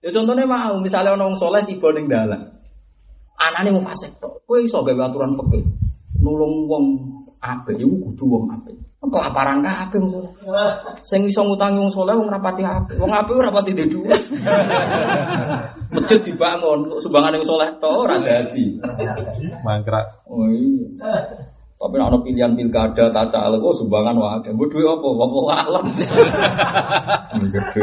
Ya 0.01 0.09
contohnya 0.09 0.49
mau, 0.49 0.81
misalnya 0.81 1.13
orang 1.13 1.37
soleh 1.37 1.61
tiba 1.69 1.93
ning 1.93 2.09
dalan, 2.09 2.41
anaknya 3.37 3.77
mau 3.77 3.85
fasik 3.85 4.17
tok, 4.17 4.41
kue 4.49 4.65
iso 4.65 4.81
gawe 4.81 4.97
aturan 4.97 5.37
fikih, 5.37 5.61
nulung 6.25 6.65
wong 6.65 6.85
ape, 7.37 7.77
iku 7.77 8.09
kudu 8.09 8.25
wong 8.33 8.45
ape. 8.49 8.73
Kelaparan 9.03 9.59
kabeh 9.59 9.99
wong 9.99 10.31
soleh. 10.39 10.71
Sing 11.03 11.27
iso 11.27 11.43
ngutangi 11.43 11.75
wong 11.75 11.91
soleh 11.91 12.15
wong 12.15 12.31
rapati 12.31 12.63
ape, 12.63 12.95
wong 13.03 13.11
ape 13.11 13.35
ora 13.35 13.51
rapati 13.51 13.75
duwe 13.75 13.91
duit. 13.91 14.23
Masjid 15.91 16.23
dibangun, 16.23 16.87
sumbangan 17.03 17.35
yang 17.35 17.43
soleh 17.43 17.67
tok 17.83 18.07
ora 18.07 18.23
dadi. 18.23 18.79
Mangkrak. 19.67 20.23
Oh 20.31 20.47
iya. 20.47 20.87
Tapi 21.83 21.99
nek 21.99 22.15
ana 22.15 22.19
pilihan 22.23 22.55
pilkada 22.55 23.11
tak 23.11 23.35
caleg 23.35 23.59
oh 23.59 23.75
sumbangan 23.75 24.15
wae. 24.15 24.49
Mbok 24.55 24.71
duwe 24.71 24.87
apa? 24.87 25.09
Wong 25.19 25.51
alam. 25.51 25.85
Gede. 27.51 27.83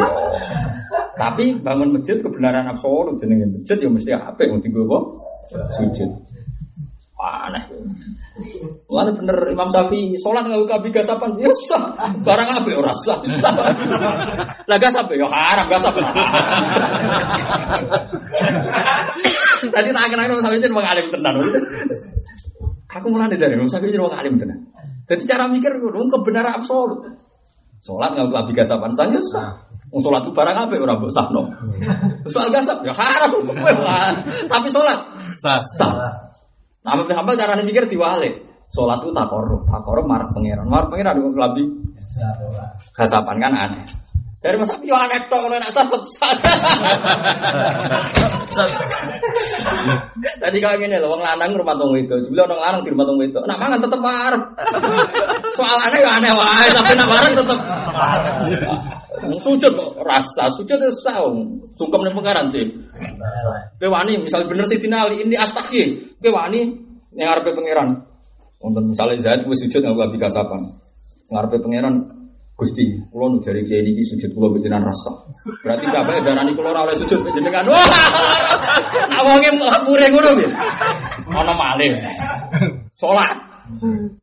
Tapi 1.19 1.43
bangun 1.59 1.99
masjid 1.99 2.15
kebenaran 2.23 2.71
absolut 2.71 3.19
jenenge 3.19 3.59
masjid 3.59 3.75
ya 3.75 3.91
mesti 3.91 4.15
apik 4.15 4.47
wong 4.47 4.63
dienggo 4.63 4.87
apa? 4.87 4.99
Sujud. 5.75 6.28
Aneh. 7.19 7.67
Mulane 8.87 9.11
bener 9.11 9.35
Imam 9.51 9.67
Syafi'i 9.67 10.15
salat 10.15 10.47
nganggo 10.47 10.63
kabi 10.63 10.87
gasapan 10.87 11.35
ya 11.35 11.51
sah. 11.67 11.91
Barang 12.23 12.47
apik 12.47 12.79
ora 12.79 12.95
sah. 12.95 13.19
Lah 14.63 14.77
gasap 14.79 15.11
ya 15.11 15.27
haram 15.27 15.67
gasap. 15.67 15.99
Tadi 19.67 19.89
tak 19.91 20.07
kenal 20.07 20.31
Imam 20.31 20.39
Syafi'i 20.39 20.71
wong 20.71 20.87
alim 20.87 21.11
tenan. 21.11 21.35
Aku 22.87 23.11
mulai 23.11 23.35
dari 23.35 23.59
Imam 23.59 23.67
Syafi'i 23.67 23.91
jadi 23.91 23.99
wong 23.99 24.15
alim 24.15 24.39
tenan. 24.39 24.71
Jadi 25.11 25.27
cara 25.27 25.51
mikir 25.51 25.75
wong 25.75 26.07
kebenaran 26.07 26.63
absolut. 26.63 27.03
Salat 27.83 28.15
nganggo 28.15 28.31
kabi 28.31 28.55
gasapan 28.55 28.95
sah 28.95 29.11
ya 29.11 29.19
sah. 29.27 29.59
Wong 29.91 29.99
salat 29.99 30.23
itu 30.23 30.31
barang 30.31 30.55
apik 30.55 30.79
ora 30.79 30.95
mbok 30.95 31.11
sahno. 31.11 31.51
Soal 32.31 32.47
gasap 32.47 32.79
ya 32.87 32.95
haram. 32.95 33.43
Tapi 34.47 34.67
salat 34.71 35.03
Sah. 35.35 35.59
sah. 35.75 36.28
Nah, 36.79 36.95
Ahmad 36.95 37.05
bin 37.11 37.15
Hambal 37.19 37.35
caranya 37.35 37.63
mikir 37.65 37.85
diwalik. 37.91 38.47
Sholat 38.69 39.01
itu 39.01 39.09
takorup, 39.11 39.65
takorup 39.65 40.05
marah 40.05 40.29
pangeran, 40.29 40.69
marah 40.69 40.87
pangeran 40.93 41.17
ada 41.17 41.21
lebih 41.25 41.65
gasapan 42.93 43.35
kan 43.41 43.53
aneh. 43.57 43.85
Dari 44.39 44.55
masa 44.55 44.79
yo 44.87 44.95
aneh 44.95 45.27
tok 45.27 45.35
kalau 45.35 45.59
nak. 45.59 45.75
Tadi 50.39 50.57
kalau 50.63 50.79
gini 50.79 50.95
loh, 50.95 51.11
wong 51.11 51.21
lanang 51.23 51.51
rumah 51.59 51.75
tunggu 51.75 51.99
itu, 51.99 52.15
jebule 52.23 52.47
orang 52.47 52.59
lanang 52.63 52.81
di 52.87 52.89
rumah 52.95 53.05
tunggu 53.07 53.23
itu, 53.27 53.39
nak 53.43 53.59
mangan 53.59 53.83
tetep 53.83 53.99
marah. 53.99 54.41
Soal 55.59 55.79
aneh 55.83 55.99
ya 55.99 56.11
aneh 56.23 56.31
wae, 56.31 56.67
tapi 56.71 56.91
nak 56.95 57.07
marah 57.11 57.29
tetep. 57.35 57.59
Sujud 59.43 59.71
kok 59.75 59.91
rasa, 60.07 60.47
sujud 60.55 60.79
itu 60.79 60.95
sah, 61.03 61.19
sungkem 61.75 61.99
nih 62.07 62.15
pengaran 62.15 62.47
sih. 62.47 62.63
Kowe 63.79 63.87
wani 63.91 64.23
misal 64.23 64.47
bener 64.47 64.67
sih 64.67 64.79
dinali 64.79 65.23
ini 65.23 65.35
astaghfir. 65.35 66.15
Kowe 66.19 66.31
wani 66.31 66.63
yang 67.15 67.31
ngarepe 67.31 67.55
pangeran. 67.55 68.07
Wonten 68.59 68.91
misale 68.91 69.19
Zaid 69.19 69.47
wis 69.47 69.63
sujud 69.63 69.83
aku 69.83 69.99
abi 70.03 70.19
kasapan. 70.19 70.79
Ngarepe 71.31 71.63
pangeran 71.63 72.18
Gusti, 72.59 72.83
kula 73.07 73.31
nu 73.31 73.39
jari 73.39 73.63
kiai 73.63 73.79
niki 73.79 74.03
sujud 74.03 74.35
kula 74.35 74.51
panjenengan 74.51 74.91
rasa. 74.91 75.15
Berarti 75.63 75.87
bapak 75.87 76.27
darani 76.27 76.51
kula 76.51 76.75
ora 76.75 76.83
oleh 76.83 76.95
sujud 76.99 77.23
panjenengan. 77.23 77.63
Wah. 77.71 77.87
Awonge 79.23 79.49
mure 79.87 80.07
ngono 80.11 80.29
piye? 80.35 80.51
Ana 81.31 81.53
malih. 81.55 82.03
Salat. 82.99 83.39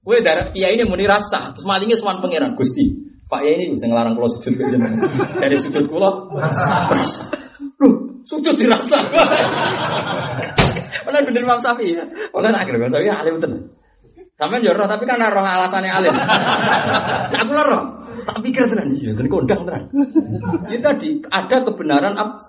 Kowe 0.05 0.21
darah 0.21 0.53
kiai 0.53 0.77
ini 0.77 0.85
muni 0.85 1.09
rasa, 1.09 1.57
terus 1.57 1.65
malinge 1.65 1.97
sowan 1.97 2.21
pangeran 2.21 2.53
Gusti. 2.53 3.09
Pak 3.27 3.41
Yai 3.41 3.57
ini 3.57 3.73
bisa 3.73 3.89
ngelarang 3.89 4.15
kula 4.21 4.29
sujud 4.37 4.53
panjenengan. 4.53 5.01
Jadi 5.41 5.57
sujud 5.57 5.89
kula 5.89 6.29
rasa. 6.37 6.93
Loh, 7.81 8.21
sujud 8.29 8.53
dirasa. 8.53 9.01
Mana 11.09 11.25
bener 11.25 11.41
Imam 11.41 11.57
Syafi'i 11.63 11.97
ya? 11.97 12.05
Tak 12.05 12.63
kira 12.69 12.77
Imam 12.77 12.93
Syafi'i 12.93 13.11
alim 13.17 13.41
tenan. 13.41 13.65
Sampeyan 14.37 14.69
yo 14.69 14.73
roh 14.77 14.85
tapi 14.85 15.09
kan 15.09 15.17
roh 15.17 15.41
alasannya 15.41 15.91
alim. 15.97 16.13
Nah, 16.13 17.41
aku 17.41 17.53
roh. 17.57 17.83
Tak 18.27 18.43
pikir 18.43 18.65
tenan 18.69 18.91
iya, 18.97 19.13
dan 19.15 19.29
kondang 19.29 19.65
tenan. 19.65 19.83
Itu 20.69 20.83
tadi 20.83 21.09
ada 21.31 21.57
kebenaran 21.63 22.17
ab 22.17 22.43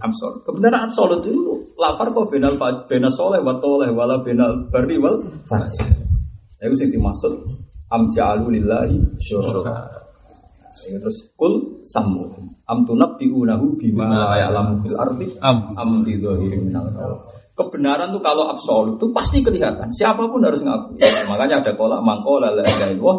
absolut. 0.00 0.40
Kebenaran 0.48 0.86
absolut 0.88 1.20
itu 1.26 1.66
lapar 1.76 2.08
kok 2.14 2.30
benal 2.30 2.54
benal 2.86 3.12
soleh 3.12 3.42
wa 3.42 3.58
toleh 3.58 3.90
wala 3.90 4.22
benal 4.22 4.68
bari 4.70 4.96
wal 4.96 5.18
fajir. 5.44 5.88
Itu 6.62 6.74
sing 6.78 6.88
dimaksud 6.88 7.32
am 7.92 8.08
ja'alu 8.08 8.60
lillahi 8.60 8.96
syuraka. 9.20 10.04
Ya, 10.90 10.98
terus 10.98 11.30
kul 11.38 11.84
samu 11.86 12.32
am 12.66 12.82
tunabbi'unahu 12.88 13.76
bima 13.78 14.08
la 14.10 14.34
ya'lamu 14.40 14.82
fil 14.82 14.96
ardi 14.98 15.26
Am. 15.38 15.74
am 15.76 16.00
bi 16.00 16.16
dhahirin 16.18 16.70
minal 16.70 16.88
qaul. 16.90 17.43
Kebenaran 17.54 18.10
tuh 18.10 18.18
kalau 18.18 18.50
absolut 18.50 18.98
itu 18.98 19.06
pasti 19.14 19.38
kelihatan. 19.38 19.86
Siapa 19.94 20.26
pun 20.26 20.42
harus 20.42 20.58
ngaku. 20.58 20.98
Makanya 21.30 21.62
ada 21.62 21.70
kolak 21.78 22.02
mangkola 22.02 22.50
la 22.50 22.66
ilaha 22.66 22.90
illallah 22.90 23.18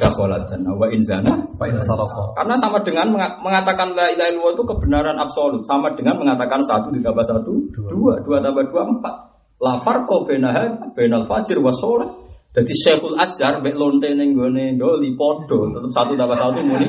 dakhala 0.00 0.40
jannah. 0.48 0.72
Wa 0.72 0.88
in 0.88 1.04
zana 1.04 1.36
Pak 1.60 1.68
Insarafa. 1.68 2.32
karena 2.32 2.56
sama 2.56 2.80
dengan 2.80 3.12
menga- 3.12 3.36
mengatakan 3.44 3.92
la 3.92 4.08
ilaha 4.08 4.32
illallah 4.32 4.54
itu 4.56 4.64
kebenaran 4.64 5.16
absolut. 5.20 5.60
Sama 5.68 5.92
dengan 5.92 6.16
mengatakan 6.16 6.64
satu 6.64 6.96
ditambah 6.96 7.24
satu 7.28 7.52
dua. 7.76 8.24
dua. 8.24 8.40
Tambah 8.40 8.64
dua 8.72 8.82
empat. 8.88 9.14
Lafar 9.60 10.08
ko 10.08 10.24
benaha 10.24 10.96
benal 10.96 11.28
fajir 11.28 11.60
wa 11.60 11.68
sholat 11.68 12.08
jadi 12.54 12.70
Syekhul 12.70 13.18
Azhar 13.18 13.58
mek 13.66 13.74
lonte 13.74 14.06
ning 14.14 14.38
gone 14.38 14.78
doli 14.78 15.10
podo 15.18 15.74
tetep 15.74 15.90
satu 15.90 16.14
tambah 16.14 16.38
satu 16.38 16.62
muni 16.62 16.86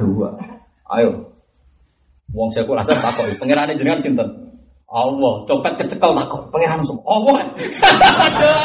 dua. 0.00 0.28
ayo. 0.98 1.30
Wong 2.34 2.50
Syekhul 2.50 2.80
Azhar 2.80 2.98
takoki 2.98 3.38
pangerane 3.38 3.76
jenengan 3.76 4.02
sinten 4.02 4.41
Allah, 4.92 5.34
copet 5.48 5.72
kecekel 5.80 6.12
takut, 6.12 6.52
pangeran 6.52 6.84
semua. 6.84 7.04
Allah, 7.08 7.36
aduh, 8.28 8.60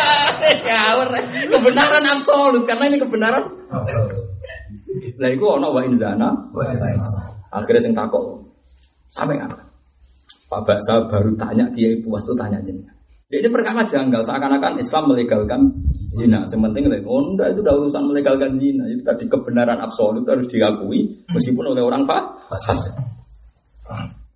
ngawur. 0.67 1.09
Kebenaran 1.47 2.03
absolut 2.03 2.63
karena 2.67 2.83
ini 2.91 2.97
kebenaran 2.99 3.43
lah 5.17 5.29
iku 5.33 5.57
ana 5.57 5.67
wa 5.71 5.81
inzana. 5.81 6.29
Akhirnya 7.53 7.81
sing 7.81 7.93
takok. 7.95 8.43
Sampai 9.09 9.39
apa? 9.39 9.57
Pak 10.47 10.61
Baksa 10.63 11.07
baru 11.07 11.35
tanya 11.35 11.67
Kiai 11.71 11.99
Puas 12.03 12.23
tuh 12.23 12.35
tanya 12.35 12.59
jenengan. 12.63 12.95
Dia 13.27 13.43
ini 13.43 13.51
perkara 13.51 13.83
janggal 13.83 14.23
seakan-akan 14.23 14.79
Islam 14.79 15.11
melegalkan 15.11 15.61
zina. 16.15 16.47
Sementing 16.47 16.87
like, 16.87 17.03
oh 17.03 17.19
enggak 17.19 17.51
itu 17.51 17.59
udah 17.59 17.75
urusan 17.83 18.03
melegalkan 18.07 18.55
zina. 18.55 18.87
Itu 18.87 19.03
tadi 19.03 19.27
kebenaran 19.27 19.83
absolut 19.83 20.23
itu 20.23 20.31
harus 20.31 20.47
diakui 20.47 20.99
meskipun 21.31 21.75
oleh 21.75 21.83
orang 21.83 22.07
pak. 22.07 22.23
fasik. 22.51 22.95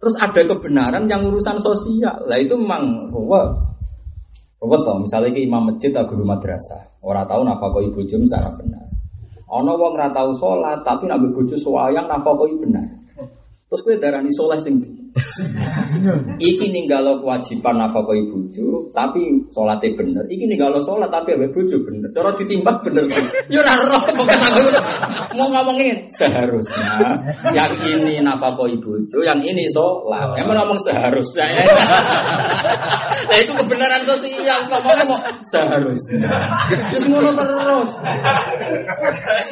Terus 0.01 0.17
ada 0.17 0.41
kebenaran 0.41 1.05
yang 1.05 1.29
urusan 1.29 1.61
sosial. 1.61 2.25
Lah 2.25 2.41
itu 2.41 2.57
memang 2.57 3.13
ruwet. 3.13 3.53
Ruwet 4.57 4.81
toh, 4.81 4.97
misalnya 4.97 5.29
ke 5.29 5.45
imam 5.45 5.69
masjid 5.69 5.93
atau 5.93 6.09
guru 6.09 6.25
madrasah. 6.25 6.97
Orang 7.05 7.29
tahu 7.29 7.41
nafkah 7.45 7.81
ibu 7.85 8.01
jum 8.09 8.25
secara 8.25 8.49
benar. 8.57 8.85
Ono 9.51 9.77
wong 9.77 9.93
ora 9.99 10.09
tau 10.09 10.33
salat 10.33 10.81
tapi 10.81 11.05
nak 11.05 11.21
bojo 11.21 11.53
suwayang 11.53 12.09
nafkah 12.09 12.33
benar. 12.57 12.87
Terus 13.69 13.81
kowe 13.85 13.95
darani 14.01 14.31
soleh 14.33 14.57
sing? 14.57 15.00
Iki 16.51 16.65
ninggalo 16.71 17.21
kewajiban 17.21 17.75
nafkah 17.77 18.03
bojo 18.03 18.91
tapi 18.91 19.21
salate 19.51 19.93
bener. 19.95 20.23
Iki 20.27 20.45
ninggalo 20.47 20.81
salat 20.83 21.09
tapi 21.09 21.35
ambek 21.35 21.51
bojo 21.55 21.75
bener. 21.83 22.09
Cara 22.13 22.31
ditimbang 22.35 22.79
bener. 22.85 23.05
Yo 23.47 23.61
ora 23.61 23.73
roh 23.81 24.01
pokoke 24.05 24.35
aku 24.35 24.63
mau 25.37 25.47
ngomongin 25.47 26.09
seharusnya 26.11 27.15
yang 27.55 27.73
ini 27.85 28.21
nafkah 28.23 28.53
bojo, 28.55 28.99
yang 29.23 29.39
ini 29.41 29.65
salat. 29.71 30.37
Emang 30.39 30.55
ngomong 30.61 30.79
seharusnya. 30.81 31.45
Nah 33.21 33.37
itu 33.37 33.53
kebenaran 33.53 34.01
sosial 34.03 34.65
ngomongnya 34.67 35.05
mau 35.07 35.19
seharusnya. 35.45 36.31
Terus 36.91 37.05
ngono 37.07 37.31
terus. 37.31 37.91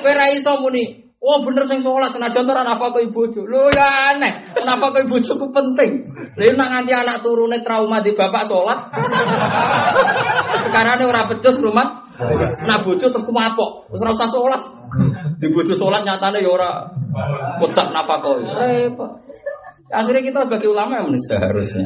Kowe 0.03 0.13
ra 0.15 0.25
iso 0.33 0.51
muni 0.59 1.08
Oh 1.19 1.43
bener 1.43 1.67
sing 1.67 1.83
sholat 1.83 2.15
senajan 2.15 2.47
ora 2.47 2.63
nafkah 2.63 2.95
bojo. 3.11 3.43
Lho 3.43 3.67
ya 3.75 4.15
aneh. 4.15 4.55
Nafkah 4.63 5.03
bojo 5.03 5.35
ku 5.35 5.51
penting. 5.51 6.07
Lha 6.39 6.55
nak 6.55 6.67
nganti 6.71 6.95
anak 6.95 7.19
turune 7.19 7.59
trauma 7.59 7.99
di 7.99 8.15
bapak 8.15 8.47
sholat. 8.47 8.87
Perkarane 10.63 11.03
ora 11.03 11.27
becus 11.27 11.59
rumah. 11.59 12.07
Nah 12.63 12.79
bojo 12.79 13.11
terus 13.11 13.27
kumapok. 13.27 13.91
Wis 13.91 13.99
ora 13.99 14.15
usah 14.15 14.31
sholat. 14.31 14.61
Di 15.43 15.51
bojo 15.51 15.75
sholat 15.75 16.07
nyatane 16.07 16.39
ya 16.39 16.55
ora 16.55 16.87
kotak 17.59 17.91
nafkah. 17.91 18.39
Repot. 18.39 19.11
Akhirnya 19.89 20.21
kita 20.21 20.45
sebagai 20.45 20.69
ulama 20.69 21.01
yang 21.01 21.17
seharusnya. 21.17 21.81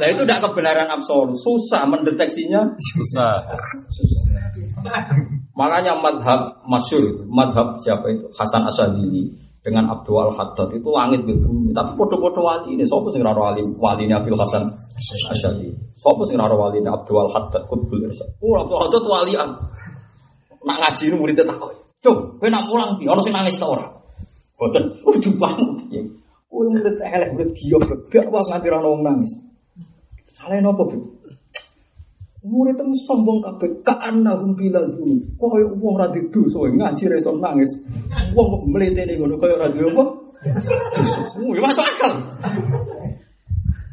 Nah 0.00 0.06
itu 0.08 0.24
tidak 0.24 0.40
kebenaran 0.48 0.88
absolut, 0.88 1.36
susah 1.36 1.84
mendeteksinya. 1.84 2.72
Susah. 2.80 3.44
Makanya 5.56 5.96
madhab 6.04 6.60
masyur, 6.68 7.24
madhab 7.32 7.80
siapa 7.80 8.12
itu 8.12 8.28
Hasan 8.36 8.68
Asadili 8.68 9.32
dengan 9.64 9.88
Abdul 9.88 10.28
Haddad 10.36 10.68
itu 10.76 10.84
langit 10.92 11.24
bil 11.24 11.40
bumi. 11.40 11.72
Tapi 11.72 11.96
podo-podo 11.96 12.44
wali 12.44 12.76
ini, 12.76 12.84
sopo 12.84 13.08
sing 13.08 13.24
raro 13.24 13.48
wali 13.48 13.64
wali 13.80 14.04
ini 14.04 14.12
Abdul 14.12 14.36
Hasan 14.36 14.68
Asadili. 15.32 15.72
Sopo 15.96 16.28
sing 16.28 16.36
raro 16.36 16.60
wali 16.60 16.84
ini 16.84 16.92
Abdul 16.92 17.24
Haddad 17.32 17.64
Kutbul 17.64 18.04
Irsyad. 18.04 18.36
Oh 18.44 18.60
Abdul 18.60 18.84
Haddad 18.84 19.04
walian. 19.08 19.48
Nak 20.60 20.76
ngaji 20.76 21.02
ini 21.08 21.16
muridnya 21.16 21.48
takut. 21.48 21.72
Cung, 22.04 22.36
kowe 22.36 22.48
nak 22.52 22.68
mulang? 22.68 23.00
Ono 23.00 23.20
sing 23.24 23.32
nangis 23.32 23.56
ta 23.56 23.64
ora? 23.64 23.88
Boten. 24.60 24.92
Kudu 25.00 25.40
bangun. 25.40 25.88
Ya. 25.88 26.04
Kowe 26.52 26.68
murid 26.68 27.00
elek, 27.00 27.32
murid 27.32 27.50
giyo 27.56 27.80
bedak 27.80 28.28
wae 28.28 28.44
nganti 28.44 28.66
ora 28.68 28.78
ono 28.84 28.88
wong 28.92 29.02
nangis. 29.08 29.32
Salah 30.36 30.60
nopo, 30.60 30.84
Bu? 30.84 31.15
Murid 32.46 32.78
itu 32.78 32.94
sombong 33.10 33.42
kabeh 33.42 33.82
ka'annahum 33.82 34.54
bilazun. 34.54 35.18
Kaya 35.34 35.66
wong 35.66 35.94
ra 35.98 36.06
dosa 36.14 36.62
ngaji 36.62 37.02
ra 37.10 37.18
nangis. 37.18 37.82
Wong 38.38 38.46
kok 38.46 38.62
mletene 38.70 39.18
ngono 39.18 39.34
kaya 39.34 39.58
ra 39.58 39.66
apa? 39.66 40.04
Semua 41.34 41.58
masuk 41.58 41.82
akal. 41.82 42.12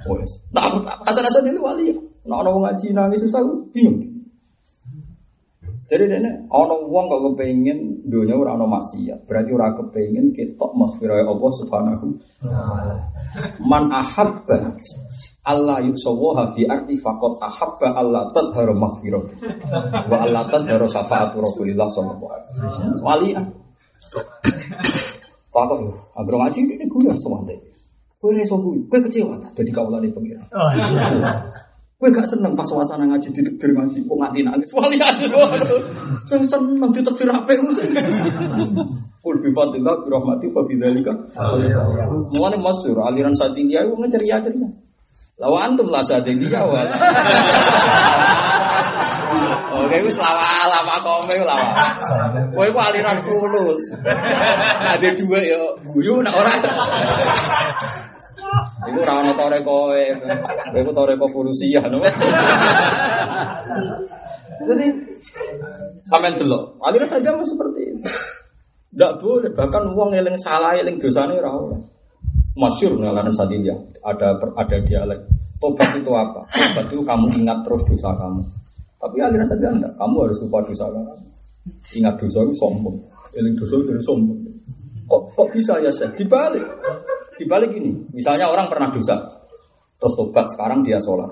Wes. 0.05 0.37
Nah, 0.53 0.69
asal-asal 1.09 1.41
itu 1.49 1.57
wali 1.63 1.89
ya. 1.89 1.97
Nah, 2.29 2.45
orang 2.45 2.61
ngaji 2.61 2.93
nangis 2.93 3.25
susah, 3.25 3.41
bingung. 3.73 4.12
Jadi 5.83 6.03
dene 6.09 6.47
ana 6.47 6.75
wong 6.79 7.05
kok 7.11 7.21
kepengin 7.27 8.07
dunia 8.07 8.39
ora 8.39 8.55
ana 8.55 8.63
maksiat, 8.63 9.27
berarti 9.27 9.51
ora 9.51 9.75
kepengin 9.75 10.31
ketok 10.31 10.71
maghfirah 10.73 11.27
Allah 11.27 11.51
Subhanahu 11.59 12.07
Man 13.67 13.91
ahabba 13.91 14.79
Allah 15.43 15.77
yusawaha 15.83 16.55
fi 16.55 16.63
arti 16.65 16.95
faqat 16.95 17.35
ahabba 17.43 17.99
Allah 17.99 18.31
tadharu 18.31 18.73
maghfirah 18.79 19.23
wa 20.07 20.17
Allah 20.23 20.47
tadharu 20.47 20.87
syafaatu 20.87 21.43
Rasulillah 21.43 21.87
sallallahu 21.91 22.31
alaihi 22.31 22.49
wasallam. 22.63 23.03
Walian. 23.03 23.45
Pakok 25.53 25.77
yo, 25.85 25.91
agro 26.17 26.35
ngaji 26.41 26.59
ini 26.65 26.85
guyon 26.89 27.13
semante. 27.21 27.53
Kowe 28.17 28.31
reso 28.33 28.55
kuwi, 28.57 28.87
kowe 28.89 28.99
kecewa 29.03 29.35
ta 29.37 29.51
dadi 29.53 29.69
kawulane 29.69 30.09
pengiran. 30.09 30.47
Kowe 32.03 32.11
gak 32.11 32.27
seneng 32.27 32.51
pas 32.51 32.67
suasana 32.67 33.07
ngaji 33.07 33.31
ditekdir 33.31 33.71
ngaji, 33.71 34.03
kok 34.03 34.17
nganti 34.19 34.43
nangis. 34.43 34.67
Wali 34.75 34.99
aduh. 34.99 35.47
Sing 36.27 36.43
seneng 36.51 36.91
ditekdir 36.91 37.31
apik 37.31 37.63
wis. 37.63 37.79
Kul 39.23 39.39
bi 39.39 39.47
fadlillah 39.55 40.03
bi 40.03 40.11
rahmati 40.11 40.51
fa 40.51 40.67
bi 40.67 40.75
dzalika. 40.75 41.15
Mulane 42.35 42.59
masyhur 42.59 43.07
aliran 43.07 43.31
Sadiqiyah 43.31 43.87
itu 43.87 43.95
ngeceria-ceria. 43.95 44.67
Lawa 45.39 45.63
antum 45.63 45.87
lah 45.87 46.03
Sadiqiyah 46.03 46.67
wal. 46.67 46.91
Oke, 49.87 49.97
wis 50.03 50.19
lawa 50.19 50.43
lama 50.67 50.95
kome 51.07 51.39
lawa. 51.39 51.71
Kowe 52.51 52.67
ku 52.67 52.79
aliran 52.83 53.23
fulus. 53.23 53.95
Ada 54.91 55.07
dua 55.15 55.39
ya 55.39 55.79
guyu 55.87 56.19
nak 56.19 56.35
ora. 56.35 56.51
Iku 58.83 58.99
ora 58.99 59.13
ana 59.23 59.31
tore 59.37 59.57
kowe. 59.63 60.03
Kowe 60.73 61.13
ku 61.15 61.27
fulusiah 61.31 61.83
no. 61.87 62.03
Jadi 64.63 64.85
sampean 66.07 66.35
delok, 66.39 66.77
aliran 66.83 67.09
saja 67.09 67.31
seperti 67.43 67.81
itu. 67.89 68.03
Tidak 68.93 69.11
boleh, 69.17 69.49
bahkan 69.57 69.89
uang 69.89 70.13
eling 70.13 70.37
salah, 70.37 70.77
eling 70.77 71.01
dosanya 71.01 71.41
ora 71.41 71.51
oleh. 71.57 71.79
Masyur 72.53 73.01
ngalaran 73.01 73.33
sadilia, 73.33 73.73
ada 74.05 74.37
ada 74.37 74.77
dialek. 74.85 75.25
Tobat 75.57 75.97
itu 75.97 76.11
apa? 76.13 76.45
Tobat 76.53 76.85
itu 76.93 77.01
kamu 77.01 77.33
ingat 77.41 77.65
terus 77.65 77.81
dosa 77.89 78.13
kamu. 78.13 78.45
Tapi 79.01 79.17
aliran 79.19 79.47
saja 79.49 79.73
enggak, 79.73 79.89
kamu 79.97 80.15
harus 80.21 80.37
lupa 80.45 80.61
dosa 80.61 80.85
kamu. 80.85 81.25
Ingat 81.97 82.13
dosa 82.21 82.39
itu 82.45 82.53
sombong, 82.61 82.97
eling 83.33 83.55
dosa 83.57 83.73
itu 83.81 83.91
sombong. 84.05 84.39
Kok 85.09 85.21
kok 85.33 85.47
bisa 85.49 85.73
ya 85.81 85.89
saya? 85.89 86.13
Dibalik, 86.13 86.63
dibalik 87.37 87.71
ini. 87.73 87.91
Misalnya 88.13 88.49
orang 88.49 88.69
pernah 88.69 88.89
dosa, 88.93 89.15
terus 89.97 90.13
tobat, 90.17 90.45
sekarang 90.51 90.85
dia 90.85 90.97
sholat. 91.01 91.31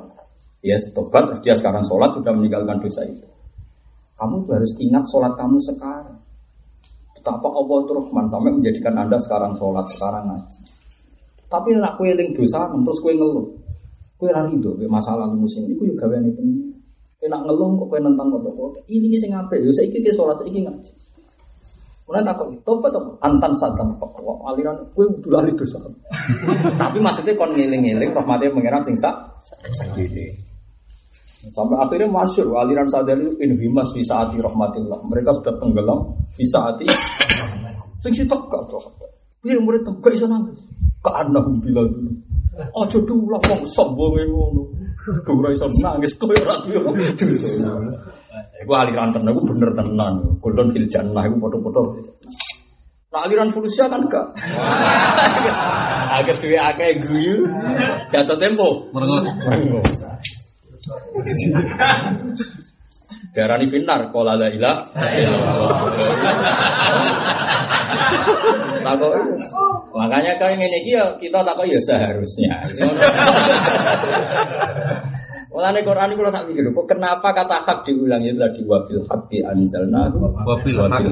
Ya 0.61 0.77
tobat, 0.93 1.29
terus 1.29 1.41
dia 1.41 1.55
sekarang 1.57 1.81
sholat 1.85 2.13
sudah 2.13 2.31
meninggalkan 2.33 2.77
dosa 2.81 3.01
itu. 3.05 3.25
Kamu 4.17 4.45
harus 4.45 4.71
ingat 4.77 5.03
sholat 5.09 5.33
kamu 5.33 5.57
sekarang. 5.57 6.21
Betapa 7.17 7.47
Allah 7.49 7.77
itu 7.85 7.91
Rahman 7.93 8.25
sampai 8.29 8.51
menjadikan 8.53 8.93
anda 8.97 9.17
sekarang 9.17 9.53
sholat, 9.57 9.85
sekarang 9.89 10.29
ngaji. 10.29 10.61
Tapi 11.49 11.69
nak 11.77 11.97
kue 11.97 12.09
eling 12.13 12.33
dosa, 12.37 12.69
terus 12.69 12.97
kue 13.01 13.13
ngeluh. 13.17 13.49
Kue 14.21 14.29
lari 14.29 14.53
itu, 14.53 14.69
masalah 14.85 15.25
musim 15.33 15.65
ini, 15.65 15.73
kue 15.73 15.89
juga 15.89 16.05
gawe 16.05 16.21
ini 16.21 16.69
Kue 17.17 17.29
nak 17.29 17.45
ngeluh 17.45 17.81
kok 17.81 17.87
kue 17.93 17.99
nentang 18.01 18.29
kota-kota. 18.33 18.81
Ini 18.89 19.17
sing 19.17 19.33
ngape? 19.33 19.57
Yo 19.61 19.73
saya 19.73 19.89
ikut 19.89 20.13
sholat, 20.13 20.37
saya 20.41 20.49
ngaji. 20.49 20.91
Mulai 22.11 22.27
takut, 22.27 22.51
tobat 22.67 22.91
apa? 22.91 23.07
Antan 23.23 23.55
sadam 23.55 23.95
aliran 24.43 24.75
kue 24.91 25.07
udah 25.07 25.39
lari 25.39 25.55
dosa. 25.55 25.79
Tapi 26.75 26.99
maksudnya 26.99 27.31
kon 27.39 27.55
ngiling-ngiling, 27.55 28.11
rahmatnya 28.11 28.51
mengira 28.51 28.83
sing 28.83 28.99
sak. 28.99 29.15
Sampai 31.55 31.79
akhirnya 31.79 32.11
masyur 32.11 32.51
aliran 32.59 32.91
sadar 32.91 33.15
itu 33.15 33.31
inhimas 33.39 33.95
fi 33.95 34.03
saati 34.03 34.43
rahmatillah. 34.43 34.99
Mereka 35.07 35.39
sudah 35.39 35.55
tenggelam 35.55 36.19
fi 36.35 36.43
saati. 36.43 36.85
Sing 38.03 38.11
sitok 38.11 38.51
gak 38.51 38.67
tuh. 38.67 38.91
Piye 39.39 39.55
murid 39.63 39.87
tem 39.87 39.95
gak 40.03 40.11
iso 40.11 40.27
nangis. 40.27 40.59
Ka 40.99 41.15
anahum 41.23 41.63
bilal 41.63 41.87
dulu. 41.95 42.11
Aja 42.75 42.99
dulu 43.07 43.39
wong 43.39 43.63
sombong 43.71 44.19
ngono. 44.27 44.67
Ora 45.31 45.49
iso 45.55 45.71
nangis 45.79 46.11
koyo 46.19 46.35
ora 46.43 46.59
duwe. 46.59 47.07
Iku 48.61 48.77
aliran 48.77 49.09
tenan 49.09 49.33
iku 49.33 49.41
bener 49.49 49.73
tenan. 49.73 50.37
Golden 50.37 50.69
fil 50.69 50.85
jannah 50.85 51.25
iku 51.25 51.41
foto-foto. 51.41 51.81
Nah 53.11 53.19
aliran 53.25 53.49
fulusia 53.49 53.89
kan 53.89 54.05
gak. 54.07 54.37
Agar 56.21 56.37
duwe 56.37 56.61
akeh 56.61 57.01
guyu 57.01 57.49
jatuh 58.13 58.37
tempo. 58.37 58.85
Merengut. 58.93 59.25
Darani 63.31 63.63
finar 63.71 64.11
qala 64.11 64.35
la 64.35 64.51
ilaha 64.51 64.91
Takok 68.81 69.13
makanya 69.95 70.35
ngene 70.35 70.83
iki 70.83 70.99
ya 70.99 71.15
kita 71.15 71.39
takok 71.45 71.69
ya 71.69 71.79
seharusnya. 71.79 72.67
Mulane 75.51 75.83
Quran 75.83 76.15
iku 76.15 76.21
tak 76.31 76.47
pikir 76.47 76.63
kok 76.71 76.87
kenapa 76.87 77.27
kata 77.35 77.59
hak 77.67 77.83
diulang 77.83 78.23
itu 78.23 78.39
tadi 78.39 78.63
wabil 78.63 79.03
haqqi 79.03 79.43
anzalna 79.43 80.07
Wabil 80.47 80.79
haqqi 80.79 81.11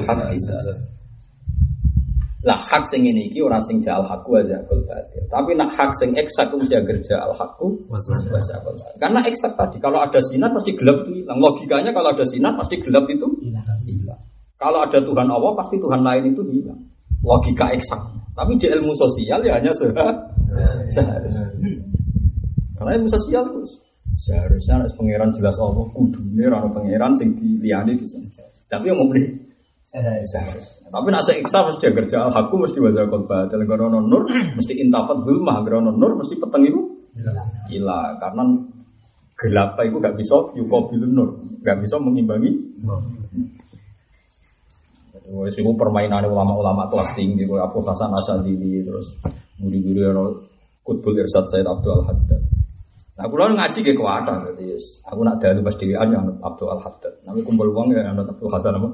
lah 2.40 2.56
hak 2.56 2.88
sing 2.88 3.04
ini 3.04 3.28
iki 3.28 3.44
ora 3.44 3.60
sing 3.60 3.84
ja'al 3.84 4.00
haqqu 4.00 4.32
wa 4.32 4.40
zaqul 4.40 4.80
batil. 4.88 5.20
Tapi 5.28 5.52
nak 5.60 5.76
hak 5.76 5.92
sing 6.00 6.16
eksak 6.16 6.48
mesti 6.56 6.72
agar 6.72 6.96
ja'al 7.04 7.36
haqqu 7.36 7.68
wa 7.84 8.00
zaqul 8.00 8.72
batil. 8.72 8.96
Karena 8.96 9.20
eksak 9.28 9.52
tadi 9.60 9.76
kalau 9.76 10.00
ada 10.00 10.16
sinar 10.24 10.48
pasti 10.56 10.72
gelap 10.72 11.04
itu 11.04 11.20
hilang. 11.20 11.36
Logikanya 11.36 11.92
kalau 11.92 12.08
ada 12.16 12.24
sinar 12.24 12.56
pasti 12.56 12.80
gelap 12.80 13.04
itu 13.12 13.28
hilang. 13.44 14.20
Kalau 14.56 14.80
ada 14.80 14.98
Tuhan 15.04 15.28
Allah 15.28 15.52
pasti 15.52 15.76
Tuhan 15.76 16.00
lain 16.00 16.32
itu 16.32 16.42
hilang. 16.48 16.80
Logika 17.20 17.76
eksak. 17.76 18.00
Tapi 18.32 18.56
di 18.56 18.72
ilmu 18.72 18.96
sosial 18.96 19.44
ya 19.44 19.60
hanya 19.60 19.76
seharusnya. 19.76 21.44
Karena 22.80 22.90
ilmu 22.96 23.08
sosial 23.12 23.44
itu 23.52 23.79
seharusnya 24.20 24.84
harus 24.84 24.92
pangeran 24.92 25.32
jelas 25.32 25.56
Allah 25.56 25.88
kudune 25.96 26.44
ora 26.44 26.68
pangeran 26.68 27.16
sing 27.16 27.32
diliyani 27.40 27.96
di. 27.96 28.04
Tapi 28.68 28.84
yang 28.92 29.00
mau 29.00 29.08
beli 29.08 29.32
seharusnya. 30.28 30.92
Tapi 30.92 31.06
nak 31.08 31.22
seiksa 31.24 31.64
mesti 31.64 31.86
kerja 31.94 32.28
al 32.28 32.32
haku 32.34 32.54
mesti 32.60 32.78
wajah 32.82 33.08
kolba. 33.08 33.48
Dalam 33.48 33.64
krono 33.64 33.98
nur 34.04 34.28
mesti 34.28 34.76
intafat 34.76 35.24
bulmah 35.24 35.64
krono 35.64 35.94
nur 35.94 36.20
mesti 36.20 36.36
peteng 36.36 36.68
itu 36.68 36.80
gila 37.70 38.20
karena 38.20 38.44
gelap 39.40 39.80
itu 39.80 39.96
gak 39.96 40.14
bisa 40.20 40.36
yukobilun 40.52 41.10
nur 41.16 41.28
gak 41.64 41.80
bisa 41.80 41.96
mengimbangi. 41.96 42.52
Wes 45.30 45.54
itu 45.54 45.70
permainan 45.78 46.26
ulama-ulama 46.26 46.90
kelas 46.90 47.14
tinggi, 47.14 47.46
Abu 47.46 47.78
Hasan 47.86 48.10
Asadili 48.10 48.82
terus 48.82 49.14
guru-guru 49.62 50.00
yang 50.02 50.18
kutbul 50.82 51.14
irsad 51.14 51.46
Said 51.54 51.70
Abdul 51.70 52.02
Haddad. 52.02 52.59
Nah, 53.20 53.28
aku 53.28 53.36
lalu 53.36 53.52
ngaji 53.60 53.78
ke 53.84 53.92
kuwata, 53.92 54.32
jadi 54.48 54.80
yes. 54.80 55.04
aku 55.04 55.20
nak 55.20 55.44
dalu 55.44 55.60
pas 55.60 55.76
dewi 55.76 55.92
yang 55.92 56.40
Abdul 56.40 56.72
Al 56.72 56.80
Haddad. 56.80 57.20
Namanya 57.28 57.44
kumpul 57.44 57.68
uang 57.68 57.92
ya 57.92 58.16
anut 58.16 58.32
Abdul 58.32 58.48
Hasan 58.48 58.80
apa? 58.80 58.88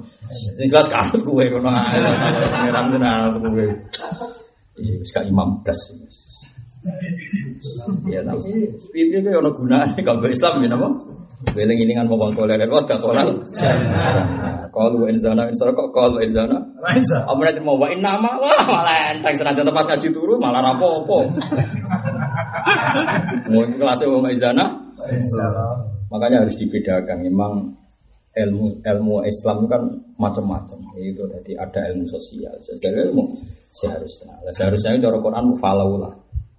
Ini 0.59 0.67
jelas 0.67 0.91
kanut 0.91 1.23
gue 1.23 1.45
kono 1.47 1.71
pangeran 1.71 2.91
tenan 2.91 3.31
anut 3.31 3.39
gue. 3.39 3.71
Iya, 4.83 4.99
wis 4.99 5.15
imam 5.15 5.63
das. 5.63 5.79
Ya 8.11 8.27
tapi 8.27 8.67
piye 8.91 9.23
ke 9.23 9.31
ono 9.31 9.55
gunane 9.55 9.95
kalau 10.03 10.27
Islam 10.27 10.59
ya 10.59 10.75
napa? 10.75 10.91
Beling 11.55 11.79
ilingan 11.87 12.11
mau 12.11 12.19
bangkol 12.19 12.51
lele 12.51 12.67
kok 12.67 12.83
gak 12.91 12.99
sholat. 12.99 13.31
Kalau 14.75 15.07
in 15.07 15.23
zana 15.23 15.47
in 15.47 15.55
kok 15.55 15.89
kalau 15.95 16.19
in 16.19 16.35
zana. 16.35 16.59
Apa 16.83 17.41
nanti 17.47 17.63
mau 17.63 17.79
wa 17.79 17.87
inna 17.95 18.19
ma 18.19 18.35
wah 18.43 18.63
malah 18.67 19.15
enteng 19.15 19.39
senajan 19.39 19.71
pas 19.71 19.87
ngaji 19.87 20.11
turu 20.11 20.35
malah 20.43 20.67
rapopo. 20.67 21.31
Mau 23.51 23.63
kelasnya 23.77 24.07
wa 24.09 24.33
zana. 24.37 24.65
Makanya 26.11 26.47
harus 26.47 26.57
dibedakan. 26.59 27.23
Memang 27.23 27.53
ilmu 28.37 28.85
ilmu 28.85 29.15
Islam 29.25 29.65
itu 29.65 29.69
kan 29.69 29.83
macam-macam. 30.21 30.79
Itu 31.01 31.25
tadi 31.31 31.57
ada 31.57 31.81
ilmu 31.93 32.05
sosial. 32.05 32.55
Sosial 32.61 33.09
ilmu 33.09 33.25
seharusnya. 33.73 34.33
Seharusnya 34.53 34.97
itu 34.97 35.09
cara 35.09 35.19
Quran 35.21 35.45
falaulah. 35.57 36.13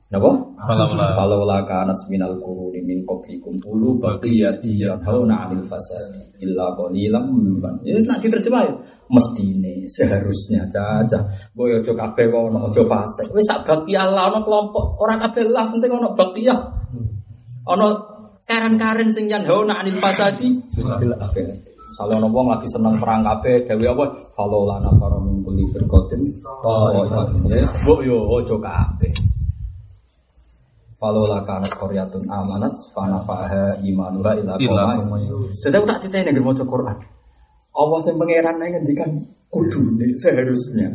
Napa? 0.08 0.32
Falaulah. 0.56 1.12
Falaulah 1.20 1.60
kana 1.68 1.92
minal 2.08 2.40
quruni 2.40 2.80
min 2.80 3.04
qablikum 3.04 3.60
ulu 3.68 4.00
baqiyati 4.00 4.80
yanhauna 4.80 5.52
'anil 5.52 5.68
fasad 5.68 6.16
illa 6.40 6.72
qalilan 6.80 7.28
mimman. 7.28 7.76
Ya 7.84 8.00
nak 8.00 8.24
diterjemah 8.24 8.62
ya. 8.64 8.74
Mestine 9.08 9.88
seharusnya 9.88 10.68
caca 10.68 11.20
boy 11.56 11.80
ojo 11.80 11.96
kabeh 11.96 12.28
ono 12.28 12.68
ojo 12.68 12.84
fasik. 12.84 13.32
Wis 13.32 13.48
sak 13.48 13.64
bakti 13.64 13.96
Allah 13.96 14.32
ono 14.32 14.44
kelompok 14.44 15.00
ora 15.00 15.16
kabeh 15.16 15.48
lah 15.48 15.72
penting 15.72 15.92
ono 15.92 16.12
bakti 16.14 16.48
ya 16.48 16.56
ono 17.68 17.88
saran 18.44 18.76
karen 18.76 19.10
sing 19.12 19.32
jan 19.32 19.48
hauna 19.48 19.84
anil 19.84 20.00
fasadi 20.00 20.60
bil 20.76 21.16
akhir 21.16 21.68
Misalnya 21.88 22.20
ono 22.20 22.28
wong 22.36 22.48
lagi 22.52 22.68
seneng 22.68 23.00
perang 23.00 23.24
kabeh 23.24 23.64
gawe 23.64 23.86
apa? 23.96 24.06
Falo 24.36 24.68
lana 24.68 24.92
faro 25.00 25.24
min 25.24 25.40
kulli 25.40 25.64
firqatin 25.72 26.20
ya 27.48 27.64
mbok 27.64 28.00
yo 28.04 28.28
ojo 28.28 28.60
kabeh. 28.60 29.12
Falo 31.00 31.32
lakana 31.32 31.64
koryatun 31.80 32.28
amanat 32.28 32.76
fanafaha 32.92 33.80
imanuha 33.88 34.36
ila 34.36 34.60
qoma 34.60 35.18
Sedang 35.56 35.88
tak 35.88 36.04
titene 36.04 36.36
nggih 36.36 36.44
maca 36.44 36.68
Quran 36.68 37.17
Allah 37.78 38.00
sing 38.02 38.18
pangeran 38.18 38.58
nang 38.58 38.74
ngendikan 38.74 39.10
kudune 39.54 40.10
seharusnya. 40.18 40.90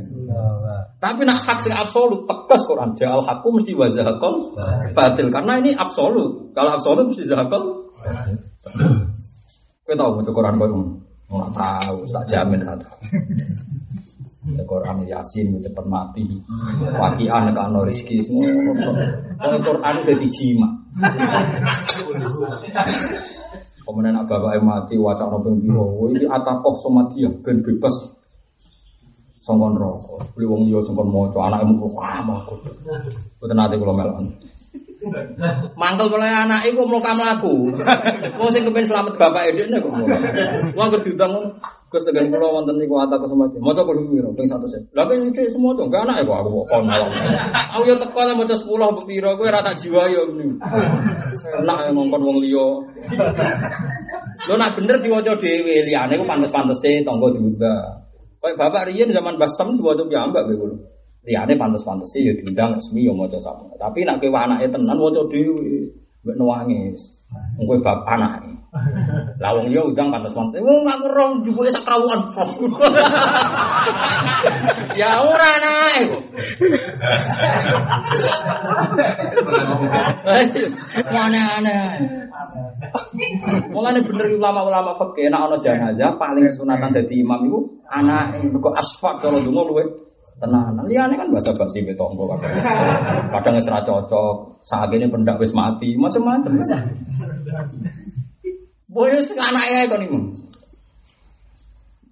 Tapi 0.99 1.23
nak 1.23 1.47
hak 1.47 1.63
sing 1.63 1.75
absolut 1.75 2.27
tegas 2.27 2.67
Quran 2.67 2.91
jal 2.99 3.23
hakku 3.23 3.55
mesti 3.55 3.73
wazahakal 3.79 4.59
batil 4.93 5.31
karena 5.31 5.63
ini 5.63 5.71
absolut. 5.79 6.51
Kalau 6.51 6.71
absolut 6.75 7.15
mesti 7.15 7.23
zahakal. 7.23 7.63
Kowe 9.83 9.95
tau 9.95 10.11
maca 10.19 10.31
Quran 10.31 10.55
kowe 10.59 10.69
ora 11.33 11.49
tahu, 11.55 11.97
tak 12.13 12.25
jamin 12.29 12.61
ra 12.61 12.75
tau. 12.77 12.93
Ya 14.43 14.67
Quran 14.67 15.07
Yasin 15.07 15.55
cepet 15.63 15.87
mati. 15.87 16.27
Wakian 16.99 17.47
nek 17.47 17.63
ana 17.63 17.87
rezeki 17.87 18.27
semua. 18.27 18.51
Quran 19.39 19.95
dadi 20.03 20.27
jima. 20.35 20.67
Kemudian 23.93 24.17
nak 24.17 24.25
bapak 24.25 24.57
mati 24.65 24.97
wacana 24.97 25.37
nopeng 25.37 25.61
piro, 25.61 26.09
ini 26.09 26.25
atakoh 26.25 26.81
sama 26.81 27.13
dia 27.13 27.29
ben 27.29 27.61
bebas 27.61 27.93
songkon 29.45 29.77
rokok. 29.77 30.33
Beli 30.33 30.49
wong 30.49 30.65
liya 30.65 30.81
songkon 30.81 31.13
moco, 31.13 31.45
anak 31.45 31.61
emu 31.61 31.77
kok 31.77 31.93
kamah 32.01 32.41
kok. 32.49 32.57
Betul 33.37 33.53
nanti 33.53 33.77
kalau 33.77 33.93
melon. 33.93 34.33
Mangkel 35.75 36.07
mulai 36.07 36.31
anak 36.31 36.63
iku 36.71 36.87
mau 36.87 37.03
kamu 37.03 37.23
laku. 37.27 37.55
Mau 38.39 38.49
sing 38.55 38.63
selamat 38.67 39.19
bapak 39.19 39.51
edekne 39.51 39.83
kok 39.83 39.91
mulai. 39.91 40.21
Wong 40.79 40.89
gur 40.95 41.03
diutang 41.03 41.59
Gus 41.93 42.09
tegan 42.09 42.33
kula 42.33 42.49
wonten 42.49 42.81
niku 42.81 42.97
sama 43.05 43.53
dia. 43.53 43.61
Maca 43.61 43.85
kudu 43.85 44.09
piro 44.09 44.33
ping 44.33 44.49
100. 44.49 44.97
Lah 44.97 45.05
kan 45.05 45.29
iki 45.29 45.53
semua 45.53 45.77
to, 45.77 45.85
enggak 45.85 46.09
anak 46.09 46.25
kok 46.25 46.41
aku 46.41 46.65
kok 46.65 46.83
melon. 46.89 47.13
Aku 47.53 47.85
yo 47.85 48.01
teko 48.01 48.21
nang 48.25 48.41
maca 48.41 48.57
10 48.57 48.65
mbok 48.65 49.05
piro 49.05 49.31
kowe 49.37 49.45
ora 49.45 49.61
tak 49.61 49.77
jiwa 49.77 50.09
yo. 50.09 50.25
Enak 51.61 51.93
ngongkon 51.93 52.23
wong 52.25 52.39
liya. 52.41 52.69
Lo 54.49 54.55
nak 54.57 54.73
bener 54.73 54.97
diwaca 55.05 55.37
dhewe 55.37 55.85
liyane 55.85 56.17
ku 56.17 56.25
pantes-pantese 56.25 57.05
tangga 57.05 57.29
diundang. 57.29 58.09
Kayak 58.41 58.57
bapak 58.57 58.89
Rian 58.89 59.13
zaman 59.13 59.37
Basam 59.37 59.77
diwaca 59.77 60.09
piyambak 60.09 60.49
kowe 60.49 60.57
kulo. 60.57 60.77
Liyane 61.23 61.55
pantes-pantese 61.55 62.19
ya 62.19 62.35
diundang 62.35 62.75
resmi 62.75 63.07
ya 63.07 63.15
maca 63.15 63.39
sama. 63.39 63.71
Tapi 63.79 64.03
nak 64.03 64.19
kowe 64.19 64.35
anake 64.35 64.67
tenan 64.75 64.99
waca 64.99 65.23
dhewe 65.31 65.87
mbek 66.27 66.35
nangis. 66.35 67.15
Wong 67.55 67.65
kowe 67.71 67.79
bab 67.79 68.03
anake. 68.11 68.51
Lah 69.39 69.55
wong 69.55 69.71
ya 69.71 69.87
udang 69.87 70.11
pantes-pantese. 70.11 70.59
Wong 70.67 70.83
aku 70.91 71.07
rong 71.15 71.47
jubuke 71.47 71.71
sak 71.71 71.87
krawuan. 71.87 72.27
Ya 74.93 75.23
ora 75.25 75.49
anake 75.57 76.01
kok. 76.11 76.23
Aneh-aneh. 81.07 82.03
Mulane 83.71 84.01
bener 84.03 84.27
ulama-ulama 84.37 84.99
fikih 84.99 85.31
nek 85.31 85.41
ana 85.47 85.57
jenazah 85.63 86.19
paling 86.19 86.51
sunatan 86.53 86.91
dadi 86.91 87.23
imam 87.23 87.47
iku 87.47 87.61
anake 87.89 88.43
mergo 88.51 88.75
asfak 88.75 89.23
kalau 89.23 89.39
donga 89.41 89.63
luwe 89.71 89.85
tenanan. 90.41 90.85
Liyane 90.87 91.15
kan 91.19 91.29
bahasa 91.29 91.53
basi 91.53 91.85
be 91.85 91.93
tonggo 91.93 92.31
kadang. 92.37 92.53
Kadang 93.35 93.55
wis 93.59 93.69
cocok, 93.69 94.35
sakene 94.65 95.09
pendak 95.09 95.41
wis 95.41 95.53
mati, 95.57 95.97
macam-macam. 95.97 96.53
Boyo 98.93 99.19
sing 99.25 99.41
anake 99.41 99.89
kon 99.89 100.05
iku. 100.05 100.19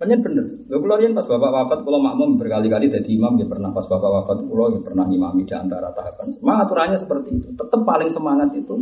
Banyak 0.01 0.19
bener. 0.25 0.45
Lho 0.73 0.81
kula 0.81 0.97
riyen 0.97 1.13
pas 1.13 1.29
bapak 1.29 1.53
wafat 1.53 1.79
kula 1.85 2.01
makmum 2.01 2.41
berkali-kali 2.41 2.89
jadi 2.89 3.11
imam 3.21 3.37
ya 3.37 3.45
pernah 3.45 3.69
pas 3.69 3.85
bapak 3.85 4.09
wafat 4.09 4.39
kula 4.49 4.73
ya 4.73 4.81
pernah 4.81 5.05
imami 5.05 5.45
di 5.45 5.53
antara 5.53 5.93
tahapan. 5.93 6.41
Memang 6.41 6.65
aturannya 6.65 6.97
seperti 6.97 7.37
itu. 7.37 7.49
Tetap 7.53 7.85
paling 7.85 8.09
semangat 8.09 8.49
itu 8.57 8.81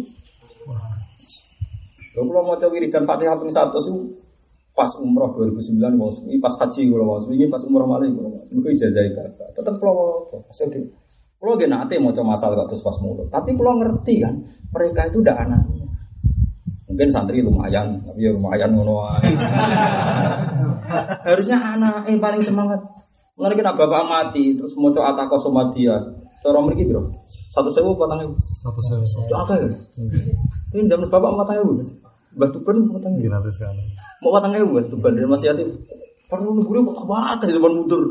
Lho 2.15 2.23
kula 2.23 2.47
maca 2.47 2.71
wiridan 2.71 3.03
Fatihah 3.03 3.35
ping 3.35 3.51
100 3.51 3.75
itu 3.91 4.03
pas 4.79 4.95
umroh 5.03 5.35
2009 5.35 5.99
mau 5.99 6.15
ini 6.31 6.39
pas 6.39 6.55
haji 6.55 6.87
kula 6.87 7.03
mau 7.03 7.19
ini 7.27 7.51
pas 7.51 7.59
umroh 7.67 7.91
malah 7.91 8.07
kula 8.07 8.29
mau. 8.31 8.47
Niku 8.47 8.71
ijazah 8.71 9.03
bapak. 9.11 9.59
Tetep 9.59 9.75
kula 9.83 9.91
maca. 9.91 10.39
Sedih. 10.55 10.87
Kula 11.43 11.59
ge 11.59 11.67
nate 11.67 11.99
maca 11.99 12.23
masal 12.23 12.55
kok 12.55 12.71
terus 12.71 12.87
pas 12.87 12.95
mulut. 13.03 13.27
Tapi 13.27 13.59
kula 13.59 13.75
ngerti 13.83 14.23
kan 14.23 14.39
mereka 14.71 15.11
itu 15.11 15.19
udah 15.19 15.35
anaknya. 15.35 15.91
Mungkin 16.87 17.11
santri 17.13 17.43
lumayan, 17.43 18.01
tapi 18.07 18.25
ya 18.25 18.31
lumayan 18.33 18.71
ngono. 18.73 19.05
Harusnya 21.29 21.59
anak 21.59 22.09
yang 22.09 22.23
paling 22.23 22.41
semangat. 22.41 22.81
Mulai 23.37 23.61
kita 23.61 23.77
bapak 23.77 24.09
mati, 24.09 24.57
terus 24.57 24.73
mau 24.79 24.95
coba 24.95 25.13
atako 25.13 25.37
sama 25.37 25.69
dia. 25.77 25.95
Cara 26.39 26.63
mereka 26.63 26.87
bro, 26.87 27.11
satu 27.51 27.69
sewu 27.69 27.99
patang 27.99 28.25
ibu. 28.25 28.35
Satu 28.41 28.81
sewa. 28.81 29.05
Itu 29.05 29.35
apa 29.35 29.53
ya? 29.59 29.69
Ini 30.75 30.87
zaman 30.87 31.11
bapak 31.11 31.29
mau 31.29 31.43
patang 31.45 31.67
Mbak 32.37 32.49
Tuban 32.53 32.77
mau 32.85 32.99
patang 32.99 33.15
ibu. 33.17 33.29
Nanti 33.31 33.51
sekarang. 33.55 33.79
Mau 34.21 34.31
patang 34.35 34.53
ibu 34.57 34.69
Mbak 34.75 34.87
Tuban 34.93 35.13
dari 35.17 35.29
masih 35.29 35.47
yatim. 35.53 35.69
Perlu 36.29 36.53
nunggu 36.53 36.93
kok 36.93 37.09
banget 37.09 37.49
di 37.49 37.55
depan 37.57 37.73
mundur. 37.73 38.03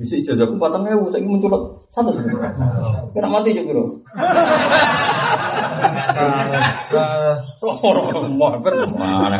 Bisa 0.00 0.14
ijazahku 0.16 0.56
patang 0.56 0.88
ibu, 0.88 1.12
saya 1.12 1.20
ingin 1.20 1.36
mencolot 1.36 1.76
satu 1.92 2.08
sewu. 2.14 2.38
Kena 3.12 3.28
mati 3.28 3.52
juga 3.52 3.74
bro. 3.74 3.84
Mau 8.96 9.28
mana? 9.28 9.38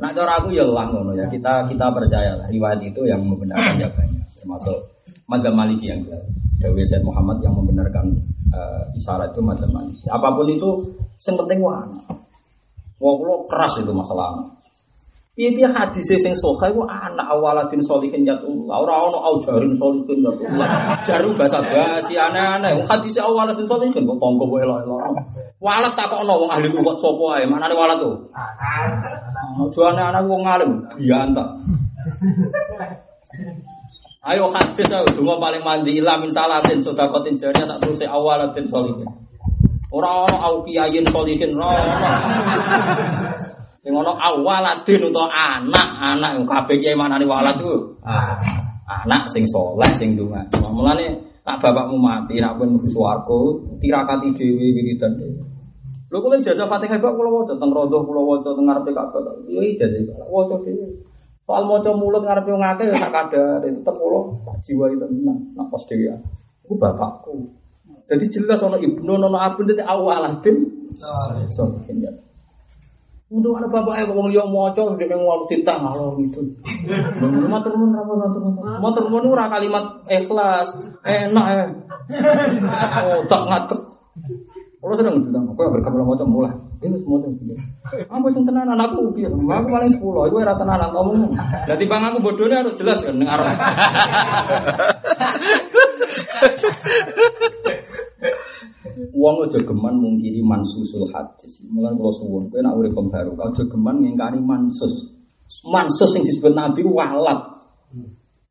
Nah 0.00 0.10
cara 0.16 0.32
aku 0.40 0.48
ya 0.52 0.64
lang 0.64 0.92
ngono 0.92 1.12
ya 1.12 1.28
kita 1.28 1.68
kita 1.68 1.86
percaya 1.92 2.32
lah 2.36 2.48
riwayat 2.48 2.80
itu 2.84 3.04
yang 3.04 3.20
membenarkan 3.24 3.76
ya 3.76 3.88
banyak 3.92 4.24
termasuk 4.40 4.78
Madzhab 5.28 5.54
Maliki 5.54 5.86
yang 5.92 6.00
jelas. 6.04 6.24
Dewi 6.60 6.84
Said 6.84 7.00
Muhammad 7.00 7.40
yang 7.40 7.56
membenarkan 7.56 8.12
uh, 8.52 8.84
isyarat 8.92 9.32
itu 9.32 9.40
Maliki. 9.40 10.06
Apa 10.12 10.36
pun 10.36 10.44
itu 10.44 10.70
yang 11.24 11.36
penting. 11.40 11.58
Wah 11.64 11.88
lo 13.00 13.48
keras 13.48 13.80
itu 13.80 13.88
masalah. 13.96 14.60
Piye 15.32 15.56
piye 15.56 15.64
hadis 15.72 16.04
sing 16.04 16.36
sahih 16.36 16.68
iku 16.68 16.84
anak 16.84 17.24
awaladin 17.32 17.80
solihin 17.80 18.28
yatullah. 18.28 18.76
Ora 18.76 19.08
ono 19.08 19.24
aujarin 19.24 19.72
solihin 19.72 20.20
yatullah. 20.20 21.00
Jaru 21.08 21.32
bahasa 21.32 21.64
basi 21.64 22.12
aneh-aneh. 22.20 22.76
Wong 22.76 22.84
hadis 22.84 23.16
awaladin 23.16 23.64
solihin 23.64 24.04
kok 24.04 24.18
tonggo 24.20 24.44
wae 24.52 24.60
elok-elok. 24.60 25.16
Walat 25.64 25.96
takokno 25.96 26.44
wong 26.44 26.50
ahli 26.52 26.68
kok 26.68 26.98
sapa 27.00 27.24
ae. 27.40 27.48
Manane 27.48 27.72
walat 27.72 27.96
tuh? 28.04 28.20
Ojo 29.64 29.80
anak-anak 29.88 30.22
wong 30.28 30.42
alim 30.44 30.70
bianta. 31.00 31.44
Ayo 34.20 34.52
hadis 34.52 34.84
ayo 34.92 35.16
donga 35.16 35.40
paling 35.40 35.64
mandi 35.64 35.96
ila 35.96 36.20
min 36.20 36.28
salasin 36.28 36.84
sedekatin 36.84 37.40
jariyah 37.40 37.64
sak 37.64 37.80
terus 37.80 38.04
awalatin 38.04 38.68
solihin. 38.68 39.08
Ora 39.88 40.28
ono 40.28 40.36
au 40.36 40.54
kiyayin 40.60 41.08
solihin 41.08 41.56
ora 41.56 41.72
ono. 41.72 41.94
Sing 43.80 43.96
ono 43.96 44.12
awaladin 44.12 45.08
utawa 45.08 45.32
anak, 45.32 45.88
anak 45.96 46.36
yang 46.36 46.44
kabeh 46.44 46.76
kiai 46.84 46.92
manane 46.92 47.24
walad 47.24 47.64
iku. 47.64 47.96
Anak 48.84 49.32
sing 49.32 49.48
soleh 49.48 49.88
sing 49.96 50.12
donga. 50.20 50.44
Mulane 50.68 51.16
nak 51.40 51.64
bapakmu 51.64 51.96
mati, 51.96 52.36
nak 52.44 52.60
pun 52.60 52.76
mlebu 52.76 52.92
swarga, 52.92 53.40
tirakati 53.80 54.36
dhewe 54.36 54.68
wiridan. 54.76 55.16
Lho 56.12 56.18
kula 56.20 56.36
ijazah 56.36 56.68
Fatihah 56.68 57.00
kok 57.00 57.16
kula 57.16 57.30
waca 57.32 57.56
teng 57.56 57.72
rondo 57.72 58.04
kula 58.04 58.20
waca 58.20 58.52
teng 58.52 58.68
ngarepe 58.68 58.90
Ka'bah. 58.92 59.32
Yo 59.48 59.64
ijazah 59.64 59.96
kok 60.04 60.28
waca 60.28 60.60
dhewe. 60.60 61.08
Soal 61.50 61.66
maca 61.66 61.90
mulut 61.90 62.22
ngarepe 62.22 62.54
wong 62.54 62.62
akeh 62.62 62.94
sak 62.94 63.10
kadare 63.10 63.66
tetep 63.66 63.90
kula 63.98 64.38
jiwa 64.62 64.86
itu 64.86 65.02
tenang 65.02 65.50
nak 65.58 65.66
pas 65.66 65.82
dhewe. 65.82 66.14
Ku 66.62 66.78
bapakku. 66.78 67.42
Jadi 68.06 68.30
jelas 68.30 68.62
ono 68.62 68.78
ibnu 68.78 69.18
ono 69.18 69.34
abun 69.34 69.66
itu 69.66 69.82
awaladin. 69.82 70.86
Sokin 71.50 72.06
ya. 72.06 72.14
Untuk 73.34 73.58
ada 73.58 73.66
bapak 73.66 73.98
eh 73.98 74.06
wong 74.06 74.30
liya 74.30 74.46
maca 74.46 74.94
dene 74.94 75.18
wong 75.18 75.50
titah 75.50 75.74
ngalor 75.82 76.22
gitu. 76.22 76.38
Ra 77.18 77.46
matur 77.50 77.74
nuwun. 77.74 77.98
Matur 78.78 79.10
nuwun 79.10 79.34
ora 79.34 79.50
kalimat 79.50 80.06
ikhlas. 80.06 80.70
Enak 81.02 81.46
ya. 81.50 81.66
Oh, 83.10 83.26
tak 83.26 83.42
ngatek. 83.50 83.80
Kalau 84.80 84.96
sedang 84.96 85.20
bilang, 85.20 85.44
aku 85.44 85.60
yang 85.60 85.76
berkabel 85.76 86.08
macam 86.08 86.28
mulai. 86.32 86.56
Ini 86.80 86.96
semua 87.04 87.20
yang 87.20 87.36
bilang. 87.36 87.60
Aku 87.84 88.32
sing 88.32 88.48
tenan 88.48 88.64
anakku 88.64 89.12
piye? 89.12 89.28
Aku 89.28 89.68
paling 89.68 89.92
10, 89.92 90.00
iku 90.00 90.36
ora 90.40 90.56
tenanan 90.56 90.88
ngomong. 90.96 91.36
Dadi 91.68 91.84
bang 91.84 92.08
aku 92.08 92.24
bodone 92.24 92.54
harus 92.56 92.72
jelas 92.80 92.96
kan 93.04 93.12
ning 93.20 93.28
arep. 93.28 93.60
Wong 99.20 99.44
aja 99.44 99.60
geman 99.60 100.00
mungkiri 100.00 100.40
mansusul 100.40 101.04
hadis. 101.12 101.60
Mulane 101.68 102.00
kula 102.00 102.12
suwun, 102.16 102.48
kowe 102.48 102.64
nek 102.64 102.72
urip 102.80 102.96
baru, 102.96 103.36
aja 103.36 103.60
geman 103.68 104.00
ngingkari 104.00 104.40
mansus. 104.40 105.12
Mansus 105.68 106.16
yang 106.16 106.24
disebut 106.24 106.56
Nabi 106.56 106.80
walat. 106.88 107.59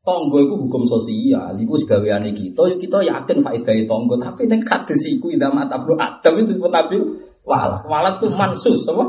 Tonggo 0.00 0.40
itu 0.40 0.56
hukum 0.56 0.88
sosial, 0.88 1.60
itu 1.60 1.76
segaweane 1.84 2.32
kita, 2.32 2.72
ya 2.72 2.76
kita 2.80 3.04
yakin 3.04 3.44
faedah 3.44 3.76
tonggo, 3.84 4.16
tapi 4.16 4.48
yang 4.48 4.64
hadis 4.64 5.04
iku 5.12 5.28
idza 5.28 5.52
mata 5.52 5.76
bro 5.76 5.92
Adam 6.00 6.40
itu 6.40 6.56
disebut 6.56 6.72
Nabi 6.72 6.96
walat. 7.44 7.84
Walat 7.84 8.16
itu 8.16 8.32
mansus, 8.32 8.80
apa? 8.88 9.04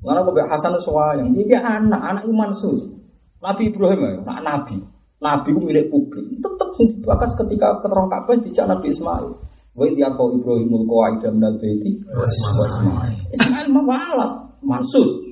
Mana 0.00 0.24
kok 0.24 0.32
Hasan 0.32 0.80
yang 1.20 1.28
dia 1.36 1.60
anak, 1.60 2.00
anak 2.00 2.22
itu 2.24 2.32
mansus. 2.32 2.80
Nabi 3.44 3.68
Ibrahim 3.68 4.00
ya, 4.00 4.10
anak 4.24 4.42
Nabi. 4.48 4.76
Nabi 5.20 5.48
itu 5.52 5.60
milik 5.60 5.86
publik. 5.92 6.24
Tetap 6.40 6.68
sing 6.78 6.88
dibahas 6.94 7.34
ketika 7.34 7.82
keterang 7.82 8.08
Ka'bah 8.08 8.38
dijak 8.38 8.64
Nabi 8.64 8.88
Ismail. 8.94 9.28
Wa 9.76 9.84
yarfa 9.92 10.24
Ibrahimul 10.24 10.88
qawaida 10.88 11.28
minal 11.36 11.60
baiti 11.60 12.00
wa 12.06 12.24
Ismail. 12.24 13.14
Ismail 13.36 13.66
mawalat, 13.76 14.32
mansus. 14.64 15.27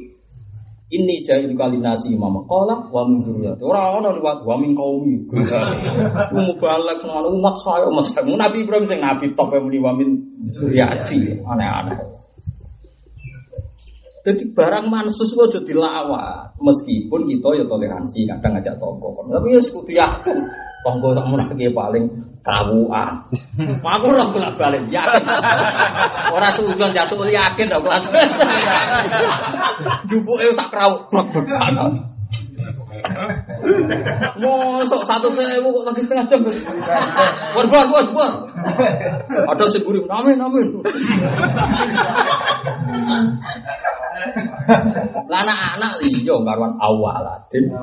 Ini 0.87 1.27
jahil 1.27 1.51
kali 1.59 1.83
nasi 1.83 2.15
imam 2.15 2.47
qala 2.47 2.87
wa 2.95 3.03
min 3.11 3.19
dzurriyyati. 3.19 3.59
Ora 3.67 3.99
ana 3.99 4.15
liwat 4.15 4.47
wa 4.47 4.55
min 4.55 4.71
qaumi. 4.71 5.19
Mubalak 6.31 7.03
semua 7.03 7.27
umat 7.27 7.59
saya 7.59 7.91
umat 7.91 8.07
saya. 8.07 8.23
Nabi 8.23 8.63
Ibrahim 8.63 8.87
sing 8.87 9.03
nabi 9.03 9.35
top 9.35 9.51
yang 9.51 9.67
muni 9.67 9.83
wa 9.83 9.91
min 9.99 10.15
dzurriyyati. 10.55 11.43
Aneh-aneh. 11.43 11.99
Jadi 14.27 14.43
barang 14.55 14.87
mansus 14.87 15.35
itu 15.35 15.59
jadi. 15.59 16.55
Meskipun 16.59 17.21
kita 17.35 17.49
ya 17.59 17.65
toleransi, 17.67 18.27
kadang 18.27 18.59
ngajak 18.59 18.75
tonggo. 18.79 19.11
Tapi 19.27 19.55
ya 19.55 19.61
sekutu 19.63 19.91
yakin. 19.91 20.39
Tonggo 20.87 21.19
tak 21.19 21.27
mau 21.27 21.35
lagi 21.35 21.67
paling 21.75 22.07
kawuan. 22.47 23.27
Aku 23.99 24.07
orang 24.07 24.31
bolak 24.31 24.55
balik 24.55 24.87
yakin. 24.87 25.23
Orang 26.31 26.55
seujuan 26.55 26.95
jasuk 26.95 27.27
yakin 27.27 27.67
dong 27.67 27.83
kelas. 27.83 28.07
Jupuk 30.07 30.39
itu 30.39 30.55
sak 30.55 30.71
kerawuk. 30.71 31.11
Mosok 34.39 35.03
satu 35.03 35.27
sewu 35.35 35.75
kok 35.75 35.85
lagi 35.91 36.01
setengah 36.07 36.27
jam. 36.31 36.47
Bor 36.47 37.67
bor 37.67 37.87
bor 37.91 38.07
bor. 38.15 38.33
Ada 39.27 39.65
seguri, 39.75 40.07
amin 40.07 40.39
amin. 40.39 40.67
Lah 45.27 45.39
anak-anak 45.43 45.93
iya 46.07 46.35
karuan 46.47 46.73
awalatin. 46.79 47.75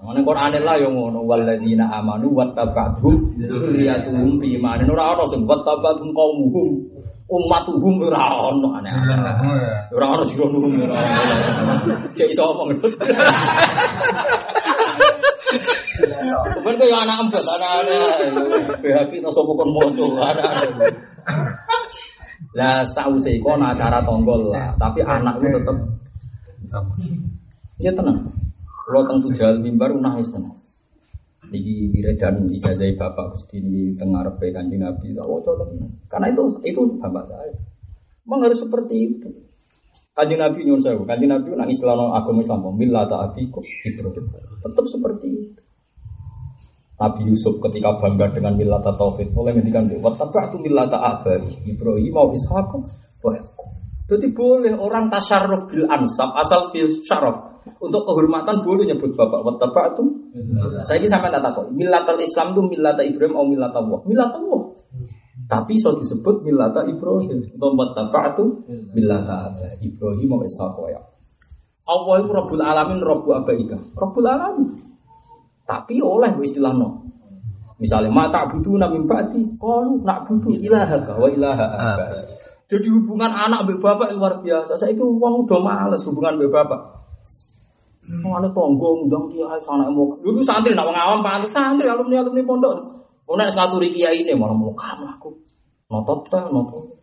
Mana 0.00 0.24
Quran 0.24 0.56
lah 0.64 0.80
yang 0.80 0.96
ngono 0.96 1.28
waladina 1.28 1.84
amanu 2.00 2.32
wattaba'hum 2.32 3.36
dzurriyyatuhum 3.36 4.40
bi 4.40 4.56
imanin 4.56 4.88
ora 4.88 5.12
ono 5.12 5.28
sing 5.28 5.44
wattaba'hum 5.44 6.16
qaumuhum 6.16 6.68
ummatuhum 7.28 8.00
ora 8.08 8.48
ono 8.48 8.80
aneh-aneh. 8.80 9.36
Ora 9.92 10.06
ono 10.16 10.24
jero 10.24 10.48
nuhum 10.48 10.72
ora. 10.88 11.04
Cek 12.16 12.32
iso 12.32 12.48
omong. 12.48 12.80
Ben 16.64 16.74
kaya 16.80 16.96
anak 17.04 17.16
empet 17.28 17.44
anak-anak. 17.44 18.80
BHP 18.80 19.12
tak 19.20 19.32
sopo 19.36 19.52
kon 19.52 19.68
moco 19.68 20.16
anak-anak. 20.16 20.96
Lah 22.56 22.80
sause 22.88 23.36
iku 23.36 23.52
ana 23.52 23.76
acara 23.76 24.00
tonggol 24.00 24.48
lah, 24.48 24.72
tapi 24.80 25.04
anak 25.04 25.36
itu 25.44 25.60
tetep 25.60 25.76
Ya 27.80 27.92
tenang. 27.92 28.40
Kalau 28.90 29.06
teng 29.06 29.22
tujal 29.22 29.62
mimbar 29.62 29.94
nangis 29.94 30.34
tenang. 30.34 30.58
Niki 31.46 31.94
wiridan 31.94 32.50
ijazah 32.50 32.90
bapak 32.98 33.38
Gusti 33.38 33.62
ini 33.62 33.94
tengah 33.94 34.26
repe 34.26 34.50
kanjeng 34.50 34.82
Nabi. 34.82 35.14
Tak. 35.14 35.30
Karena 36.10 36.26
itu 36.34 36.42
itu 36.66 36.82
bapak 36.98 37.30
saya. 37.30 37.54
Memang 38.26 38.50
harus 38.50 38.58
seperti 38.58 38.94
itu. 38.98 39.30
Kanjeng 40.10 40.42
Nabi 40.42 40.66
nyuruh 40.66 40.82
saya, 40.82 40.98
kanjeng 41.06 41.30
Nabi 41.30 41.54
nangis 41.54 41.78
kelano 41.78 42.10
agama 42.18 42.42
Islam, 42.42 42.66
milata 42.74 43.30
abikum 43.30 43.62
Ibrahim. 43.62 44.26
Tetap 44.58 44.84
seperti 44.90 45.26
itu. 45.38 45.62
Nabi 46.98 47.30
Yusuf 47.30 47.62
ketika 47.62 47.94
bangga 47.96 48.26
dengan 48.26 48.58
milata 48.58 48.90
tauhid 48.92 49.32
mulai 49.32 49.56
ngendikan 49.56 49.88
dia 49.88 49.96
wattaba'tu 50.02 50.60
milata 50.60 51.00
abai 51.00 51.48
Ibrahim 51.64 52.12
mau 52.12 52.28
Ishaq 52.28 52.76
jadi 54.10 54.26
boleh 54.34 54.74
orang 54.74 55.06
tasarruf 55.06 55.70
bil 55.70 55.86
ansab 55.86 56.34
asal 56.34 56.74
fil 56.74 56.98
syaraf. 57.06 57.62
Untuk 57.78 58.02
kehormatan 58.02 58.66
boleh 58.66 58.88
nyebut 58.88 59.14
bapak 59.14 59.46
wattaba'tu 59.46 60.02
saya 60.88 60.98
ini 60.98 61.06
sampai 61.06 61.30
tak 61.30 61.44
tahu 61.44 61.70
milatal 61.70 62.18
Islam 62.18 62.56
itu 62.56 62.60
milata 62.74 63.04
Ibrahim 63.06 63.36
atau 63.36 63.46
milata 63.46 63.78
Allah? 63.78 64.00
Milata 64.08 64.36
Allah. 64.40 64.62
Tapi 65.46 65.74
so 65.78 65.94
disebut 65.94 66.42
milata 66.42 66.82
Ibrahim. 66.90 67.38
Untuk 67.38 67.70
wattaba'tu 67.78 68.44
milata 68.90 69.54
Ibrahim 69.78 70.26
mau 70.26 70.42
Ishaq 70.42 70.76
ya 70.90 71.00
Allah 71.86 72.14
itu 72.18 72.30
Rabbul 72.34 72.62
Alamin 72.64 72.98
Rabbu 72.98 73.28
Abaika 73.30 73.78
Rabbul 73.94 74.26
Alamin. 74.26 74.68
Tapi 75.70 76.02
oleh 76.02 76.34
istilah 76.42 76.74
no. 76.74 77.06
Misalnya 77.80 78.12
mata 78.12 78.44
butuh 78.44 78.76
nabi 78.76 79.00
ba'di, 79.08 79.56
kalau 79.56 79.96
nak 80.04 80.28
butuh 80.28 80.52
ilaha 80.52 81.00
wa 81.16 81.28
ilaha 81.32 81.66
Jadi 82.70 82.86
hubungan 82.86 83.34
anak 83.34 83.66
be 83.66 83.74
bapak 83.82 84.14
luar 84.14 84.38
biasa. 84.38 84.78
Saya 84.78 84.94
itu 84.94 85.02
uang 85.02 85.42
udah 85.44 85.58
males 85.58 86.06
hubungan 86.06 86.38
be 86.38 86.46
bapak. 86.46 87.02
Mau 88.10 88.38
ada 88.38 88.50
tonggo 88.50 89.06
undang 89.06 89.26
dia 89.30 89.46
sana 89.58 89.90
mau. 89.90 90.14
Dulu 90.22 90.42
santri 90.46 90.74
nak 90.74 90.86
ngawam 90.86 91.22
pak 91.22 91.50
santri 91.50 91.90
alumni 91.90 92.22
alumni 92.22 92.42
pondok. 92.46 92.74
Oh 93.26 93.34
nak 93.34 93.50
satu 93.50 93.78
kiai 93.82 94.22
ini 94.22 94.34
malah 94.38 94.54
mau 94.54 94.70
kamu 94.74 95.06
aku. 95.18 95.30
Notot 95.90 96.26
ta 96.30 96.46
notot. 96.50 96.98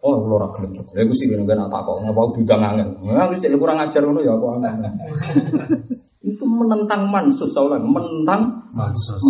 Oh, 0.00 0.16
kalau 0.16 0.40
ora 0.40 0.48
gelem. 0.56 0.72
Lha 0.72 1.00
iku 1.04 1.12
sih 1.12 1.28
nek 1.28 1.44
tak 1.44 1.80
kok 1.84 2.00
ngapa 2.00 2.20
diundang 2.32 2.62
angin. 2.64 2.88
Ya 3.04 3.28
wis 3.28 3.44
kurang 3.44 3.78
ajar 3.84 4.00
ngono 4.00 4.24
ya 4.24 4.32
aku 4.32 4.46
angin 4.56 4.94
itu 6.20 6.44
menentang 6.44 7.08
mansus 7.08 7.48
saulan 7.56 7.80
menentang 7.80 8.68
mansus 8.76 9.20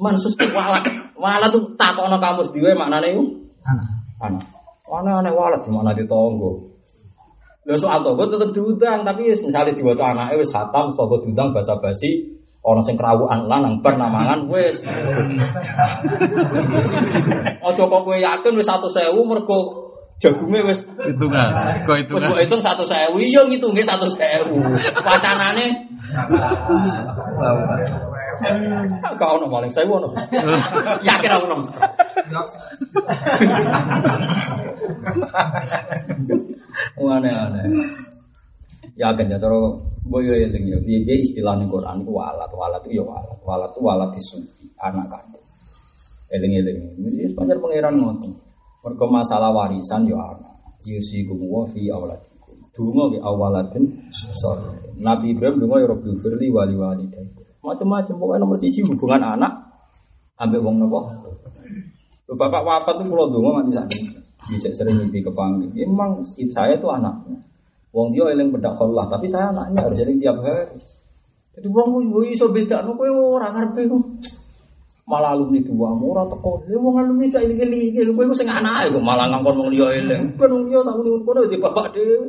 mansus 0.00 0.32
itu 0.32 0.48
walat 0.56 0.84
walat 1.20 1.52
itu 1.52 1.60
takono 1.76 2.16
kamus 2.16 2.48
diwe 2.56 2.72
maknane 2.72 3.12
itu 3.12 3.24
anak 3.68 3.88
anak 4.24 4.57
anak 4.88 5.32
walat 5.36 5.60
di 5.64 5.70
mana 5.70 5.92
ditonggo. 5.92 6.68
Lha 7.68 7.76
soal 7.76 8.00
tonggo 8.00 8.24
tetep 8.32 8.56
diundang 8.56 9.04
tapi 9.04 9.28
misalnya 9.28 9.76
diwaca 9.76 10.16
anake 10.16 10.40
wis 10.40 10.48
hatam 10.56 10.88
saka 10.88 11.20
diundang 11.20 11.52
basa-basi 11.52 12.40
ana 12.64 12.80
sing 12.80 12.96
krawukan 12.96 13.44
lan 13.44 13.60
nang 13.60 13.74
bar 13.84 14.00
namangan 14.00 14.48
wis. 14.48 14.80
Aja 17.60 17.82
kok 17.84 18.02
kowe 18.08 18.16
yakin 18.16 18.52
wis 18.56 18.64
1000 18.64 19.12
mergo 19.28 19.88
jagungnya 20.16 20.64
wes 20.64 20.80
hitungan 20.80 21.48
kok 21.84 21.96
hitungan. 22.00 22.32
wes 22.34 22.48
hitung 22.48 22.62
satu 22.64 22.82
sewu 22.88 23.20
iya 23.20 23.44
ngitungnya 23.44 23.84
satu 23.84 24.08
sewu. 24.16 24.64
Wacanane? 25.04 25.92
Kau 29.20 29.36
ono 29.36 29.46
paling 29.52 29.68
sewu 29.68 29.92
ono. 30.00 30.08
Yakin 31.08 31.30
aku 31.36 31.44
ono 31.52 31.68
aneh 37.18 37.32
aneh 37.32 37.64
ya 38.98 39.14
kan 39.14 39.30
ya 39.30 39.38
terus 39.38 39.78
boyo 40.08 40.32
eling 40.32 40.64
ya 40.72 40.78
piye 40.82 41.14
istilah 41.20 41.54
ning 41.60 41.70
Quran 41.70 42.02
ku 42.02 42.16
walat 42.16 42.50
walat 42.50 42.82
itu 42.88 43.00
ya 43.00 43.04
walat 43.04 43.38
walat 43.44 43.70
itu 43.74 43.80
walat 43.84 44.10
disuci 44.16 44.66
anak 44.80 45.06
kandung 45.12 45.44
eling 46.32 46.52
eling 46.64 46.78
ini 46.98 47.28
sepanjang 47.30 47.60
pangeran 47.60 47.94
ngoten 48.00 48.32
Mergo 48.88 49.06
masalah 49.10 49.50
warisan 49.50 50.06
yo 50.06 50.16
ana. 50.16 50.54
Yusikum 50.86 51.42
wa 51.50 51.66
fi 51.66 51.90
auladikum. 51.90 52.70
Dungo 52.70 53.10
ke 53.10 53.18
awalatin 53.18 54.06
sorry. 54.14 54.78
Nabi 55.02 55.34
Ibrahim 55.34 55.58
dungo 55.58 55.82
ya 55.82 55.90
Rabbi 55.90 56.14
firli 56.22 56.46
wali 56.48 56.78
walidayku. 56.78 57.42
Macam-macam 57.60 58.14
pokoknya 58.16 58.40
nomor 58.46 58.56
siji 58.62 58.86
hubungan 58.86 59.18
anak 59.18 59.50
ambek 60.38 60.62
wong 60.62 60.78
nopo. 60.78 61.10
Bapak 62.32 62.62
wafat 62.62 63.02
tuh 63.02 63.10
kalau 63.10 63.34
dungo 63.34 63.50
mati 63.58 63.74
sakit. 63.74 64.06
Bisa 64.48 64.68
sering 64.72 64.96
mimpi 64.96 65.20
kepanggil. 65.20 65.68
Emang 65.76 66.24
saya 66.52 66.74
itu 66.76 66.88
anaknya. 66.88 67.36
Wong 67.92 68.12
dia 68.12 68.24
eling 68.32 68.52
bedak 68.52 68.76
Allah, 68.80 69.08
tapi 69.08 69.28
saya 69.28 69.48
anaknya 69.52 69.84
harus 69.84 69.96
jadi 69.96 70.12
tiap 70.20 70.36
hari. 70.44 70.76
Jadi 71.56 71.68
wong 71.72 72.04
iso 72.28 72.48
beda, 72.52 72.84
kowe 72.84 73.08
ora 73.08 73.52
karepe 73.52 73.88
malah 75.08 75.32
alumni 75.32 75.64
dua 75.64 75.96
murah 75.96 76.28
teko. 76.28 76.60
Ya 76.68 76.76
wong 76.76 77.00
alumni 77.00 77.32
cak 77.32 77.48
iki 77.48 77.64
iki 77.64 78.12
kowe 78.12 78.28
sing 78.36 78.48
anake 78.48 78.92
kok 78.92 79.00
malah 79.00 79.24
ngangkon 79.32 79.56
wong 79.56 79.68
liya 79.72 79.88
eling. 80.04 80.36
Ben 80.36 80.52
wong 80.52 80.68
liya 80.68 80.84
tak 80.84 80.94
muni 81.00 81.18
kono 81.24 81.40
di 81.48 81.56
bapak 81.56 81.86
dhewe. 81.96 82.28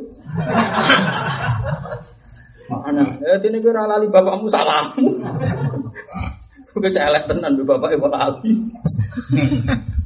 Mana 2.70 3.02
ya 3.18 3.34
dene 3.42 3.58
kira 3.58 3.82
lali 3.82 4.06
bapakmu 4.06 4.46
salahmu 4.46 5.10
Kowe 6.70 6.86
celek 6.86 7.26
tenan 7.26 7.58
bapak 7.66 7.98
ibu 7.98 8.06
lali 8.06 8.54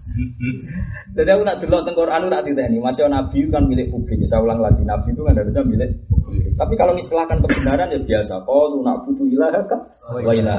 Jadi 1.14 1.28
aku 1.30 1.42
nak 1.42 1.58
dulu 1.58 1.82
tengkor 1.82 2.08
anu 2.10 2.30
tak 2.30 2.46
diteni, 2.46 2.78
masih 2.78 3.10
nabi 3.10 3.46
kan 3.50 3.66
milik 3.66 3.90
publik. 3.90 4.22
Saya 4.30 4.46
ulang 4.46 4.62
lagi, 4.62 4.82
nabi 4.86 5.10
itu 5.10 5.22
kan 5.26 5.34
harusnya 5.34 5.62
milik 5.66 5.90
publik. 6.06 6.54
Tapi 6.54 6.74
kalau 6.78 6.94
istilahkan 6.94 7.38
kebenaran 7.42 7.90
ya 7.90 7.98
biasa. 7.98 8.46
Kau 8.46 8.78
nak 8.82 9.02
butuh 9.06 9.26
ilah 9.26 9.50
kan, 9.66 9.80
wa 10.14 10.32
ilah. 10.34 10.58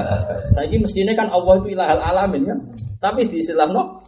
Saya 0.52 0.68
ini 0.68 0.84
mestinya 0.84 1.12
kan 1.16 1.28
Allah 1.32 1.54
itu 1.60 1.68
ilah 1.72 1.88
alamin 1.88 2.42
ya. 2.48 2.56
Tapi 3.00 3.28
di 3.28 3.40
istilah 3.40 3.68
no 3.72 4.04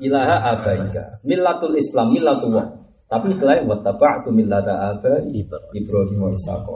ilaha 0.00 0.56
abaika, 0.56 1.20
milatul 1.24 1.76
Islam, 1.76 2.12
milatullah. 2.12 2.66
Tapi 3.10 3.34
istilahnya 3.34 3.66
wa 3.66 3.76
taba'tu 3.82 4.30
millata 4.30 4.94
abai 4.94 5.26
Ibrahim 5.74 6.18
wa 6.22 6.30
Ishaq. 6.30 6.66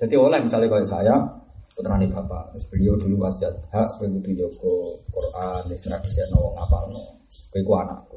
Jadi 0.00 0.14
oleh 0.16 0.40
misalnya 0.42 0.66
kalau 0.72 0.88
saya 0.88 1.14
putrane 1.74 2.06
bapak, 2.06 2.54
terus 2.54 2.64
beliau 2.70 2.94
dulu 2.94 3.26
wasiat 3.26 3.50
hak 3.74 3.88
begitu 3.98 4.46
Joko 4.46 5.02
Quran, 5.10 5.74
tradisi 5.82 6.22
nawang 6.30 6.54
apa 6.54 6.78
no, 6.86 7.18
kowe 7.50 7.76
anakku. 7.82 8.16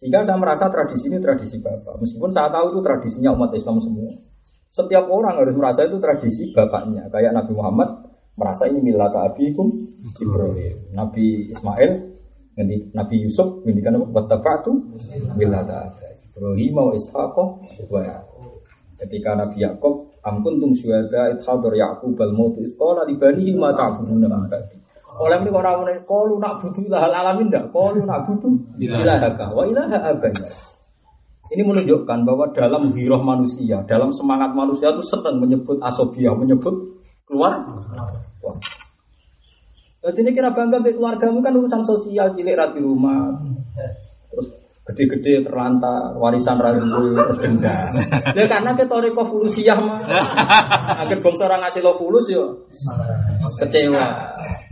Sehingga 0.00 0.24
saya 0.24 0.40
merasa 0.40 0.72
tradisi 0.72 1.12
ini 1.12 1.20
tradisi 1.20 1.60
bapak, 1.60 2.00
meskipun 2.00 2.32
saya 2.32 2.48
tahu 2.48 2.72
itu 2.72 2.80
tradisinya 2.80 3.36
umat 3.36 3.52
Islam 3.52 3.76
semua. 3.84 4.08
Setiap 4.72 5.06
orang 5.06 5.38
harus 5.38 5.54
merasa 5.54 5.86
itu 5.86 6.00
tradisi 6.00 6.50
bapaknya, 6.50 7.06
kayak 7.12 7.36
Nabi 7.36 7.52
Muhammad 7.52 7.88
merasa 8.34 8.66
ini 8.66 8.80
milata 8.82 9.30
abikum 9.30 9.70
Ibrahim, 10.18 10.90
Nabi 10.96 11.52
Ismail, 11.52 11.90
Nabi 12.90 13.16
Yusuf, 13.20 13.62
ngendikan 13.62 14.00
apa? 14.00 14.06
Wattaba'tu 14.10 14.72
milata 15.36 15.92
Ibrahim 16.34 16.72
wa 16.74 16.94
Ishaq 16.96 17.36
Ketika 18.94 19.30
Nabi 19.36 19.58
Yakub 19.62 20.13
Am 20.24 20.40
kuntum 20.40 20.72
syuhada 20.72 21.36
id 21.36 21.44
hadar 21.44 21.72
Yaqub 21.76 22.16
al 22.16 22.32
maut 22.32 22.56
isqala 22.56 23.04
li 23.04 23.14
banihi 23.20 23.52
ma 23.60 23.76
ta'buduna 23.76 24.24
min 24.24 24.48
ba'di. 24.48 24.76
Oleh 25.14 25.38
mereka 25.38 25.62
orang 25.62 25.76
orang 25.84 26.02
kalu 26.10 26.34
nak 26.42 26.58
butuh 26.58 26.82
ilah 26.90 27.06
alamin 27.06 27.46
dah, 27.46 27.64
kalu 27.70 28.02
nak 28.02 28.26
butuh 28.26 28.50
ilah 28.82 29.20
haka, 29.20 29.46
wa 29.52 29.62
ilah 29.62 29.86
abaya. 29.86 30.48
Ini 31.52 31.62
menunjukkan 31.62 32.18
bahwa 32.24 32.50
dalam 32.56 32.90
hiroh 32.96 33.20
manusia, 33.20 33.84
dalam 33.84 34.10
semangat 34.10 34.56
manusia 34.56 34.90
itu 34.90 35.04
senang 35.04 35.38
menyebut 35.38 35.76
asobia, 35.84 36.32
menyebut 36.32 36.72
keluar. 37.28 37.60
Jadi 40.04 40.18
ini 40.24 40.30
kira 40.32 40.56
bangga 40.56 40.80
keluargamu 40.80 41.44
kan 41.44 41.52
urusan 41.52 41.84
sosial 41.84 42.32
cilik 42.32 42.56
rati 42.56 42.80
rumah. 42.80 43.38
Terus 44.32 44.63
gede-gede 44.84 45.40
terlantar 45.40 46.12
warisan 46.20 46.60
ragu 46.60 46.84
terus 46.84 47.40
denda 47.40 47.88
ya 48.36 48.44
karena 48.44 48.76
kita 48.76 48.84
toriko 48.84 49.24
fulusiah 49.24 49.80
mah 49.80 50.04
akhir 51.08 51.24
bangsa 51.24 51.48
orang 51.48 51.64
ngasih 51.64 51.80
lo 51.80 51.96
fulus 51.96 52.28
yo 52.28 52.68
kecewa. 53.64 54.04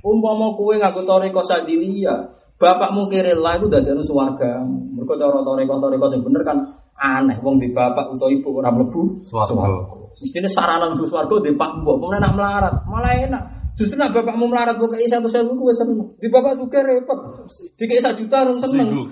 Umpama 0.04 0.52
kue 0.58 0.76
ngaku 0.76 1.08
toriko 1.08 1.40
sadilia 1.40 2.28
bapakmu 2.60 3.08
kiri 3.08 3.32
lah 3.32 3.56
itu 3.56 3.72
dari 3.72 3.88
anu 3.88 4.04
suwarga 4.04 4.60
mereka 4.68 5.16
cara 5.16 5.40
toriko 5.40 5.80
toriko 5.80 6.04
yang 6.12 6.20
bener 6.20 6.42
kan 6.44 6.58
aneh. 7.00 7.36
Wong 7.40 7.56
di 7.56 7.72
bapak 7.72 8.12
atau 8.12 8.28
ibu 8.28 8.60
orang 8.60 8.84
lebu 8.84 9.24
suwarga 9.24 10.04
Mestinya 10.20 10.46
sarana 10.46 10.92
untuk 10.92 11.08
suwarga 11.08 11.34
di 11.40 11.56
pak 11.56 11.70
mbok. 11.82 11.96
Kemudian 11.98 12.20
nak 12.20 12.34
melarat 12.36 12.74
malah 12.84 13.16
enak 13.16 13.42
Justru 13.72 13.96
nak 13.96 14.12
bapakmu 14.12 14.52
melarat 14.52 14.76
buka 14.76 15.00
kei 15.00 15.08
satu 15.08 15.32
sewu 15.32 15.56
gue 15.56 15.72
seneng. 15.72 16.04
Di 16.20 16.28
bapak 16.28 16.60
juga 16.60 16.84
repot. 16.84 17.48
Di 17.80 17.96
satu 17.96 18.20
juta 18.20 18.44
orang 18.44 18.60
seneng. 18.60 18.92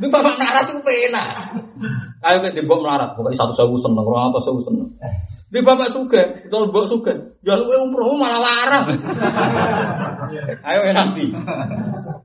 di 0.00 0.06
bapak 0.12 0.32
melarat 0.36 0.68
itu 0.68 0.76
pena. 0.84 1.24
Ayo 2.20 2.44
ke 2.44 2.52
di 2.52 2.68
bapak 2.68 2.80
melarat 2.84 3.10
buka 3.16 3.32
satu 3.32 3.56
sewu 3.56 3.80
seneng. 3.80 4.04
Orang 4.04 4.28
apa 4.28 4.38
sewu 4.44 4.60
seneng. 4.60 4.92
Di 5.52 5.60
bapak 5.60 5.92
suka, 5.92 6.48
kalau 6.48 6.72
bapak 6.72 6.88
suka, 6.88 7.12
ya 7.44 7.60
lu 7.60 7.68
umroh 7.68 8.16
malah 8.16 8.40
larang. 8.40 8.88
Ayo 10.68 10.80
ya 10.88 10.96
nabi. 10.96 11.28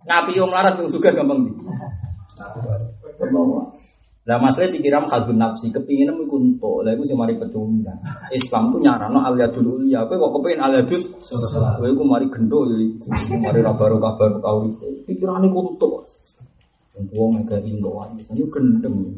Nabi 0.07 0.31
yang 0.31 0.47
melarat 0.47 0.79
yang 0.79 0.87
suka 0.87 1.11
gampang 1.11 1.43
di. 1.43 1.51
Lah 4.27 4.35
masalah 4.43 4.67
pikiran 4.67 5.07
khadun 5.07 5.39
nafsi, 5.39 5.71
kepingin 5.71 6.11
mu 6.11 6.27
kunto, 6.27 6.83
lah 6.83 6.91
iku 6.91 7.07
sing 7.07 7.15
mari 7.15 7.39
pecundang. 7.39 7.95
Islam 8.35 8.75
tuh 8.75 8.83
nyarano 8.83 9.23
aliyadul 9.23 9.79
ulia, 9.79 10.03
kowe 10.03 10.19
kok 10.19 10.31
kepengin 10.35 10.67
aliyadul 10.67 10.99
kowe 11.15 11.87
iku 11.87 12.03
mari 12.03 12.27
gendo 12.27 12.67
ya 12.67 12.75
iku, 12.75 13.07
mari 13.39 13.63
ra 13.63 13.71
baru 13.71 14.03
kabar 14.03 14.35
kau 14.43 14.67
itu. 14.67 15.07
Pikirane 15.07 15.47
kunto. 15.47 16.03
Wong 17.15 17.39
agak 17.39 17.63
indo 17.63 17.87
wae, 17.95 18.19
ini 18.19 18.43
gendeng. 18.51 19.15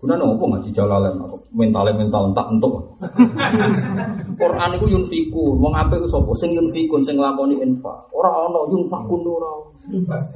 Guna 0.00 0.16
nopo 0.16 0.48
ngaji 0.48 0.72
jalalan 0.72 1.12
aku 1.12 1.36
mental 1.56 1.92
mental 1.92 2.32
tak 2.36 2.48
entuk. 2.52 3.00
Quran 4.36 4.76
iku 4.76 4.86
yunfiku, 4.92 5.56
wong 5.56 5.72
apik 5.72 6.04
sapa 6.04 6.32
sing 6.36 6.52
yunfikun 6.52 7.00
sing 7.00 7.16
nglakoni 7.16 7.60
infak. 7.64 8.12
Ora 8.12 8.28
ana 8.28 8.60
yunfakun 8.68 9.24
ora. 9.24 9.52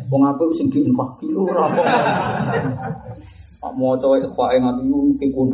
Wong 0.08 0.22
apik 0.32 0.48
sing 0.56 0.72
diinfak 0.72 1.20
ora. 1.28 1.64
Pak 1.76 1.86
mau 3.72 3.96
coba 3.96 4.20
ikhfa 4.20 4.44
yang 4.52 4.62
ngati 4.68 4.82
yunfikun. 4.84 5.48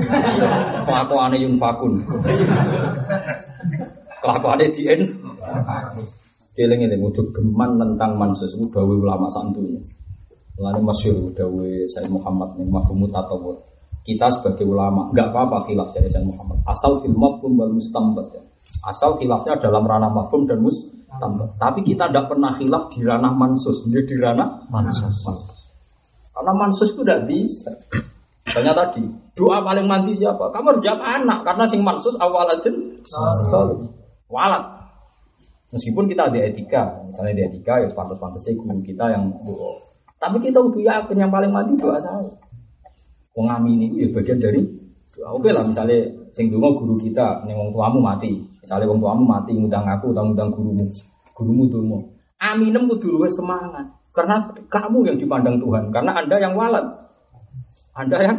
Kelakuan 0.88 1.34
yunfakun. 1.38 1.92
Kelakuan 4.18 4.60
dien. 4.74 5.00
Keling 6.58 6.80
ini 6.82 6.96
wujud 6.98 7.30
geman 7.30 7.78
tentang 7.78 8.18
mansus 8.18 8.50
itu 8.58 8.66
dawe 8.74 8.90
ulama 8.90 9.30
santunya. 9.30 9.78
Lalu 10.58 10.80
masyur 10.82 11.30
dawe 11.32 11.70
Said 11.88 12.10
Muhammad 12.10 12.58
nih 12.58 12.66
mafhum 12.68 13.06
tatawur. 13.08 13.56
Kita 14.02 14.26
sebagai 14.34 14.66
ulama 14.66 15.08
nggak 15.14 15.30
apa-apa 15.30 15.70
khilaf 15.70 15.94
dari 15.94 16.10
Said 16.10 16.26
Muhammad. 16.26 16.58
Asal 16.66 16.98
fil 17.00 17.14
mafhum 17.14 17.54
wal 17.54 17.70
mustambat 17.70 18.34
ya. 18.34 18.42
Asal 18.84 19.16
khilafnya 19.16 19.56
dalam 19.62 19.86
ranah 19.86 20.10
mafhum 20.10 20.44
dan 20.50 20.60
mustambat. 20.60 21.56
Tapi 21.56 21.80
kita 21.86 22.10
tidak 22.10 22.26
pernah 22.28 22.52
khilaf 22.58 22.90
di 22.92 23.06
ranah 23.06 23.32
mansus, 23.32 23.86
di 23.86 24.16
ranah 24.18 24.66
mansus. 24.68 25.16
mansus. 25.22 25.59
Karena 26.40 26.56
mansus 26.56 26.96
itu 26.96 27.04
tidak 27.04 27.28
bisa. 27.28 27.68
Misalnya 28.48 28.72
tadi, 28.72 29.04
doa 29.36 29.60
paling 29.60 29.84
mandi 29.84 30.16
siapa? 30.16 30.48
Kamu 30.48 30.72
harus 30.72 30.80
jawab 30.80 31.04
anak, 31.04 31.44
karena 31.44 31.68
sing 31.68 31.84
mansus 31.84 32.16
awaladin 32.16 32.96
Walat. 34.32 34.64
Meskipun 35.68 36.08
kita 36.08 36.32
ada 36.32 36.40
etika, 36.40 36.96
misalnya 37.12 37.36
di 37.36 37.42
etika 37.44 37.76
ya 37.76 37.92
pantas-pantas 37.92 38.48
guru 38.56 38.80
kita 38.80 39.12
yang 39.12 39.28
doa. 39.44 39.84
Tapi 40.16 40.40
kita 40.40 40.64
udah 40.64 40.80
yakin 40.80 41.16
yang 41.20 41.28
paling 41.28 41.52
mandi 41.52 41.76
doa 41.76 42.00
saya. 42.00 42.32
Pengamin 43.36 43.84
ini 43.84 44.00
ya 44.00 44.08
bagian 44.16 44.40
dari 44.40 44.64
doa. 45.12 45.36
Oke 45.36 45.52
lah 45.52 45.60
misalnya 45.60 46.08
sing 46.32 46.48
donga 46.48 46.72
guru 46.72 46.96
kita, 46.96 47.44
nih 47.44 47.52
wong 47.52 47.76
tuamu 47.76 48.00
mati. 48.00 48.32
Misalnya 48.64 48.88
wong 48.88 49.04
tuamu 49.04 49.28
mati 49.28 49.52
ngundang 49.52 49.84
aku, 49.84 50.16
ngundang 50.16 50.48
gurumu. 50.56 50.88
Gurumu 51.36 51.68
donga. 51.68 52.00
Aminem 52.40 52.88
kudu 52.88 53.20
luwes 53.20 53.36
semangat. 53.36 53.99
Karena 54.10 54.36
kamu 54.66 55.06
yang 55.06 55.16
dipandang 55.16 55.62
Tuhan, 55.62 55.94
karena 55.94 56.18
Anda 56.18 56.36
yang 56.42 56.54
walat. 56.58 56.86
Anda 57.94 58.18
yang 58.22 58.38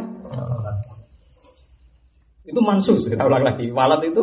itu 2.42 2.58
mansus, 2.58 3.06
kita 3.06 3.22
ulang 3.22 3.46
lagi. 3.46 3.70
Walat 3.70 4.02
itu 4.02 4.22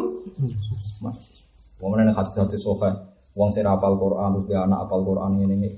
mansus. 1.00 1.40
Mana 1.80 2.12
hati-hati 2.12 2.60
sofa, 2.60 2.92
wong 3.32 3.50
saya 3.56 3.72
apal 3.72 3.96
Quran, 3.96 4.36
terus 4.36 4.46
dia 4.52 4.60
anak 4.68 4.84
apal 4.86 5.02
Quran 5.08 5.40
ini 5.40 5.56
ini. 5.56 5.70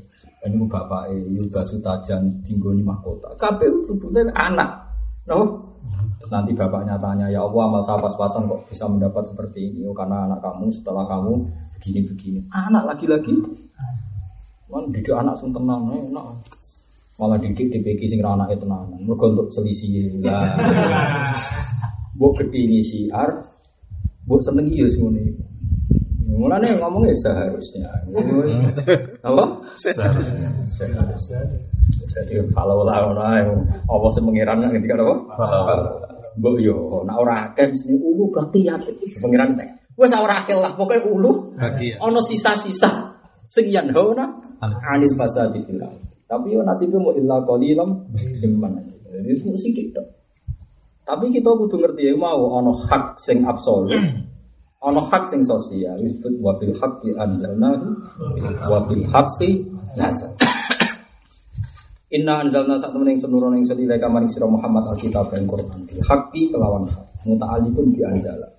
Ini 0.41 0.57
bapak 0.65 1.13
eh 1.13 1.21
Yuga 1.37 1.61
Sutajan 1.61 2.41
Tinggoni 2.41 2.81
Mahkota. 2.81 3.37
KPU 3.37 3.85
sebutnya 3.85 4.33
anak, 4.33 4.89
no? 5.29 5.69
Terus 6.17 6.33
nanti 6.33 6.57
bapaknya 6.57 6.97
tanya, 6.97 7.29
ya 7.29 7.45
Allah 7.45 7.61
amal 7.69 7.81
saya 7.85 8.01
pas-pasan 8.01 8.49
kok 8.49 8.65
bisa 8.65 8.89
mendapat 8.89 9.29
seperti 9.29 9.69
ini? 9.69 9.85
Oh, 9.85 9.93
karena 9.93 10.25
anak 10.25 10.41
kamu 10.41 10.73
setelah 10.73 11.05
kamu 11.05 11.45
begini-begini. 11.77 12.49
Anak 12.49 12.89
lagi-lagi. 12.89 13.37
Kan 14.71 14.87
didik 14.95 15.11
anak 15.11 15.35
sing 15.43 15.51
tenang, 15.51 15.83
enak. 15.91 16.27
Malah 17.19 17.37
didik 17.43 17.67
DPK 17.75 18.07
sing 18.07 18.23
ra 18.23 18.39
anake 18.39 18.55
tenanan. 18.55 18.95
Mergo 19.03 19.27
untuk 19.35 19.51
selisih 19.51 20.23
lah. 20.23 20.55
Mbok 22.15 22.31
kepini 22.43 22.79
siar, 22.83 23.29
mbok 24.27 24.39
seneng 24.43 24.67
iya 24.71 24.87
sing 24.87 25.03
ngene. 25.09 25.31
Mulane 26.31 26.69
ngomongnya 26.79 27.11
seharusnya. 27.19 27.87
Apa? 29.27 29.43
Seharusnya. 29.75 31.39
Jadi 32.11 32.39
kalau 32.55 32.83
lah 32.87 33.11
orang 33.11 33.67
apa 33.67 34.07
sih 34.11 34.23
mengiran 34.23 34.63
ketika 34.71 34.99
apa? 34.99 35.13
Mbok 36.39 36.55
yo, 36.63 37.03
nak 37.03 37.17
ora 37.19 37.35
akeh 37.51 37.75
mesti 37.75 37.91
ulu 37.91 38.31
berarti 38.31 38.59
ya 38.63 38.75
pengiran 39.19 39.55
teh. 39.55 39.67
Wes 39.99 40.11
ora 40.15 40.43
akeh 40.43 40.55
lah, 40.55 40.71
pokoknya 40.75 41.07
ulu. 41.11 41.31
Ono 41.99 42.19
sisa-sisa 42.23 43.10
sing 43.51 43.67
yanhauna 43.67 44.39
anil 44.63 45.13
fasadi 45.19 45.59
fil 45.67 45.83
Tapi 46.31 46.55
yo 46.55 46.63
nasibnya 46.63 47.03
mau 47.03 47.11
illa 47.11 47.43
qalilam 47.43 48.07
mimman. 48.15 48.87
Jadi 48.87 49.35
itu 49.35 49.51
sithik 49.59 49.91
tok. 49.91 50.07
Tapi 51.03 51.27
kita 51.27 51.51
kudu 51.51 51.75
ngerti 51.75 52.07
ya 52.07 52.15
mau 52.15 52.39
ono 52.55 52.71
hak 52.87 53.19
sing 53.19 53.43
absolut. 53.43 53.91
Ono 54.81 54.97
hak 54.97 55.29
sing 55.29 55.45
sosial 55.45 55.93
disebut 55.93 56.41
wa 56.41 56.57
bil 56.57 56.73
haqqi 56.73 57.13
anzalnahu 57.13 57.85
wa 58.65 58.81
bil 58.89 59.05
haqqi 59.13 59.61
nazal. 59.93 60.33
Inna 62.17 62.41
anzalna 62.41 62.81
sak 62.81 62.89
temen 62.89 63.13
ing 63.13 63.21
senurono 63.21 63.53
ing 63.61 63.67
sedhi 63.67 63.85
kamaring 63.85 64.25
sira 64.25 64.49
Muhammad 64.49 64.89
alkitab 64.89 65.29
dan 65.29 65.45
Quran 65.45 65.85
bil 65.85 66.01
haqqi 66.01 66.49
kelawan 66.49 66.89
hak. 66.89 67.05
Muta'alliqun 67.29 67.93
bi 67.93 68.01
anzala. 68.01 68.49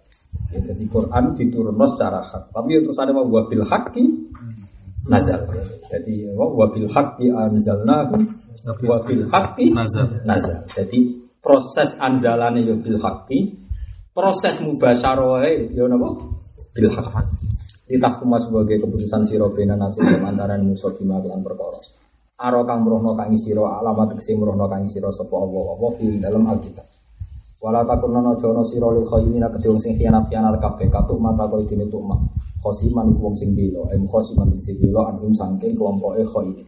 Ya, 0.54 0.62
jadi 0.62 0.84
Quran 0.86 1.34
diturunkan 1.34 1.88
secara 1.90 2.22
hak. 2.22 2.54
Tapi 2.54 2.70
terus 2.86 3.02
ada 3.02 3.10
wa 3.10 3.42
bil 3.50 3.66
haqqi 3.66 4.04
nazal. 5.08 5.40
Jadi 5.90 6.28
wa 6.34 6.66
bil 6.70 6.88
haqqi 6.90 7.26
anzalnahu 7.30 8.16
wa 8.86 8.98
bil 9.06 9.24
haqqi 9.30 9.72
nazal. 9.72 10.06
nazal. 10.28 10.62
Jadi 10.68 11.22
proses 11.42 11.94
anzalane 11.98 12.62
yo 12.62 12.78
bil 12.78 12.98
haqqi, 12.98 13.58
proses 14.14 14.58
mubasyarahe 14.62 15.72
yo 15.74 15.88
napa? 15.88 16.18
Bil 16.74 16.90
haqqi. 16.90 17.46
Ditahkuma 17.88 18.38
sebagai 18.38 18.78
keputusan 18.78 19.26
sira 19.26 19.50
bena 19.52 19.74
nasib 19.76 20.06
antara 20.06 20.56
musuh 20.60 20.94
di 20.96 21.04
lan 21.04 21.42
perkara. 21.44 21.76
aro 22.42 22.66
kang 22.66 22.82
merohno 22.82 23.14
kang 23.14 23.30
sira 23.38 23.62
alamat 23.78 24.18
tegese 24.18 24.34
merohno 24.34 24.66
kang 24.66 24.82
sira 24.90 25.06
sapa 25.14 25.30
Allah 25.38 25.78
apa 25.78 25.86
fi 25.94 26.06
dalam 26.18 26.42
Alkitab 26.50 26.86
wala 27.62 27.86
takunna 27.86 28.18
aja 28.34 28.50
ana 28.50 28.62
sira 28.66 28.90
lil 28.90 29.06
khayyina 29.06 29.46
kedhe 29.54 29.70
sing 29.78 29.94
khianat-khianat 29.94 30.58
kabeh 30.58 30.90
katuk 30.90 31.22
mata 31.22 31.46
koyo 31.46 31.62
dene 31.70 31.86
tukma 31.86 32.18
khosiman 32.62 33.10
iku 33.10 33.20
wong 33.26 33.36
sing 33.36 33.50
bela 33.58 33.82
em 33.90 34.06
khosiman 34.06 34.48
sing 34.62 34.78
bela 34.78 35.10
anhum 35.10 35.34
saking 35.34 35.74
kelompoke 35.74 36.22
khayyin 36.22 36.62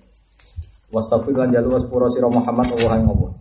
wastafir 0.91 1.35
lan 1.39 1.55
jalu 1.55 1.79
waspura 1.79 2.11
sira 2.11 2.27
Muhammad 2.29 2.67
Allah 2.75 2.99
ing 2.99 3.09
Allah 3.09 3.33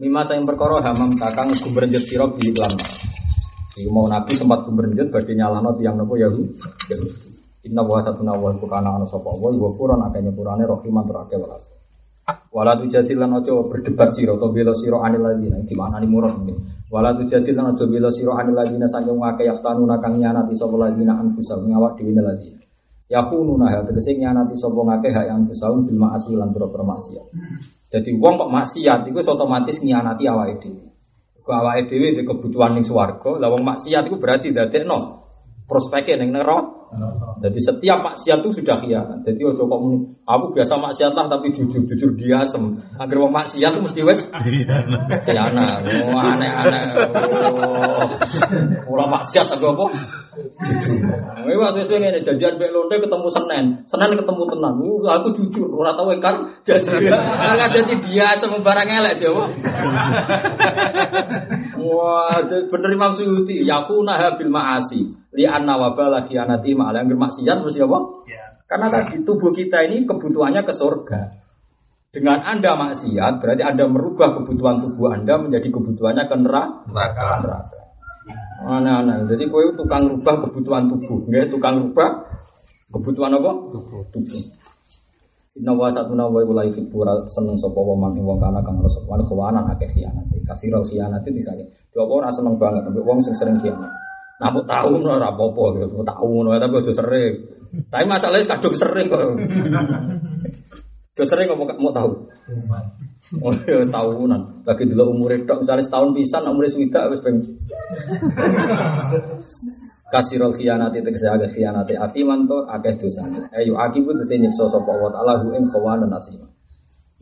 Mima 0.00 0.24
sayang 0.24 0.48
perkara 0.48 0.80
hamam 0.80 1.12
kakang 1.12 1.52
gumrenjet 1.60 2.08
sira 2.08 2.24
bi 2.24 2.40
iklan 2.48 2.72
Iku 3.76 3.92
mau 3.92 4.08
nabi 4.08 4.32
sempat 4.32 4.64
gumrenjet 4.64 5.12
badhe 5.12 5.36
nyalahno 5.36 5.76
tiyang 5.76 5.94
nopo 6.00 6.18
Yahudi? 6.18 6.56
Inna 7.68 7.84
wa 7.84 8.00
satuna 8.00 8.32
wa 8.32 8.50
kana 8.56 8.96
ana 8.96 9.06
sapa 9.06 9.28
wa 9.30 9.52
wa 9.52 9.70
puran 9.76 10.00
akeh 10.08 10.24
nyepurane 10.24 10.64
rahiman 10.64 11.04
terake 11.04 11.36
welas. 11.36 11.64
Wala 12.50 12.80
tu 12.80 12.88
jadilan 12.88 13.36
aja 13.36 13.52
berdebat 13.68 14.16
sira 14.16 14.34
to 14.40 14.48
bela 14.50 14.72
sira 14.72 14.98
anil 15.04 15.22
ladina 15.22 15.60
di 15.62 15.74
mana 15.76 16.00
ni 16.00 16.08
murad 16.08 16.34
ini. 16.42 16.56
Wala 16.90 17.14
tu 17.14 17.22
jadilan 17.22 17.70
aja 17.70 17.86
bela 17.86 18.10
sira 18.10 18.34
anil 18.42 18.58
ladina 18.58 18.90
saking 18.90 19.14
akeh 19.14 19.46
yaftanuna 19.46 20.02
kang 20.02 20.18
nyanati 20.18 20.58
sapa 20.58 20.74
ladina 20.74 21.22
anfusahum 21.22 21.70
ngawak 21.70 21.94
dhewe 21.94 22.18
ladina. 22.18 22.58
Yakhununa 23.06 23.70
ha 23.70 23.78
tegese 23.86 24.18
nyanati 24.18 24.58
sapa 24.58 24.74
ngakeh 24.74 25.14
hak 25.14 25.30
anfusahum 25.30 25.86
bil 25.86 25.98
ma'asi 26.02 26.34
lan 26.34 26.50
pira 26.50 26.66
maksiat. 26.66 27.26
Jadi 27.94 28.10
wong 28.18 28.34
kok 28.42 28.50
maksiat 28.50 29.06
iku 29.06 29.22
otomatis 29.22 29.78
nyanati 29.86 30.26
awake 30.26 30.58
dhewe. 30.66 30.82
Kok 31.46 31.54
awake 31.54 31.86
dhewe 31.86 32.10
di 32.18 32.22
kebutuhan 32.26 32.74
ning 32.74 32.82
swarga, 32.82 33.38
lah 33.38 33.48
wong 33.54 33.62
maksiat 33.62 34.10
iku 34.10 34.18
berarti 34.18 34.50
dadekno 34.50 35.22
prospeknya 35.70 36.26
ning 36.26 36.34
neraka 36.34 37.29
jadi 37.40 37.56
setiap 37.56 37.98
maksiat 38.04 38.44
itu 38.44 38.60
sudah 38.60 38.76
khianat. 38.84 39.24
Jadi 39.24 39.40
ojo 39.48 39.64
kok 39.64 39.80
aku 40.28 40.44
biasa 40.52 40.76
maksiat 40.76 41.16
lah 41.16 41.24
tapi 41.24 41.48
jujur 41.56 41.80
jujur 41.88 42.12
dia 42.20 42.44
sem. 42.44 42.76
Agar 43.00 43.16
mau 43.16 43.32
maksiat 43.32 43.72
itu 43.72 43.80
mesti 43.80 44.00
wes 44.04 44.20
khianat. 45.24 45.80
Oh 45.88 46.20
aneh-aneh. 46.20 46.82
Oh. 48.84 49.08
maksiat 49.08 49.56
aku 49.56 49.72
apa? 49.72 49.84
Ini 51.40 51.56
waktu 51.56 51.88
itu 51.88 51.92
ini 51.96 52.20
janjian 52.22 52.54
Mbak 52.60 52.70
Londe 52.70 52.96
ketemu 53.02 53.28
Senin, 53.32 53.64
Senin 53.90 54.14
ketemu 54.14 54.42
tenang. 54.46 54.76
Uh, 54.78 55.02
aku 55.10 55.28
jujur, 55.34 55.66
orang 55.74 55.98
tahu 55.98 56.14
kan 56.22 56.36
jadi 56.62 57.10
jadi 57.80 57.94
dia 58.04 58.28
sembarang 58.38 58.86
elek 58.86 59.18
dia. 59.18 59.32
Wah, 61.80 62.38
bener 62.46 62.90
Imam 62.92 63.10
Suyuti, 63.16 63.64
yakuna 63.66 64.20
habil 64.20 64.52
ma'asi 64.52 65.20
li 65.30 65.46
anna 65.46 65.78
wabala 65.78 66.26
khianati 66.26 66.74
ma'ala 66.74 67.06
yang 67.06 67.14
bermaksiat 67.30 67.56
terus 67.62 67.74
apa? 67.78 67.98
Ya. 68.26 68.44
Karena 68.66 68.86
tadi 68.90 69.22
tubuh 69.22 69.54
kita 69.54 69.86
ini 69.86 70.06
kebutuhannya 70.06 70.62
ke 70.66 70.74
surga. 70.74 71.20
Dengan 72.10 72.42
Anda 72.42 72.74
maksiat 72.74 73.38
berarti 73.38 73.62
Anda 73.62 73.86
merubah 73.86 74.34
kebutuhan 74.42 74.82
tubuh 74.82 75.14
Anda 75.14 75.38
menjadi 75.38 75.70
kebutuhannya 75.70 76.26
ke 76.26 76.36
neraka. 76.42 77.30
neraka. 77.46 77.78
Aneh-aneh. 78.60 79.30
Jadi 79.30 79.48
kue 79.48 79.72
tukang 79.72 80.10
rubah 80.10 80.44
kebutuhan 80.44 80.90
tubuh, 80.90 81.24
nggak 81.30 81.48
tukang 81.54 81.80
rubah 81.80 82.28
kebutuhan 82.90 83.38
apa? 83.38 83.50
Tubuh. 83.72 84.02
tubuh. 84.10 84.42
Inna 85.58 85.74
wa 85.74 85.90
satu 85.90 86.14
nawa 86.14 86.46
iku 86.46 86.54
lai 86.54 86.70
fibura 86.70 87.26
seneng 87.26 87.58
sapa 87.58 87.74
wa 87.74 87.98
man 87.98 88.14
wong 88.14 88.38
kana 88.38 88.62
kang 88.62 88.78
rasa 88.78 89.02
wan 89.06 89.18
khawanan 89.26 89.66
akeh 89.74 89.90
khianat. 89.90 90.30
Kasih 90.46 90.70
ro 90.70 90.86
khianat 90.86 91.26
itu 91.26 91.42
disake. 91.42 91.66
Coba 91.90 92.22
ora 92.22 92.28
seneng 92.30 92.54
banget 92.54 92.86
tapi 92.86 93.02
wong 93.02 93.18
sing 93.18 93.34
sering 93.34 93.58
khianat. 93.58 93.90
Mau 94.40 94.64
tahu 94.64 95.04
ora 95.04 95.28
apa-apa 95.28 95.62
gitu. 95.76 96.00
Mau 96.00 96.06
tahu 96.08 96.26
ngono 96.32 96.56
tapi 96.56 96.80
aja 96.80 96.92
sering. 96.96 97.34
Tapi 97.92 98.04
masalahnya 98.08 98.48
kadung 98.56 98.74
sering 98.74 99.06
kok. 99.12 99.20
Udah 101.14 101.26
sering 101.28 101.46
kok 101.52 101.60
mau 101.76 101.92
tahu. 101.92 102.10
Oh, 103.38 103.54
ya 103.62 103.86
tahunan. 103.86 104.66
Bagi 104.66 104.90
dulu 104.90 105.14
umur 105.14 105.30
itu, 105.30 105.46
misalnya 105.46 105.86
setahun 105.86 106.10
pisan, 106.18 106.50
umur 106.50 106.66
sudah 106.66 107.06
wis 107.14 107.22
peng. 107.22 107.36
Kasirul 110.10 110.58
khianati 110.58 110.98
tegese 110.98 111.30
agak 111.30 111.54
khianati 111.54 111.94
afiman 111.94 112.50
to 112.50 112.66
akeh 112.66 112.98
dosane. 112.98 113.46
Ayo 113.54 113.78
akibu 113.78 114.10
tegese 114.18 114.42
nyiksa 114.42 114.66
sapa 114.66 114.90
wa 114.90 115.06
ta'ala 115.14 115.46
hu 115.46 115.54
ing 115.54 115.70
khawana 115.70 116.10
nasima. 116.10 116.50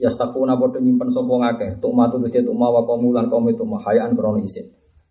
Yastakuna 0.00 0.56
padha 0.56 0.80
nyimpen 0.80 1.12
sapa 1.12 1.28
ngakeh, 1.28 1.76
tuk 1.84 1.92
matu 1.92 2.16
tegese 2.24 2.48
tuk 2.48 2.56
mawa 2.56 2.80
komulan 2.88 3.28
kaum 3.28 3.44
itu 3.52 3.60
mahayaan 3.68 4.16
krono 4.16 4.40
isin. 4.40 4.64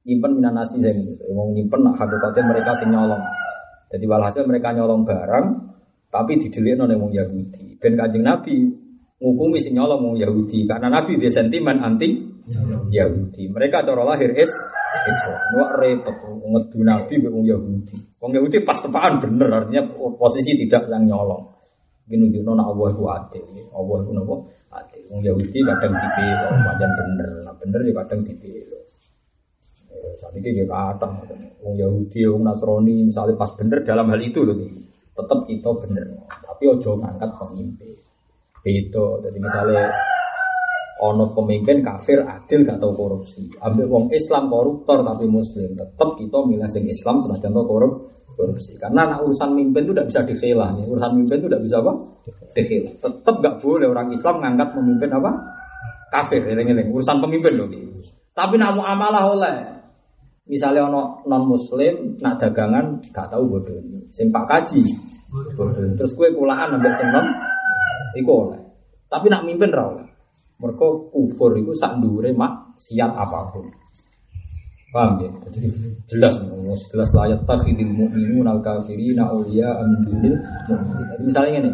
Nyimpen 0.08 0.40
minan 0.40 0.56
nasi 0.56 0.80
sing 0.80 1.20
mau 1.36 1.52
nyimpen 1.52 1.84
nak 1.84 2.00
hakikate 2.00 2.40
mereka 2.48 2.72
sing 2.80 2.96
nyolong. 2.96 3.20
Jadi 3.92 4.08
walhasil 4.08 4.48
mereka 4.48 4.72
nyolong 4.72 5.04
barang 5.04 5.46
tapi 6.08 6.40
didelikno 6.40 6.88
ning 6.88 7.04
wong 7.04 7.12
Yahudi. 7.12 7.76
Ben 7.76 8.00
Kanjeng 8.00 8.24
Nabi 8.24 8.56
ngukumi 9.20 9.60
sing 9.60 9.76
nyolong 9.76 10.00
wong 10.00 10.16
Yahudi 10.16 10.64
karena 10.64 10.88
Nabi 10.88 11.20
dia 11.20 11.28
sentimen 11.28 11.84
anti 11.84 12.24
Yahudi. 12.88 13.52
Mereka 13.52 13.84
cara 13.84 14.08
lahir 14.08 14.32
is 14.32 14.48
Islam. 15.12 15.40
Wah 15.60 15.76
repot 15.76 16.16
ngedu 16.40 16.80
Nabi 16.88 17.14
wong 17.28 17.44
Yahudi. 17.44 17.96
Wong 18.24 18.32
Yahudi 18.32 18.64
pas 18.64 18.80
tepaan 18.80 19.20
bener 19.20 19.52
artinya 19.52 19.92
posisi 20.16 20.56
tidak 20.56 20.88
yang 20.88 21.04
nyolong. 21.04 21.52
Gini 22.08 22.32
gini 22.32 22.48
nona 22.48 22.64
Allah 22.64 22.88
itu 22.96 23.04
adil. 23.04 23.44
Allah 23.76 23.98
itu 24.08 24.12
napa 24.16 24.36
adil. 24.72 25.04
Wong 25.12 25.20
Yahudi 25.28 25.60
kadang 25.68 25.92
dipilih, 25.92 26.40
wajan 26.64 26.92
bener. 26.96 27.30
Nah 27.44 27.56
bener 27.60 27.80
juga 27.84 28.08
kadang 28.08 28.24
dipilih. 28.24 28.77
Saat 30.18 30.34
ini 30.38 30.50
kayak 30.54 30.70
kata, 30.70 31.10
wong 31.62 31.76
Yahudi, 31.78 32.26
wong 32.26 32.42
Nasrani, 32.46 33.06
misalnya 33.08 33.38
pas 33.38 33.52
bener 33.54 33.86
dalam 33.86 34.10
hal 34.10 34.22
itu 34.22 34.42
loh, 34.42 34.58
tetap 35.14 35.40
kita 35.46 35.70
bener. 35.86 36.06
Tapi 36.30 36.64
ojo 36.74 36.98
ngangkat 36.98 37.30
pemimpin. 37.38 37.94
Itu, 38.68 39.24
jadi 39.24 39.38
misalnya 39.40 39.86
ono 40.98 41.30
pemimpin 41.32 41.86
kafir 41.86 42.26
adil 42.26 42.66
gak 42.66 42.82
tahu 42.82 42.94
korupsi. 42.98 43.46
Ambil 43.62 43.86
wong 43.88 44.06
Islam 44.12 44.50
koruptor 44.50 45.06
tapi 45.06 45.30
muslim, 45.30 45.78
tetap 45.78 46.10
kita 46.18 46.38
milih 46.44 46.68
sing 46.68 46.84
Islam 46.90 47.22
sudah 47.22 47.38
contoh 47.38 47.64
korup 47.70 47.94
korupsi. 48.34 48.76
Karena 48.82 49.08
anak 49.14 49.26
urusan 49.26 49.54
mimpin 49.54 49.86
itu 49.86 49.94
tidak 49.94 50.08
bisa 50.10 50.22
dikhilah. 50.26 50.70
Ya. 50.78 50.84
Urusan 50.90 51.12
mimpin 51.16 51.38
itu 51.42 51.48
tidak 51.50 51.64
bisa 51.64 51.76
apa? 51.82 51.94
Dikhilah. 52.58 52.94
Tetap 53.02 53.36
gak 53.40 53.56
boleh 53.62 53.88
orang 53.88 54.10
Islam 54.14 54.36
ngangkat 54.42 54.70
pemimpin 54.74 55.10
apa? 55.14 55.32
Kafir, 56.08 56.42
eling-eling. 56.44 56.88
Urusan 56.90 57.18
pemimpin 57.22 57.54
loh. 57.56 57.68
Tapi 58.34 58.54
nak 58.58 58.78
amalah 58.78 59.24
oleh 59.34 59.77
Misalnya 60.48 60.88
ono 60.88 61.28
non 61.28 61.44
muslim 61.44 62.16
nak 62.24 62.40
dagangan 62.40 63.04
gak 63.12 63.28
tahu 63.28 63.44
bodoh 63.52 63.76
ini. 63.76 64.00
Sing 64.08 64.32
pak 64.32 64.48
kaji 64.48 64.82
bodoh. 65.32 65.96
Terus 66.00 66.12
kue 66.16 66.32
kulaan 66.32 66.80
ambil 66.80 66.92
sing 66.96 67.08
iku 68.16 68.32
oleh. 68.48 68.62
Tapi 69.12 69.28
nak 69.28 69.44
mimpin 69.44 69.72
rawol. 69.72 70.08
Mereka 70.58 70.88
kufur 71.14 71.54
itu 71.54 71.76
sak 71.76 72.00
mak 72.34 72.80
siap 72.80 73.12
apa 73.14 73.52
pun. 73.54 73.68
Paham 74.88 75.20
ya? 75.20 75.30
Jadi 75.52 75.68
jelas, 76.08 76.40
jelas 76.90 77.10
layak 77.12 77.44
takhidil 77.44 77.92
mu'minun 77.92 78.48
al 78.48 78.64
kafirina 78.64 79.28
awliya 79.28 79.84
amin 79.84 80.00
dunil 80.08 80.36
Jadi 81.12 81.24
misalnya 81.28 81.52
ini, 81.60 81.72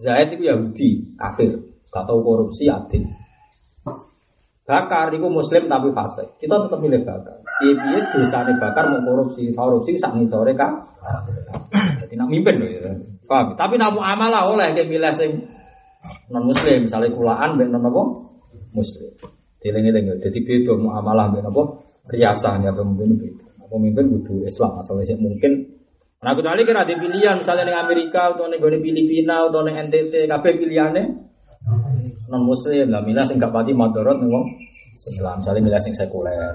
Zaid 0.00 0.32
itu 0.32 0.48
Yahudi, 0.48 0.90
kafir, 1.14 1.52
gak 1.92 2.04
tahu 2.08 2.24
korupsi, 2.24 2.66
adil. 2.66 3.04
Bakar 4.64 5.12
itu 5.12 5.28
muslim 5.28 5.68
tapi 5.68 5.92
fase. 5.92 6.24
Kita 6.40 6.64
tetap 6.64 6.80
milih 6.80 7.04
bakar. 7.04 7.36
Iya 7.60 8.00
dosa 8.08 8.48
nih 8.48 8.56
bakar 8.56 8.88
mau 8.88 9.04
korupsi, 9.04 9.52
korupsi 9.52 10.00
sak 10.00 10.16
sore 10.32 10.56
kan. 10.56 10.88
Jadi 12.00 12.14
nak 12.16 12.28
mimpin 12.32 12.56
loh 12.56 12.68
ya. 12.68 12.92
Tapi 13.28 13.74
namu 13.76 14.00
amalah 14.00 14.48
oleh 14.48 14.72
dia 14.72 14.88
milih 14.88 15.12
sing 15.12 15.44
non 16.32 16.44
muslim 16.48 16.84
misalnya 16.84 17.12
kulaan 17.12 17.56
ben 17.56 17.72
non 17.72 17.84
apa 17.84 18.02
muslim 18.76 19.12
dieling-eling 19.64 20.20
jadi 20.20 20.38
beda 20.44 20.72
muamalah 20.76 21.32
ben 21.32 21.48
apa 21.48 21.62
riasan 22.12 22.64
ya 22.64 22.72
pemimpin 22.76 23.40
nah, 23.56 23.66
pemimpin 23.72 24.04
kudu 24.12 24.44
Islam 24.44 24.80
asalnya 24.80 25.16
mungkin 25.16 25.72
Nah, 26.24 26.32
kecuali 26.32 26.64
kira 26.64 26.88
ada 26.88 26.96
pilihan, 26.96 27.36
misalnya 27.36 27.68
di 27.68 27.76
Amerika, 27.76 28.32
atau 28.32 28.48
di 28.48 28.56
Filipina, 28.56 29.44
atau 29.44 29.60
di 29.60 29.76
NTT, 29.76 30.24
kabeh 30.24 30.56
pilihannya 30.56 31.04
non 32.30 32.42
Muslim, 32.46 32.90
lah 32.90 33.02
milah 33.02 33.24
sing 33.26 33.36
gak 33.36 33.52
pati 33.52 33.72
madorot 33.74 34.20
nih 34.20 34.30
Islam, 34.94 35.42
misalnya 35.42 35.60
milah 35.62 35.82
sing 35.82 35.94
sekuler, 35.94 36.54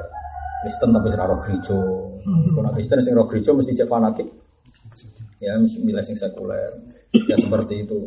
Kristen 0.64 0.90
tapi 0.96 1.08
sing 1.12 1.20
roh 1.20 1.40
gereja, 1.44 1.80
kalau 2.56 2.72
Kristen 2.72 3.00
sing 3.04 3.14
roh 3.16 3.28
gereja 3.28 3.52
mesti 3.52 3.72
cek 3.76 3.88
fanatik, 3.88 4.28
ya 5.44 5.60
mesti 5.60 5.80
milah 5.84 6.04
sing 6.04 6.16
sekuler, 6.16 6.72
ya 7.12 7.36
seperti 7.36 7.84
itu. 7.84 8.00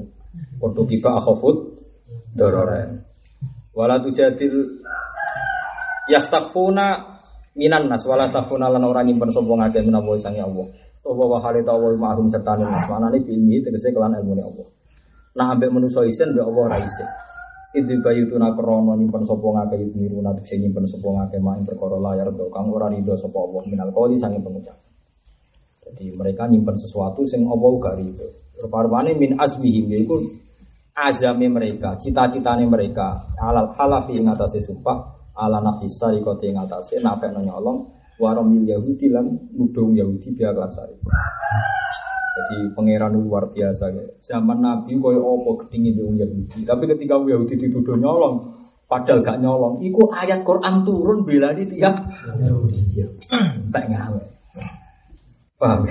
Untuk 0.64 0.88
kiba 0.88 1.20
akhofut 1.20 1.76
dororen. 2.32 3.04
Wala 3.76 4.00
tujadil 4.00 4.80
yastakfuna 6.08 7.20
minan 7.52 7.88
nas 7.88 8.04
wala 8.08 8.32
takfuna 8.32 8.72
lan 8.72 8.84
ora 8.84 9.04
nyimpen 9.04 9.28
sapa 9.28 9.52
ngake 9.52 9.84
menawa 9.84 10.16
sange 10.16 10.40
Allah. 10.40 10.72
Toba 11.04 11.24
wa 11.28 11.38
hale 11.44 11.60
tawa 11.60 11.92
ma'hum 11.92 12.32
serta 12.32 12.56
nas. 12.56 12.88
Manane 12.88 13.20
ilmi 13.20 13.60
tegese 13.60 13.92
kelan 13.92 14.16
ilmu 14.16 14.32
Allah. 14.40 14.66
Nah 15.36 15.46
ambek 15.52 15.68
manusa 15.68 16.04
isen 16.08 16.32
mbek 16.32 16.44
Allah 16.48 16.64
ra 16.72 16.78
isen. 17.72 17.84
Idzi 17.84 17.94
bayutuna 18.04 18.52
krono 18.52 18.92
nyimpen 18.96 19.24
sapa 19.24 19.48
ngake 19.48 19.80
yutmiruna 19.80 20.36
tegese 20.36 20.60
nyimpen 20.60 20.84
sapa 20.84 21.08
ngake 21.08 21.40
mak 21.40 21.56
ing 21.58 21.64
perkara 21.64 21.96
layar 21.96 22.28
do 22.36 22.52
kang 22.52 22.68
ora 22.68 22.92
rido 22.92 23.16
sapa 23.16 23.38
Allah 23.40 23.62
minal 23.64 23.90
qoli 23.90 24.20
sange 24.20 24.38
pengucap. 24.44 24.76
Jadi 25.82 26.12
mereka 26.16 26.44
nyimpen 26.48 26.76
sesuatu 26.76 27.24
sing 27.24 27.48
Allah 27.48 27.72
gak 27.80 27.96
rido. 27.96 28.26
Rupa-rupane 28.62 29.16
min 29.18 29.34
azmihim 29.40 29.90
yaiku 29.90 30.20
azami 30.92 31.48
mereka, 31.48 31.96
cita-citane 31.96 32.68
mereka, 32.68 33.24
alal 33.40 33.72
halafi 33.72 34.20
ing 34.20 34.28
atase 34.28 34.60
sumpah, 34.60 35.32
ala 35.32 35.58
nafis 35.64 35.96
sarikoti 35.96 36.52
ing 36.52 36.60
atase 36.60 37.00
nafekno 37.00 37.40
nyolong, 37.40 37.88
waromil 38.20 38.68
Yahudi 38.68 39.08
lan 39.08 39.24
nudung 39.56 39.96
Yahudi 39.96 40.36
biar 40.36 40.54
sari. 40.68 40.94
Jadi 42.32 42.72
pangeran 42.72 43.12
luar 43.12 43.52
biasa 43.52 43.92
ya. 43.92 44.04
Zaman 44.24 44.64
Nabi 44.64 44.96
koyo 44.96 45.20
opo 45.20 45.60
ketinggi 45.60 46.00
wong 46.00 46.16
Yahudi, 46.16 46.64
tapi 46.64 46.88
ketika 46.88 47.20
wong 47.20 47.28
Yahudi 47.28 47.60
dituduh 47.60 48.00
nyolong, 48.00 48.56
padahal 48.88 49.20
gak 49.20 49.40
nyolong, 49.44 49.84
iku 49.84 50.08
ayat 50.08 50.40
Quran 50.40 50.80
turun 50.88 51.28
bela 51.28 51.52
di 51.52 51.68
tiap 51.68 52.08
Yahudi. 52.40 53.04
Tak 53.68 53.84
ngawe. 53.84 54.22
Paham? 55.60 55.84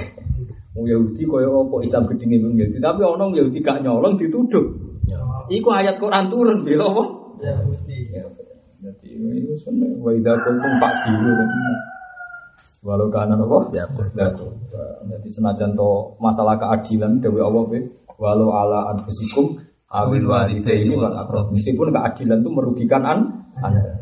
Wong 0.74 0.86
Yahudi 0.90 1.24
koyo 1.30 1.62
opo 1.62 1.86
Islam 1.86 2.10
gedinge 2.10 2.42
wong 2.42 2.58
Yahudi, 2.58 2.82
tapi 2.82 3.02
ono 3.06 3.22
wong 3.30 3.38
Yahudi 3.38 3.60
gak 3.62 3.86
nyolong 3.86 4.18
dituduh. 4.18 4.66
Iku 5.52 5.70
ayat 5.70 6.02
Quran 6.02 6.26
turun 6.26 6.66
bela 6.66 6.90
apa? 6.90 7.04
Yahudi. 7.38 7.98
Ya, 8.10 8.26
Jadi 8.82 9.14
itu 9.14 9.54
sebenarnya 9.62 10.02
wa 10.02 10.10
idza 10.10 10.34
kuntum 10.42 10.74
fa'dilu 10.82 11.32
Walau 12.82 13.14
kana 13.14 13.38
apa? 13.38 13.70
Ya, 13.78 13.86
Ya, 14.18 14.34
Jadi 15.06 15.28
senajan 15.30 15.78
to 15.78 16.18
masalah 16.18 16.58
keadilan 16.58 17.22
dewe 17.22 17.38
Allah 17.38 17.62
be 17.70 17.80
walau 18.18 18.50
ala 18.50 18.98
anfusikum 18.98 19.62
awil 19.86 20.26
walidaini 20.26 20.98
wal 20.98 21.14
aqrab. 21.14 21.54
Meskipun 21.54 21.94
keadilan 21.94 22.42
itu 22.42 22.50
merugikan 22.50 23.06
an 23.06 23.20
Anda. 23.62 24.02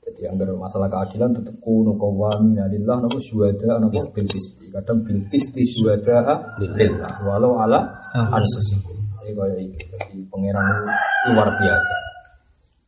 Jadi 0.00 0.22
anggar 0.32 0.48
masalah 0.56 0.88
keadilan 0.88 1.36
tetap 1.36 1.52
kuno 1.60 1.92
qawami 2.00 2.56
lillah 2.72 2.96
napa 2.96 3.20
syuhada 3.20 3.84
napa 3.84 4.00
bil 4.08 4.24
qisti. 4.24 4.72
Kadang 4.72 5.04
bil 5.04 5.28
qisti 5.28 5.60
syuhada 5.60 6.56
lillah 6.56 7.20
walau 7.20 7.60
ala 7.60 8.00
anfusikum. 8.16 8.96
Ini 9.24 9.32
kaya 9.36 9.56
iki. 9.60 9.80
Jadi 9.92 10.16
pangeran 10.32 10.64
itu 10.64 11.28
luar 11.36 11.48
biasa. 11.52 11.94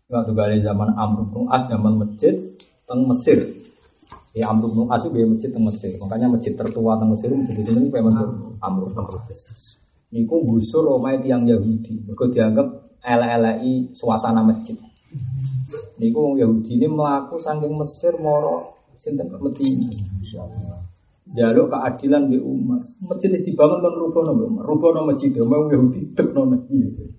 Waktu 0.06 0.32
kali 0.32 0.56
zaman 0.64 0.88
Amr 0.96 1.28
bin 1.32 1.44
As 1.52 1.68
zaman 1.68 2.00
masjid 2.00 2.32
teng 2.86 3.04
Mesir. 3.10 3.65
Ya 4.36 4.52
Amr 4.52 4.68
bin 4.68 4.84
As 4.92 5.00
itu 5.00 5.16
biaya 5.16 5.32
masjid 5.32 5.48
teng 5.48 5.64
Mesir. 5.64 5.96
Makanya 5.96 6.28
masjid 6.28 6.52
tertua 6.52 7.00
teng 7.00 7.08
Mesir 7.08 7.32
masjid 7.32 7.56
itu 7.56 7.72
ini 7.72 7.88
memang 7.88 8.36
Amr 8.60 8.92
bin 8.92 9.00
As. 9.00 9.80
Niku 10.12 10.44
gusur 10.44 10.84
omahe 10.92 11.24
tiang 11.24 11.48
Yahudi. 11.48 12.04
Mergo 12.04 12.28
dianggap 12.28 13.00
elek-eleki 13.00 13.96
suasana 13.96 14.44
masjid. 14.44 14.76
Niku 15.96 16.36
Yahudi 16.36 16.76
ini 16.76 16.84
melaku 16.84 17.40
saking 17.40 17.80
Mesir 17.80 18.12
moro 18.20 18.76
sinten 19.00 19.32
Medina. 19.40 19.88
Jaluk 21.32 21.72
keadilan 21.72 22.28
di 22.28 22.36
umat. 22.36 22.84
Masjid 23.08 23.40
dibangun 23.40 23.80
kan 23.80 23.92
rubono 23.96 24.36
Umar. 24.36 24.68
Rubono 24.68 25.08
masjid 25.08 25.32
mau 25.40 25.64
Yahudi 25.64 26.12
tekno 26.12 26.44
nabi. 26.44 27.15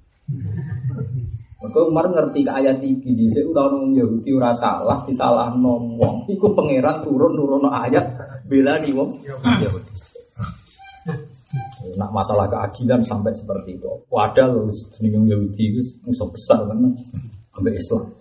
Maka 1.67 1.83
Umar 1.83 2.07
ngerti 2.07 2.47
ke 2.47 2.51
ayat 2.55 2.79
iki 2.79 3.11
di 3.11 3.27
sik 3.27 3.43
ora 3.51 3.67
ono 3.67 3.91
Yahudi 3.91 4.31
ora 4.31 4.55
salah 4.55 5.03
disalahno 5.03 5.99
wong. 5.99 6.23
Iku 6.31 6.55
pangeran 6.55 7.03
turun 7.03 7.35
nurono 7.35 7.67
ayat 7.67 8.07
bela 8.47 8.79
di 8.79 8.95
wong 8.95 9.19
Yahudi. 9.27 9.93
Nak 11.99 12.11
masalah 12.15 12.47
keadilan 12.47 13.03
sampai 13.03 13.35
seperti 13.35 13.75
itu. 13.75 13.91
Padahal 14.07 14.71
jenenge 14.95 15.19
wong 15.19 15.27
Yahudi 15.27 15.63
itu 15.67 15.83
musuh 16.07 16.31
besar 16.31 16.63
kan 16.71 16.79
sampai 17.51 17.75
Islam. 17.75 18.15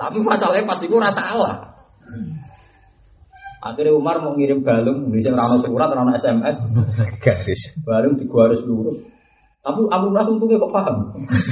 Tapi 0.00 0.18
masalahnya 0.24 0.64
pasti 0.64 0.88
gue 0.88 0.96
rasa 0.96 1.20
salah. 1.20 1.56
Akhirnya 3.60 3.92
Umar 3.92 4.24
mau 4.24 4.32
ngirim 4.32 4.64
balung, 4.64 5.10
bisa 5.10 5.34
rano 5.34 5.58
surat, 5.58 5.90
rano 5.90 6.14
SMS, 6.14 6.64
Garis. 7.18 7.76
balung 7.82 8.14
di 8.14 8.24
harus 8.24 8.62
lurus. 8.62 9.15
Tapi 9.66 9.82
Abu 9.90 10.14
Nas 10.14 10.30
untungnya 10.30 10.62
kok 10.62 10.70
paham. 10.70 10.96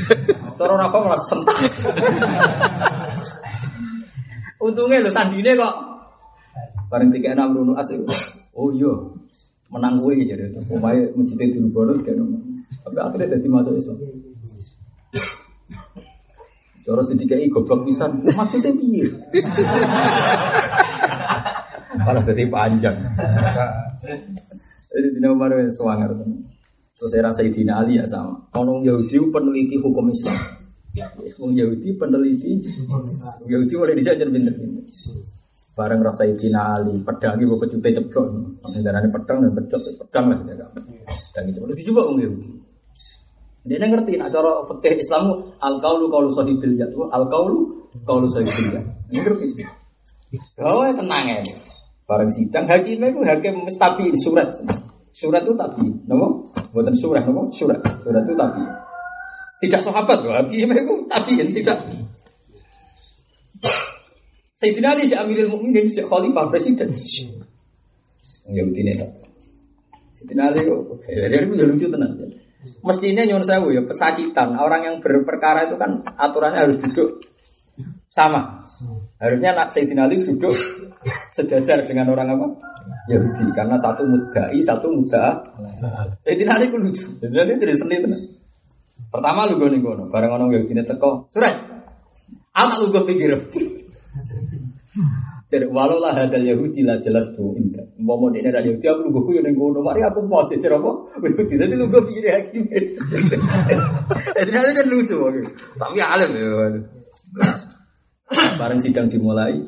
Kalau 0.58 0.78
Rafa 0.78 0.98
malah 1.02 1.18
sentak. 1.26 1.58
untungnya 4.62 5.02
lo 5.02 5.10
sandine 5.10 5.58
kok. 5.58 5.74
Bareng 6.86 7.10
tiga 7.10 7.34
enam 7.34 7.58
Bruno 7.58 7.74
As 7.74 7.90
itu. 7.90 8.06
Oh 8.54 8.70
iya, 8.70 8.94
menang 9.66 9.98
gue 9.98 10.22
jadi 10.22 10.46
itu. 10.46 10.62
Pemain 10.62 11.10
mencintai 11.18 11.50
dulu 11.50 11.68
baru 11.74 11.98
kan. 12.06 12.22
Tapi 12.86 12.98
akhirnya 13.02 13.34
jadi 13.34 13.46
masuk 13.50 13.74
Islam. 13.82 13.98
Cara 16.86 17.02
sedikit 17.02 17.40
goblok 17.50 17.88
pisan, 17.88 18.22
maksudnya 18.22 18.70
piye? 18.78 19.08
Malah 21.98 22.22
jadi 22.22 22.46
panjang. 22.46 22.94
Jadi 24.94 25.18
wis 25.18 25.74
swanger 25.74 26.14
tenan. 26.14 26.53
Terus 26.94 27.10
rasa 27.18 27.42
Sayyidina 27.42 27.82
Ali 27.82 27.98
ya 27.98 28.06
sama. 28.06 28.38
Orang 28.54 28.86
Yahudi 28.86 29.18
peneliti 29.34 29.76
hukum 29.82 30.06
Islam. 30.10 30.38
Wong 31.42 31.58
Yahudi 31.58 31.90
peneliti 31.98 32.62
Wong 32.86 33.10
Yahudi 33.50 33.74
oleh 33.74 33.94
bisa 33.98 34.14
jadi 34.14 34.30
pinter-pinter. 34.30 34.86
Bareng 35.74 36.00
rasa 36.06 36.22
Sayyidina 36.22 36.78
Ali 36.78 37.02
pedang 37.02 37.34
ibu 37.42 37.58
pecute 37.58 37.90
ceblok. 37.90 38.26
Darane 38.62 39.10
pedang 39.10 39.42
dan 39.42 39.50
pecot 39.58 39.82
pedang 40.06 40.24
lah 40.30 40.38
dia. 40.46 40.66
Dan 41.34 41.50
itu 41.50 41.58
udah 41.66 41.74
dicoba 41.74 42.00
Wong 42.06 42.18
Yahudi. 42.22 42.48
Dia 43.64 43.80
ngerti 43.80 44.20
nak 44.20 44.28
cara 44.28 44.60
fikih 44.68 45.00
Islam 45.00 45.40
al 45.56 45.80
qaulu 45.80 46.12
qaulu 46.12 46.30
sahibil 46.36 46.76
jad 46.76 46.92
al 46.94 47.24
qaulu 47.32 47.88
qaulu 48.04 48.28
sahibil. 48.28 48.76
Ini 49.08 49.18
ngerti. 49.18 49.48
Oh 50.62 50.84
tenang 50.94 51.26
ya. 51.26 51.40
Bareng 52.04 52.28
sidang 52.28 52.68
hakimnya 52.68 53.08
itu 53.10 53.20
hakim 53.24 53.64
mestabi 53.64 54.12
surat. 54.20 54.52
Surat 55.14 55.46
itu 55.46 55.54
tabi, 55.54 55.86
nopo? 56.10 56.50
Buatan 56.74 56.94
surat, 56.98 57.22
nopo? 57.22 57.54
Surat. 57.54 57.78
Surat 58.02 58.26
itu 58.26 58.34
tabi. 58.34 58.62
Tidak 59.62 59.80
sahabat 59.80 60.18
loh, 60.26 60.34
hakimnya 60.34 60.82
itu 60.82 60.94
tabiin 61.06 61.54
tidak. 61.54 61.78
Sayyidina 64.58 64.98
Ali 64.98 65.06
si 65.06 65.14
Amirul 65.14 65.54
Mukminin 65.54 65.86
si 65.94 66.02
Khalifah 66.02 66.50
Presiden. 66.50 66.90
Yahudi 68.50 68.80
ini 68.82 68.92
tak. 68.98 69.10
Sayyidina 70.18 70.50
Ali 70.50 70.66
kok, 70.66 71.06
ya 71.06 71.30
dia 71.30 71.38
itu 71.46 71.62
lucu 71.62 71.86
tenang. 71.86 72.12
Mestinya 72.84 73.22
nyon 73.28 73.44
sewu 73.44 73.72
ya 73.72 73.84
pesakitan. 73.84 74.56
Orang 74.56 74.82
yang 74.88 74.96
berperkara 75.04 75.68
itu 75.68 75.76
kan 75.76 76.00
aturannya 76.16 76.64
harus 76.64 76.78
duduk 76.80 77.20
sama. 78.08 78.64
Harusnya 79.24 79.56
nak 79.56 79.72
Sayyidina 79.72 80.04
Ali 80.04 80.20
duduk 80.20 80.52
sejajar 81.32 81.88
dengan 81.88 82.12
orang 82.12 82.36
apa? 82.36 82.46
Yahudi. 83.08 83.48
Karena 83.56 83.80
satu 83.80 84.04
mudai, 84.04 84.60
satu 84.60 84.92
muda. 84.92 85.48
Sayyidina 86.20 86.60
Ali 86.60 86.68
ku 86.68 86.76
lucu. 86.76 87.08
Sayyidina 87.16 87.40
Ali 87.48 87.56
jadi 87.56 87.72
seni 87.72 88.04
tenan. 88.04 88.20
Pertama 89.08 89.48
lu 89.48 89.56
gue 89.56 89.80
gono, 89.80 90.12
bareng 90.12 90.28
orang 90.28 90.52
Yahudi 90.52 90.76
ini 90.76 90.84
teko. 90.84 91.32
Surat. 91.32 91.56
Anak 92.52 92.76
lu 92.84 92.92
gue 92.92 93.02
pikir. 93.08 93.30
Jadi 95.48 95.70
walau 95.70 96.02
lah 96.02 96.12
hadal 96.18 96.44
Yahudi 96.44 96.84
lah 96.84 97.00
jelas 97.00 97.30
tuh 97.32 97.54
indah. 97.56 97.86
Mau 97.96 98.20
mau 98.20 98.28
dia 98.28 98.44
ada 98.44 98.60
Yahudi 98.60 98.84
aku 98.84 99.08
lu 99.08 99.24
gue 99.24 99.40
yang 99.40 99.56
gono. 99.56 99.80
Mari 99.80 100.04
aku 100.04 100.20
mau 100.28 100.44
cecer 100.44 100.68
apa? 100.68 100.90
Yahudi 101.24 101.54
nanti 101.56 101.74
lu 101.80 101.86
gue 101.88 102.02
pikir 102.12 102.24
hakim. 102.28 102.62
Jadi 104.36 104.50
nanti 104.54 104.72
kan 104.76 104.86
lucu. 104.92 105.16
Tapi 105.80 105.98
alim 106.02 106.30
ya. 106.36 106.44
Bareng 108.32 108.80
sidang 108.80 109.12
dimulai. 109.12 109.60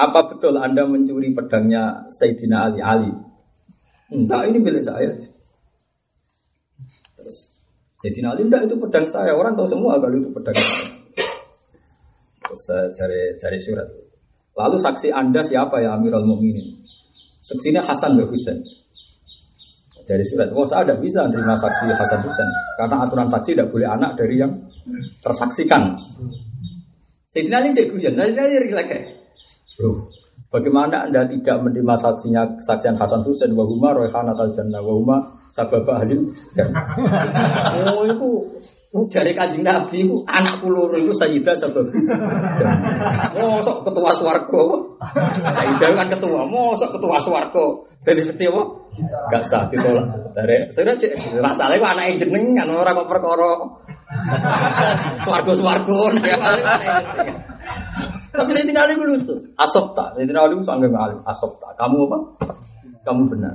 Apa 0.00 0.32
betul 0.32 0.56
Anda 0.56 0.88
mencuri 0.88 1.36
pedangnya 1.36 2.08
Sayyidina 2.08 2.72
Ali? 2.72 2.80
Ali. 2.80 3.12
Enggak, 4.10 4.48
ini 4.48 4.58
milik 4.58 4.84
saya. 4.86 5.12
Terus 7.20 7.52
Sayyidina 8.00 8.32
Ali, 8.32 8.48
enggak 8.48 8.64
itu 8.64 8.80
pedang 8.80 9.04
saya. 9.04 9.36
Orang 9.36 9.60
tahu 9.60 9.68
semua 9.68 10.00
kalau 10.00 10.16
itu 10.16 10.32
pedang 10.32 10.56
saya. 10.56 10.88
Terus 12.48 12.64
cari, 12.96 13.20
cari 13.36 13.58
surat. 13.60 13.88
Lalu 14.56 14.76
saksi 14.80 15.08
Anda 15.12 15.44
siapa 15.44 15.78
ya 15.84 15.94
Amirul 15.94 16.26
Mukminin? 16.26 16.80
Saksinya 17.40 17.84
Hasan 17.84 18.16
bin 18.18 18.26
Husain. 18.26 18.58
Dari 20.10 20.26
surat, 20.26 20.50
oh 20.50 20.66
saya 20.66 20.82
tidak 20.82 21.06
bisa 21.06 21.22
menerima 21.22 21.54
saksi 21.54 21.86
Hasan 21.94 22.20
Husain 22.26 22.50
karena 22.82 23.06
aturan 23.06 23.30
saksi 23.30 23.54
tidak 23.54 23.70
boleh 23.70 23.86
anak 23.86 24.18
dari 24.18 24.42
yang 24.42 24.50
tersaksikan. 25.22 25.94
Sayyidina 27.30 27.62
Ali 27.62 27.70
cek 27.70 27.94
guyon, 27.94 28.18
Sayyidina 28.18 28.42
Ali 28.42 28.56
rileks. 28.58 28.98
Bro, 29.78 30.10
bagaimana 30.50 31.06
anda 31.06 31.30
tidak 31.30 31.62
menerima 31.62 31.94
saksinya 31.94 32.58
saksian 32.58 32.98
Hasan 32.98 33.22
Husain 33.22 33.54
wahuma 33.54 33.94
royhan 33.94 34.26
atal 34.26 34.50
jannah 34.50 34.82
wahuma 34.82 35.38
sababa 35.54 36.02
ahlil 36.02 36.34
jannah. 36.58 36.90
Oh 37.86 38.02
itu 38.02 38.30
dari 39.14 39.30
kanjeng 39.38 39.62
Nabi 39.62 40.02
itu 40.02 40.26
anak 40.26 40.66
loro 40.66 40.98
itu 40.98 41.14
Sayyidah 41.14 41.54
sabab. 41.54 41.86
Mosok 43.38 43.86
ketua 43.86 44.10
swarga. 44.18 44.64
Sayyidah 45.54 45.90
kan 45.94 46.06
ketua, 46.10 46.42
mosok 46.50 46.98
ketua 46.98 47.22
swarga. 47.22 47.66
Setiap 48.02 48.58
apa? 48.58 48.62
Gak 49.30 49.42
sah 49.46 49.70
ditolak. 49.70 50.34
Dari 50.34 50.66
saya 50.74 50.98
cek 50.98 51.38
masalahnya 51.38 51.78
kok 51.78 51.92
anak 51.94 52.18
jenengan 52.18 52.74
orang 52.74 52.98
kok 52.98 53.06
perkara 53.06 53.50
swarga-swarga. 55.24 56.36
Tapi 58.30 58.50
saya 58.54 58.66
tidak 58.66 58.84
dulu 58.94 59.14
tuh. 59.26 59.38
Asop 59.58 59.92
tak, 59.98 60.16
saya 60.16 60.24
tidak 60.24 60.48
dulu 60.54 60.62
sangat 60.62 60.90
alim. 60.94 61.20
Asop 61.26 61.58
tak. 61.58 61.74
Kamu 61.76 62.08
apa? 62.08 62.18
Kamu 63.04 63.22
benar. 63.28 63.54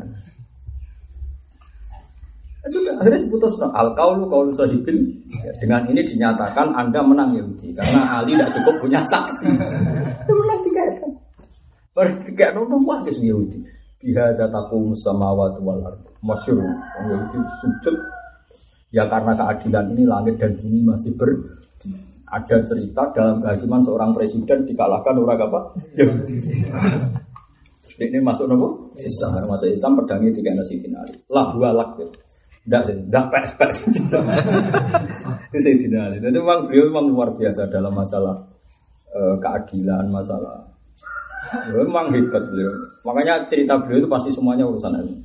Sudah 2.65 2.97
akhirnya 2.97 3.29
diputus 3.29 3.53
no. 3.61 3.69
Al 3.77 3.93
kaulu 3.93 4.25
kaulu 4.25 4.49
sadibil. 4.57 4.97
Ya, 5.29 5.53
dengan 5.61 5.85
ini 5.85 6.01
dinyatakan 6.01 6.73
Anda 6.73 7.05
menang 7.05 7.37
Yahudi 7.37 7.77
karena 7.77 8.17
Ali 8.17 8.33
tidak 8.33 8.57
cukup 8.57 8.81
punya 8.81 9.05
saksi. 9.05 9.53
Itu 10.25 10.33
menang 10.33 10.59
tiga 10.65 10.83
kan. 10.97 11.11
Berarti 11.93 12.33
tiga 12.33 12.57
nono 12.57 12.81
wah 12.81 13.05
Yahudi. 13.05 13.61
Biha 14.01 14.33
dataku 14.33 14.97
samawati 14.97 15.61
wal 15.61 15.81
ard. 15.85 16.01
Masyur. 16.25 16.65
Yahudi 17.05 17.37
sujud. 17.61 17.95
Ya 18.93 19.09
karena 19.09 19.33
keadilan 19.33 19.91
ini 19.97 20.03
langit 20.05 20.37
dan 20.37 20.57
bumi 20.57 20.85
masih 20.85 21.13
ber 21.17 21.29
ada 22.25 22.57
cerita 22.65 23.03
dalam 23.13 23.37
kehakiman 23.39 23.81
seorang 23.85 24.11
presiden 24.11 24.65
dikalahkan 24.65 25.13
orang 25.13 25.39
apa? 25.45 25.59
Yahudi. 25.93 26.35
Ini 27.95 28.19
masuk 28.19 28.51
nopo? 28.51 28.91
Islam. 28.99 29.47
Masuk 29.47 29.71
Islam 29.71 29.95
pedangnya 29.95 30.31
tiga 30.35 30.51
nasi 30.51 30.81
finali. 30.83 31.15
Lah 31.31 31.53
dua 31.55 31.71
lak. 31.71 31.89
Ya. 31.95 32.07
Enggak 32.65 32.81
sih, 32.89 32.97
enggak 32.97 33.25
pes-pes. 33.29 33.77
Itu 35.53 35.59
saya 35.61 35.75
tidak. 35.77 36.17
Jadi 36.17 36.37
memang 36.41 36.65
beliau 36.65 36.89
memang 36.89 37.05
luar 37.13 37.29
biasa 37.37 37.69
dalam 37.69 37.93
masalah 37.93 38.35
uh, 39.13 39.37
keadilan, 39.37 40.09
masalah. 40.09 40.65
Beliau 41.69 41.85
memang 41.85 42.09
hebat 42.09 42.43
beliau. 42.49 42.73
Makanya 43.05 43.45
cerita 43.47 43.77
beliau 43.77 44.01
itu 44.01 44.09
pasti 44.09 44.29
semuanya 44.33 44.65
urusan 44.65 44.97
ini. 44.97 45.15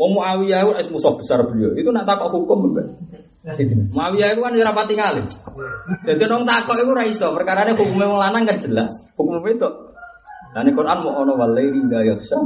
Wong 0.00 0.16
Muawiyah 0.16 0.80
itu 0.80 0.96
musuh 0.96 1.12
besar 1.20 1.44
beliau. 1.44 1.76
Itu 1.76 1.92
nak 1.92 2.08
takut 2.08 2.32
hukum 2.32 2.72
mbak. 2.72 2.88
Muawiyah 3.92 4.32
itu 4.32 4.40
kan 4.40 4.56
ora 4.56 4.72
pati 4.72 4.96
ngalim. 4.96 5.28
Jadi 6.08 6.24
nong 6.24 6.48
takut 6.48 6.80
itu 6.80 6.88
ra 6.96 7.04
iso, 7.04 7.28
perkara 7.36 7.68
hukumnya 7.68 8.08
wong 8.08 8.16
lanang 8.16 8.48
kan 8.48 8.56
jelas. 8.64 8.88
Hukum 9.20 9.44
itu. 9.44 9.68
Dan 10.56 10.66
di 10.66 10.72
Quran 10.72 11.04
mau 11.04 11.20
ono 11.20 11.36
walaili 11.36 11.84
la 11.86 12.00
yakhsha 12.00 12.40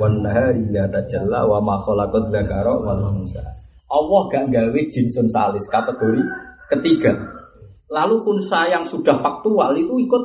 wan 0.00 0.24
nahari 0.24 0.64
la 0.72 0.88
tajalla 0.88 1.44
wa 1.44 1.60
ma 1.60 1.76
khalaqat 1.76 2.32
dzakara 2.32 2.72
wal 2.80 3.20
unsa. 3.20 3.44
Allah 3.92 4.20
gak 4.32 4.44
gawe 4.48 4.80
jinsun 4.88 5.28
salis 5.28 5.68
kategori 5.68 6.24
ketiga. 6.72 7.12
Lalu 7.92 8.24
kunsa 8.24 8.64
yang 8.72 8.88
sudah 8.88 9.20
faktual 9.20 9.76
itu 9.76 9.92
ikut 10.08 10.24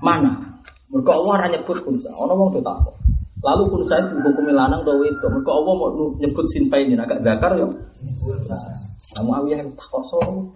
mana? 0.00 0.60
Mereka 0.88 1.12
Allah 1.12 1.34
hanya 1.44 1.60
nyebut 1.60 1.84
kunsa. 1.84 2.08
Ono 2.16 2.32
wong 2.40 2.56
takut. 2.64 2.96
Lalu 3.42 3.62
kunsa 3.74 3.98
itu 3.98 4.14
hukum 4.22 4.54
lanang 4.54 4.86
do 4.86 5.02
itu. 5.02 5.26
Mereka 5.26 5.50
Allah 5.50 5.74
mau 5.74 5.90
nyebut 6.14 6.46
sinfainin 6.54 7.02
agak 7.02 7.26
zakar 7.26 7.58
yo. 7.58 7.74
Kamu 9.18 9.30
awiyah 9.42 9.66
takut 9.74 10.02
solo. 10.06 10.46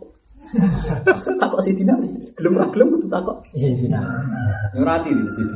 takut 1.42 1.60
sih 1.66 1.74
tidak. 1.74 1.98
Belum 2.38 2.62
belum 2.70 3.02
itu 3.02 3.10
takut. 3.10 3.42
Yang 3.58 4.84
rati 4.86 5.10
di 5.10 5.26
situ. 5.34 5.54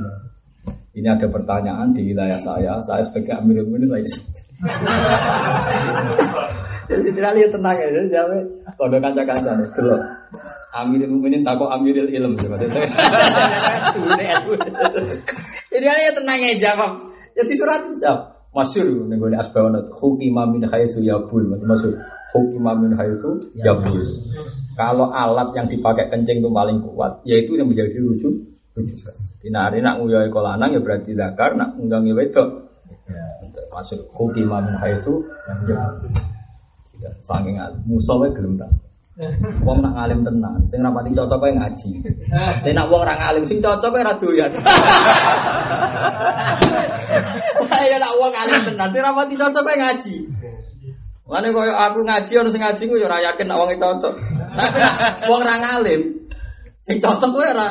Ini 0.90 1.06
ada 1.06 1.30
pertanyaan 1.30 1.94
di 1.94 2.02
wilayah 2.10 2.34
saya. 2.42 2.82
Saya 2.82 3.06
sebagai 3.06 3.38
Amirul 3.38 3.70
Mukminin 3.70 3.94
lagi. 3.94 4.10
Jadi 6.90 7.14
tidak 7.14 7.32
lihat 7.38 7.50
tenang 7.54 7.78
ya. 7.78 7.88
Jadi 7.94 8.10
kalau 8.74 8.98
kanca-kanca 8.98 9.50
nih. 9.54 9.70
Dulu. 9.70 9.94
Amirul 10.74 11.10
Mukminin 11.14 11.46
takut 11.46 11.70
Amirul 11.70 12.10
Ilm 12.10 12.34
maksudnya. 12.34 12.90
Jadi 15.70 15.86
lihat 15.86 16.14
tenang 16.18 16.38
ya 16.42 16.58
jawab. 16.58 17.09
Jadi 17.40 17.52
surat 17.56 17.80
jawab. 17.96 18.20
Masyur 18.50 19.08
nih 19.08 19.16
gue 19.16 19.32
asbawanat. 19.32 19.94
Hukima 19.96 20.44
min 20.44 20.68
haitsu 20.68 21.00
yabul. 21.00 21.48
Maksud 21.56 21.96
hukima 22.36 22.76
min 22.76 22.92
haitsu 22.92 23.40
yabul. 23.56 24.20
Kalau 24.76 25.08
alat 25.08 25.56
yang 25.56 25.66
dipakai 25.72 26.12
kencing 26.12 26.44
itu 26.44 26.50
paling 26.52 26.84
kuat, 26.84 27.24
yaitu 27.24 27.56
yang 27.56 27.68
menjadi 27.68 27.96
rujuk. 28.00 28.32
Nah, 29.50 29.68
hari 29.68 29.84
nak 29.84 30.00
nguyoi 30.00 30.32
kolanang 30.32 30.72
ya 30.72 30.80
berarti 30.80 31.12
zakar, 31.12 31.56
nak 31.56 31.76
unggangi 31.80 32.12
wedok. 32.12 32.68
Masuk 33.72 34.04
hukima 34.12 34.60
min 34.60 34.76
haitsu 34.76 35.24
yabul. 35.48 36.12
Saking 37.24 37.56
musuhnya 37.88 38.36
gelem 38.36 38.60
tak. 38.60 38.70
Wong 39.66 39.78
nak 39.82 39.92
ngalim 39.98 40.22
tenan, 40.22 40.62
sing 40.70 40.80
rapati 40.80 41.10
cocok 41.12 41.38
kowe 41.42 41.50
ngaji. 41.50 41.90
Tapi 42.62 42.70
nak 42.72 42.86
wong 42.88 43.02
ra 43.02 43.14
ngalim 43.18 43.42
sing 43.42 43.58
cocok 43.58 43.90
kowe 43.90 44.02
ra 44.06 44.14
doyan. 44.16 44.50
Ya 47.80 47.96
nak 47.98 48.12
wong 48.22 48.30
ngalim 48.30 48.60
tenan, 48.70 48.88
sing 48.94 49.02
rapati 49.02 49.34
cocok 49.34 49.62
kowe 49.66 49.76
ngaji. 49.76 50.14
Mane 51.30 51.48
koyo 51.54 51.74
aku 51.74 52.02
ngaji 52.02 52.32
ono 52.42 52.48
sing 52.50 52.62
ngaji 52.62 52.82
ku 52.90 52.94
ya 52.98 53.06
ora 53.06 53.18
yakin 53.22 53.46
nak 53.50 53.58
wong 53.58 53.70
cocok. 53.78 54.14
Wong 55.26 55.42
ra 55.42 55.54
ngalim 55.58 56.00
sing 56.86 56.96
cocok 57.02 57.30
kowe 57.34 57.46
ora 57.50 57.68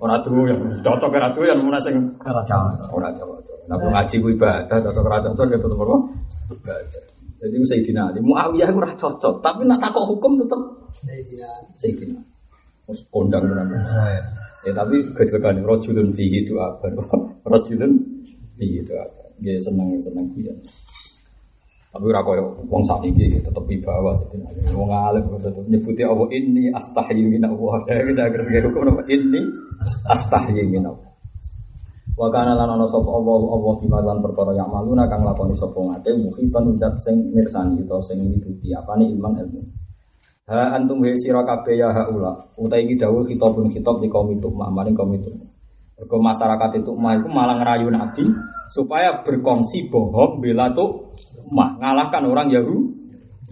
ora 0.00 0.16
doyan. 0.24 0.58
Cocok 0.80 1.12
ora 1.12 1.28
doyan 1.36 1.60
mun 1.60 1.76
sing 1.84 2.16
ora 2.24 2.40
cocok. 2.40 2.88
Ora 2.96 3.08
cocok. 3.12 3.68
Nah 3.68 3.76
ngaji 3.76 4.16
ku 4.24 4.28
ibadah, 4.32 4.78
cocok 4.80 5.04
ora 5.04 5.20
cocok 5.20 5.46
ya 5.52 5.58
tetep? 5.60 5.78
Ibadah. 6.52 7.11
Jadi 7.42 7.58
Sayyidina 7.66 8.14
Ali, 8.14 8.22
Muawiyah 8.22 8.70
itu 8.70 8.78
rasa 8.78 8.94
cocok, 8.94 9.42
tapi 9.42 9.66
nak 9.66 9.82
takut 9.82 10.06
hukum 10.06 10.38
tetap 10.38 10.62
Sayyidina. 11.74 12.14
Mus 12.86 13.02
kondang 13.10 13.50
tenan. 13.50 13.66
Ya 14.62 14.70
tapi 14.70 15.02
kecelakaan 15.18 15.66
rojulun 15.66 16.14
fihi 16.14 16.46
itu 16.46 16.54
apa? 16.62 16.86
Rojulun 17.50 17.98
fihi 18.54 18.78
itu 18.78 18.94
apa? 18.94 19.34
Dia 19.42 19.58
senang 19.58 19.90
senang 19.98 20.30
dia. 20.38 20.54
Tapi 21.92 22.04
ora 22.08 22.22
koyo 22.22 22.62
wong 22.70 22.86
sakniki 22.86 23.42
tetep 23.42 23.66
wibawa 23.66 24.14
Sayyidina 24.22 24.46
Ali. 24.46 24.60
Wong 24.78 24.90
alim 24.94 25.24
tetep 25.42 25.66
nyebuti 25.66 26.02
Allah 26.06 26.28
ini 26.30 26.70
astahyi 26.70 27.26
min 27.26 27.42
Allah. 27.42 27.82
Ya 27.90 28.06
kita 28.06 28.70
hukum 28.70 28.86
apa 28.86 29.02
ini 29.10 29.42
astahyi 30.06 30.62
min 30.70 30.86
Allah. 30.86 31.11
Wa 32.12 32.28
kana 32.28 32.52
lan 32.52 32.76
ana 32.76 32.84
sapa 32.84 33.08
Allah 33.08 33.40
Allah 33.56 33.72
bima 33.80 33.98
lan 34.04 34.20
perkara 34.20 34.52
yang 34.52 34.68
maluna 34.68 35.08
kang 35.08 35.24
lakoni 35.24 35.56
sapa 35.56 35.80
ngate 35.80 36.12
muhitan 36.20 36.76
udat 36.76 37.00
sing 37.00 37.32
mirsani 37.32 37.80
utawa 37.80 38.04
sing 38.04 38.20
mituti 38.20 38.68
apane 38.76 39.08
ilman 39.08 39.40
ilmu. 39.40 39.62
Ha 40.52 40.76
antum 40.76 41.00
wa 41.00 41.08
sira 41.16 41.40
kabeh 41.40 41.80
ya 41.80 41.88
haula. 41.88 42.36
Utai 42.60 42.84
iki 42.84 43.00
dawuh 43.00 43.24
khitabun 43.24 43.72
khitab 43.72 43.96
di 44.04 44.12
kaum 44.12 44.28
itu 44.28 44.52
maring 44.52 44.92
kaum 44.92 45.08
itu. 45.16 45.32
Mergo 45.96 46.16
masyarakat 46.20 46.84
itu 46.84 46.92
mah 46.98 47.16
itu 47.16 47.28
malah 47.32 47.56
ngerayu 47.62 47.88
Nabi 47.88 48.26
supaya 48.68 49.24
berkongsi 49.24 49.88
bohong 49.88 50.42
bela 50.42 50.68
tuh 50.76 51.16
mah 51.48 51.80
ngalahkan 51.80 52.28
orang 52.28 52.52
Yahudi. 52.52 53.00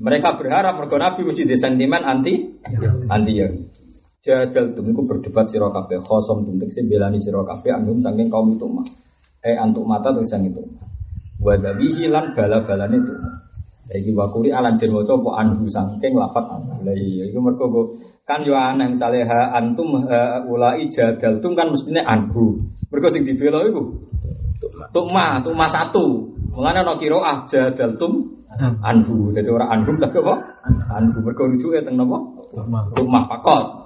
Mereka 0.01 0.37
berharap 0.37 0.77
mergo 0.77 1.01
Nabi 1.01 1.24
mesti 1.24 1.49
di 1.49 1.57
sentimen 1.57 2.05
anti 2.05 2.61
anti 3.09 3.32
Yahudi. 3.32 3.69
Jadal 4.20 4.76
tum 4.76 4.84
iku 4.92 5.09
berdebat 5.09 5.48
sira 5.48 5.72
kabeh 5.72 5.97
khosom 6.05 6.44
tum 6.44 6.60
tekse 6.60 6.84
belani 6.84 7.16
sira 7.24 7.40
kabeh 7.40 7.72
anggum 7.72 8.05
saking 8.05 8.28
kaum 8.28 8.52
itu 8.52 8.68
mah. 8.68 8.84
Eh 9.40 9.56
antuk 9.56 9.88
mata 9.88 10.12
terus 10.12 10.28
sang 10.28 10.44
itu. 10.44 10.60
Wa 11.40 11.56
dabihi 11.56 12.05
lan 12.12 12.36
bala-balane 12.36 13.01
itu. 13.01 13.14
Iki 13.97 14.12
wakuri 14.12 14.52
alan 14.52 14.76
den 14.76 14.92
waca 14.92 15.16
apa 15.16 15.30
anhu 15.40 15.64
saking 15.72 16.12
lafat 16.20 16.44
anhu. 16.52 16.84
Lah 16.84 16.92
iya 16.92 17.32
iku 17.32 17.40
mergo 17.40 17.97
kan 18.28 18.44
yo 18.44 18.52
aneh 18.52 18.92
misale 18.92 19.24
ha 19.24 19.56
antum 19.56 20.05
ha, 20.05 20.44
ulai 20.44 20.84
jadal 20.92 21.40
tum 21.40 21.56
kan 21.56 21.72
mestine 21.72 22.05
anhu. 22.05 22.60
Mergo 22.92 23.09
sing 23.09 23.24
dibela 23.24 23.64
iku 23.64 23.88
tukma, 24.92 25.40
tukma 25.40 25.64
satu. 25.72 26.28
Mulane 26.52 26.84
ana 26.84 26.92
qiraah 27.01 27.48
jadal 27.48 27.97
tum 27.97 28.20
anhu. 28.84 29.32
Jadi 29.32 29.48
ora 29.48 29.72
anhum 29.72 29.97
tapi 29.97 30.20
apa? 30.20 30.60
Anhu 30.92 31.24
mergo 31.24 31.48
rujuke 31.48 31.80
teng 31.80 31.97
napa? 31.97 32.20
Tukma 32.92 33.24
fakot. 33.24 33.80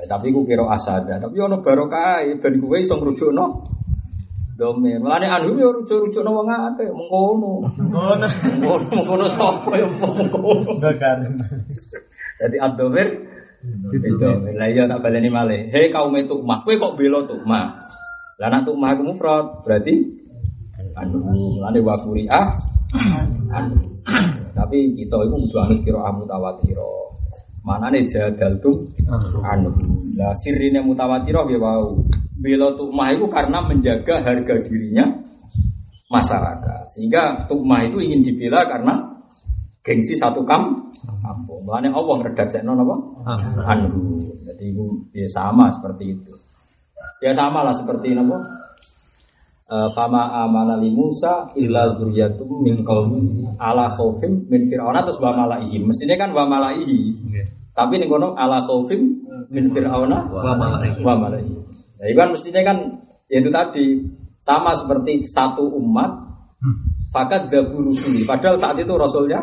Ya, 0.00 0.08
tapi 0.08 0.32
ku 0.32 0.48
kira 0.48 0.64
asada. 0.72 1.20
Tapi 1.20 1.36
ono 1.36 1.60
barokah 1.60 2.24
ben 2.40 2.54
kuwe 2.56 2.80
iso 2.80 2.96
ngrujukno 2.96 3.68
domain. 4.56 4.96
Mulane 4.96 5.28
anu 5.28 5.60
yo 5.60 5.76
rujuk-rujukno 5.76 6.30
wong 6.32 6.48
akeh 6.48 6.88
mengkono. 6.88 7.68
Mengkono. 7.76 8.26
Mengkono 8.88 9.24
sapa 9.28 9.76
yo 9.76 9.92
mengkono. 9.92 10.80
Jadi 12.40 12.56
ad-dhamir 12.56 13.08
itu. 13.92 14.24
Lah 14.56 14.68
iya 14.72 14.88
tak 14.88 15.04
baleni 15.04 15.28
malih. 15.28 15.68
Hei 15.68 15.92
kaum 15.92 16.16
itu 16.16 16.40
mah, 16.40 16.64
kowe 16.64 16.72
kok 16.80 16.96
bela 16.96 17.28
tuh 17.28 17.44
mah. 17.44 17.84
Lah 18.40 18.48
nek 18.48 18.64
tuh 18.64 18.72
mah 18.80 18.96
mufrad 18.96 19.60
berarti 19.68 20.16
anu 20.96 21.20
mulane 21.20 21.80
wa 21.84 22.00
quri'ah 22.00 22.46
anu. 23.52 24.00
Tapi 24.56 24.96
kita 24.96 25.16
itu 25.28 25.36
kudu 25.44 25.56
anut 25.60 25.78
kira 25.84 26.08
mutawatirah. 26.08 27.09
Mana 27.60 27.92
nih 27.92 28.08
jadal 28.08 28.56
tuh 28.64 28.72
anu. 29.44 29.72
Nah 30.16 30.32
sirine 30.40 30.80
mutawatirah 30.80 31.44
ya 31.48 31.58
wow. 31.60 31.92
Bela 32.40 32.72
tukmah 32.72 33.12
itu 33.12 33.28
karena 33.28 33.60
menjaga 33.60 34.24
harga 34.24 34.54
dirinya 34.64 35.04
masyarakat. 36.08 36.88
Sehingga 36.96 37.44
tukmah 37.44 37.84
itu 37.84 38.00
ingin 38.00 38.24
dibela 38.24 38.64
karena 38.64 38.96
gengsi 39.84 40.16
satu 40.16 40.40
kam 40.48 40.88
kampung. 41.20 41.68
Mulane 41.68 41.92
Allah 41.92 42.14
ngredaksekno 42.24 42.72
napa? 42.72 42.96
Anu. 43.68 44.16
Jadi 44.40 44.64
itu 44.72 44.84
ya 45.12 45.28
sama 45.28 45.68
seperti 45.68 46.16
itu. 46.16 46.32
Ya 47.20 47.36
sama 47.36 47.60
lah 47.60 47.76
seperti 47.76 48.16
napa? 48.16 48.59
Fama 49.70 50.34
amana 50.42 50.74
li 50.82 50.90
Musa 50.90 51.46
illa 51.54 51.94
dzurriyyatum 51.94 52.66
min 52.66 52.82
qaumi 52.82 53.46
ala 53.54 53.86
khaufim 53.94 54.50
min 54.50 54.66
fir'auna 54.66 55.06
terus 55.06 55.22
wa 55.22 55.30
malaihi. 55.30 55.78
Mestinya 55.86 56.18
kan 56.18 56.34
wa 56.34 56.42
malaihi. 56.50 57.14
Tapi 57.70 58.02
ning 58.02 58.10
kono 58.10 58.34
ala 58.34 58.66
khaufim 58.66 58.98
min 59.46 59.70
fir'auna 59.70 60.26
Wa 60.26 60.58
malaihi. 60.58 60.98
wa 61.06 61.14
malaihi. 61.14 61.54
Nah, 62.02 62.06
itu 62.10 62.18
kan 62.18 62.28
mestinya 62.34 62.62
kan 62.66 62.76
ya 63.30 63.38
itu 63.38 63.50
tadi 63.54 63.86
sama 64.42 64.74
seperti 64.74 65.22
satu 65.30 65.62
umat 65.78 66.30
Fakat 67.10 67.50
dabu 67.50 67.90
rusuli. 67.90 68.22
Padahal 68.22 68.54
saat 68.54 68.78
itu 68.78 68.94
rasulnya 68.94 69.42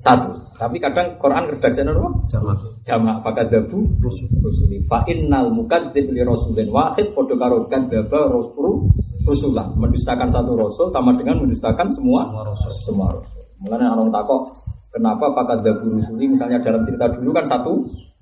satu. 0.00 0.32
Tapi 0.56 0.80
kadang 0.80 1.16
Quran 1.20 1.44
redaksinya 1.52 1.92
apa? 1.92 2.08
Jamak. 2.24 2.56
Jamak 2.88 3.16
fakat 3.20 3.52
dabu 3.52 3.84
rusuli. 4.00 4.80
Fa 4.88 5.04
innal 5.04 5.52
mukadzib 5.52 6.08
li 6.08 6.24
rasulin 6.24 6.72
wahid 6.72 7.12
padha 7.12 7.36
karo 7.36 7.68
kadzaba 7.68 8.32
rasul 8.32 8.88
rusulah. 9.26 9.66
Mendustakan 9.76 10.28
satu 10.30 10.52
rasul 10.56 10.86
sama 10.90 11.10
dengan 11.16 11.40
mendustakan 11.42 11.88
semua 11.92 12.24
Semua 12.28 12.44
rasul. 12.48 12.72
semua 12.86 13.08
rasul. 13.12 13.42
Mulanya 13.60 13.92
orang 13.92 14.08
takok 14.08 14.42
kenapa 14.90 15.24
fakat 15.36 15.58
dabu 15.62 15.86
rusuli 15.94 16.24
misalnya 16.26 16.58
dalam 16.64 16.82
cerita 16.88 17.06
dulu 17.12 17.30
kan 17.34 17.44
satu 17.46 17.72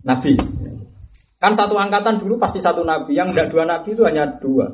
nabi. 0.05 0.35
Kan 1.39 1.55
satu 1.55 1.79
angkatan 1.79 2.19
dulu 2.19 2.35
pasti 2.35 2.59
satu 2.59 2.83
nabi, 2.83 3.15
yang 3.15 3.31
enggak 3.31 3.47
dua 3.55 3.63
nabi 3.63 3.95
itu 3.95 4.03
hanya 4.03 4.27
dua. 4.43 4.67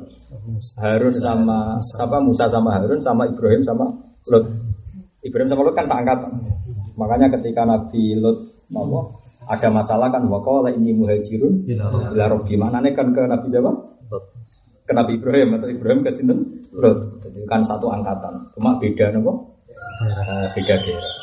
Harun 0.81 1.13
sama 1.21 1.77
siapa 1.93 2.17
Musa 2.17 2.49
sama 2.49 2.73
Harun 2.73 2.97
sama 3.05 3.29
Ibrahim 3.29 3.61
sama 3.61 3.85
Lut. 4.33 4.49
Ibrahim 5.21 5.53
sama 5.53 5.61
Lut 5.61 5.75
kan 5.77 5.85
seangkatan. 5.85 6.31
Makanya 6.97 7.27
ketika 7.37 7.61
Nabi 7.69 8.17
Lut 8.17 8.39
mau 8.73 9.13
ada 9.45 9.69
masalah 9.69 10.09
kan 10.09 10.25
waqala 10.25 10.73
ini 10.73 10.89
muhajirun 10.97 11.69
Ila 11.69 12.09
ila 12.17 12.25
rabbi. 12.33 12.57
Maknanya 12.57 12.97
kan 12.97 13.13
ke 13.13 13.21
Nabi 13.29 13.45
siapa? 13.45 13.71
Ke 14.85 14.93
Nabi 14.93 15.17
Ibrahim 15.17 15.57
atau 15.57 15.67
Ibrahim 15.67 15.99
ke 16.05 16.13
sinten? 16.13 16.61
Lut. 16.71 17.19
Jadi 17.25 17.41
kan 17.49 17.65
satu 17.65 17.89
angkatan. 17.89 18.53
Cuma 18.53 18.77
beda 18.77 19.09
nopo? 19.17 19.57
Eh, 20.05 20.47
beda 20.53 20.75
daerah. 20.85 21.13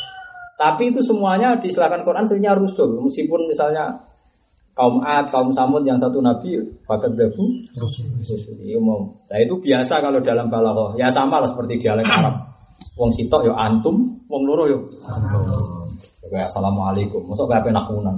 Tapi 0.59 0.95
itu 0.95 1.01
semuanya 1.03 1.59
diserahkan 1.59 2.07
Quran 2.07 2.27
sebenarnya 2.27 2.59
rusul. 2.59 2.99
Meskipun 3.03 3.51
misalnya 3.51 3.99
kaum 4.73 5.03
Ad, 5.05 5.29
kaum 5.29 5.53
Samud 5.53 5.85
yang 5.85 6.01
satu 6.01 6.23
nabi 6.25 6.57
bahkan 6.89 7.13
dabu 7.13 7.45
Rasul. 7.77 8.09
Iya. 8.63 8.79
Nah 8.79 9.39
itu 9.43 9.55
biasa 9.59 10.01
kalau 10.01 10.23
dalam 10.23 10.49
balaghah. 10.49 10.97
Ya 10.97 11.11
sama 11.13 11.43
lah 11.43 11.51
seperti 11.51 11.83
dialek 11.83 12.07
Arab. 12.09 12.35
Wong 12.97 13.11
sitok 13.15 13.47
yo 13.47 13.53
antum, 13.57 14.21
wong 14.29 14.43
loro 14.47 14.65
yo. 14.69 14.79
Kayak 16.33 16.49
assalamualaikum. 16.49 17.29
Masa 17.29 17.45
kayak 17.45 17.65
penakunan. 17.69 18.17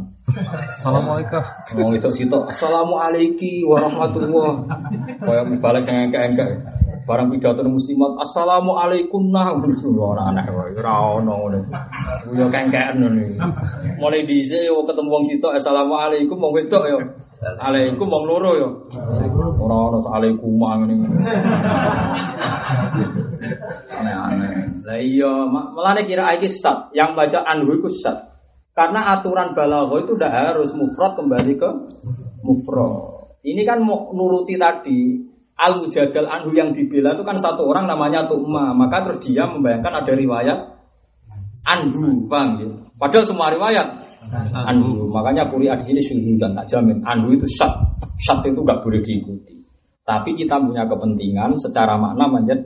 Assalamualaikum. 0.70 1.42
Wong 1.82 1.98
itu 1.98 2.10
sitok 2.14 2.46
assalamualaikum 2.46 3.74
warahmatullah. 3.74 4.52
Kayak 5.18 5.44
balik 5.58 5.82
yang 5.90 6.06
engke-engke. 6.06 6.46
Barang 7.10 7.28
pidato 7.34 7.66
muslimat 7.66 8.14
assalamualaikum 8.22 9.34
nah 9.34 9.50
ora 9.52 10.30
aneh 10.30 10.46
wae 10.46 10.78
ora 10.78 11.18
ono 11.18 11.32
ngono. 11.42 11.58
Yo 12.38 12.46
kengkean 12.46 13.02
ngono. 13.02 13.34
Mulai 13.98 14.22
dhisik 14.30 14.62
yo 14.62 14.86
ketemu 14.86 15.10
wong 15.10 15.24
sitok 15.26 15.58
assalamualaikum 15.58 16.38
wong 16.38 16.54
wedok 16.54 16.86
yo. 16.86 16.98
Alaikum 17.44 18.08
wong 18.08 18.24
loro 18.24 18.50
yo. 18.56 18.68
Ora 19.60 19.76
ono 19.92 19.98
alaikum 20.08 20.56
ngene. 20.56 20.94
Aneh-aneh. 23.92 24.54
Lah 24.84 24.98
iya, 25.00 25.32
melane 25.48 26.04
kira 26.08 26.32
iki 26.36 26.52
sat, 26.52 26.92
yang 26.96 27.16
baca 27.16 27.44
anhu 27.44 27.76
iku 27.76 27.88
sat. 27.92 28.32
Karena 28.74 29.14
aturan 29.14 29.54
balaghah 29.54 30.02
itu 30.02 30.18
udah 30.18 30.30
harus 30.32 30.74
mufrad 30.74 31.14
kembali 31.14 31.52
ke 31.54 31.70
mufrad. 32.42 33.30
Ini 33.44 33.62
kan 33.62 33.84
nuruti 33.86 34.58
tadi 34.58 35.20
al 35.54 35.78
mujadal 35.78 36.26
anhu 36.26 36.50
yang 36.56 36.74
dibela 36.74 37.14
itu 37.14 37.22
kan 37.22 37.38
satu 37.38 37.62
orang 37.62 37.86
namanya 37.86 38.26
Tu'ma, 38.26 38.74
maka 38.74 39.06
terus 39.06 39.22
dia 39.22 39.46
membayangkan 39.46 40.02
ada 40.02 40.12
riwayat 40.12 40.58
anhu, 41.62 42.26
paham 42.26 42.48
ya? 42.58 42.68
Padahal 42.98 43.24
semua 43.26 43.54
riwayat 43.54 44.03
anhu, 44.52 45.10
makanya 45.12 45.48
kuri 45.50 45.68
di 45.68 45.84
sini 45.84 46.00
syuhudan 46.00 46.56
tak 46.56 46.66
jamin 46.70 46.98
anhu 47.04 47.34
itu 47.36 47.46
syat, 47.48 47.72
syat 48.20 48.40
itu 48.46 48.60
gak 48.64 48.80
boleh 48.80 49.00
diikuti. 49.04 49.54
Tapi 50.04 50.36
kita 50.36 50.60
punya 50.60 50.84
kepentingan 50.84 51.56
secara 51.56 51.96
makna 51.96 52.28
menjadi 52.28 52.64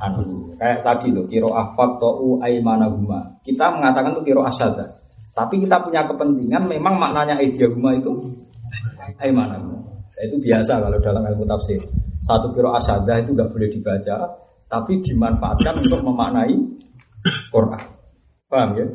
anhu. 0.00 0.52
Kayak 0.60 0.84
tadi 0.84 1.08
loh, 1.14 1.24
kiro 1.24 1.50
afak 1.56 1.96
to'u 1.96 2.40
aimanahuma. 2.44 3.40
Kita 3.40 3.72
mengatakan 3.72 4.12
tuh 4.12 4.24
kiro 4.24 4.44
asyada. 4.44 5.00
Tapi 5.32 5.62
kita 5.62 5.80
punya 5.80 6.04
kepentingan 6.04 6.68
memang 6.68 7.00
maknanya 7.00 7.40
aidiyahuma 7.40 7.96
itu 7.96 8.12
aimanahuma. 9.22 9.80
Nah, 9.80 10.22
Itu 10.28 10.36
biasa 10.36 10.84
kalau 10.84 10.98
dalam 11.00 11.24
ilmu 11.24 11.48
tafsir. 11.48 11.80
Satu 12.20 12.52
kiro 12.52 12.76
asyada 12.76 13.24
itu 13.24 13.32
nggak 13.32 13.48
boleh 13.48 13.68
dibaca, 13.72 14.16
tapi 14.68 15.00
dimanfaatkan 15.00 15.80
untuk 15.80 16.00
memaknai 16.04 16.54
Quran. 17.48 17.84
Paham 18.50 18.70
ya? 18.76 18.86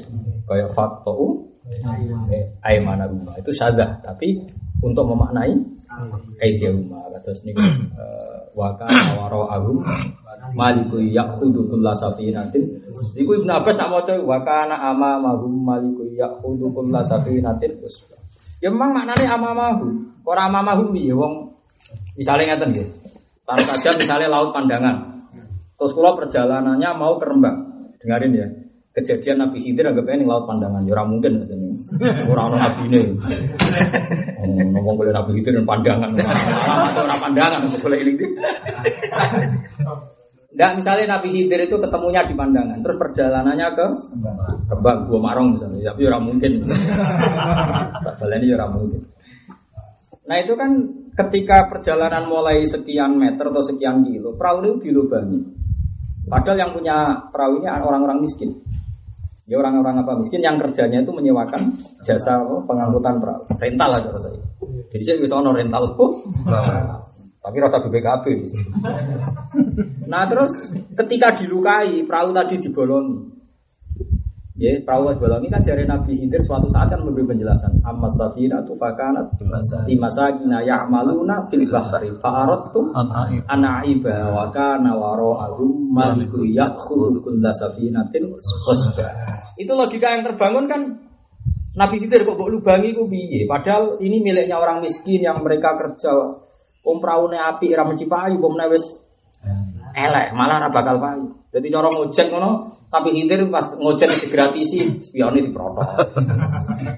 Kayak 0.45 0.69
fakto'u 1.65 2.29
aimanahuma. 2.61 3.33
Itu 3.41 3.49
syadah, 3.49 4.01
tapi 4.05 4.45
untuk 4.81 5.09
memaknai 5.09 5.53
aidiyahuma. 6.41 7.09
Terus 7.25 7.41
ini 7.45 7.57
wakana 8.53 9.17
wara'ahum 9.17 9.81
maliku 10.53 11.01
yakhudhu 11.01 11.65
kulla 11.65 11.91
safinatin. 11.97 12.85
Iku 13.17 13.41
Ibnu 13.41 13.49
Abbas 13.49 13.75
nak 13.81 13.89
maca 13.89 14.13
wa 14.21 14.37
kana 14.45 14.77
amamahum 14.93 15.65
maliku 15.65 16.05
yakhudhu 16.13 16.69
kulla 16.69 17.01
safinatin. 17.01 17.81
Ya 18.61 18.69
memang 18.69 18.93
maknanya 18.93 19.35
amamahum 19.35 20.13
ora 20.25 20.45
amamahum 20.45 20.93
ya 20.93 21.17
wong. 21.17 21.57
Misalnya 22.15 22.55
ngeten 22.55 22.69
nggih. 22.71 22.87
Tanpa 23.45 23.77
saja 23.77 23.93
misalnya 23.99 24.29
laut 24.31 24.53
pandangan. 24.55 25.27
Terus 25.75 25.91
kula 25.91 26.17
perjalanannya 26.17 26.89
mau 26.97 27.19
ke 27.19 27.27
dengarin 28.01 28.31
ya 28.37 28.47
kejadian 28.95 29.43
Nabi 29.43 29.59
Khidir 29.59 29.91
anggap 29.91 30.07
ini 30.07 30.23
laut 30.23 30.47
pandangan 30.47 30.87
ya 30.87 31.03
mungkin 31.03 31.43
katanya 31.43 31.69
ora 32.31 32.41
ono 32.47 32.55
nabi 32.55 32.81
ini 32.87 33.01
ngomong 34.71 34.95
boleh 34.95 35.11
Nabi 35.11 35.35
Khidir 35.35 35.59
dan 35.59 35.67
pandangan 35.67 36.09
ora 36.95 37.15
pandangan 37.19 37.59
boleh 37.83 37.99
ini 37.99 38.13
Enggak, 40.55 40.71
misalnya 40.79 41.19
Nabi 41.19 41.35
Khidir 41.35 41.67
itu 41.67 41.75
ketemunya 41.75 42.23
di 42.23 42.31
pandangan, 42.31 42.79
terus 42.79 42.95
perjalanannya 42.95 43.75
ke 43.75 43.85
Kembang, 44.71 45.03
Gua 45.11 45.19
Marong 45.19 45.59
misalnya, 45.59 45.91
tapi 45.91 46.07
orang 46.07 46.23
mungkin. 46.31 46.63
Tak 48.15 48.23
ini 48.23 48.55
orang 48.55 48.71
mungkin. 48.71 49.03
Nah 50.23 50.37
itu 50.39 50.55
kan 50.55 50.71
ketika 51.11 51.67
perjalanan 51.67 52.31
mulai 52.31 52.63
sekian 52.63 53.19
meter 53.19 53.51
atau 53.51 53.67
sekian 53.67 54.07
kilo, 54.07 54.31
perahu 54.39 54.63
itu 54.63 54.95
dilubangi. 54.95 55.43
Padahal 56.23 56.55
yang 56.55 56.71
punya 56.71 57.27
perahu 57.35 57.59
ini 57.59 57.67
orang-orang 57.67 58.23
miskin. 58.23 58.55
Ya 59.45 59.61
orang-orang 59.61 60.01
apa 60.01 60.17
miskin 60.17 60.41
yang 60.41 60.57
kerjanya 60.57 61.05
itu 61.05 61.13
menyewakan 61.13 61.77
jasa 62.01 62.41
pengangkutan 62.65 63.21
perahu, 63.21 63.45
rental 63.61 63.89
aja 63.93 64.09
rasanya. 64.09 64.41
Jadi 64.89 65.03
saya 65.05 65.17
bisa 65.21 65.37
ono 65.37 65.53
rental. 65.53 65.93
Tapi 67.45 67.57
rasa 67.61 67.77
BPKB. 67.77 68.25
Nah 70.09 70.25
terus 70.25 70.73
ketika 70.97 71.37
dilukai 71.37 72.01
perahu 72.09 72.33
tadi 72.33 72.57
dibolongi. 72.57 73.34
Ya, 74.55 74.71
perahu 74.87 75.11
dibolongi 75.11 75.51
kan 75.51 75.59
dari 75.67 75.83
Nabi 75.83 76.15
Khidir 76.15 76.39
suatu 76.39 76.71
saat 76.71 76.87
kan 76.87 77.03
memberi 77.03 77.27
penjelasan. 77.27 77.83
Amma 77.83 78.07
safina 78.07 78.63
tu 78.63 78.71
fakanat 78.79 79.35
di 79.83 79.99
masakina 79.99 80.63
ya'maluna 80.63 81.51
fil 81.51 81.67
bahri 81.67 82.15
fa'aradtu 82.23 82.95
An-Aib. 82.95 83.43
anaiba 83.51 84.31
wa 84.31 84.47
kana 84.55 84.95
wara'ahum 84.95 85.91
maliku 85.91 86.47
ya'khudhu 86.47 87.19
kulla 87.19 87.51
safinatin 87.51 88.31
khusba. 88.31 89.11
Itu 89.59 89.75
logika 89.75 90.15
yang 90.15 90.23
terbangun 90.23 90.71
kan 90.71 90.81
Nabi 91.75 91.99
Khidir 91.99 92.23
kok 92.23 92.39
mbok 92.39 92.55
lubangi 92.55 92.95
ku 92.95 93.11
piye? 93.11 93.43
Padahal 93.43 93.99
ini 93.99 94.23
miliknya 94.23 94.55
orang 94.55 94.79
miskin 94.79 95.19
yang 95.19 95.43
mereka 95.43 95.75
kerja 95.75 96.45
Om 96.85 97.01
praune 97.01 97.41
api 97.41 97.73
ra 97.73 97.81
mesti 97.81 98.05
payu, 98.05 98.37
om 98.37 98.53
wis 98.69 98.85
elek, 99.97 100.37
malah 100.37 100.61
ra 100.61 100.69
bakal 100.69 101.01
payu. 101.01 101.33
Jadi 101.49 101.73
cara 101.73 101.89
ngojek 101.89 102.29
ngono, 102.29 102.49
tapi 102.95 103.11
hindir 103.11 103.43
pas 103.51 103.67
ngojek 103.75 104.07
digratisi, 104.23 105.03
spione 105.03 105.43
diprotok. 105.43 106.15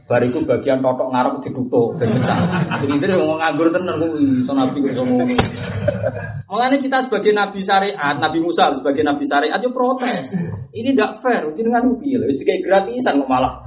Bariku 0.05 0.45
bagian 0.45 0.85
totok 0.85 1.09
ngarep 1.09 1.33
ditutup 1.41 1.97
ben 1.97 2.13
pecah. 2.13 2.37
Hindir 2.85 3.17
ngomong 3.17 3.41
nganggur 3.41 3.73
tenan 3.73 3.97
kuwi, 3.97 4.45
iso 4.45 4.53
nabi 4.53 4.85
kok 4.85 4.93
ngomong. 4.93 5.25
Mulane 6.45 6.77
kita 6.77 7.01
sebagai 7.01 7.33
nabi 7.33 7.65
syariat, 7.65 8.15
Nabi 8.21 8.37
Musa 8.39 8.69
sebagai 8.77 9.01
nabi 9.01 9.25
syariat 9.25 9.57
yo 9.57 9.73
protes. 9.73 10.29
Ini 10.69 10.93
ndak 10.93 11.25
fair, 11.25 11.49
jenengan 11.57 11.97
piye 11.97 12.21
lho, 12.21 12.29
wis 12.29 12.37
dikai 12.37 12.61
gratisan 12.61 13.17
kok 13.25 13.29
malah 13.29 13.65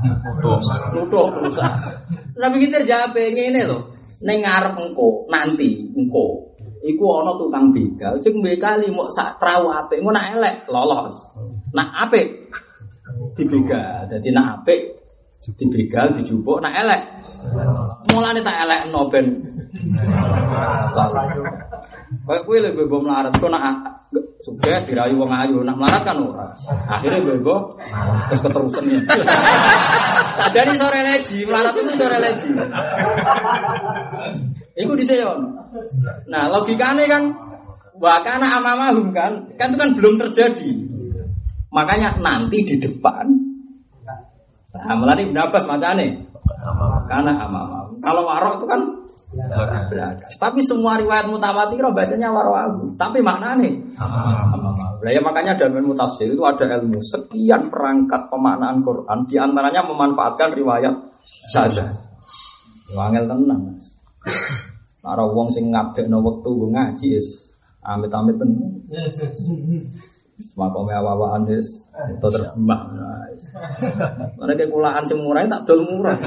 nuduh 0.94 1.34
perusahaan. 1.34 2.06
Nabi 2.38 2.56
Khidir 2.62 2.86
jawab 2.86 3.18
ngene 3.18 3.66
lho. 3.66 3.78
Neng 4.20 4.44
ngarep 4.44 4.76
engko, 4.78 5.26
nanti 5.32 5.90
engko. 5.96 6.52
Iku 6.80 7.04
ana 7.20 7.36
tukang 7.36 7.76
begal, 7.76 8.16
sing 8.24 8.40
bekali 8.40 8.88
mau 8.88 9.04
sak 9.12 9.36
engko 9.36 10.10
nak 10.14 10.38
elek 10.38 10.64
lolos. 10.70 11.16
Nak 11.70 11.88
apik 12.08 12.26
dibegal. 13.38 14.10
Dadi 14.10 14.30
nak 14.34 14.62
apik 14.62 14.80
dibegal 15.56 16.12
dijupuk 16.14 16.60
nak 16.60 16.74
elek. 16.76 17.02
Mulane 18.12 18.40
tak 18.44 18.56
elek 18.68 18.80
no 18.92 19.08
ben. 19.08 19.26
Kayak 22.26 22.46
lho 22.46 22.70
bebo 22.74 22.96
melarat 23.02 23.32
kok 23.38 23.50
nak 23.50 23.64
sugih 24.42 24.82
dirayu 24.88 25.20
wong 25.20 25.30
ayu, 25.30 25.62
nak 25.62 25.76
melarat 25.78 26.02
kan 26.02 26.18
ora. 26.18 26.48
Terus 28.28 28.40
keterusan 28.42 28.84
ya. 28.90 29.00
Jadi 30.50 30.72
sore 30.74 31.00
leji, 31.06 31.38
melarat 31.46 31.74
itu 31.78 31.92
sore 31.94 32.18
leji. 32.18 32.48
Iku 34.80 34.92
diseyon. 34.98 35.38
Nah, 36.26 36.50
logikane 36.50 37.06
kan 37.06 37.22
Wah, 38.00 38.24
karena 38.24 38.56
amamahum 38.56 39.12
kan, 39.12 39.52
kan 39.60 39.68
itu 39.68 39.76
kan 39.76 39.92
belum 39.92 40.16
terjadi. 40.16 40.72
Makanya 41.70 42.18
nanti 42.18 42.66
di 42.66 42.76
depan. 42.78 43.26
Nah, 44.70 44.94
melani 44.94 45.26
Ibn 45.30 45.38
Abbas 45.38 45.64
macane. 45.66 46.30
Karena 47.10 47.46
amamahum. 47.46 47.98
Kalau 48.02 48.22
warok 48.26 48.62
itu 48.62 48.66
kan 48.70 48.80
belakang. 49.90 50.30
Tapi 50.38 50.60
semua 50.66 50.98
riwayat 50.98 51.30
mutawatir 51.30 51.78
bacanya 51.94 52.30
warok 52.34 52.94
Tapi 52.98 53.18
maknanya 53.22 53.70
amamahum. 53.98 54.98
Nah, 55.02 55.10
ya 55.10 55.20
makanya 55.22 55.58
dalam 55.58 55.78
ilmu 55.82 55.94
tafsir 55.94 56.30
itu 56.30 56.42
ada 56.42 56.66
ilmu 56.78 56.98
sekian 57.02 57.70
perangkat 57.70 58.30
pemaknaan 58.30 58.82
Quran. 58.82 59.18
Di 59.30 59.36
antaranya 59.38 59.86
memanfaatkan 59.86 60.54
riwayat 60.54 60.94
saja. 61.50 61.86
Wangel 62.94 63.30
tenang. 63.30 63.78
Nara 65.00 65.24
wong 65.24 65.48
sing 65.54 65.72
ngabdekno 65.72 66.20
wektu 66.20 66.50
ngaji 66.70 67.16
is 67.16 67.50
Amit-amit 67.80 68.36
pun. 68.36 68.50
Makome 70.56 70.92
awa-awaan 70.92 71.48
wis 71.48 71.84
itu 71.88 72.26
terbang. 72.28 72.84
Mana 74.36 74.52
kekulaan 74.56 75.04
sing 75.08 75.20
murah 75.20 75.46
tak 75.48 75.64
dol 75.68 75.84
murah. 75.88 76.18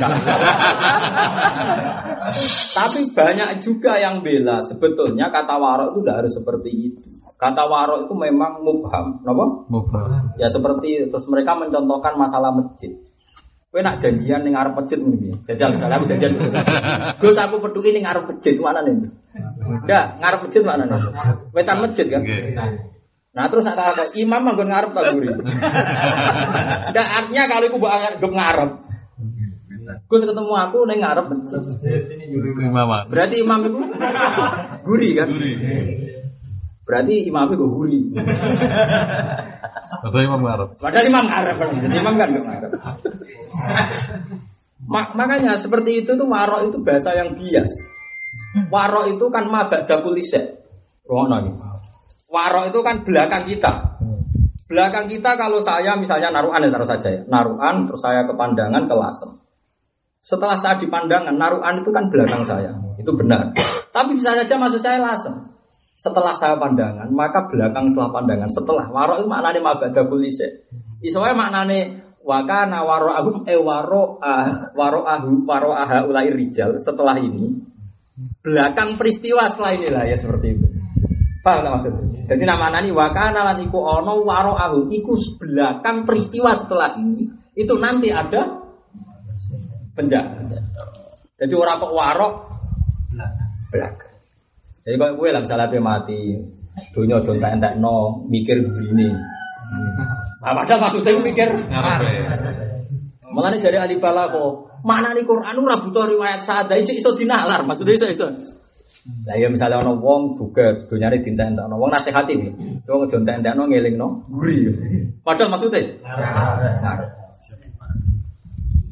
Tapi 2.74 3.00
banyak 3.14 3.50
juga 3.62 4.00
yang 4.00 4.26
bela. 4.26 4.66
Sebetulnya 4.66 5.30
kata 5.30 5.56
warok 5.60 5.94
itu 5.94 6.00
tidak 6.02 6.18
harus 6.26 6.34
seperti 6.34 6.70
itu. 6.72 7.02
Kata 7.38 7.68
warok 7.68 8.08
itu 8.08 8.14
memang 8.16 8.64
mubham, 8.64 9.20
kenapa? 9.20 9.46
Mubham. 9.68 10.32
Ya 10.40 10.48
seperti 10.48 11.12
terus 11.12 11.26
mereka 11.28 11.60
mencontohkan 11.60 12.16
masalah 12.16 12.56
masjid. 12.56 12.96
Kowe 13.74 13.82
nak 13.82 13.98
janjian 13.98 14.46
ning 14.46 14.54
arep 14.54 14.78
masjid 14.78 15.02
mungkin. 15.02 15.34
Jajal 15.50 15.74
salah 15.82 15.98
aku 15.98 16.06
janjian. 16.06 16.38
Gus 17.18 17.38
aku 17.42 17.58
peduli 17.58 17.90
ning 17.98 18.06
arep 18.06 18.30
masjid 18.30 18.54
mana 18.62 18.86
nih? 18.86 19.10
Enggak, 19.66 20.22
ngarep 20.22 20.40
masjid 20.46 20.62
mana 20.62 20.86
nih? 20.86 21.02
Wetan 21.58 21.82
masjid 21.82 22.06
kan? 22.06 22.22
Nah 22.54 22.93
terus 23.34 23.66
nak 23.66 23.74
kata 23.74 24.14
imam 24.14 24.46
manggon 24.46 24.70
ngarep 24.70 24.94
tak 24.94 25.04
guri. 25.18 25.28
Enggak 26.94 27.08
artinya 27.18 27.44
kalau 27.50 27.66
iku 27.66 27.78
mbok 27.82 27.90
anggap 27.90 28.22
ngarep. 28.22 28.70
Gus 30.06 30.22
ketemu 30.22 30.54
aku 30.54 30.78
ning 30.86 31.02
ngarep. 31.02 31.26
Berarti 33.10 33.36
imam 33.42 33.60
itu 33.66 33.80
guri 34.86 35.10
kan? 35.18 35.28
Berarti 36.86 37.14
imam 37.26 37.48
itu 37.50 37.66
guri. 37.66 38.00
Atau 40.06 40.20
imam 40.22 40.40
ngarep. 40.46 40.70
Padahal 40.78 41.06
imam 41.10 41.26
ngarep 41.26 41.56
kan? 41.58 41.68
Jadi 41.90 41.96
imam 41.98 42.14
kan 42.14 42.28
nggak 42.38 42.46
ngarep. 42.46 42.72
Ma- 44.84 45.16
makanya 45.18 45.58
seperti 45.58 46.06
itu 46.06 46.14
tuh 46.14 46.28
warok 46.30 46.70
itu 46.70 46.78
bahasa 46.86 47.18
yang 47.18 47.34
bias. 47.34 47.72
Warok 48.70 49.18
itu 49.18 49.26
kan 49.34 49.50
mabak 49.50 49.90
jakulise. 49.90 50.62
Rono 51.10 51.42
gitu. 51.50 51.73
Warok 52.34 52.74
itu 52.74 52.80
kan 52.82 53.06
belakang 53.06 53.46
kita. 53.46 54.02
Belakang 54.66 55.06
kita 55.06 55.38
kalau 55.38 55.62
saya 55.62 55.94
misalnya 55.94 56.34
naruhan 56.34 56.66
ya 56.66 56.74
taruh 56.74 56.90
saja 56.90 57.14
ya. 57.14 57.22
Naruhan 57.30 57.86
terus 57.86 58.02
saya 58.02 58.26
ke 58.26 58.34
pandangan 58.34 58.90
ke 58.90 58.96
lasem. 58.98 59.38
Setelah 60.24 60.58
saya 60.58 60.82
di 60.82 60.90
pandangan, 60.90 61.36
naruhan 61.38 61.86
itu 61.86 61.94
kan 61.94 62.10
belakang 62.10 62.42
saya. 62.42 62.74
Itu 62.98 63.14
benar. 63.14 63.54
Tapi 63.94 64.18
bisa 64.18 64.34
saja 64.34 64.56
maksud 64.58 64.82
saya 64.82 64.98
lasem. 64.98 65.54
Setelah 65.94 66.34
saya 66.34 66.58
pandangan, 66.58 67.06
maka 67.14 67.46
belakang 67.46 67.94
setelah 67.94 68.10
pandangan. 68.10 68.50
Setelah 68.50 68.90
warok 68.90 69.22
itu 69.22 69.28
maknanya 69.30 69.62
mabak 69.62 69.94
jakulise. 69.94 70.66
Isowe 71.06 71.30
maknane 71.38 72.02
wakana 72.26 72.82
waro 72.82 73.14
ahum 73.14 73.46
e 73.46 73.54
waro 73.60 74.18
ah 74.24 74.74
waro 74.74 75.06
ahu 75.06 75.44
waro 75.46 75.76
aha 75.76 76.08
ulai 76.08 76.32
rijal 76.32 76.80
setelah 76.80 77.20
ini 77.20 77.52
belakang 78.40 78.96
peristiwa 78.96 79.44
setelah 79.46 79.76
inilah 79.76 80.04
ya 80.08 80.18
seperti 80.18 80.48
itu. 80.56 80.66
Paham 81.44 81.78
maksudnya? 81.78 82.13
Jadi 82.24 82.44
nama 82.48 82.72
nani 82.72 82.90
wakana 82.96 83.44
lan 83.44 83.60
iku 83.60 83.80
ono 83.84 84.24
waro 84.24 84.56
ahu 84.56 84.88
iku 84.96 85.14
belakang 85.40 86.08
peristiwa 86.08 86.56
setelah 86.56 86.96
ini 86.96 87.28
itu 87.54 87.74
nanti 87.76 88.10
ada 88.10 88.64
penjahat. 89.92 90.48
Jadi 91.36 91.54
orang 91.54 91.78
kok 91.84 91.94
warok 91.94 92.34
belakang. 93.70 94.14
Jadi 94.84 94.96
kalau 95.00 95.16
gue 95.16 95.30
lah 95.32 95.42
misalnya 95.44 95.68
dia 95.72 95.80
mati, 95.80 96.22
dunia 96.92 97.24
jontak 97.24 97.56
entek 97.56 97.74
no 97.80 98.24
mikir 98.28 98.60
begini. 98.64 99.12
Nah, 100.44 100.52
padahal 100.52 100.80
maksudnya 100.92 101.16
gue 101.16 101.26
mikir 101.32 101.50
Malah 103.34 103.50
nih 103.50 103.66
dari 103.66 103.78
ahli 103.82 103.98
balako, 103.98 104.70
mana 104.86 105.10
nih 105.10 105.26
Quran 105.26 105.58
ora 105.58 105.82
butuh 105.82 106.06
riwayat 106.06 106.46
sada 106.46 106.78
iso 106.78 106.94
iso 106.94 107.18
dinalar, 107.18 107.66
maksudnya 107.66 107.98
iso 107.98 108.06
iso. 108.14 108.28
Lah 109.04 109.36
ya 109.36 109.52
misalnya 109.52 109.84
ono 109.84 110.00
wong 110.00 110.40
juga 110.40 110.72
dunyane 110.88 111.20
dinta 111.20 111.44
entek 111.44 111.68
ono 111.68 111.76
wong 111.76 111.92
nasihati 111.92 112.40
nih. 112.40 112.52
Wong 112.88 113.12
jontak 113.12 113.44
entek 113.44 113.52
no 113.60 113.68
ngelingno 113.68 114.08
guri. 114.32 114.64
Padahal 115.20 115.52
maksudnya 115.52 115.84
ngarep. 116.80 117.12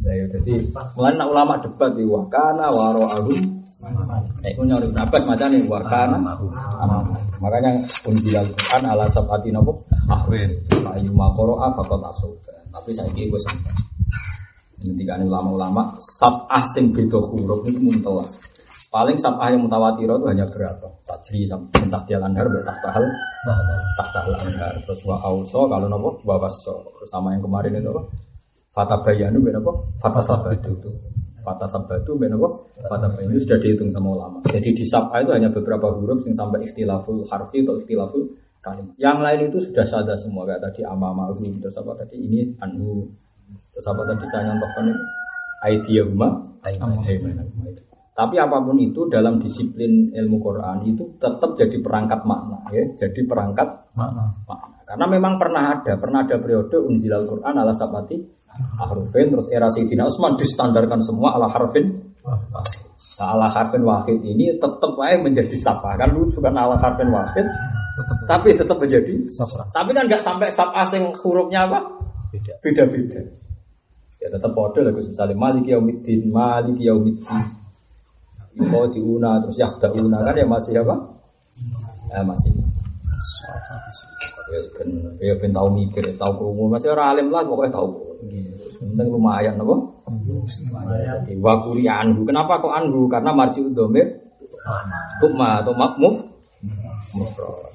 Lah 0.04 0.14
ya 0.18 0.26
jadi 0.36 0.68
mulai 1.00 1.16
nak 1.16 1.32
ulama 1.32 1.54
debat 1.64 1.96
di 1.96 2.04
wakana 2.04 2.68
waro 2.76 3.08
agum. 3.08 3.40
Nek 4.44 4.54
ku 4.60 4.68
nyori 4.68 4.92
nabas 4.92 5.24
macane 5.24 5.64
wakana. 5.64 6.20
Makanya 7.40 7.80
unjilal 8.04 8.46
Quran 8.52 8.84
ala 8.92 9.08
sabati 9.08 9.48
nopo 9.48 9.80
ahwin. 10.12 10.52
Ayu 10.92 11.16
makoro 11.16 11.56
faqat 11.56 12.04
asuk. 12.12 12.36
Tapi 12.68 12.92
saiki 12.92 13.32
wis 13.32 13.48
sampai. 13.48 13.72
Ngendikane 14.82 15.24
ulama-ulama 15.30 15.96
sab'ah 16.20 16.66
sing 16.74 16.92
beda 16.92 17.22
huruf 17.22 17.64
itu 17.70 17.78
muntelas. 17.78 18.34
Paling 18.92 19.16
sab'ah 19.16 19.56
yang 19.56 19.64
mutawatir 19.64 20.04
itu 20.04 20.28
hanya 20.28 20.44
berapa? 20.52 20.84
Tajri 21.08 21.48
sampai 21.48 21.88
tahtial 21.88 22.28
anhar 22.28 22.44
betah 22.44 22.76
tahal 22.84 23.08
anhar. 24.36 24.76
Terus 24.84 25.00
wa 25.08 25.16
auso 25.24 25.64
kalau 25.72 25.88
nopo 25.88 26.20
wa 26.28 26.36
wasso. 26.36 26.76
Terus 27.00 27.08
sama 27.08 27.32
yang 27.32 27.40
kemarin 27.40 27.80
itu 27.80 27.88
apa? 27.88 28.04
Fata 28.76 29.00
bayanu 29.00 29.40
ben 29.40 29.56
apa? 29.56 29.72
Fata 29.96 30.20
sabatu 30.20 30.76
itu. 30.76 30.92
Fata 31.40 31.72
sabatu 31.72 32.20
ben 32.20 32.36
apa? 32.36 32.52
Fata 32.84 33.08
bayanu 33.16 33.40
sudah 33.40 33.64
dihitung 33.64 33.96
sama 33.96 34.12
ulama. 34.12 34.38
Jadi 34.52 34.76
di 34.76 34.84
sab'ah 34.84 35.24
itu 35.24 35.32
hanya 35.40 35.48
beberapa 35.56 35.88
huruf 35.96 36.28
yang 36.28 36.36
sampai 36.36 36.68
ikhtilaful 36.68 37.24
harfi 37.32 37.64
atau 37.64 37.80
ikhtilaful 37.80 38.28
kalimat. 38.60 38.92
Yang 39.00 39.18
lain 39.24 39.40
itu 39.56 39.58
sudah 39.72 39.86
sada 39.88 40.20
semua 40.20 40.44
kayak 40.44 40.68
tadi 40.68 40.84
amamahu 40.84 41.48
terus 41.64 41.80
apa 41.80 41.96
tadi 41.96 42.28
ini 42.28 42.60
anu 42.60 43.08
terus 43.72 43.88
apa 43.88 44.04
tadi 44.04 44.28
saya 44.28 44.52
nyontohkan 44.52 44.84
ini 44.92 44.96
aidiyahuma 45.64 46.28
aimanahuma. 46.68 47.91
Tapi 48.12 48.36
apa 48.38 48.60
pun 48.60 48.76
itu 48.78 49.08
dalam 49.08 49.40
disiplin 49.40 50.12
ilmu 50.12 50.38
Quran 50.44 50.84
itu 50.84 51.16
tetap 51.16 51.56
jadi 51.56 51.80
perangkat 51.80 52.28
makna 52.28 52.60
ya, 52.70 52.84
jadi 53.00 53.24
perangkat 53.24 53.68
Makna. 53.96 54.36
makna. 54.46 54.78
Karena 54.84 55.06
memang 55.08 55.40
pernah 55.40 55.64
ada, 55.80 55.96
pernah 55.96 56.28
ada 56.28 56.36
periode 56.36 56.76
unzilal 56.76 57.24
Quran 57.24 57.56
ala 57.56 57.72
sabati 57.72 58.20
harfin 58.76 59.32
terus 59.32 59.48
era 59.48 59.72
Sayyidina 59.72 60.12
Utsman 60.12 60.36
distandarkan 60.36 61.00
semua 61.00 61.40
ala 61.40 61.48
harfin 61.48 62.12
Nah, 63.22 63.38
ala 63.38 63.46
harfin 63.54 63.86
wahid 63.86 64.18
ini 64.26 64.58
tetap 64.58 64.98
aja 64.98 65.18
menjadi 65.22 65.54
sapa 65.54 65.94
kan 65.94 66.10
lu 66.10 66.26
bukan 66.34 66.58
ala 66.58 66.74
harfin 66.82 67.06
wahid 67.14 67.46
Tetap 67.92 68.18
tapi 68.26 68.50
tetap 68.58 68.78
menjadi 68.82 69.14
Sapa. 69.30 69.68
tapi 69.70 69.94
kan 69.94 70.10
nggak 70.10 70.26
sampai 70.26 70.50
sapa 70.50 70.82
sing 70.90 71.06
hurufnya 71.22 71.70
apa 71.70 71.80
beda. 72.34 72.54
beda-beda 72.66 73.22
ya 74.18 74.28
tetap 74.32 74.52
bodoh 74.58 74.82
lah 74.82 74.90
Gus 74.96 75.12
misalnya 75.12 75.38
malik 75.38 75.70
yaumiddin 75.70 76.34
malik 76.34 76.82
yaumiddin 76.82 77.61
Yuko 78.58 78.92
diuna 78.92 79.40
terus 79.44 79.58
yakdauna. 79.60 80.18
Kan 80.28 80.36
ya 80.36 80.48
masih 80.48 80.74
apa? 80.82 80.96
Ya 82.12 82.22
masih. 82.26 82.52
Ya 84.52 84.60
ben 84.76 84.90
ya 85.24 85.34
ben 85.40 85.52
tahu 85.56 85.68
mikir 85.72 86.04
tahu 86.20 86.32
krungu. 86.36 86.68
Masih 86.72 86.92
orang 86.92 87.16
alim 87.16 87.28
lah 87.32 87.48
pokoknya 87.48 87.80
tahu 87.80 88.12
penting 88.82 89.08
lumayan 89.14 89.62
apa 89.62 89.76
lumayan 90.10 91.18
jadi 91.26 91.38
wakuri 91.38 91.86
anhu. 91.86 92.26
Kenapa 92.26 92.60
kok 92.60 92.74
anhu? 92.74 93.06
Karena 93.08 93.32
marji 93.32 93.62
udomir 93.62 94.10
tukma 95.22 95.62
atau 95.62 95.74
makmuf 95.74 96.32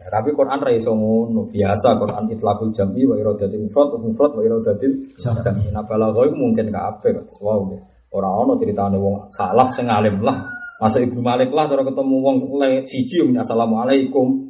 tapi 0.06 0.30
Quran 0.32 0.62
ra 0.62 0.70
iso 0.70 0.94
ngono. 0.94 1.50
Biasa 1.50 1.98
Quran 1.98 2.30
itlaqul 2.30 2.70
jam'i 2.70 3.02
wa 3.06 3.18
iradatil 3.18 3.66
mufrad 3.66 3.88
wa 3.94 3.98
mufrad 4.02 4.32
wa 4.38 4.42
iradatil 4.42 4.92
jam'i. 5.18 5.66
nah 5.74 5.82
balagha 5.82 6.30
iku 6.30 6.36
mungkin 6.38 6.70
kabeh 6.70 7.26
wow 7.42 7.66
ora 8.14 8.28
ono 8.30 8.54
ceritane 8.54 8.96
wong 8.96 9.28
salaf 9.34 9.74
sing 9.74 9.90
alim 9.90 10.22
lah 10.22 10.55
masa 10.76 11.00
Ibnu 11.00 11.20
Malik 11.24 11.50
lah 11.56 11.68
cara 11.68 11.82
ketemu 11.84 12.16
wong 12.20 12.36
le 12.60 12.84
siji 12.84 13.24
yo 13.24 13.26
assalamualaikum 13.36 14.44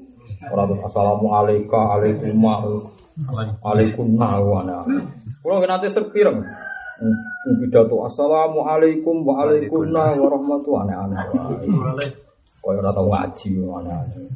ora 0.50 0.62
terus 0.66 0.82
assalamualaikum 0.90 1.78
alaikum 1.78 2.34
alaikum 3.62 4.06
nawana 4.18 4.82
Kulo 5.40 5.62
nate 5.62 5.86
serpireng 5.86 6.42
pidato 7.62 8.02
assalamualaikum 8.02 9.22
waalaikum 9.22 9.86
warahmatullahi 9.94 10.90
aneh-aneh 10.90 12.10
Kaya 12.58 12.82
ora 12.82 12.90
tau 12.90 13.06
ngaji 13.06 13.50
aneh-aneh 13.62 14.26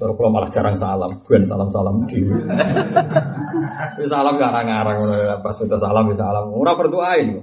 Terus 0.00 0.16
kalau 0.16 0.32
malah 0.32 0.48
jarang 0.48 0.72
salam, 0.80 1.12
bukan 1.12 1.44
salam-salam. 1.44 2.08
Wis 4.00 4.08
salam 4.08 4.40
ya, 4.40 5.36
pas 5.44 5.52
sudah 5.52 5.76
salam 5.76 6.08
ya 6.08 6.16
salam. 6.16 6.56
Ora 6.56 6.72
berdoa 6.72 7.20
ini. 7.20 7.36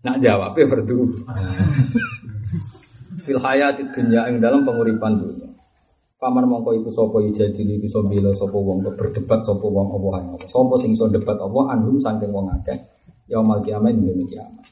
Nak 0.00 0.16
jawab 0.24 0.56
ya 0.56 0.64
berdoa. 0.72 1.12
Fil 3.22 3.38
hayati 3.38 3.86
dunya 3.94 4.26
ing 4.28 4.42
dalam 4.42 4.66
penguripan 4.66 5.22
dunia. 5.22 5.48
Paman 6.18 6.46
mongko 6.46 6.78
iku 6.78 6.90
sapa 6.90 7.18
ijadil 7.18 7.66
iku 7.78 7.86
iso 7.86 8.00
bela 8.06 8.30
sapa 8.30 8.54
wong 8.54 8.82
berdebat 8.94 9.42
sapa 9.42 9.66
wong 9.66 9.90
apa 9.94 10.08
apa. 10.22 10.46
Sapa 10.46 10.74
sing 10.78 10.94
iso 10.94 11.10
debat 11.10 11.34
apa 11.34 11.60
anhum 11.74 11.98
saking 11.98 12.30
wong 12.30 12.46
akeh. 12.50 12.78
Ya 13.26 13.42
mal 13.42 13.62
kiamat 13.62 13.94
ning 13.94 14.26
kiamat. 14.30 14.62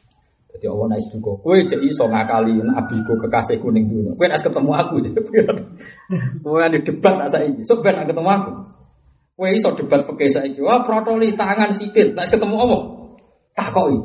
Jadi 0.50 0.66
Allah 0.66 0.86
naik 0.90 1.06
duga, 1.14 1.32
kowe 1.40 1.54
cek 1.54 1.80
iso 1.86 2.10
ngakali 2.10 2.58
abiku 2.58 3.14
kekasihku 3.22 3.70
ning 3.70 3.86
dunia. 3.86 4.12
Kowe 4.18 4.26
nek 4.26 4.42
ketemu 4.42 4.70
aku 4.74 4.94
Kowe 6.42 6.60
ane 6.60 6.82
debat 6.82 7.14
nak 7.16 7.30
saiki, 7.30 7.62
sok 7.62 7.86
ben 7.86 8.02
ketemu 8.02 8.26
aku. 8.26 8.52
Kowe 9.38 9.48
iso 9.54 9.70
debat 9.78 10.02
pakai 10.02 10.26
saiki. 10.26 10.58
Wah, 10.58 10.82
protoli 10.82 11.38
tangan 11.38 11.70
sikit, 11.70 12.18
nek 12.18 12.34
ketemu 12.34 12.56
apa? 12.66 12.78
Takoki. 13.54 13.98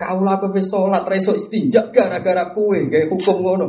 Kaulah 0.00 0.40
kowe 0.40 0.48
wis 0.56 0.72
salat 0.72 1.04
ra 1.04 1.16
iso 1.20 1.36
istinja 1.36 1.92
gara-gara 1.92 2.56
kowe 2.56 2.78
gawe 2.80 3.04
hukum 3.12 3.36
ngono. 3.44 3.68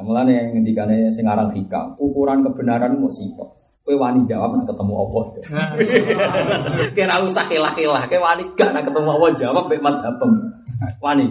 Nah, 0.00 0.08
mulane 0.08 0.56
ngendikane 0.56 1.12
sing 1.12 1.28
aran 1.28 1.52
hikam, 1.52 1.92
ukuran 2.00 2.40
kebenaran 2.40 2.96
mau 2.96 3.12
sitok. 3.12 3.52
Kowe 3.84 4.00
wani 4.00 4.24
jawab 4.24 4.56
nak 4.56 4.72
ketemu 4.72 4.92
apa? 4.96 5.20
Kira 6.96 7.20
usah 7.20 7.44
kelah-kelah, 7.44 8.08
kowe 8.08 8.20
wani 8.24 8.48
gak 8.56 8.72
nak 8.72 8.88
ketemu 8.88 9.08
apa 9.12 9.26
jawab 9.36 9.68
mek 9.68 9.84
madzhabem. 9.84 10.32
Wani. 11.04 11.28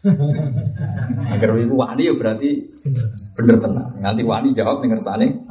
Agar 1.36 1.60
ibu 1.60 1.76
wani 1.76 2.08
ya 2.08 2.16
berarti 2.16 2.64
bener 3.36 3.60
tenang. 3.60 3.92
Nganti 4.00 4.22
wani 4.24 4.48
jawab 4.56 4.80
ning 4.80 4.96
ngersane. 4.96 5.44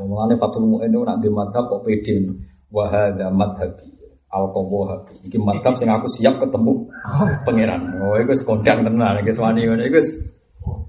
Mulane 0.00 0.40
Fatul 0.40 0.64
Mu'in 0.64 0.96
nak 0.96 1.20
di 1.20 1.28
madzhab 1.28 1.68
kok 1.68 1.84
pede. 1.84 2.24
Wa 2.72 2.88
hadza 2.88 3.28
madhabi. 3.28 3.84
Al 4.32 4.48
habi. 4.48 5.28
Iki 5.28 5.36
madzhab 5.44 5.76
sing 5.76 5.92
aku 5.92 6.08
siap 6.08 6.40
ketemu 6.40 6.88
pangeran. 7.44 8.00
Oh 8.00 8.16
iku 8.16 8.32
kondang 8.48 8.80
tenan 8.80 9.20
iki 9.20 9.36
wani 9.36 9.68
ngono 9.68 9.84
iku 9.84 10.00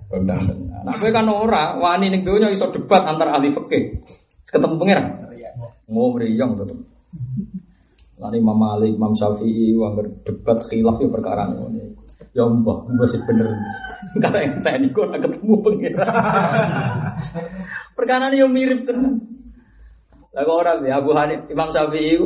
kondang 0.07 0.47
tenan. 0.47 0.72
Nah 0.83 0.93
kowe 0.99 1.09
kan 1.09 1.27
ora 1.31 1.79
wani 1.79 2.11
ning 2.11 2.27
donya 2.27 2.51
iso 2.51 2.67
debat 2.69 3.07
antar 3.07 3.31
ahli 3.31 3.49
fikih. 3.55 4.03
Ketemu 4.47 4.75
pangeran. 4.75 5.05
Mau 5.89 6.11
mriyang 6.15 6.59
tetep. 6.59 6.79
Lani 8.17 8.37
Imam 8.39 8.55
Malik, 8.55 8.95
Imam 8.95 9.13
Syafi'i, 9.13 9.75
wong 9.75 9.99
debat 10.23 10.63
khilaf 10.65 10.95
ya 11.01 11.07
perkara 11.11 11.49
ini. 11.51 11.91
Ya 12.33 12.47
mbah, 12.47 12.87
mbah 12.87 13.07
sih 13.09 13.19
bener. 13.27 13.51
Karena 14.23 14.39
yang 14.47 14.55
tadi 14.63 14.87
kok 14.89 15.05
nak 15.11 15.21
ketemu 15.21 15.53
pangeran. 15.59 16.07
perkara 17.97 18.31
ini 18.31 18.41
yang 18.41 18.51
mirip 18.53 18.87
tenan. 18.87 19.21
Lah 20.33 20.41
kok 20.47 20.55
ora 20.55 20.71
ya 20.81 21.03
Abu 21.03 21.11
Hanif, 21.13 21.45
Imam 21.51 21.69
Syafi'i 21.69 22.17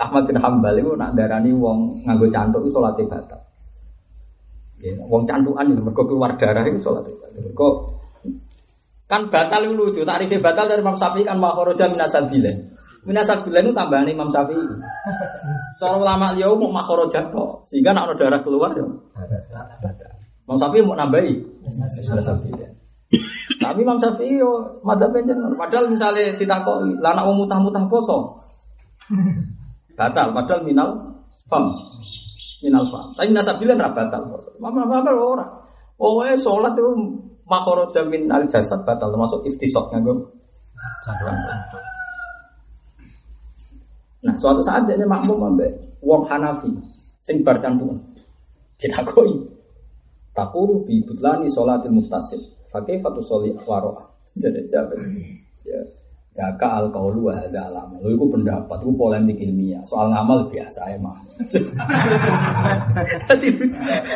Ahmad 0.00 0.24
bin 0.24 0.40
Hambal 0.40 0.80
itu 0.80 0.96
nak 0.96 1.12
darani 1.12 1.52
wong 1.52 2.08
nganggo 2.08 2.32
cantuk 2.32 2.64
itu 2.64 2.72
salate 2.72 3.04
batal. 3.04 3.40
Ya, 4.80 4.96
wong 4.96 5.28
cantukan 5.28 5.68
itu 5.68 5.84
mergo 5.84 6.08
keluar 6.08 6.40
darah 6.40 6.64
itu 6.64 6.80
batal. 6.80 7.12
Mergo 7.36 7.99
kan 9.10 9.26
batal 9.26 9.66
itu 9.66 9.74
lucu, 9.74 10.00
takrifnya 10.06 10.38
batal 10.38 10.70
dari 10.70 10.86
Imam 10.86 10.94
Syafi'i 10.94 11.26
kan 11.26 11.42
makharaja 11.42 11.90
minasabilan. 11.90 12.56
Minasabilan 13.02 13.66
itu 13.66 13.74
tambahan 13.74 14.06
Imam 14.06 14.30
Syafi'i. 14.30 14.62
Seorang 15.82 16.00
ulama 16.06 16.30
liya 16.38 16.54
mau 16.54 16.70
makharaja 16.70 17.26
kok, 17.34 17.66
sehingga 17.66 17.90
nak 17.90 18.14
darah 18.14 18.38
keluar 18.46 18.70
ya. 18.78 18.86
Imam 20.46 20.56
Syafi'i 20.62 20.86
mau 20.86 20.94
nambahi 20.94 21.34
minasabilan. 22.06 22.70
Tapi 23.60 23.78
Imam 23.82 23.98
Syafi'i 23.98 24.38
yo 24.38 24.78
madzhab 24.86 25.10
jenengan. 25.10 25.58
Padahal 25.58 25.90
misalnya 25.90 26.30
ditakoni, 26.38 26.94
lah 27.02 27.12
anak 27.12 27.26
wong 27.26 27.44
mutah-mutah 27.44 27.84
poso. 27.90 28.38
Batal 29.98 30.30
padahal 30.30 30.62
minal 30.62 31.18
fam. 31.50 31.66
Minal 32.62 32.86
fam. 32.88 33.10
Tapi 33.18 33.34
nasabilan 33.34 33.74
ra 33.74 33.90
batal. 33.90 34.22
Mama 34.62 34.86
mama 34.86 35.10
ora. 35.12 35.46
Oh, 36.00 36.24
eh 36.24 36.38
salat 36.40 36.72
itu 36.78 36.88
makharaja 37.50 38.06
min 38.06 38.30
al 38.30 38.46
jasad 38.46 38.86
batal 38.86 39.10
termasuk 39.10 39.42
iftisok 39.50 39.90
nganggo 39.90 40.24
Nah, 44.20 44.36
suatu 44.36 44.60
saat 44.60 44.84
dia 44.84 45.00
makmum 45.08 45.48
ambek 45.48 45.72
wong 46.04 46.28
Hanafi 46.28 46.68
sing 47.24 47.40
bar. 47.40 47.56
Kita 48.80 49.00
koi. 49.04 49.32
Takuru 50.36 50.84
bi 50.84 51.00
butlani 51.04 51.48
sholatil 51.48 51.92
muftasid. 51.92 52.40
Fakih 52.68 53.00
fatu 53.00 53.20
soli 53.24 53.52
waro. 53.64 53.96
Jadi 54.36 54.68
jawab. 54.68 54.94
Ya. 55.64 55.80
Jaka 56.40 56.80
al 56.80 56.88
kaulu 56.88 57.28
wa 57.28 57.36
hadza 57.36 57.68
alam. 57.68 58.00
Lu 58.00 58.16
iku 58.16 58.32
pendapat, 58.32 58.80
iku 58.80 58.96
polemik 58.96 59.36
ilmiah. 59.36 59.84
Soal 59.84 60.08
ngamal 60.08 60.48
biasa 60.48 60.88
emang. 60.96 61.20
Tadi 63.28 63.48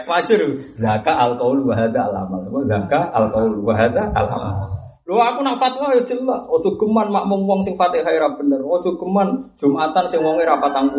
masyhur. 0.09 0.57
Jaka 0.81 1.13
al 1.13 1.37
kaulu 1.37 1.69
wa 1.69 1.77
hadza 1.77 2.01
alam. 2.01 2.33
Jaka 2.65 3.13
al 3.13 3.29
kaulu 3.29 3.61
wa 3.69 3.77
hadza 3.77 4.09
alam. 4.17 4.73
Lho 5.05 5.21
aku 5.21 5.45
nak 5.45 5.61
fatwa 5.61 5.93
ya 5.93 6.01
jelas, 6.09 6.49
ojo 6.49 6.81
geman 6.81 7.13
makmum 7.13 7.45
wong 7.45 7.61
sing 7.61 7.77
Fatihah 7.77 8.09
ora 8.09 8.41
bener, 8.41 8.65
ojo 8.65 8.97
geman 8.97 9.53
Jumatan 9.61 10.09
sing 10.09 10.25
wonge 10.25 10.49
ra 10.49 10.57
40. 10.57 10.97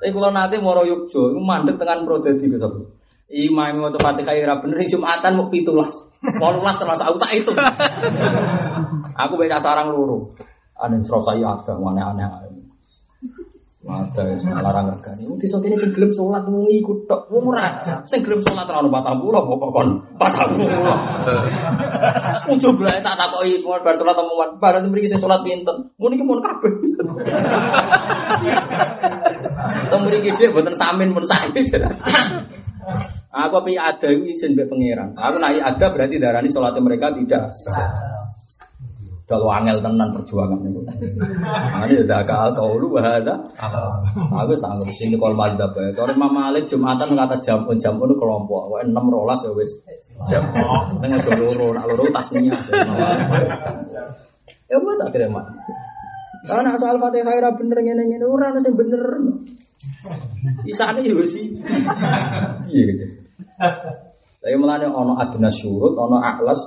Tapi 0.00 0.08
kula 0.08 0.32
nate 0.32 0.56
moro 0.56 0.88
Yogyo, 0.88 1.36
iku 1.36 1.40
mandek 1.44 1.76
prodadi 1.76 2.48
Gus 2.48 2.64
Abu. 2.64 2.88
Imam 3.28 3.76
maca 3.76 4.00
Fatihah 4.00 4.32
ora 4.40 4.56
bener 4.64 4.80
Jumatan 4.88 5.36
mau 5.36 5.52
17. 5.52 5.68
18 6.24 6.80
termasuk 6.80 7.04
aku 7.04 7.18
tak 7.20 7.32
itu. 7.36 7.52
aku 9.22 9.32
baca 9.36 9.58
sarang 9.60 9.92
loro. 9.92 10.32
Ada 10.76 10.96
serasa 11.04 11.32
ada 11.36 11.72
aneh-aneh. 11.72 12.56
Ada 13.86 14.34
sing 14.34 14.50
larang 14.50 14.90
regane. 14.90 15.22
Wong 15.30 15.38
desa 15.38 15.62
kene 15.62 15.78
sing 15.78 15.94
gelem 15.94 16.10
salat 16.10 16.42
mung 16.50 16.66
iku 16.66 17.06
tok. 17.06 17.30
Ora 17.30 18.02
sing 18.02 18.18
gelem 18.26 18.42
salat 18.42 18.66
ora 18.66 18.82
ono 18.82 18.90
40 18.90 19.30
apa 19.30 19.66
kon 19.70 19.88
40. 20.18 22.50
Wong 22.50 22.58
coba 22.58 22.98
tak 22.98 23.14
takoki 23.14 23.62
bar 23.62 23.94
salat 23.94 24.18
temuan. 24.18 24.58
Bar 24.58 24.82
mriki 24.90 25.06
sing 25.06 25.22
salat 25.22 25.38
pinten? 25.46 25.94
Mun 26.02 26.18
iki 26.18 26.26
mun 26.26 26.42
kabeh. 26.42 26.82
Teng 29.86 30.02
mriki 30.02 30.34
dhewe 30.34 30.50
mboten 30.50 30.74
samin 30.74 31.14
mun 31.14 31.22
saiki. 31.22 31.62
Aku 33.36 33.60
pi 33.68 33.76
ada 33.76 34.08
iki 34.08 34.32
izin 34.32 34.56
mbek 34.56 34.72
pangeran. 34.72 35.12
Aku 35.12 35.36
naik 35.36 35.60
ada 35.60 35.86
berarti 35.92 36.16
darani 36.16 36.48
salat 36.48 36.72
mereka 36.80 37.12
tidak 37.12 37.52
kalau 39.26 39.50
angel 39.50 39.82
tenan 39.82 40.14
perjuangan 40.14 40.62
itu. 40.62 40.80
Ini 41.82 41.94
udah 42.06 42.18
akal 42.22 42.54
kau 42.54 42.78
lu 42.78 42.94
bahasa. 42.94 43.34
Aku 44.38 44.54
sanggup 44.54 44.86
sini 44.94 45.18
kalau 45.18 45.34
malah 45.34 45.58
dapat. 45.58 45.98
Kalau 45.98 46.14
Imam 46.14 46.30
Malik 46.30 46.70
jumatan 46.70 47.10
kata 47.10 47.42
jam 47.42 47.66
pun 47.66 47.74
jam 47.74 47.98
pun 47.98 48.14
kelompok. 48.14 48.70
Wah 48.70 48.86
enam 48.86 49.10
rolas 49.10 49.42
ya 49.42 49.50
wes 49.50 49.82
jam. 50.30 50.46
Dengan 51.02 51.18
loro, 51.42 51.74
nak 51.74 51.84
loro 51.90 52.06
tasnya. 52.14 52.54
Ya 54.66 54.82
mas 54.82 54.98
akhirnya 54.98 55.30
mah. 55.30 55.46
Karena 56.42 56.74
soal 56.74 56.98
fatihah 56.98 57.38
ira 57.38 57.54
bener 57.54 57.78
ngene 57.86 58.02
ngene 58.02 58.26
ora 58.26 58.50
ono 58.50 58.58
sing 58.58 58.74
bener. 58.74 58.98
Isane 60.70 61.06
yo 61.06 61.22
sih. 61.22 61.54
Iya 62.70 62.82
gitu. 62.90 63.04
Tapi 63.56 64.54
melane 64.62 64.86
ono 64.86 65.18
adna 65.18 65.50
syurut, 65.50 65.98
ono 65.98 66.22
aklas. 66.22 66.60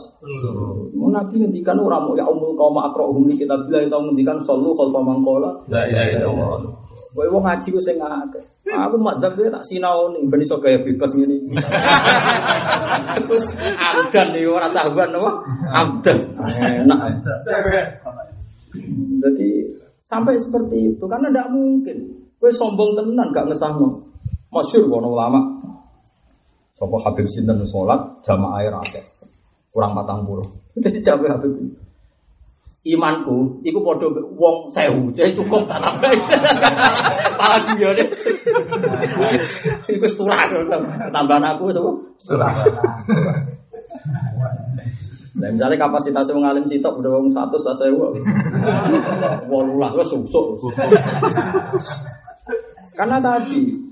Mau 0.91 1.07
nabi 1.07 1.39
ngendikan 1.39 1.79
ora 1.79 1.95
mau 2.01 2.11
ya 2.11 2.27
umul 2.27 2.51
kaum 2.59 2.75
akrohum 2.75 3.31
kita 3.31 3.55
bila 3.69 3.79
itu 3.79 3.95
ngendikan 3.95 4.35
solu 4.43 4.75
kalau 4.75 4.99
pamangkola. 4.99 5.63
La 5.71 5.87
ilaha 5.87 6.07
illallah. 6.11 6.75
Kowe 7.15 7.25
wong 7.31 7.41
ngaji 7.47 7.67
ku 7.71 7.79
sing 7.79 7.97
akeh. 7.97 8.43
Aku 8.69 8.99
madzhab 9.01 9.33
dia 9.33 9.49
tak 9.49 9.65
sinau 9.65 10.13
nih, 10.13 10.27
ben 10.29 10.45
iso 10.45 10.61
kaya 10.61 10.83
bebas 10.83 11.09
ngene. 11.15 11.55
Terus 13.25 13.57
amdan 13.57 14.27
iki 14.35 14.45
ora 14.45 14.67
sahabat 14.69 15.09
apa? 15.15 15.31
Amdan. 15.79 16.17
Enak. 16.83 16.99
Jadi 19.23 19.49
sampai 20.05 20.35
seperti 20.37 20.93
itu 20.93 21.03
karena 21.07 21.31
tidak 21.33 21.47
mungkin. 21.49 21.97
Kowe 22.37 22.51
sombong 22.51 22.99
tenan 22.99 23.31
gak 23.31 23.47
ngesahno. 23.47 24.03
Masyur 24.51 24.89
kono 24.89 25.15
ulama 25.15 25.39
Sopo 26.79 26.95
Habib 27.03 27.27
Sinten 27.27 27.59
sholat 27.67 28.23
jamaah 28.23 28.63
air 28.63 28.71
akeh 28.71 29.03
kurang 29.75 29.93
patang 29.99 30.23
puluh. 30.23 30.47
Jadi 30.83 31.03
capek 31.03 31.27
Habib. 31.27 31.53
Imanku, 32.79 33.59
iku 33.59 33.83
podo 33.83 34.07
wong 34.39 34.71
sewu, 34.71 35.11
jadi 35.19 35.35
cukup 35.35 35.67
tak 35.67 35.83
tambah. 35.83 36.09
Pala 37.39 37.75
dia 37.75 37.91
deh. 37.91 38.07
Iku 39.91 40.07
seturah 40.07 40.47
tambahan 41.11 41.43
aku 41.43 41.75
semua. 41.75 41.99
Seturah. 42.15 42.55
Nah, 45.35 45.51
misalnya 45.51 45.75
kapasitas 45.75 46.31
mengalim 46.31 46.63
sitok 46.71 47.03
udah 47.03 47.19
wong 47.19 47.27
satu 47.35 47.59
saya 47.59 47.91
sewu. 47.91 48.15
Walulah, 49.51 49.91
gue 49.99 50.05
susuk. 50.07 50.71
Karena 52.95 53.19
tadi 53.19 53.88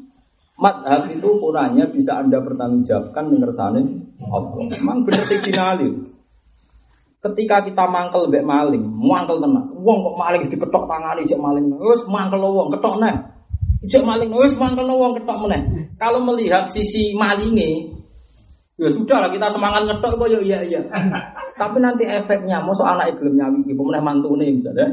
Madhab 0.58 1.06
itu 1.14 1.22
ukurannya 1.38 1.86
bisa 1.94 2.18
anda 2.18 2.42
pertanggungjawabkan 2.42 3.30
mengersani 3.30 3.82
Allah. 4.18 4.58
Memang 4.74 5.06
benar 5.06 5.26
Ali. 5.70 5.90
Ketika 7.22 7.62
kita 7.62 7.86
mangkel 7.86 8.26
mbek 8.26 8.42
maling, 8.42 8.82
mangkel 8.82 9.38
tenang. 9.38 9.70
Wong 9.78 9.98
kok 10.02 10.16
maling 10.18 10.42
diketok 10.50 10.90
tangani 10.90 11.30
cek 11.30 11.38
maling. 11.38 11.66
Wis 11.78 12.02
mangkel 12.10 12.42
wong 12.42 12.74
ketok 12.74 12.98
neh. 12.98 13.16
Cek 13.86 14.02
maling 14.02 14.34
wis 14.34 14.58
mangkel 14.58 14.90
wong 14.90 15.14
ketok 15.22 15.38
meneh. 15.46 15.62
Kalau 16.02 16.26
melihat 16.26 16.66
sisi 16.74 17.14
malinge, 17.14 17.94
ya 18.82 18.90
sudah 18.90 19.18
lah 19.22 19.30
kita 19.30 19.54
semangat 19.54 19.86
ngetok 19.86 20.14
kok 20.18 20.30
ya 20.30 20.42
iya 20.42 20.60
iya. 20.66 20.82
Tapi 21.58 21.78
nanti 21.82 22.06
efeknya, 22.06 22.62
mau 22.62 22.74
anak 22.82 23.18
gelem 23.18 23.38
nyawi 23.38 23.62
ibu 23.66 23.82
meneh 23.86 24.02
mantune 24.02 24.46
misalnya. 24.58 24.90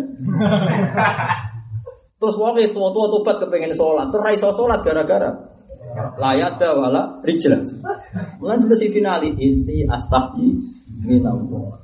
Terus 2.21 2.37
wong 2.41 2.57
itu 2.57 2.73
tua 2.73 3.07
tobat 3.09 3.37
kepengen 3.41 3.73
sholat, 3.77 4.09
terus 4.09 4.41
sholat 4.41 4.81
gara-gara 4.81 5.54
layak 6.19 6.59
dah 6.59 6.73
wala 6.75 7.03
rijlan. 7.23 7.63
Mulai 8.43 8.57
dulu 8.63 8.75
si 8.75 8.87
finali 8.91 9.31
inti 9.39 9.87
astahi 9.87 10.49
minallah. 11.05 11.81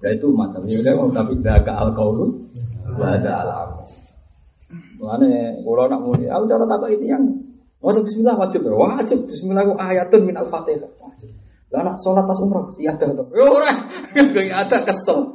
Ya 0.00 0.16
itu 0.16 0.32
macam 0.32 0.64
ya 0.64 0.80
kan 0.80 1.12
tapi 1.12 1.36
daga 1.44 1.76
al 1.76 1.92
kaulu 1.92 2.32
ada 2.98 3.32
alam. 3.44 3.68
Mulane 5.00 5.64
kalau 5.64 5.88
nak 5.88 6.00
muni, 6.04 6.28
aku 6.28 6.44
cara 6.44 6.64
takut 6.68 6.92
ini 6.92 7.08
yang 7.08 7.24
Oh, 7.80 7.96
bismillah 7.96 8.36
wajib, 8.36 8.68
wajib. 8.68 9.24
Bismillah 9.24 9.64
aku 9.64 9.72
ayatun 9.80 10.28
min 10.28 10.36
al-fatihah. 10.36 10.84
Wajib. 11.00 11.32
Lah 11.72 11.80
nak 11.80 11.96
sholat 12.04 12.28
pas 12.28 12.36
umroh, 12.36 12.68
ada 12.76 13.06
tuh. 13.08 13.26
Ya 13.32 13.44
ora, 13.48 13.72
gak 14.12 14.58
ada 14.68 14.76
kesel. 14.84 15.32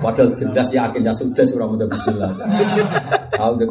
Padahal 0.00 0.32
jelas 0.32 0.68
yakin 0.72 1.04
ya 1.04 1.12
sudah 1.12 1.44
surah 1.44 1.68
mudah 1.68 1.84
bismillah. 1.84 2.32
Tahu 3.28 3.52
de 3.60 3.66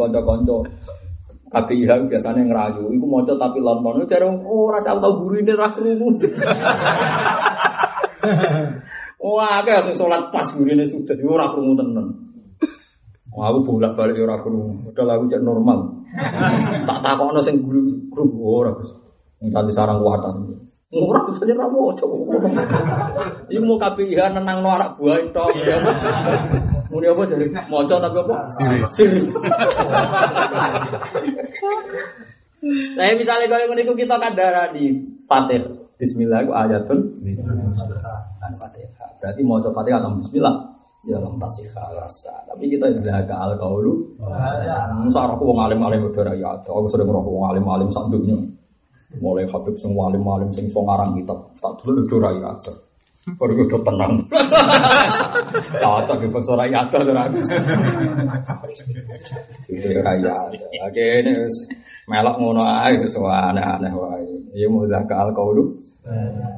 konco-konco. 1.53 1.69
KPIH 1.69 2.09
biasanya 2.09 2.41
ngerayu, 2.49 2.90
iku 2.90 3.06
moco 3.06 3.38
tapi 3.38 3.61
lon-lon, 3.61 4.09
jadi 4.09 4.25
ora 4.25 4.82
tahu 4.82 4.98
tahu 4.98 5.14
guru 5.22 5.35
ini 5.38 5.53
ra 5.53 5.69
krungu. 5.69 6.09
Wah, 9.23 9.64
kayak 9.64 9.95
sholat 9.95 10.33
pas 10.33 10.49
guru 10.51 10.73
ini 10.73 10.90
sudah, 10.90 11.14
ya 11.14 11.30
ora 11.30 11.53
krungu 11.53 11.77
tenan. 11.77 12.07
Wah, 13.33 13.49
aku 13.49 13.65
bolak 13.65 13.93
balik 13.93 14.17
ya 14.17 14.25
ora 14.25 14.41
krungu, 14.41 14.90
udah 14.90 15.30
cek 15.30 15.41
normal. 15.45 16.01
tak 16.90 16.99
takokno 17.01 17.41
sing 17.41 17.61
guru 17.61 18.01
guru 18.09 18.25
ora 18.41 18.72
Gus. 18.77 18.90
Minta 19.41 19.65
sarang 19.73 19.99
kuatan. 19.99 20.61
Ora 20.93 21.25
bisa 21.25 21.41
ora 21.49 21.67
moco. 21.67 22.06
Iku 23.49 23.64
mau 23.65 23.82
KPIH 23.82 24.30
nenangno 24.30 24.69
anak 24.77 25.01
buah 25.01 25.17
itu. 25.19 25.45
Muni 26.93 27.09
apa 27.09 27.25
jadi 27.25 27.49
moco 27.73 27.95
tapi 27.97 28.17
apa? 28.22 28.35
Siri. 28.93 29.22
Nah, 32.63 33.11
misalnya 33.19 33.51
kalau 33.51 33.75
ngono 33.75 33.91
kita 33.91 34.15
kadara 34.15 34.72
di 34.72 34.95
Fatih. 35.27 35.83
Bismillah 35.99 36.47
itu 36.47 36.51
ayatun. 36.55 36.99
Fatihah. 38.55 39.09
Berarti 39.19 39.41
mau 39.43 39.59
coba 39.59 39.83
Fatihah 39.83 39.99
atau 39.99 40.15
Bismillah. 40.23 40.55
Ya 41.03 41.19
lam 41.19 41.35
tasihha 41.35 41.83
rasa. 41.99 42.31
Tapi 42.47 42.72
kita 42.72 42.88
tidak 42.88 43.27
ke 43.27 43.35
al 43.35 43.59
kaulu. 43.59 44.15
Musa 45.03 45.19
aku 45.27 45.43
wong 45.43 45.59
alim-alim 45.59 46.07
udah 46.07 46.31
ya. 46.39 46.55
Aku 46.63 46.88
sering 46.88 47.11
roh 47.11 47.19
wong 47.19 47.51
alim-alim 47.51 47.91
sak 47.91 48.07
dunya. 48.07 48.39
Mulai 49.19 49.43
Habib 49.51 49.75
sing 49.75 49.91
alim-alim 49.91 50.55
sing 50.55 50.72
so 50.72 50.80
ngarang 50.88 51.19
kitab. 51.19 51.51
Tak 51.59 51.83
dulu 51.83 52.07
udah 52.07 52.31
ya. 52.39 52.51
Baru 53.24 53.56
udah 53.56 53.82
tenang. 53.88 54.14
Cocok 55.80 56.18
di 56.19 56.27
bangsa 56.27 56.53
rakyat 56.60 56.85
tuh 56.92 57.02
terus. 57.08 57.48
Itu 59.72 59.88
rakyat. 60.03 60.38
Oke 60.92 61.06
ini 61.24 61.32
melok 62.11 62.35
ngono 62.35 62.68
ae 62.68 63.00
wis 63.00 63.16
aneh-aneh 63.16 63.93
wae. 63.95 64.27
Ya 64.52 64.68
mau 64.68 64.84
ke 64.84 65.16
al 65.16 65.32
kaulu. 65.32 65.80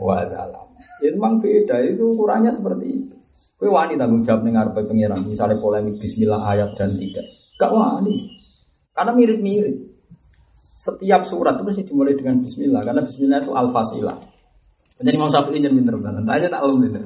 Wa 0.02 0.26
dalam. 0.26 0.66
Itu 1.06 1.16
memang 1.22 1.38
beda 1.38 1.86
itu 1.86 2.02
ukurannya 2.18 2.50
seperti 2.50 2.86
itu. 2.90 3.16
Kue 3.56 3.72
wani 3.72 3.96
tanggung 3.96 4.20
jawab 4.28 4.44
dengar 4.44 4.68
pengiran, 4.76 5.24
misalnya 5.24 5.56
polemik 5.64 5.96
Bismillah 6.04 6.44
ayat 6.44 6.76
dan 6.76 7.00
tiga, 7.00 7.24
gak 7.56 7.72
wani, 7.72 8.36
karena 8.92 9.16
mirip-mirip. 9.16 9.96
Setiap 10.76 11.24
surat 11.24 11.56
itu 11.56 11.64
mesti 11.64 11.88
dimulai 11.88 12.20
dengan 12.20 12.44
Bismillah, 12.44 12.84
karena 12.84 13.08
Bismillah 13.08 13.40
itu 13.40 13.56
al-fasilah. 13.56 14.20
Jadi 14.96 15.18
mau 15.20 15.28
Syafi'i 15.28 15.60
ini 15.60 15.68
pinter 15.68 15.96
banget, 16.00 16.24
tanya 16.24 16.48
tak 16.48 16.62
belum 16.64 16.80
pinter. 16.88 17.02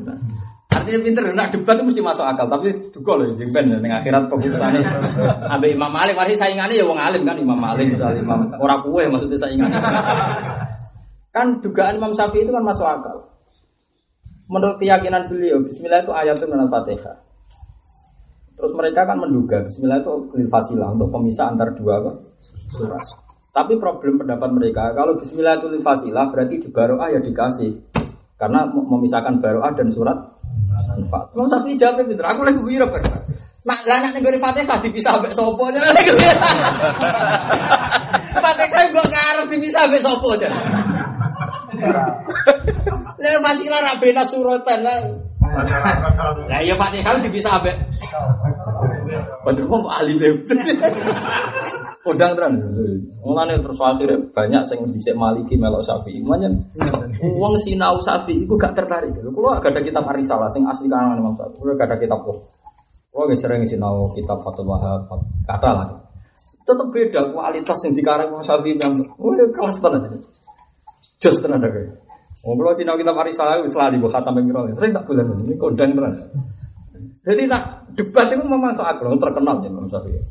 Artinya 0.70 1.00
pinter, 1.02 1.24
nah 1.34 1.50
debat 1.50 1.76
itu 1.76 1.86
mesti 1.90 2.02
masuk 2.06 2.22
akal, 2.22 2.46
tapi 2.46 2.70
juga 2.94 3.12
loh, 3.18 3.34
jadi 3.34 3.50
ben 3.50 3.66
dengan 3.82 4.00
akhirat 4.06 4.30
keputusannya. 4.30 4.86
Ambil 5.58 5.70
Imam 5.74 5.90
Malik, 5.90 6.14
mari 6.14 6.38
saingannya 6.38 6.78
ya 6.78 6.86
wong 6.86 7.02
alim 7.02 7.26
kan 7.26 7.36
Imam 7.42 7.58
Malik, 7.58 7.90
misalnya 7.90 8.22
Imam 8.22 8.54
orang 8.62 8.86
kue 8.86 9.04
maksudnya 9.10 9.42
saingannya. 9.42 9.82
Kan 11.34 11.66
dugaan 11.66 11.98
Imam 11.98 12.14
Syafi'i 12.14 12.46
itu 12.46 12.54
kan 12.54 12.62
masuk 12.62 12.86
akal. 12.86 13.34
Menurut 14.50 14.78
keyakinan 14.78 15.30
beliau, 15.30 15.62
Bismillah 15.66 16.06
itu 16.06 16.14
ayat 16.14 16.38
itu 16.38 16.46
Fatihah. 16.46 17.18
Terus 18.54 18.72
mereka 18.78 19.10
kan 19.10 19.18
menduga 19.18 19.66
Bismillah 19.66 20.06
itu 20.06 20.14
fasilah 20.50 20.94
untuk 20.94 21.10
pemisah 21.10 21.54
antar 21.54 21.74
dua 21.74 22.06
surat. 22.70 23.29
Tapi 23.60 23.76
problem 23.76 24.24
pendapat 24.24 24.56
mereka, 24.56 24.96
kalau 24.96 25.20
Bismillah 25.20 25.60
itu 25.60 25.84
fasilah 25.84 26.32
berarti 26.32 26.64
di 26.64 26.72
baroah 26.72 27.12
ya 27.12 27.20
dikasih. 27.20 27.76
Karena 28.40 28.72
memisahkan 28.72 29.44
baroah 29.44 29.76
dan 29.76 29.92
surat 29.92 30.16
Al-Fatihah. 30.96 31.36
Mau 31.36 31.44
sapi 31.52 31.76
jawab 31.76 32.08
pinter, 32.08 32.24
aku 32.24 32.48
lagi 32.48 32.64
wira 32.64 32.88
ber. 32.88 33.04
Mak 33.68 33.84
lah 33.84 34.00
nek 34.00 34.24
nggone 34.24 34.40
Fatihah 34.40 34.80
dipisah 34.80 35.20
ambek 35.20 35.36
sapa 35.36 35.60
aja 35.68 35.80
lagi. 35.92 36.08
Fatihah 38.40 38.84
gua 38.96 39.04
ngarep 39.12 39.46
dipisah 39.52 39.82
ambek 39.92 40.02
sapa 40.08 40.28
aja. 40.40 40.48
Lah 43.20 43.40
masih 43.44 43.68
lara 43.68 43.92
bena 44.00 44.24
suratan 44.24 44.80
lah. 44.88 45.04
Lah 46.48 46.62
ya 46.64 46.80
Fatihah 46.80 47.20
dipisah 47.20 47.60
ambek. 47.60 47.76
Kok 49.10 49.84
ahli 49.90 50.14
lew. 50.18 50.36
Podang 52.00 52.32
tenan. 52.38 52.54
Mulane 53.20 53.60
terus 53.60 53.80
akhirnya 53.84 54.18
banyak 54.32 54.64
sing 54.72 54.80
dhisik 54.96 55.16
Maliki 55.18 55.60
melok 55.60 55.84
Syafi'i. 55.84 56.24
Manyen 56.24 56.56
wong 57.20 57.54
sinau 57.60 58.00
Syafi'i 58.00 58.48
iku 58.48 58.56
gak 58.56 58.78
tertarik. 58.78 59.12
Kulo 59.20 59.54
gak 59.60 59.76
ada 59.76 59.82
kitab 59.84 60.08
Arisalah 60.08 60.48
sing 60.50 60.64
asli 60.64 60.88
karangan 60.88 61.20
Imam 61.20 61.36
Syafi'i. 61.36 61.60
Kulo 61.60 61.72
gak 61.76 61.90
ada 61.92 61.98
kitab 62.00 62.20
kok. 62.24 62.38
Kulo 63.12 63.24
gak 63.28 63.38
sering 63.38 63.62
sinau 63.68 64.10
kitab 64.16 64.40
Fathul 64.42 64.70
Wahab, 64.70 65.10
kata 65.46 65.70
lah. 65.76 65.88
Tetep 66.64 66.88
beda 66.94 67.22
kualitas 67.34 67.78
yang 67.84 67.94
dikarang 67.98 68.28
Imam 68.32 68.44
Syafi'i 68.46 68.80
yang 68.80 68.94
oh 69.20 69.34
kelas 69.36 69.78
tenan. 69.84 70.24
Jos 71.20 71.38
tenan 71.44 71.60
deh. 71.60 71.94
Oh, 72.48 72.56
kalau 72.56 72.72
sinau 72.72 72.96
kitab 72.96 73.20
Arisalah 73.20 73.60
wis 73.60 73.76
lali 73.76 74.00
mbok 74.00 74.16
khatam 74.16 74.40
ping 74.40 74.48
Sering 74.80 74.96
tak 74.96 75.04
bulan 75.04 75.36
ini 75.44 75.60
kondang 75.60 75.92
tenan. 75.92 76.16
Jadi 77.24 77.44
nak 77.46 77.92
debat 77.94 78.28
itu 78.32 78.44
memang 78.44 78.74
soal 78.80 78.96
kalau 78.98 79.20
terkenal 79.20 79.62
ya 79.64 79.70
Imam 79.70 79.88
Syafi'i. 79.92 80.24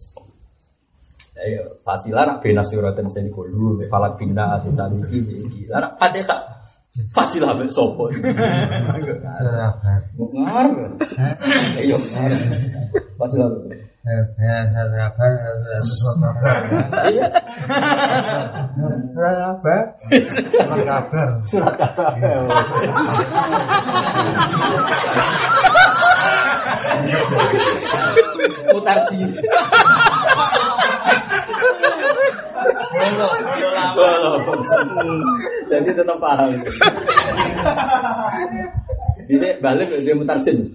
Ayo, 1.38 1.78
fasilah 1.86 2.26
nak 2.26 2.42
bina 2.42 2.66
suratan 2.66 3.06
seni 3.06 3.30
kulu, 3.30 3.78
falak 3.86 4.18
bina 4.18 4.58
asal 4.58 4.90
ini, 4.90 5.70
lah 5.70 5.86
nak 5.86 5.94
ada 6.02 6.20
tak? 6.26 6.40
Fasilah 7.14 7.54
be 7.54 7.70
sopo. 7.70 8.10
Ngar, 8.10 8.26
ayo 11.78 11.94
ngar, 11.94 12.32
fasilah. 13.22 13.48
Iya. 27.08 27.20
Kabar. 27.24 28.18
Mutarji. 28.72 29.20
Jadi 35.68 35.90
tetap 35.92 36.16
paham. 36.20 36.50
Bisa 39.28 39.60
balik 39.60 39.92
dia 40.04 40.14
mutarjin. 40.16 40.72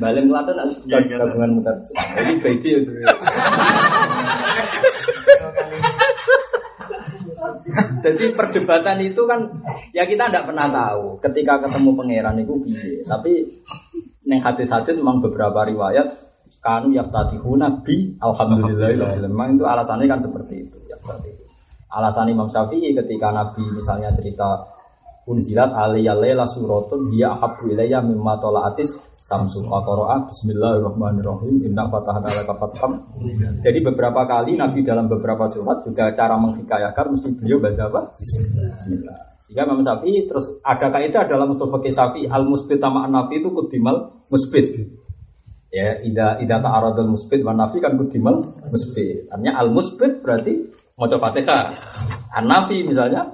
Balik 0.00 0.22
ngelaten 0.28 0.56
gabungan 0.88 1.50
mutarjin. 1.60 1.94
Jadi 1.96 2.32
baiti 2.44 2.68
itu. 2.76 2.92
Jadi 8.00 8.24
perdebatan 8.32 8.98
itu 9.04 9.22
kan 9.28 9.40
ya 9.92 10.04
kita 10.08 10.28
tidak 10.28 10.48
pernah 10.48 10.66
tahu 10.68 11.20
ketika 11.24 11.60
ketemu 11.64 11.90
pangeran 11.96 12.36
itu 12.40 12.54
piye. 12.64 13.00
Tapi 13.04 13.32
neng 14.30 14.46
hadis-hadis 14.46 14.94
memang 15.02 15.18
beberapa 15.18 15.66
riwayat 15.66 16.30
kanu 16.62 16.94
yaftatihuna 16.94 17.82
bi 17.82 18.14
alhamdulillah 18.22 19.18
memang 19.26 19.58
itu 19.58 19.64
alasannya 19.66 20.06
kan 20.06 20.20
seperti 20.22 20.70
itu 20.70 20.78
ya 20.86 20.94
seperti 21.02 21.34
itu. 21.34 21.44
Alasan 21.90 22.30
Imam 22.30 22.46
Syafi'i 22.46 22.94
ketika 22.94 23.34
Nabi 23.34 23.66
misalnya 23.74 24.14
cerita 24.14 24.62
unzilat 25.26 25.74
alaiya 25.74 26.14
laila 26.14 26.46
suratun 26.46 27.10
dia 27.10 27.34
ahabbu 27.34 27.66
ilayya 27.74 27.98
mimma 27.98 28.38
tala'atis 28.38 28.94
samsu 29.26 29.66
qara'a 29.66 30.30
bismillahirrahmanirrahim. 30.30 31.66
Inna 31.66 31.90
fatahna 31.90 32.30
laka 32.30 32.54
fatham. 32.62 33.10
Jadi 33.66 33.78
beberapa 33.82 34.22
kali 34.22 34.54
Nabi 34.54 34.86
dalam 34.86 35.10
beberapa 35.10 35.50
surat 35.50 35.82
juga 35.82 36.14
cara 36.14 36.38
menghikayakan 36.38 37.18
mesti 37.18 37.28
beliau 37.34 37.58
baca 37.58 37.82
apa? 37.90 38.00
Bismillah 38.14 39.29
sehingga 39.50 39.66
Imam 39.66 39.82
Syafi'i 39.82 40.30
terus 40.30 40.46
ada 40.62 40.94
kaidah 40.94 41.26
dalam 41.26 41.58
usul 41.58 41.74
fikih 41.74 41.90
Syafi'i 41.90 42.30
al 42.30 42.46
musbit 42.46 42.78
sama 42.78 43.10
an 43.10 43.18
nafi 43.18 43.42
itu 43.42 43.50
kudimal 43.50 44.22
musbit 44.30 44.94
ya 45.74 45.98
ida 46.06 46.38
ida 46.38 46.62
ta'aradul 46.62 47.18
musbit 47.18 47.42
wa 47.42 47.50
nafi 47.50 47.82
kan 47.82 47.98
kudimal 47.98 48.46
musbit 48.70 49.26
artinya 49.26 49.58
al 49.58 49.74
musbit 49.74 50.22
berarti 50.22 50.54
mau 50.94 51.10
coba 51.10 51.34
fatihah 51.34 51.74
an 52.30 52.46
nafi 52.46 52.86
misalnya 52.86 53.26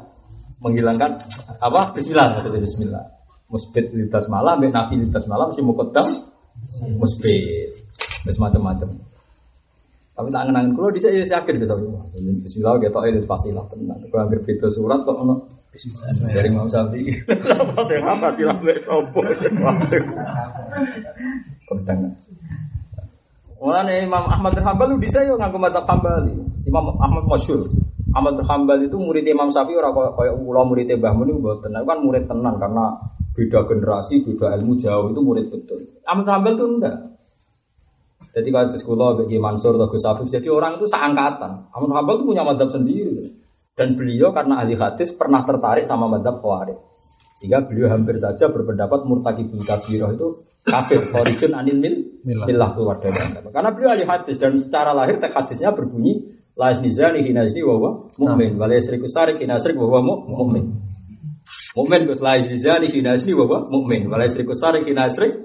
menghilangkan 0.64 1.20
apa 1.60 1.92
bismillah 1.92 2.40
maksudnya 2.40 2.64
bismillah 2.64 3.04
Musbit 3.46 3.94
litas 3.94 4.26
malam, 4.26 4.58
nafi 4.58 4.98
litas 4.98 5.22
malam 5.30 5.54
mesti 5.54 5.62
mukodam 5.62 6.06
musbit. 6.98 7.70
Terus 8.26 8.42
macam-macam. 8.42 8.90
Tapi 10.16 10.28
tak 10.34 10.42
ngenangin 10.50 10.74
kulo 10.74 10.90
di 10.90 10.98
saya 10.98 11.22
yakin 11.22 11.54
bisa. 11.62 11.78
Bismillah 12.42 12.82
kita 12.82 12.98
itu 13.06 13.22
pasti 13.22 13.54
lah 13.54 13.62
tenang. 13.70 14.02
Kalau 14.10 14.72
surat 14.72 14.98
kok 15.06 15.14
ono 15.14 15.34
dari 16.32 16.48
Imam 16.48 16.68
Syafi'i. 16.68 17.12
Apa 17.28 17.92
yang 17.92 18.06
apa 18.08 18.26
sih 18.34 18.44
lah 18.44 18.56
mbek 18.60 18.78
sopo. 18.84 19.20
Mulane 23.56 24.04
Imam 24.04 24.24
Ahmad 24.28 24.52
bin 24.52 24.64
Hambal 24.64 24.86
lu 24.92 24.96
bisa 25.00 25.24
yo 25.24 25.40
nganggo 25.40 25.56
madzhab 25.56 25.88
Hambali. 25.88 26.34
Imam 26.68 26.92
Ahmad 27.00 27.24
masyhur. 27.24 27.68
Ahmad 28.12 28.36
bin 28.36 28.46
Hambal 28.48 28.78
itu 28.84 28.96
murid 28.96 29.24
Imam 29.24 29.48
Syafi'i 29.48 29.76
ora 29.76 29.92
kaya 29.92 30.10
kaya 30.12 30.32
kula 30.36 30.62
murid 30.64 30.88
Mbah 30.92 31.12
Mun 31.16 31.24
niku 31.28 31.40
mboten. 31.40 31.70
Nah, 31.72 31.82
kan 31.84 31.98
murid 32.04 32.24
tenan 32.28 32.54
karena 32.60 32.84
beda 33.36 33.68
generasi, 33.68 34.24
beda 34.24 34.56
ilmu 34.60 34.80
jauh 34.80 35.12
itu 35.12 35.20
murid 35.20 35.46
betul. 35.52 35.84
Ahmad 36.04 36.24
bin 36.24 36.32
Hambal 36.32 36.52
itu 36.56 36.66
enggak. 36.68 36.96
Jadi 38.36 38.48
kalau 38.52 38.68
di 38.68 38.76
sekolah 38.76 39.08
bagi 39.24 39.36
Mansur 39.40 39.80
atau 39.80 39.88
Gus 39.88 40.04
Afif, 40.04 40.28
jadi 40.28 40.52
orang 40.52 40.76
itu 40.76 40.84
seangkatan. 40.84 41.72
Ahmad 41.72 41.88
bin 41.88 41.96
Hambal 41.96 42.14
itu 42.20 42.24
punya 42.28 42.44
madhab 42.44 42.68
sendiri. 42.68 43.45
Dan 43.76 43.92
beliau 43.92 44.32
karena 44.32 44.64
ahli 44.64 44.72
hadis 44.72 45.12
pernah 45.12 45.44
tertarik 45.44 45.84
sama 45.84 46.08
madhab 46.08 46.40
Khawarij. 46.40 46.80
Sehingga 47.36 47.60
beliau 47.68 47.92
hampir 47.92 48.16
saja 48.16 48.48
berpendapat 48.48 49.04
murtakibul 49.04 49.60
kabirah 49.60 50.16
itu 50.16 50.48
kafir, 50.64 51.04
origin 51.12 51.52
anil 51.52 51.76
mil, 51.76 51.94
milah 52.24 52.72
keluar 52.72 52.96
dari 53.04 53.20
agama. 53.20 53.52
Karena 53.52 53.70
beliau 53.76 53.90
ahli 53.92 54.04
hadis 54.08 54.40
dan 54.40 54.56
secara 54.56 54.96
lahir 54.96 55.20
tek 55.20 55.36
hadisnya 55.36 55.76
berbunyi 55.76 56.24
la 56.56 56.72
nizani 56.72 57.20
hinazni 57.20 57.60
wa 57.60 57.76
huwa 57.76 57.90
mu'min 58.16 58.56
wa 58.56 58.64
la 58.64 58.80
yasriku 58.80 59.04
sarik 59.12 59.36
hinasrik 59.44 59.76
wa 59.76 59.84
huwa 59.92 60.00
mu- 60.00 60.24
mu'min. 60.24 60.64
Mu'min 61.76 62.00
Gus 62.08 62.24
la 62.24 62.40
nizani 62.40 62.88
hinazni 62.88 63.36
wa 63.36 63.44
huwa 63.44 63.58
mu'min 63.68 64.08
wa 64.08 64.16
la 64.16 64.24
yasriku 64.24 64.56
sarik 64.56 64.88
hinasrik 64.88 65.36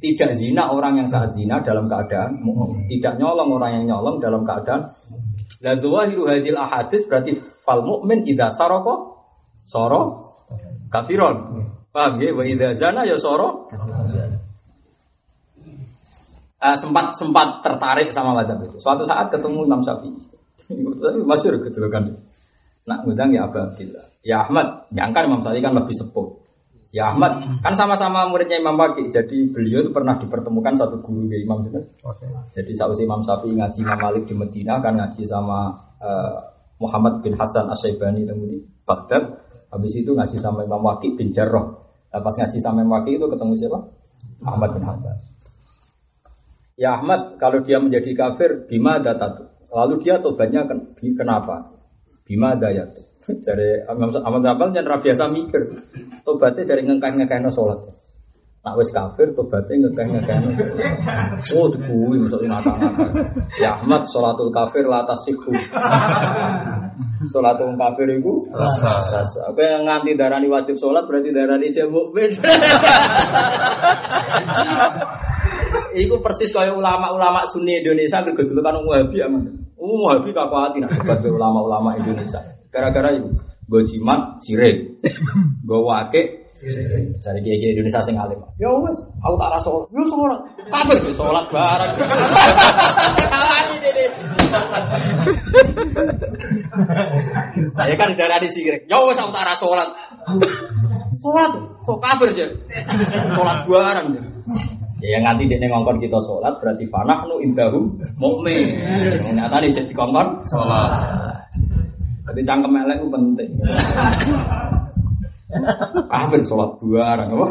tidak 0.00 0.32
zina 0.40 0.72
orang 0.72 1.04
yang 1.04 1.08
saat 1.12 1.36
zina 1.36 1.60
dalam 1.60 1.84
keadaan 1.84 2.40
mu'min. 2.40 2.88
Tidak 2.88 3.20
nyolong 3.20 3.52
orang 3.52 3.76
yang 3.76 3.84
nyolong 3.92 4.16
dalam 4.24 4.40
keadaan 4.48 4.88
La 5.60 5.76
dhahiru 5.76 6.24
hadil 6.24 6.56
ahadis 6.56 7.04
berarti 7.04 7.36
fal 7.64 7.84
mu'min 7.84 8.24
idza 8.24 8.48
saraka 8.48 9.20
soro 9.64 10.24
kafiron. 10.88 11.68
Paham 11.92 12.16
ya? 12.22 12.32
Wa 12.32 12.44
idza 12.48 12.74
zana 12.80 13.04
ya 13.04 13.20
soro 13.20 13.68
Eh, 16.60 16.76
sempat 16.76 17.16
sempat 17.16 17.64
tertarik 17.64 18.12
sama 18.12 18.36
mazhab 18.36 18.60
itu. 18.60 18.76
Suatu 18.76 19.08
saat 19.08 19.32
ketemu 19.32 19.64
Imam 19.64 19.80
Syafi'i. 19.80 20.12
Tapi 20.68 21.24
masyhur 21.24 21.56
kejelekan. 21.64 22.20
Nak 22.84 23.08
ngundang 23.08 23.32
ya 23.32 23.48
Abu 23.48 23.64
Abdillah. 23.64 24.04
Ya 24.20 24.44
Ahmad, 24.44 24.84
nyangka 24.92 25.24
Imam 25.24 25.40
Syafi'i 25.40 25.64
kan 25.64 25.72
lebih 25.72 25.96
sepuh. 25.96 26.39
Ya 26.90 27.14
Ahmad, 27.14 27.62
kan 27.62 27.74
sama-sama 27.78 28.26
muridnya 28.26 28.58
Imam 28.58 28.74
Baki. 28.74 29.14
Jadi 29.14 29.46
beliau 29.54 29.86
itu 29.86 29.94
pernah 29.94 30.18
dipertemukan 30.18 30.74
satu 30.74 30.98
guru 30.98 31.30
ya 31.30 31.38
Imam 31.38 31.62
itu. 31.62 31.78
Jadi 32.50 32.72
sausi 32.74 33.06
Imam 33.06 33.22
Syafi'i 33.22 33.54
ngaji 33.54 33.78
Imam 33.86 33.98
Malik 34.02 34.26
di 34.26 34.34
Medina 34.34 34.82
kan 34.82 34.98
ngaji 34.98 35.22
sama 35.22 35.70
eh, 36.02 36.34
Muhammad 36.82 37.22
bin 37.22 37.38
Hasan 37.38 37.70
Asyaibani 37.70 38.26
temu 38.26 38.42
di 38.50 38.58
Baghdad. 38.82 39.38
Habis 39.70 40.02
itu 40.02 40.18
ngaji 40.18 40.34
sama 40.42 40.66
Imam 40.66 40.82
Waki 40.82 41.14
bin 41.14 41.30
Jarrah. 41.30 41.78
Pas 42.10 42.34
ngaji 42.34 42.58
sama 42.58 42.82
Imam 42.82 42.98
Waki 42.98 43.22
itu 43.22 43.26
ketemu 43.30 43.54
siapa? 43.54 43.78
Ahmad 44.42 44.74
bin 44.74 44.82
Hanbal. 44.82 45.14
Ya 46.74 46.96
Ahmad, 46.98 47.38
kalau 47.38 47.62
dia 47.62 47.78
menjadi 47.78 48.16
kafir, 48.18 48.66
bima 48.66 48.98
datatu. 48.98 49.46
Lalu 49.70 50.02
dia 50.02 50.18
tobatnya 50.18 50.66
ken- 50.66 50.96
kenapa? 51.14 51.70
Bima 52.26 52.58
dayatu. 52.58 53.09
Dari 53.28 53.84
Imam 53.84 54.10
Ahmad 54.24 54.40
bin 54.40 54.48
Hanbal 54.48 54.68
jangan 54.72 55.00
biasa 55.00 55.24
mikir. 55.28 55.62
Tobatnya 56.24 56.64
dari 56.64 56.82
ngengkah-ngengkah 56.88 57.52
sholat. 57.52 57.80
Nak 58.60 58.76
wis 58.76 58.92
kafir 58.92 59.32
tobatnya 59.32 59.88
ngekeh-ngekeh. 59.88 60.36
Oh, 61.56 61.72
dikuwi 61.72 62.20
maksudnya 62.20 62.60
ngata-ngata. 62.60 63.04
Ya 63.56 63.80
Ahmad 63.80 64.04
sholatul 64.04 64.52
kafir 64.52 64.84
la 64.84 65.00
tasihhu. 65.08 65.48
Sholatul 67.32 67.72
kafir 67.80 68.20
iku 68.20 68.44
rasa. 68.52 69.24
Apa 69.48 69.60
yang 69.64 69.88
nganti 69.88 70.12
darani 70.12 70.52
wajib 70.52 70.76
sholat 70.76 71.08
berarti 71.08 71.32
darani 71.32 71.72
jek 71.72 71.88
mukmin. 71.88 72.36
Iku 75.96 76.20
persis 76.20 76.52
kaya 76.52 76.76
ulama-ulama 76.76 77.40
Sunni 77.48 77.80
Indonesia 77.80 78.20
gegedulukan 78.20 78.76
wong 78.76 78.86
Wahabi 78.92 79.24
aman. 79.24 79.42
Wahabi 79.80 80.36
kakuati 80.36 80.84
nak 80.84 80.92
debat 81.00 81.24
ulama-ulama 81.24 81.96
Indonesia. 81.96 82.59
Gara-gara 82.70 83.10
itu 83.14 83.30
gue 83.70 83.82
jimat 83.86 84.38
sirik, 84.42 84.98
gue 85.68 85.80
wakil 85.82 86.40
Cari 87.24 87.40
kiai 87.40 87.56
kiai 87.56 87.72
Indonesia 87.72 88.04
sing 88.04 88.20
alim. 88.20 88.36
Ya 88.60 88.68
wes, 88.68 89.00
aku 89.24 89.34
tak 89.40 89.48
rasa 89.56 89.64
sholat. 89.64 89.88
Ya 89.96 90.02
sholat. 90.12 90.40
Kafir 90.68 90.96
sholat 91.16 91.44
bareng. 91.48 91.92
Kalani 93.16 93.76
dene. 93.84 94.04
Saya 97.72 97.94
kan 97.96 98.12
darah 98.12 98.38
di 98.44 98.48
sirik. 98.52 98.84
Ya 98.92 99.00
wes 99.08 99.16
aku 99.16 99.32
tak 99.32 99.48
rasa 99.48 99.64
sholat. 99.64 99.88
Sholat, 101.16 101.50
kok 101.80 101.98
kafir 102.04 102.28
aja. 102.36 102.46
Sholat 103.32 103.58
bareng. 103.64 104.08
Ya 105.00 105.16
yang 105.16 105.24
nanti 105.24 105.48
dia 105.48 105.64
ngongkon 105.64 105.96
kita 105.96 106.20
sholat 106.20 106.60
berarti 106.60 106.84
fanahnu 106.92 107.40
indahum 107.40 107.96
mukmin. 108.20 108.76
Nyata 109.32 109.64
nih 109.64 109.72
jadi 109.72 109.92
kongkon 109.96 110.44
sholat. 110.44 111.29
Berarti 112.30 112.46
cangkem 112.46 112.78
elek 112.78 112.96
itu 113.02 113.08
penting. 113.10 113.50
Kafir 116.06 116.40
sholat 116.46 116.78
bareng 116.78 117.30
apa? 117.34 117.48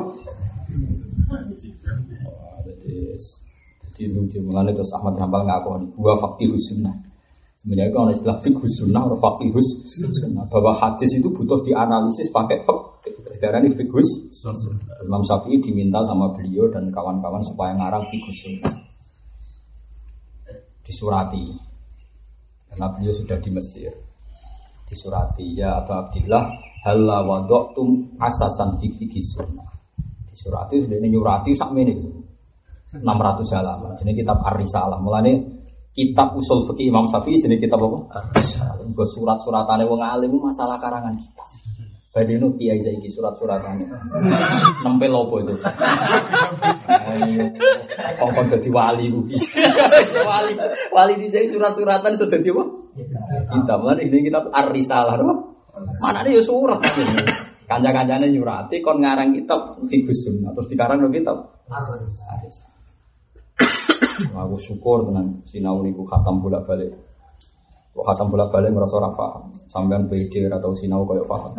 Jadi, 2.64 2.95
jadi 3.91 4.03
lucu 4.16 4.40
mengenai 4.40 4.72
terus 4.72 4.95
Ahmad 4.95 5.19
Hambal 5.19 5.43
ngaku 5.43 5.99
gua 5.99 6.16
fakih 6.16 6.56
sunnah. 6.56 6.95
Sebenarnya 7.59 7.91
kalau 7.91 8.08
istilah 8.16 8.40
fikih 8.40 8.72
sunnah 8.72 9.03
atau 9.03 9.19
fakih 9.19 9.51
sunnah 9.83 10.48
bahwa 10.48 10.72
hadis 10.80 11.11
itu 11.11 11.27
butuh 11.27 11.59
dianalisis 11.67 12.32
pakai 12.32 12.64
fikih. 12.64 13.35
Sekarang 13.35 13.67
ini 13.67 13.75
fikih 13.75 13.99
Imam 15.03 15.19
Syafi'i 15.27 15.59
diminta 15.59 15.99
sama 16.08 16.32
beliau 16.32 16.72
dan 16.72 16.88
kawan-kawan 16.88 17.43
supaya 17.43 17.75
ngarang 17.75 18.08
fikih 18.08 18.32
sunnah. 18.32 18.80
Disurati. 20.88 21.51
Karena 22.72 22.88
beliau 22.95 23.11
sudah 23.11 23.35
di 23.43 23.51
Mesir. 23.51 24.09
Disurati 24.90 25.53
ya 25.53 25.85
Abu 25.85 25.93
Abdillah 25.93 26.43
halla 26.82 27.22
wadoktum 27.22 28.18
asasan 28.18 28.82
fi 28.82 28.90
fikih 28.90 29.22
sunnah. 29.22 29.69
Disurati 30.34 30.82
sudah 30.82 30.98
ini 30.98 31.14
nyurati 31.14 31.53
sak 31.53 31.69
menit. 31.69 32.01
600 32.90 33.06
halaman. 33.53 33.93
Jadi 34.01 34.18
kitab 34.18 34.42
Ar-Risalah. 34.42 34.98
Mulane 34.98 35.45
kitab 35.93 36.34
usul 36.34 36.66
fikih 36.74 36.90
Imam 36.90 37.06
Syafi'i 37.06 37.38
jadi 37.38 37.61
kitab 37.61 37.85
apa? 37.85 37.98
Ar-Risalah. 38.18 38.82
Nggo 38.82 39.06
surat-suratane 39.06 39.85
wong 39.85 40.01
alim 40.01 40.34
masalah 40.42 40.82
karangan 40.82 41.14
kita. 41.14 41.45
Badino 42.10 42.58
kiai 42.58 42.82
saiki 42.82 43.14
surat-suratane. 43.14 43.86
Nempel 44.84 45.14
opo 45.14 45.46
itu? 45.46 45.54
Kongkon 48.18 48.50
dadi 48.50 48.70
wali 48.74 49.14
kuwi. 49.14 49.38
wali 50.26 50.54
wali 50.90 51.14
di 51.22 51.30
sini 51.30 51.46
surat-suratan 51.54 52.18
sudah 52.18 52.34
dadi 52.34 52.50
apa? 52.50 52.64
Kita 53.54 53.74
mulane 53.78 54.02
ini 54.10 54.26
kitab 54.26 54.50
Ar-Risalah 54.50 55.22
apa? 55.22 55.36
Mana 56.02 56.26
ya 56.26 56.42
surat 56.42 56.82
Kanca-kancane 57.70 58.34
nyurati 58.34 58.82
kon 58.82 59.06
ngarang 59.06 59.38
kitab 59.38 59.78
Fikus 59.86 60.26
Sunnah 60.26 60.58
terus 60.58 60.66
dikarang 60.66 61.06
lo 61.06 61.14
kitab 61.14 61.62
Ar-Risalah. 61.70 62.74
Aku 64.34 64.58
syukur 64.58 65.06
dengan 65.06 65.46
sinau 65.46 65.86
niku 65.86 66.10
khatam 66.10 66.42
bolak 66.42 66.66
balik. 66.66 67.09
Kok 67.90 68.06
khatam 68.06 68.30
bolak 68.30 68.53
balik 68.53 68.72
merasa 68.72 69.01
ora 69.01 69.09
paham. 69.11 69.50
Sampean 69.66 70.06
PD 70.06 70.45
atau 70.48 70.72
sinau 70.77 71.03
koyo 71.09 71.26
paham. 71.26 71.58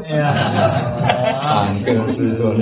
Sangking 1.42 1.98
itu 2.06 2.46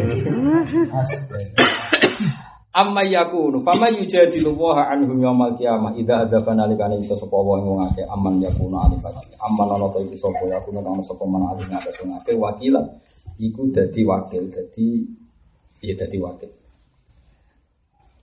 Amma 2.78 3.02
yakunu 3.02 3.64
fama 3.64 3.90
yujadilu 3.90 4.54
wa 4.54 4.86
anhum 4.86 5.18
yaumal 5.18 5.56
qiyamah 5.58 5.98
idza 5.98 6.28
adzaba 6.28 6.54
nalikane 6.54 7.02
iso 7.02 7.18
sapa 7.18 7.34
wong 7.34 7.80
akeh 7.90 8.06
aman 8.06 8.38
yakunu 8.38 8.78
alifati 8.78 9.34
aman 9.40 9.66
ana 9.72 9.90
ta 9.90 9.98
iku 9.98 10.14
sapa 10.14 10.46
yakunu 10.46 10.78
ana 10.84 11.02
sapa 11.02 11.26
man 11.26 11.48
alif 11.48 11.66
akeh 11.66 12.38
wakilan. 12.38 12.86
Iku 13.40 13.72
dadi 13.74 14.06
wakil 14.06 14.46
dadi 14.52 15.00
ya 15.82 15.94
dadi 15.98 16.18
wakil 16.22 16.57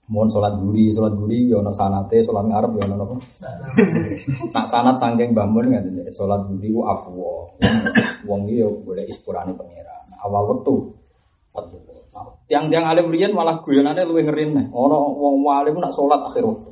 Mohon 0.06 0.28
sholat 0.30 0.54
guri, 0.62 0.94
sholat 0.94 1.18
guri, 1.18 1.50
ya 1.50 1.58
ono 1.58 1.74
sanate, 1.74 2.22
sholat 2.22 2.46
ngarep, 2.46 2.78
ya 2.78 2.86
ono 2.86 2.94
apa? 3.02 3.14
Nak 4.54 4.66
sanat 4.70 4.96
sangking 5.02 5.34
bangun 5.34 5.66
kan, 5.66 5.82
sholat 6.14 6.46
guri 6.46 6.70
ku 6.70 6.86
afwo. 6.86 7.50
Wong 8.22 8.46
iki 8.46 8.62
ya 8.62 8.70
boleh 8.70 9.02
ispurane 9.10 9.50
pangeran. 9.58 10.06
Awal 10.22 10.42
waktu, 10.46 10.74
tiang-tiang 12.46 12.86
alim 12.86 13.10
riyen 13.10 13.34
malah 13.34 13.66
guyonane 13.66 14.06
luwih 14.06 14.30
ngeri 14.30 14.54
nih. 14.54 14.66
Ono 14.70 15.10
wong 15.18 15.42
alim 15.50 15.82
nak 15.82 15.90
sholat 15.90 16.22
akhir 16.22 16.46
waktu. 16.46 16.70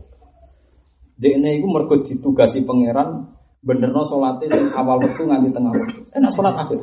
Dekne 1.18 1.58
iku 1.58 1.66
mergo 1.70 1.94
ditugasi 2.06 2.62
pangeran 2.62 3.34
benerno 3.66 4.06
salate 4.06 4.46
sing 4.46 4.70
awal 4.74 5.02
waktu 5.02 5.22
nganti 5.26 5.50
tengah 5.50 5.72
waktu. 5.74 5.98
Enak 6.14 6.30
sholat 6.30 6.54
akhir. 6.54 6.78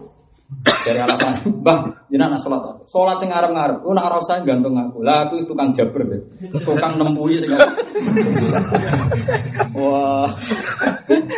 Dari 0.62 1.00
alasan, 1.00 1.64
Mbah, 1.64 2.12
jenengan 2.12 2.36
nak 2.36 2.42
sholat 2.44 2.60
apa? 2.60 2.72
Sholat 2.84 3.18
sing 3.24 3.32
ngarep-ngarep, 3.32 3.88
ku 3.88 3.96
nak 3.96 4.12
ora 4.12 4.18
usah 4.20 4.44
gantung 4.44 4.76
aku. 4.76 5.00
Lah 5.00 5.26
aku 5.30 5.48
tukang 5.48 5.72
jabber, 5.72 6.04
Beb. 6.04 6.22
tukang 6.68 7.00
nempui 7.00 7.40
sing 7.40 7.56
Wah. 9.78 10.28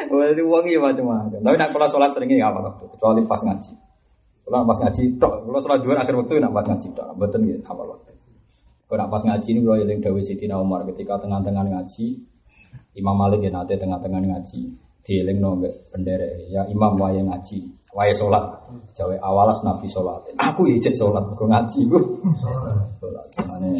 Wah, 0.10 0.26
itu 0.34 0.44
iki 0.44 0.76
macam-macam. 0.82 1.40
Tapi 1.40 1.56
nak 1.62 1.70
kula 1.72 1.88
sholat 1.88 2.10
sering 2.18 2.34
ya 2.34 2.50
apa 2.50 2.66
waktu, 2.66 2.90
kecuali 2.90 3.22
pas 3.30 3.42
ngaji. 3.46 3.74
Kula 4.44 4.66
pas 4.66 4.78
ngaji 4.82 5.04
tok, 5.22 5.34
kula 5.46 5.60
sholat 5.62 5.80
dua 5.86 5.94
akhir 6.02 6.16
waktu 6.18 6.34
nak 6.42 6.52
pas 6.52 6.66
ngaji 6.68 6.88
tok, 6.98 7.08
mboten 7.14 7.40
nggih 7.46 7.60
apa 7.64 7.84
waktu. 7.86 8.12
Nak 8.94 9.10
pas 9.10 9.24
ngaji 9.26 9.48
ini 9.50 9.60
kula 9.62 9.76
yang 9.86 10.02
dawuh 10.02 10.22
Sidina 10.22 10.56
Umar 10.58 10.86
ketika 10.90 11.22
tengah-tengah 11.22 11.66
ngaji, 11.70 12.08
Imam 12.98 13.16
Malik 13.18 13.46
ya 13.46 13.50
nate 13.50 13.78
tengah-tengah 13.78 14.22
ngaji, 14.22 14.62
dielingno 15.02 15.58
mbek 15.58 15.94
bendera 15.94 16.30
ya 16.50 16.62
Imam 16.70 16.98
wae 17.02 17.22
ngaji, 17.22 17.83
wae 17.94 18.14
sholat. 18.14 18.44
Jawa 18.98 19.16
awalas 19.22 19.62
nabi 19.62 19.86
sholat. 19.86 20.26
Aku 20.38 20.66
ya 20.66 20.78
cek 20.82 20.98
sholat, 20.98 21.24
kok 21.38 21.46
ngaji 21.46 21.80
ku. 21.88 21.98
Sholat. 23.00 23.26
Mane 23.48 23.72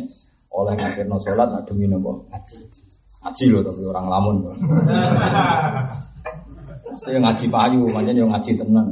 oleh 0.54 0.74
ngakirno 0.78 1.18
sholat 1.18 1.50
nak 1.50 1.66
demi 1.66 1.90
nopo 1.90 2.30
ngaji. 2.30 2.58
Ngaji 3.26 3.44
lho 3.50 3.60
tapi 3.66 3.82
orang 3.90 4.06
lamun. 4.08 4.36
Mesti 6.94 7.10
ngaji 7.18 7.46
payu, 7.50 7.90
manjen 7.90 8.22
yang 8.22 8.30
ngaji 8.30 8.54
tenan. 8.54 8.88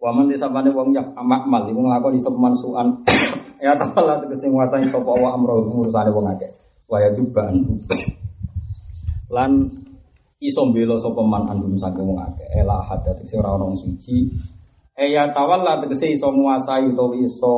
Waman 0.00 0.32
disabane 0.32 0.72
wong 0.72 0.96
yak 0.96 1.12
amak 1.16 1.44
mal 1.48 1.68
iku 1.68 1.80
nglakoni 1.84 2.20
sepeman 2.20 2.54
suan. 2.56 3.04
ya 3.64 3.76
ta'ala 3.76 4.20
tegese 4.24 4.48
nguasani 4.48 4.88
sapa 4.88 5.08
wa 5.08 5.34
amro 5.36 5.64
ngurusane 5.68 6.12
wong 6.12 6.32
akeh. 6.32 6.52
Wa 6.88 7.00
ya. 7.00 7.12
Lan 9.26 9.50
iso 10.40 10.68
mbela 10.68 11.00
sapa 11.00 11.22
man 11.24 11.48
andum 11.48 11.72
saking 11.80 12.04
wong 12.04 12.20
akeh. 12.20 12.48
Ela 12.52 12.84
hadat 12.84 13.16
tegese 13.20 13.40
ora 13.40 13.56
ono 13.56 13.72
suci. 13.72 14.28
E 14.96 15.12
ya 15.12 15.28
tawalla 15.32 15.80
tegese 15.80 16.12
iso 16.12 16.28
nguasai 16.28 16.92
utawa 16.92 17.16
iso 17.16 17.54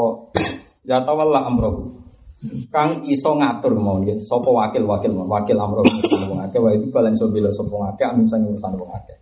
ya 0.86 1.02
tawalla 1.02 1.42
amro. 1.46 1.98
Kang 2.70 3.02
iso 3.10 3.34
ngatur 3.34 3.74
mau 3.74 3.98
nggih 3.98 4.22
sapa 4.22 4.46
wakil-wakil 4.46 5.10
mau 5.10 5.26
wakil 5.26 5.58
amro 5.58 5.82
wong 5.82 6.38
akeh 6.46 6.62
wa 6.62 6.70
itu 6.70 6.86
balen 6.94 7.18
iso 7.18 7.26
mbela 7.26 7.50
sapa 7.50 7.70
wong 7.70 7.86
akeh 7.90 8.06
andum 8.06 8.26
saking 8.30 8.54
urusane 8.54 8.76
wong 8.78 8.92
akeh. 8.94 9.16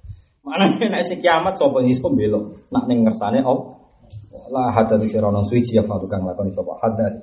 Mana 0.45 0.69
nek 0.77 1.03
si 1.09 1.17
kiamat 1.17 1.57
sapa 1.57 1.81
iso 1.81 2.13
mbela 2.13 2.37
nak 2.69 2.85
ning 2.85 3.09
ngersane 3.09 3.41
op 3.41 3.73
la 4.53 4.69
hadat 4.69 5.01
iki 5.01 5.17
rono 5.17 5.41
suci 5.41 5.81
ya 5.81 5.83
fatu 5.83 6.05
kang 6.05 6.29
lakoni 6.29 6.53
sapa 6.53 6.77
hadat. 6.85 7.15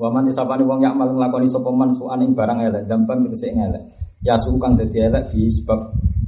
Wa 0.00 0.08
man 0.08 0.24
disapane 0.24 0.64
wong 0.64 0.80
yak 0.80 0.96
mal 0.96 1.12
nglakoni 1.12 1.44
sapa 1.44 1.68
man 1.68 1.92
suan 1.92 2.24
ing 2.24 2.32
barang 2.32 2.56
elek 2.72 2.88
dampan 2.88 3.20
tegese 3.28 3.52
elek. 3.52 3.99
Ya 4.20 4.36
su 4.36 4.52
kang 4.60 4.76
dadi 4.76 5.00
elek 5.00 5.32
bi 5.32 5.48
sebab 5.48 5.80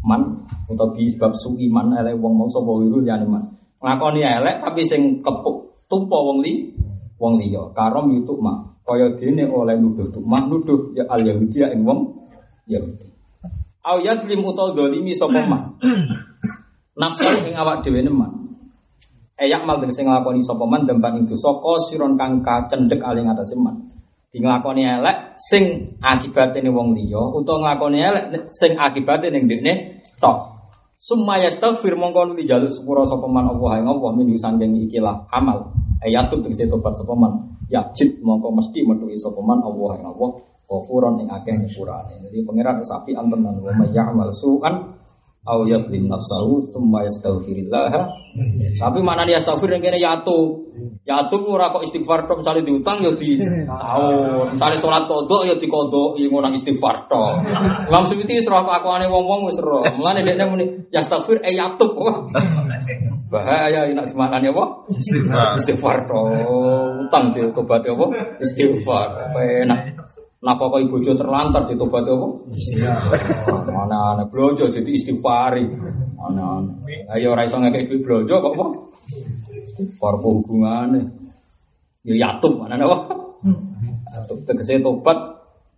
man 0.02 0.48
utawa 0.68 0.96
bi 0.96 1.08
sebab 1.12 1.32
su 1.36 1.52
iman 1.56 1.96
elek 2.00 2.16
wong 2.16 2.32
mau 2.40 2.48
sapa 2.48 2.70
wiru 2.72 3.04
liyane 3.04 3.26
man. 3.28 3.44
Nglakoni 3.80 4.24
elek 4.24 4.64
tapi 4.64 4.82
sing 4.88 5.20
kepuk 5.20 5.86
tumpa 5.88 6.16
wong 6.16 6.40
li 6.40 6.72
wong 7.20 7.36
liya 7.36 7.68
karom 7.76 8.10
yutuk 8.16 8.40
mak 8.40 8.72
kaya 8.82 9.14
dene 9.14 9.46
oleh 9.46 9.78
nuduh 9.78 10.10
tukmah 10.10 10.42
nuduh 10.50 10.90
ya 10.98 11.06
al 11.06 11.22
yahudi 11.22 11.62
ing 11.62 11.86
wong 11.86 12.22
Yahudi. 12.66 13.06
Au 13.82 13.98
yadlim 13.98 14.46
utawa 14.46 14.70
dolimi 14.74 15.10
sapa 15.14 15.42
man. 15.50 15.74
Nafsu 17.00 17.34
ing 17.42 17.54
awak 17.58 17.82
dhewe 17.82 17.98
neman. 17.98 18.30
Eyak 19.34 19.66
mal 19.66 19.82
tegese 19.82 20.06
nglakoni 20.06 20.38
sapa 20.46 20.62
man 20.62 20.86
demban 20.86 21.18
ing 21.18 21.24
dosa 21.26 21.50
siron 21.90 22.14
kang 22.14 22.46
kacendhek 22.46 23.02
aling 23.02 23.26
atase 23.26 23.58
man. 23.58 23.90
Di 24.32 24.40
elek 24.40 25.36
sing 25.36 25.92
akibate 26.00 26.64
ning 26.64 26.72
wong 26.72 26.96
liya 26.96 27.20
utawa 27.36 27.76
nglakoni 27.76 28.00
elek 28.00 28.24
sing 28.48 28.80
akibate 28.80 29.28
ning 29.28 29.44
dekne 29.44 30.00
tok. 30.16 30.56
Summa 30.96 31.36
yastaghfir 31.36 31.92
mongko 31.98 32.32
nuli 32.32 32.48
jaluk 32.48 32.72
sepura 32.72 33.04
sapa 33.04 33.28
man 33.28 33.52
Allah 33.52 33.84
ing 33.84 33.86
Allah 33.92 34.10
min 34.16 34.32
sangking 34.40 34.88
ikilah 34.88 35.28
amal. 35.28 35.76
Ayatun 36.00 36.48
tegese 36.48 36.64
tobat 36.64 36.96
sapa 36.96 37.12
man. 37.12 37.60
Yajid 37.68 38.24
mongko 38.24 38.56
mesti 38.56 38.80
metuhi 38.88 39.20
sapa 39.20 39.36
man 39.44 39.60
Allah 39.60 40.00
ing 40.00 40.04
Allah 40.08 40.30
ghafuron 40.64 41.20
ing 41.20 41.28
akeh 41.28 41.52
nyepurane. 41.52 42.24
Jadi 42.24 42.38
pangeran 42.48 42.80
sapi 42.80 43.12
antenan 43.12 43.60
wa 43.60 43.72
may 43.76 43.92
ya'mal 43.92 44.32
su'an 44.32 44.96
au 45.42 45.66
yadlim 45.66 46.06
nafsahu 46.06 46.70
tsumma 46.70 47.02
yastaghfirillah. 47.02 47.90
Tapi 48.78 48.98
mana 49.02 49.26
dia 49.26 49.42
astaghfir 49.42 49.74
yang 49.74 49.82
kene 49.82 49.98
yatu. 49.98 50.70
Yatu 51.02 51.36
ora 51.50 51.74
kok 51.74 51.82
istighfar 51.82 52.30
tok 52.30 52.46
misale 52.46 52.62
diutang 52.62 53.02
ya 53.02 53.10
di 53.18 53.42
tahun. 53.66 54.54
Misale 54.54 54.78
salat 54.78 55.10
kodok 55.10 55.42
ya 55.50 55.58
dikodok 55.58 56.14
ya 56.14 56.30
ngono 56.30 56.54
istighfar 56.54 57.10
tok. 57.10 57.42
Imam 57.90 58.06
Suyuti 58.06 58.38
wis 58.38 58.46
roh 58.46 58.62
akuane 58.62 59.10
wong-wong 59.10 59.50
wis 59.50 59.58
roh. 59.58 59.82
Mulane 59.98 60.22
dekne 60.22 60.44
muni 60.46 60.64
yastaghfir 60.94 61.42
e 61.42 61.50
yatu. 61.58 61.90
Bahaya 63.32 63.88
enak 63.90 64.14
dimakani 64.14 64.54
apa? 64.54 64.64
Istighfar. 64.94 65.58
Istighfar 65.58 65.96
tok. 66.06 66.26
Utang 67.10 67.34
di 67.34 67.42
tobat 67.50 67.82
apa? 67.82 68.06
Istighfar. 68.38 69.34
Enak. 69.66 69.98
Napa 70.42 70.74
kok 70.74 70.82
ibu 70.82 70.98
terlantar 71.06 71.70
di 71.70 71.78
tobat 71.78 72.02
apa? 72.02 72.28
Mana 73.70 74.18
ana 74.18 74.24
blojo 74.26 74.66
jadi 74.66 74.90
istighfari. 74.90 75.62
Ana 76.18 76.42
ana. 76.58 76.72
Ayo 77.14 77.38
ora 77.38 77.46
iso 77.46 77.62
ngekek 77.62 77.86
duit 77.86 78.02
blojo 78.02 78.34
kok 78.42 78.54
apa? 78.58 78.66
Istighfar 79.54 80.18
apa 80.18 80.26
hubungane? 80.26 81.00
Ya 82.02 82.26
yatum 82.26 82.58
mana 82.58 82.74
apa? 82.74 82.98
Yatum 84.18 84.42
tegese 84.42 84.82
tobat 84.82 85.14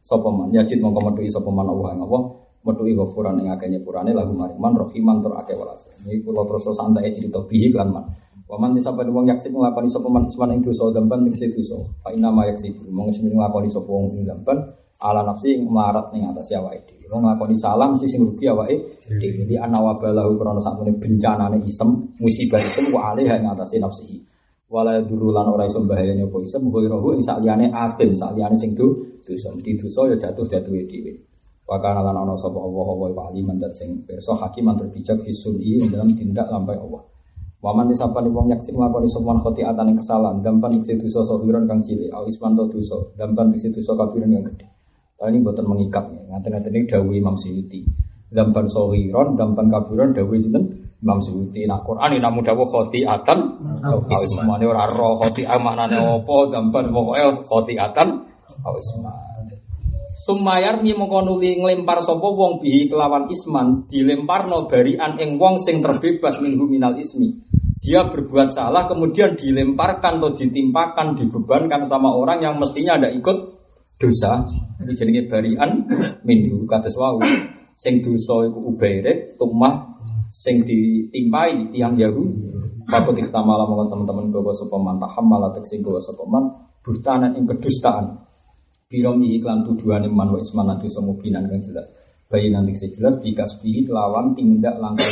sapa 0.01 0.33
man 0.33 0.49
yajid 0.49 0.81
mongko 0.81 1.13
metuhi 1.13 1.29
sapa 1.29 1.53
man 1.53 1.69
Allah 1.69 1.97
ing 1.97 2.01
Allah 2.09 2.23
metuhi 2.65 2.97
ghafuran 2.97 3.45
ing 3.45 3.53
akeh 3.53 3.69
nyepurane 3.69 4.17
lagu 4.17 4.33
mariman 4.33 4.81
rahiman 4.81 5.21
tur 5.21 5.37
akeh 5.45 5.53
welas. 5.61 5.85
Iki 6.09 6.25
kula 6.25 6.49
terus 6.49 6.73
santai 6.73 7.13
cerita 7.13 7.45
bihi 7.45 7.69
kan 7.69 7.93
man. 7.93 8.05
Waman 8.45 8.77
disapa 8.77 9.01
wong 9.09 9.25
yaksib 9.25 9.57
nglakoni 9.57 9.89
sapa 9.89 10.05
man 10.13 10.29
isman 10.29 10.53
ing 10.53 10.61
dosa 10.61 10.93
dampan 10.93 11.25
tegese 11.25 11.49
dosa. 11.49 11.81
Fa 12.05 12.13
inna 12.13 12.29
ma 12.29 12.45
yaksib 12.45 12.77
mong 12.93 13.09
sing 13.17 13.33
nglakoni 13.33 13.73
sapa 13.73 13.89
wong 13.89 14.21
ing 14.21 14.29
dampan 14.29 14.61
ala 15.01 15.25
nafsi 15.25 15.57
ing 15.57 15.65
marat 15.73 16.13
ning 16.13 16.29
atas 16.29 16.53
awake 16.53 16.85
dhewe. 16.85 17.09
Wong 17.09 17.25
nglakoni 17.25 17.57
salah 17.57 17.89
mesti 17.89 18.05
sing 18.05 18.21
rugi 18.21 18.45
awake 18.53 18.77
dhewe. 19.09 19.49
Jadi 19.49 19.55
ana 19.57 19.81
wabalahu 19.81 20.37
krana 20.37 20.61
sakmene 20.61 20.93
bencanane 21.01 21.57
isem, 21.65 21.89
musibah 22.21 22.61
isem 22.61 22.93
wa 22.93 23.17
alih 23.17 23.33
ing 23.33 23.49
atase 23.49 23.81
nafsihi. 23.81 24.21
Wala 24.69 25.01
duru 25.01 25.33
lan 25.33 25.49
ora 25.49 25.65
iso 25.65 25.81
bahayane 25.81 26.29
apa 26.29 26.37
isem 26.45 26.69
ghairahu 26.69 27.17
ing 27.17 27.25
sakliyane 27.25 27.73
afim, 27.73 28.13
sakliyane 28.13 28.61
sing 28.61 28.77
do 28.77 29.09
dosa 29.25 29.57
mesti 29.57 29.73
dosa 29.81 30.01
ya 30.13 30.17
jatuh 30.21 30.45
jatuhe 30.45 30.85
dhewe. 30.85 31.17
Wakana 31.65 32.05
lan 32.05 32.13
ana 32.13 32.37
sapa 32.37 32.61
Allah 32.61 32.89
wa 32.93 33.09
wa 33.09 33.25
aliman 33.33 33.57
dat 33.57 33.73
sing 33.73 34.05
pirsa 34.05 34.37
hakiman 34.37 34.77
terbijak 34.77 35.17
fisuni 35.25 35.81
ing 35.81 35.89
dalam 35.89 36.13
tindak 36.13 36.45
lampai 36.53 36.77
Allah. 36.77 37.14
Waman 37.65 37.89
disapani 37.89 38.29
wong 38.29 38.53
yaksik 38.53 38.77
nglakoni 38.77 39.09
sopan 39.09 39.41
khotiatan 39.41 39.89
yang 39.89 39.97
kesalahan 39.97 40.45
dampan 40.45 40.77
diksi 40.77 41.01
dosa 41.01 41.25
sofiron 41.25 41.65
kang 41.65 41.81
cilik 41.81 42.13
au 42.13 42.29
isman 42.29 42.53
to 42.53 42.69
dosa 42.69 43.01
dampan 43.17 43.57
diksi 43.57 43.73
dosa 43.73 43.97
kafiran 43.97 44.37
yang 44.37 44.45
gede. 44.45 44.69
Tapi 45.17 45.33
ini 45.33 45.41
buatan 45.41 45.65
mengikat 45.65 46.05
ya. 46.13 46.21
Ngaten-ngaten 46.29 46.77
ini 46.77 46.85
dawuh 46.85 47.17
Imam 47.17 47.41
Suyuti. 47.41 47.81
Dampan 48.29 48.69
sofiron 48.69 49.41
dampan 49.41 49.73
kafiran 49.73 50.13
dawuh 50.13 50.37
sinten 50.37 50.93
Imam 51.01 51.25
Suyuti. 51.25 51.65
Nah 51.65 51.81
Quran 51.81 52.13
ini 52.13 52.21
namu 52.21 52.45
dawuh 52.45 52.69
khotiatan 52.69 53.39
au 53.81 54.05
isman 54.21 54.61
ora 54.61 54.85
roh 54.85 55.25
khotiah 55.25 55.57
maknane 55.57 56.21
apa 56.21 56.37
dampan 56.53 56.93
pokoke 56.93 57.49
khotiatan 57.49 58.29
au 58.61 58.77
isman. 58.77 59.17
Sumayar 60.25 60.81
mi 60.81 60.97
mongko 60.97 61.21
nuli 61.21 61.61
nglempar 61.61 62.01
sapa 62.01 62.25
wong 62.25 62.65
bihi 62.65 62.89
kelawan 62.89 63.29
isman 63.29 63.85
dilemparno 63.93 64.69
barian 64.73 65.21
ing 65.21 65.37
wong 65.37 65.61
sing 65.61 65.85
terbebas 65.85 66.41
minggu 66.41 66.65
minal 66.65 66.97
ismi. 66.97 67.54
Dia 67.85 68.09
berbuat 68.09 68.57
salah 68.57 68.89
kemudian 68.89 69.37
dilemparkan 69.37 70.17
atau 70.17 70.33
ditimpakan 70.33 71.21
dibebankan 71.21 71.85
sama 71.85 72.17
orang 72.17 72.41
yang 72.41 72.57
mestinya 72.57 72.97
ada 72.97 73.13
ikut 73.13 73.61
dosa. 74.01 74.41
Ini 74.81 74.93
jenenge 74.97 75.29
barian 75.29 75.85
minggu 76.25 76.65
kados 76.65 76.97
wau. 76.97 77.21
Sing 77.77 78.01
dosa 78.01 78.49
iku 78.49 78.73
ubairek 78.73 79.37
tumah 79.37 80.01
sing 80.33 80.65
ditimpai 80.65 81.77
tiang 81.77 82.01
Yahudi. 82.01 82.57
Fakut 82.89 83.17
iktamala 83.21 83.69
mongko 83.69 83.97
teman-teman 83.97 84.29
gawa 84.29 84.53
sapa 84.57 84.77
man 84.77 84.97
tahammal 85.01 85.53
sing 85.65 85.81
gawa 85.81 86.01
sapa 86.01 86.25
man 86.29 86.45
buhtanan 86.85 87.33
kedustaan 87.33 88.25
iklan 88.93 89.65
tuduhan 89.65 90.05
man 90.13 90.29
wa 90.31 90.39
isman 90.39 90.69
nanti 90.69 90.87
semubinan 90.93 91.49
kan 91.49 91.59
jelas 91.65 91.89
bayi 92.35 92.51
nanti 92.51 92.75
jelas 92.91 93.15
bikas 93.23 93.63
bihi 93.63 93.87
kelawan 93.87 94.35
tindak 94.35 94.75
langkah 94.83 95.07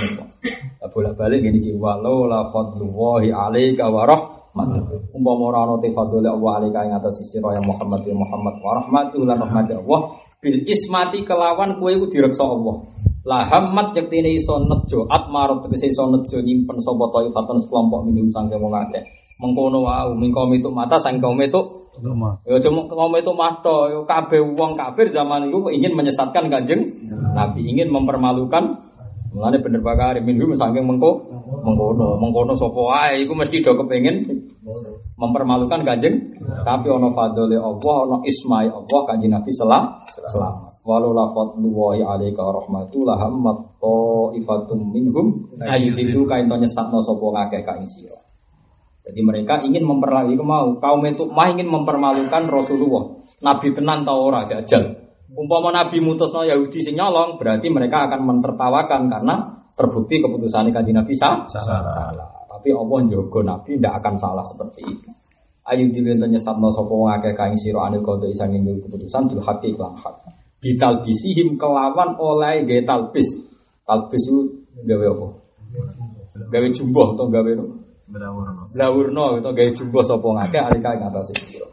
bolak 0.91 1.15
balik 1.15 1.47
gini 1.47 1.63
ki 1.63 1.73
walau 1.79 2.27
la 2.27 2.51
fadlullahi 2.51 3.31
alaika 3.31 3.87
wa 3.87 4.03
rahmatuh 4.03 5.15
umpama 5.15 5.55
ora 5.55 5.59
ana 5.71 5.75
te 5.79 5.95
fadlul 5.95 6.27
Allah 6.27 6.53
alaika 6.59 6.83
ing 6.83 6.99
atas 6.99 7.23
sisi 7.23 7.39
roya 7.39 7.63
Muhammad 7.63 8.03
ya 8.03 8.13
Muhammad 8.19 8.59
wa 8.59 8.73
rahmatuh 8.83 9.23
lan 9.23 9.39
rahmat 9.39 9.71
Allah. 9.71 10.01
Bil 10.43 10.67
ismati 10.67 11.23
kelawan 11.23 11.79
kowe 11.79 11.87
iku 11.87 12.11
direksa 12.11 12.43
Allah. 12.43 12.83
La 13.23 13.47
hammat 13.47 13.95
yektine 13.95 14.35
iso 14.35 14.59
nejo 14.59 15.07
atmarot 15.07 15.63
tegese 15.63 15.95
iso 15.95 16.11
nejo 16.11 16.43
nyimpen 16.43 16.83
sapa 16.83 17.07
taifatan 17.15 17.63
sekelompok 17.63 18.11
minum 18.11 18.27
sangke 18.35 18.59
wong 18.59 18.75
akeh. 18.75 19.07
Mengkono 19.39 19.87
wae 19.87 20.11
mingkom 20.19 20.51
itu 20.59 20.67
mata 20.75 20.99
sangkom 20.99 21.39
itu 21.39 21.82
Ya 22.49 22.57
cuma 22.65 22.89
ngomong 22.89 23.21
itu 23.21 23.33
mahto, 23.37 23.93
ya 23.93 24.01
kabeh 24.09 24.41
wong 24.57 24.81
kafir 24.81 25.13
zaman 25.13 25.53
itu 25.53 25.61
ingin 25.69 25.93
menyesatkan 25.93 26.49
kanjeng 26.49 26.89
Nabi, 27.37 27.69
ingin 27.69 27.93
mempermalukan. 27.93 28.89
Mulane 29.33 29.65
bener 29.65 29.81
Pak 29.81 29.97
Karim 29.97 30.29
minhum 30.29 30.53
saking 30.53 30.85
mengko 30.85 31.25
mengkono, 31.65 32.21
mengkono 32.21 32.53
sapa 32.53 32.77
wae 32.77 33.25
iku 33.25 33.33
mesti 33.33 33.65
do 33.65 33.73
kepengin 33.81 34.29
mempermalukan 35.17 35.89
Kanjeng. 35.89 36.37
Tapi 36.43 36.87
ana 36.93 37.09
fadhole 37.17 37.57
Allah 37.57 37.97
ana 38.09 38.17
ismai 38.29 38.69
Allah 38.69 39.01
Kanjeng 39.09 39.33
Nabi 39.33 39.49
selam 39.57 39.97
selamat. 40.29 40.85
Walau 40.85 41.17
la 41.17 41.33
fadlullahi 41.33 42.05
alaika 42.05 42.45
rahmatu 42.45 43.09
la 43.09 43.17
hammat 43.17 43.57
ifatum 44.37 44.93
minhum. 44.93 45.49
Ayyudilu 45.65 46.29
kain 46.29 46.53
to 46.53 46.57
nyesatno 46.61 47.01
sapa 47.01 47.25
ngakeh 47.25 47.65
ka 47.65 47.73
ing 47.81 47.89
sira. 47.89 48.17
Jadi 49.03 49.21
mereka 49.27 49.59
ingin 49.67 49.83
mempermalukan 49.83 50.47
mau 50.47 50.79
kaum 50.79 51.03
itu 51.03 51.27
mah 51.27 51.51
ingin 51.51 51.67
mempermalukan 51.67 52.47
Rasulullah. 52.47 53.19
Nabi 53.43 53.75
tenan 53.75 54.07
ta 54.07 54.15
ora 54.15 54.47
jajal. 54.47 54.95
Umpama 55.33 55.75
Nabi 55.75 55.99
mutusno 55.99 56.47
Yahudi 56.47 56.85
sing 56.85 56.95
nyolong, 56.95 57.41
berarti 57.41 57.67
mereka 57.73 58.07
akan 58.07 58.21
mentertawakan 58.21 59.11
karena 59.11 59.35
terbukti 59.75 60.23
keputusan 60.23 60.71
kanjeng 60.71 61.03
Nabi 61.03 61.15
sah? 61.19 61.49
Salah. 61.51 61.89
salah. 61.89 62.29
Tapi 62.47 62.69
Allah 62.71 62.99
njogo 63.09 63.41
Nabi 63.43 63.75
tidak 63.75 64.05
akan 64.05 64.15
salah 64.21 64.45
seperti 64.47 64.87
itu. 64.87 65.11
Ayu 65.67 65.91
dilin 65.91 66.19
tanya 66.19 66.39
sabno 66.39 66.71
sapa 66.75 66.91
wong 66.91 67.11
akeh 67.19 67.35
kaing 67.39 67.59
sira 67.59 67.87
anil 67.87 68.03
kodo 68.03 68.27
isang 68.27 68.55
ing 68.55 68.67
keputusan 68.67 69.31
bil 69.31 69.43
haqi 69.43 69.75
lan 69.75 69.95
hak. 69.99 70.15
Bital 70.63 71.03
bisihim 71.03 71.59
kelawan 71.59 72.15
oleh 72.19 72.63
gawe 72.63 72.83
talbis. 72.87 73.27
Talbis 73.83 74.23
itu 74.31 74.63
gawe 74.87 75.07
apa? 75.11 75.27
Gawe 76.55 76.67
jumboh 76.71 77.19
atau 77.19 77.27
gawe 77.31 77.51
apa? 77.51 77.82
Berawurno. 78.13 78.69
Blawurno 78.77 79.41
itu 79.41 79.51
gawe 79.57 79.71
jumboh 79.73 80.05
sapa 80.05 80.29
ngake 80.37 80.59
alika 80.61 80.89
ing 80.93 81.03
atase 81.09 81.33
sira. 81.49 81.65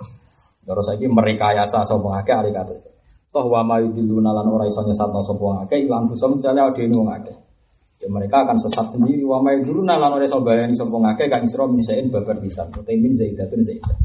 Terus 0.63 0.85
saiki 0.87 1.11
merekayasa 1.11 1.83
sapa 1.83 2.07
ngake 2.15 2.31
alika 2.31 2.63
atase. 2.63 2.89
Toh 3.29 3.45
wa 3.51 3.61
ma 3.61 3.75
yudiluna 3.83 4.31
lan 4.31 4.47
ora 4.47 4.63
iso 4.63 4.79
nyesatno 4.79 5.19
sapa 5.19 5.43
ngake 5.59 5.83
ilang 5.83 6.07
bisa 6.07 6.31
mencale 6.31 6.63
adene 6.63 6.95
wong 6.95 7.11
akeh. 7.11 7.37
Ya 7.99 8.07
mereka 8.07 8.47
akan 8.47 8.55
sesat 8.55 8.95
sendiri 8.95 9.27
wa 9.27 9.43
ma 9.43 9.51
yudiluna 9.51 9.99
lan 9.99 10.15
ora 10.15 10.23
iso 10.23 10.39
bayani 10.39 10.79
sapa 10.79 10.95
ngake 10.95 11.27
kan 11.27 11.43
sira 11.43 11.67
misain 11.67 12.07
babar 12.07 12.39
bisa. 12.39 12.63
Utamin 12.71 13.11
zaidatun 13.19 13.59
zaidah. 13.59 13.99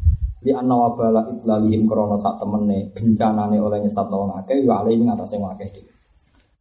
Di 0.44 0.50
anna 0.50 0.74
wabala 0.74 1.24
itlalihim 1.30 1.86
krono 1.86 2.18
sak 2.18 2.42
temene 2.42 2.90
bencanane 2.92 3.56
oleh 3.62 3.78
nyesatno 3.78 4.26
wong 4.26 4.32
akeh 4.42 4.58
ya 4.60 4.82
alih 4.82 4.98
ing 4.98 5.06
atase 5.06 5.38
wong 5.38 5.54
akeh 5.54 5.70
dhewe. 5.70 5.94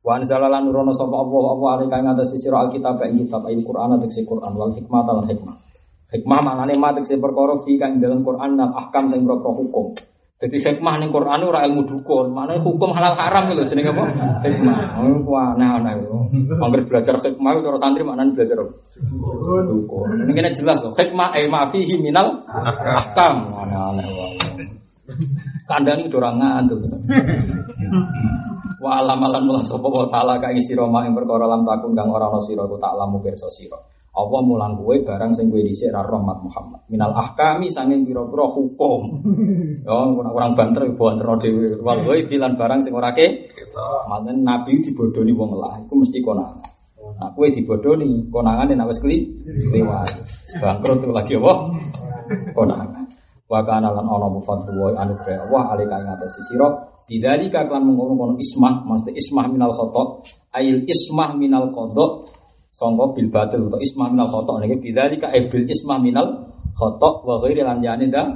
Wa 0.03 0.19
anzalalan 0.19 0.67
nurono 0.67 0.91
sapa 0.95 1.15
Allah 1.15 1.43
apa 1.55 1.65
alika 1.79 1.95
ing 1.97 2.07
atase 2.13 2.35
sira 2.35 2.63
alkitab 2.63 2.99
ing 3.07 3.23
kitab 3.23 3.43
il 3.49 3.63
Qur'an 3.65 3.95
tegese 3.99 4.27
Qur'an 4.27 4.53
wal 4.55 4.75
hikmah 4.75 5.01
lan 5.03 5.27
hikmah. 5.27 5.62
Hikmah 6.13 6.39
maknane 6.45 6.77
ma 6.77 6.93
tegese 6.93 7.17
perkara 7.17 7.57
fi 7.65 7.73
kang 7.81 7.97
dalam 7.97 8.21
Quran 8.21 8.53
dan 8.53 8.69
ahkam 8.69 9.09
sing 9.09 9.25
propro 9.25 9.57
hukum. 9.57 9.97
Jadi 10.43 10.59
hikmah 10.59 10.99
ning 10.99 11.09
Quran 11.09 11.39
ora 11.41 11.65
ilmu 11.65 11.87
dukun, 11.89 12.35
maknane 12.35 12.61
hukum 12.61 12.93
halal 12.93 13.17
haram 13.17 13.49
lho 13.49 13.65
jenenge 13.65 13.95
apa? 13.95 14.05
Hikmah. 14.45 14.77
Oh, 15.01 15.25
wah 15.25 15.57
aneh-aneh. 15.57 16.05
Angger 16.61 16.85
belajar 16.85 17.15
hikmah 17.17 17.63
cara 17.65 17.77
santri 17.81 18.05
maknane 18.05 18.37
belajar 18.37 18.61
dukun. 18.61 20.07
Ini 20.21 20.31
kena 20.37 20.53
jelas 20.53 20.85
loh. 20.85 20.93
Hikmah 20.93 21.33
eh 21.33 21.49
ma 21.49 21.65
fihi 21.73 21.97
minal 21.97 22.45
ahkam. 22.45 23.49
Aneh-aneh 23.57 24.05
wae. 24.05 24.63
Kandang 25.63 26.05
itu 26.05 26.19
orang 26.19 26.37
ngantuk. 26.37 26.83
Wa 28.83 28.99
alam 28.99 29.19
alam 29.23 29.47
mulah 29.47 29.63
sapa 29.63 29.87
wa 29.87 30.07
taala 30.11 30.37
ka 30.43 30.51
ing 30.51 30.59
sira 30.59 30.83
mak 30.85 31.07
ing 31.07 31.15
perkara 31.15 31.47
lam 31.47 31.63
takun 31.63 31.95
kang 31.95 32.11
ora 32.11 32.27
ana 32.27 32.43
sira 32.43 32.67
ku 32.67 32.75
tak 32.77 32.93
lamu 32.99 33.23
pirsa 33.23 33.47
sira. 33.47 33.79
Allah 34.13 34.41
mulang 34.45 34.77
kowe 34.77 34.93
barang 34.93 35.33
sing 35.33 35.49
kowe 35.49 35.57
dhisik 35.57 35.89
ra 35.89 36.05
rahmat 36.05 36.45
Muhammad. 36.45 36.85
Minal 36.85 37.17
ahkami 37.17 37.73
sanging 37.73 38.05
pira-pira 38.05 38.45
hukum. 38.45 39.25
Yo 39.89 39.97
kurang 40.13 40.53
banter 40.53 40.85
banterno 40.93 41.33
dhewe. 41.41 41.81
Wal 41.81 42.05
kowe 42.05 42.17
bilan 42.29 42.53
barang 42.53 42.85
sing 42.85 42.93
ora 42.93 43.09
ke. 43.17 43.49
Maksudnya 43.73 44.37
Nabi 44.37 44.85
dibodoni 44.85 45.33
wong 45.33 45.57
lah 45.57 45.81
iku 45.81 45.97
mesti 45.97 46.21
konangan. 46.21 46.61
Nah, 47.17 47.29
kowe 47.33 47.47
dibodoni 47.49 48.29
konangan 48.29 48.69
nek 48.69 48.85
wis 48.93 49.01
kli 49.01 49.17
lewat. 49.73 50.13
Bangkrut 50.61 51.01
itu 51.01 51.09
lagi 51.09 51.33
apa? 51.41 51.53
Konangan. 52.53 53.05
Wa 53.49 53.65
kana 53.65 53.89
lan 53.89 54.05
ana 54.05 54.29
mufaddu 54.29 54.77
wa 54.77 54.93
anugrah 54.93 55.49
Allah 55.49 55.63
alika 55.73 55.97
ing 56.01 56.09
atas 56.09 56.37
sira 56.45 56.69
Bidzalika 57.03 57.67
kan 57.67 57.83
mengkono-kono 57.83 58.39
ismah, 58.39 58.87
maksudnya 58.87 59.19
ismah 59.19 59.45
minal 59.51 59.75
khotok, 59.75 60.23
ail 60.55 60.87
ismah 60.87 61.35
minal 61.35 61.67
kodok, 61.75 62.31
songko 62.73 63.13
bil 63.13 63.29
batil 63.29 63.69
atau 63.69 63.79
ismah 63.79 64.09
minal 64.09 64.27
khotok. 64.33 64.65
Niki 64.65 64.81
bidzalika 64.81 65.29
eh 65.29 65.45
bil 65.47 65.65
ismah 65.69 66.01
minal 66.01 66.53
khotok 66.73 67.23
wa 67.23 67.37
ghairi 67.45 67.61
jane 67.81 68.09
dah. 68.09 68.27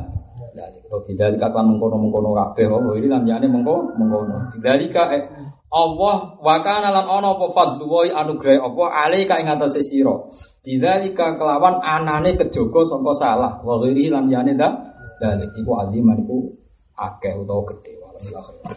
Kalau 0.87 1.03
bidzalika 1.03 1.53
kan 1.53 1.67
mengkono-mengkono 1.67 2.33
kabeh 2.33 2.65
wa 2.69 2.77
ghairi 2.93 3.09
lan 3.09 3.25
jane 3.25 3.45
mengko 3.49 3.97
mengkono. 3.97 4.53
Eh 4.63 5.23
Allah 5.67 6.15
wa 6.39 6.55
kana 6.63 6.95
lan 6.95 7.05
ana 7.11 7.35
apa 7.35 7.45
fadlu 7.51 7.91
wa 7.91 8.07
anugrah 8.07 8.61
apa 8.61 8.83
atase 9.11 9.81
sira. 9.83 10.15
Bidzalika 10.63 11.35
kelawan 11.35 11.83
anane 11.83 12.39
kejogo 12.39 12.87
sangka 12.87 13.13
salah 13.17 13.59
wa 13.65 13.81
ghairi 13.81 14.07
lan 14.13 14.29
jane 14.29 14.53
dah. 14.53 14.73
Dalik 15.17 15.49
iku 15.57 15.81
aziman 15.81 16.21
iku 16.21 16.53
akeh 16.93 17.33
utawa 17.41 17.65
gedhe. 17.73 17.97
Alhamdulillah. 18.17 18.73